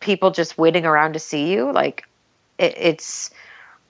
people 0.00 0.30
just 0.30 0.56
waiting 0.56 0.86
around 0.86 1.14
to 1.14 1.18
see 1.18 1.50
you? 1.52 1.72
Like, 1.72 2.06
it, 2.58 2.74
it's, 2.76 3.30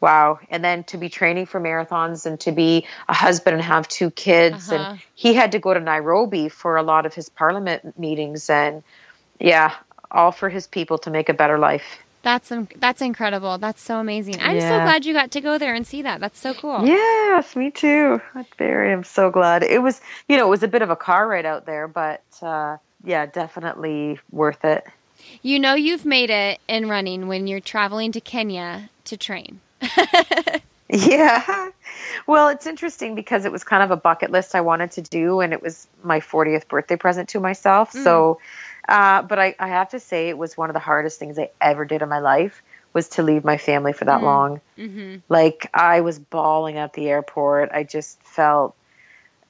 wow. 0.05 0.39
And 0.51 0.63
then 0.63 0.85
to 0.85 0.99
be 0.99 1.09
training 1.09 1.47
for 1.47 1.61
marathons 1.61 2.27
and 2.27 2.39
to 2.41 2.53
be 2.53 2.87
a 3.09 3.15
husband 3.15 3.55
and 3.55 3.63
have 3.65 3.89
two 3.89 4.11
kids. 4.11 4.71
Uh-huh. 4.71 4.91
And 4.91 5.01
he 5.15 5.35
had 5.35 5.53
to 5.53 5.59
go 5.59 5.73
to 5.73 5.81
Nairobi 5.81 6.49
for 6.51 6.77
a 6.77 6.83
lot 6.83 7.07
of 7.07 7.15
his 7.15 7.29
parliament 7.29 7.99
meetings. 7.99 8.51
And 8.51 8.83
yeah, 9.41 9.75
all 10.11 10.31
for 10.31 10.49
his 10.49 10.67
people 10.67 10.99
to 10.99 11.11
make 11.11 11.29
a 11.29 11.35
better 11.35 11.59
life. 11.59 11.99
That's 12.23 12.51
that's 12.77 13.03
incredible. 13.03 13.59
That's 13.59 13.83
so 13.83 13.99
amazing. 13.99 14.41
I'm 14.41 14.57
yeah. 14.57 14.71
so 14.71 14.85
glad 14.85 15.05
you 15.05 15.13
got 15.13 15.31
to 15.33 15.43
go 15.43 15.59
there 15.59 15.75
and 15.75 15.87
see 15.87 16.03
that. 16.03 16.21
That's 16.21 16.39
so 16.39 16.55
cool. 16.55 16.87
Yes, 16.87 17.55
me 17.55 17.71
too. 17.71 18.21
Very. 18.57 18.93
I'm 18.93 19.05
so 19.05 19.31
glad. 19.31 19.63
It 19.63 19.83
was, 19.83 20.01
you 20.27 20.39
know, 20.39 20.47
it 20.47 20.51
was 20.51 20.63
a 20.63 20.69
bit 20.69 20.81
of 20.81 20.89
a 20.89 20.97
car 20.97 21.29
ride 21.29 21.45
out 21.45 21.67
there, 21.67 21.87
but 21.87 22.23
uh, 22.41 22.79
yeah, 23.05 23.27
definitely 23.27 24.21
worth 24.31 24.65
it. 24.65 24.85
You 25.43 25.59
know, 25.59 25.75
you've 25.75 26.07
made 26.07 26.31
it 26.31 26.61
in 26.67 26.89
running 26.89 27.29
when 27.29 27.47
you're 27.47 27.61
traveling 27.61 28.13
to 28.13 28.21
Kenya 28.21 28.89
to 29.05 29.17
train. 29.19 29.61
yeah. 30.89 31.71
Well, 32.27 32.49
it's 32.49 32.67
interesting 32.67 33.15
because 33.15 33.45
it 33.45 33.53
was 33.53 33.65
kind 33.65 33.83
of 33.83 33.91
a 33.91 33.97
bucket 33.97 34.31
list 34.31 34.55
I 34.55 34.61
wanted 34.61 34.93
to 34.93 35.03
do, 35.03 35.41
and 35.41 35.53
it 35.53 35.63
was 35.63 35.87
my 36.03 36.21
40th 36.21 36.69
birthday 36.69 36.97
present 36.97 37.29
to 37.31 37.41
myself. 37.41 37.93
Mm. 37.93 38.05
So, 38.05 38.41
uh, 38.89 39.23
but 39.23 39.39
I, 39.39 39.55
I 39.59 39.69
have 39.69 39.91
to 39.91 40.01
say, 40.01 40.29
it 40.29 40.39
was 40.39 40.57
one 40.57 40.71
of 40.71 40.75
the 40.75 40.81
hardest 40.81 41.19
things 41.19 41.39
I 41.39 41.51
ever 41.61 41.85
did 41.85 42.03
in 42.03 42.09
my 42.09 42.21
life 42.21 42.63
was 42.93 43.09
to 43.11 43.23
leave 43.23 43.45
my 43.45 43.59
family 43.59 43.93
for 43.93 44.07
that 44.07 44.21
mm. 44.21 44.25
long. 44.25 44.61
Mm-hmm. 44.79 45.17
Like 45.29 45.69
I 45.75 46.01
was 46.01 46.19
bawling 46.19 46.79
at 46.79 46.95
the 46.95 47.09
airport. 47.09 47.71
I 47.73 47.83
just 47.83 48.23
felt 48.23 48.75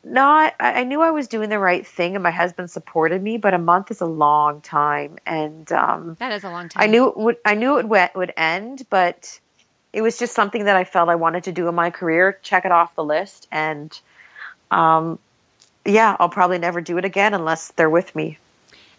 not. 0.03 0.55
I, 0.59 0.81
I 0.81 0.85
knew 0.85 1.01
I 1.01 1.11
was 1.11 1.29
doing 1.29 1.51
the 1.51 1.59
right 1.59 1.87
thing, 1.87 2.17
and 2.17 2.23
my 2.23 2.31
husband 2.31 2.71
supported 2.71 3.23
me. 3.23 3.37
But 3.37 3.55
a 3.55 3.59
month 3.59 3.91
is 3.91 4.01
a 4.01 4.07
long 4.07 4.61
time, 4.61 5.19
and 5.27 5.71
um, 5.73 6.17
that 6.19 6.33
is 6.33 6.45
a 6.45 6.51
long 6.51 6.69
time. 6.69 6.83
I 6.83 6.87
knew 6.87 7.09
it 7.09 7.17
would. 7.17 7.37
I 7.45 7.55
knew 7.55 7.79
it 7.79 7.89
would, 7.89 8.11
would 8.15 8.33
end, 8.37 8.87
but 8.91 9.39
it 9.95 10.03
was 10.03 10.19
just 10.19 10.35
something 10.35 10.65
that 10.65 10.77
I 10.77 10.85
felt 10.85 11.09
I 11.09 11.15
wanted 11.15 11.45
to 11.45 11.53
do 11.53 11.69
in 11.69 11.75
my 11.75 11.91
career, 11.91 12.39
check 12.43 12.65
it 12.65 12.73
off 12.73 12.95
the 12.97 13.05
list. 13.05 13.47
And 13.53 13.99
um, 14.71 15.21
yeah, 15.85 16.17
I'll 16.19 16.29
probably 16.29 16.59
never 16.59 16.81
do 16.81 16.99
it 16.99 17.05
again 17.05 17.33
unless 17.33 17.71
they're 17.73 17.89
with 17.89 18.15
me. 18.15 18.39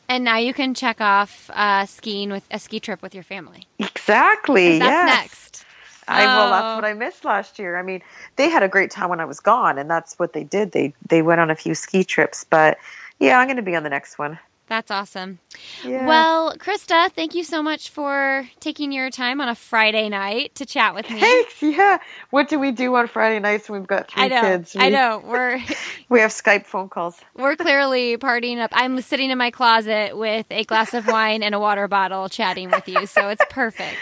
And 0.08 0.24
now 0.24 0.38
you 0.38 0.54
can 0.54 0.74
check 0.74 1.02
off 1.02 1.50
uh, 1.54 1.86
skiing 1.86 2.30
with 2.30 2.48
a 2.50 2.60
ski 2.60 2.80
trip 2.80 3.02
with 3.02 3.14
your 3.14 3.24
family. 3.24 3.68
Exactly. 3.78 4.80
That's 4.80 4.90
yes. 4.90 5.06
next. 5.06 5.66
I 6.08 6.24
oh. 6.24 6.28
well, 6.28 6.50
that's 6.52 6.76
what 6.76 6.86
I 6.86 6.94
missed 6.94 7.26
last 7.26 7.60
year. 7.60 7.78
I 7.78 7.82
mean, 7.82 8.02
they 8.38 8.50
had 8.50 8.64
a 8.64 8.70
great 8.70 8.92
time 8.92 9.10
when 9.10 9.20
I 9.20 9.26
was 9.26 9.40
gone, 9.40 9.78
and 9.78 9.90
that's 9.90 10.18
what 10.18 10.34
they 10.34 10.44
did. 10.44 10.72
They 10.72 10.94
they 11.08 11.24
went 11.24 11.42
on 11.42 11.50
a 11.50 11.56
few 11.56 11.74
ski 11.74 12.04
trips, 12.04 12.46
but 12.48 12.78
yeah, 13.20 13.40
I'm 13.40 13.48
going 13.48 13.58
to 13.58 13.64
be 13.64 13.76
on 13.76 13.84
the 13.84 13.90
next 13.90 14.20
one. 14.20 14.38
That's 14.68 14.90
awesome. 14.90 15.40
Yeah. 15.84 16.08
Well, 16.08 16.56
Krista, 16.58 17.12
thank 17.12 17.36
you 17.36 17.44
so 17.44 17.62
much 17.62 17.90
for 17.90 18.50
taking 18.60 18.92
your 18.92 19.12
time 19.12 19.40
on 19.40 19.48
a 19.48 19.56
Friday 19.56 20.10
night 20.10 20.56
to 20.56 20.66
chat 20.66 20.96
with 20.96 21.10
me. 21.10 21.20
Thanks. 21.20 21.62
Yeah. 21.62 22.00
What 22.32 22.50
do 22.50 22.60
we 22.60 22.72
do 22.72 22.96
on 22.96 23.08
Friday 23.08 23.40
nights 23.40 23.70
when 23.70 23.82
we've 23.82 23.88
got 23.88 24.10
three 24.10 24.24
I 24.24 24.28
know, 24.28 24.42
kids? 24.42 24.74
We, 24.74 24.82
I 24.82 24.90
know. 24.90 25.22
We're 25.24 25.62
we 26.10 26.20
have 26.20 26.32
Skype 26.32 26.66
phone 26.66 26.90
calls. 26.90 27.20
We're 27.36 27.56
clearly 27.56 28.18
partying 28.18 28.60
up. 28.60 28.72
I'm 28.74 29.02
sitting 29.02 29.30
in 29.30 29.38
my 29.38 29.52
closet 29.52 30.18
with 30.18 30.48
a 30.50 30.64
glass 30.64 30.94
of 30.94 31.06
wine 31.08 31.44
and 31.44 31.54
a 31.54 31.60
water 31.60 31.88
bottle 31.88 32.28
chatting 32.28 32.72
with 32.72 32.88
you, 32.88 33.06
so 33.06 33.30
it's 33.30 33.46
perfect. 33.50 33.98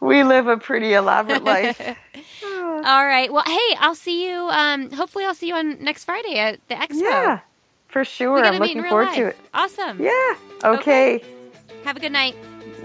We 0.00 0.24
live 0.24 0.48
a 0.48 0.56
pretty 0.56 0.94
elaborate 0.94 1.44
life. 1.44 1.80
All 2.44 3.06
right. 3.06 3.32
Well, 3.32 3.44
hey, 3.46 3.76
I'll 3.78 3.94
see 3.94 4.28
you. 4.28 4.48
Um, 4.50 4.90
hopefully, 4.90 5.24
I'll 5.24 5.34
see 5.34 5.46
you 5.46 5.54
on 5.54 5.82
next 5.82 6.04
Friday 6.04 6.38
at 6.38 6.58
the 6.68 6.74
expo. 6.74 7.02
Yeah. 7.02 7.40
For 7.92 8.04
sure. 8.06 8.42
I'm 8.42 8.58
looking 8.58 8.82
forward 8.82 9.04
life. 9.04 9.16
to 9.16 9.26
it. 9.28 9.36
Awesome. 9.52 10.02
Yeah. 10.02 10.34
Okay. 10.64 11.16
okay. 11.16 11.24
Have 11.84 11.98
a 11.98 12.00
good 12.00 12.12
night. 12.12 12.34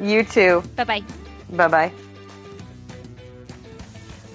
You 0.02 0.24
too. 0.24 0.62
Bye 0.76 0.84
bye. 0.84 1.04
Bye 1.50 1.68
bye. 1.70 1.92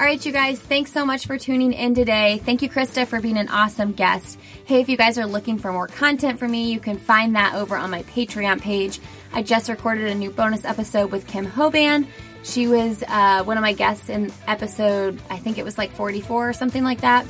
All 0.01 0.07
right, 0.07 0.25
you 0.25 0.33
guys, 0.33 0.59
thanks 0.59 0.91
so 0.91 1.05
much 1.07 1.27
for 1.27 1.39
tuning 1.39 1.73
in 1.73 1.95
today. 1.95 2.41
Thank 2.45 2.63
you, 2.63 2.69
Krista, 2.69 3.07
for 3.07 3.21
being 3.21 3.39
an 3.39 3.49
awesome 3.49 3.93
guest. 3.93 4.37
Hey, 4.65 4.81
if 4.81 4.89
you 4.89 4.97
guys 4.97 5.17
are 5.19 5.27
looking 5.27 5.59
for 5.59 5.73
more 5.73 5.87
content 5.87 6.41
from 6.41 6.51
me, 6.51 6.73
you 6.73 6.81
can 6.81 6.99
find 6.99 7.37
that 7.37 7.55
over 7.55 7.77
on 7.77 7.91
my 7.91 8.03
Patreon 8.05 8.61
page. 8.61 8.99
I 9.33 9.43
just 9.43 9.69
recorded 9.69 10.09
a 10.09 10.15
new 10.15 10.31
bonus 10.31 10.65
episode 10.65 11.13
with 11.13 11.29
Kim 11.29 11.47
Hoban. 11.47 12.09
She 12.43 12.67
was 12.67 13.05
uh, 13.07 13.45
one 13.45 13.57
of 13.57 13.63
my 13.63 13.75
guests 13.75 14.09
in 14.09 14.33
episode, 14.49 15.21
I 15.31 15.37
think 15.37 15.59
it 15.59 15.65
was 15.65 15.79
like 15.79 15.93
44 15.93 16.49
or 16.49 16.53
something 16.53 16.83
like 16.83 17.03
that. 17.03 17.25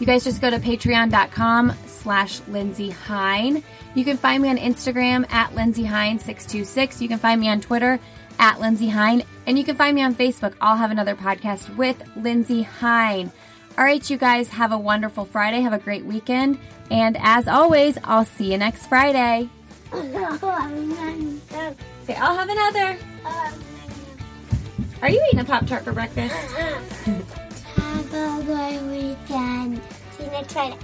You 0.00 0.06
guys 0.06 0.24
just 0.24 0.40
go 0.40 0.50
to 0.50 0.58
patreon.com 0.58 1.72
slash 1.86 2.40
Lindsey 2.48 2.90
Hein. 2.90 3.62
You 3.94 4.04
can 4.04 4.16
find 4.16 4.42
me 4.42 4.50
on 4.50 4.56
Instagram 4.58 5.30
at 5.32 5.54
Lindsey 5.54 5.84
Hein626. 5.84 7.00
You 7.00 7.08
can 7.08 7.18
find 7.18 7.40
me 7.40 7.48
on 7.48 7.60
Twitter 7.60 8.00
at 8.38 8.60
Lindsey 8.60 8.88
Hein. 8.88 9.22
And 9.46 9.56
you 9.56 9.64
can 9.64 9.76
find 9.76 9.94
me 9.94 10.02
on 10.02 10.14
Facebook. 10.14 10.54
I'll 10.60 10.76
have 10.76 10.90
another 10.90 11.14
podcast 11.14 11.74
with 11.76 12.02
Lindsey 12.16 12.62
Hein. 12.62 13.30
All 13.78 13.84
right, 13.84 14.08
you 14.08 14.16
guys, 14.16 14.48
have 14.48 14.72
a 14.72 14.78
wonderful 14.78 15.24
Friday. 15.24 15.60
Have 15.60 15.72
a 15.72 15.78
great 15.78 16.04
weekend. 16.04 16.58
And 16.90 17.16
as 17.20 17.48
always, 17.48 17.96
I'll 18.04 18.24
see 18.24 18.52
you 18.52 18.58
next 18.58 18.86
Friday. 18.86 19.48
Say, 22.06 22.14
I'll 22.16 22.36
have 22.36 22.48
another. 22.48 22.98
Are 25.02 25.10
you 25.10 25.22
eating 25.28 25.40
a 25.40 25.44
Pop 25.44 25.66
Tart 25.66 25.84
for 25.84 25.92
breakfast? 25.92 26.34
Have 27.76 28.14
a 28.14 28.42
good 28.44 28.90
weekend. 28.90 29.80
See 30.16 30.24
you 30.24 30.30
next 30.30 30.52
Friday. 30.52 30.78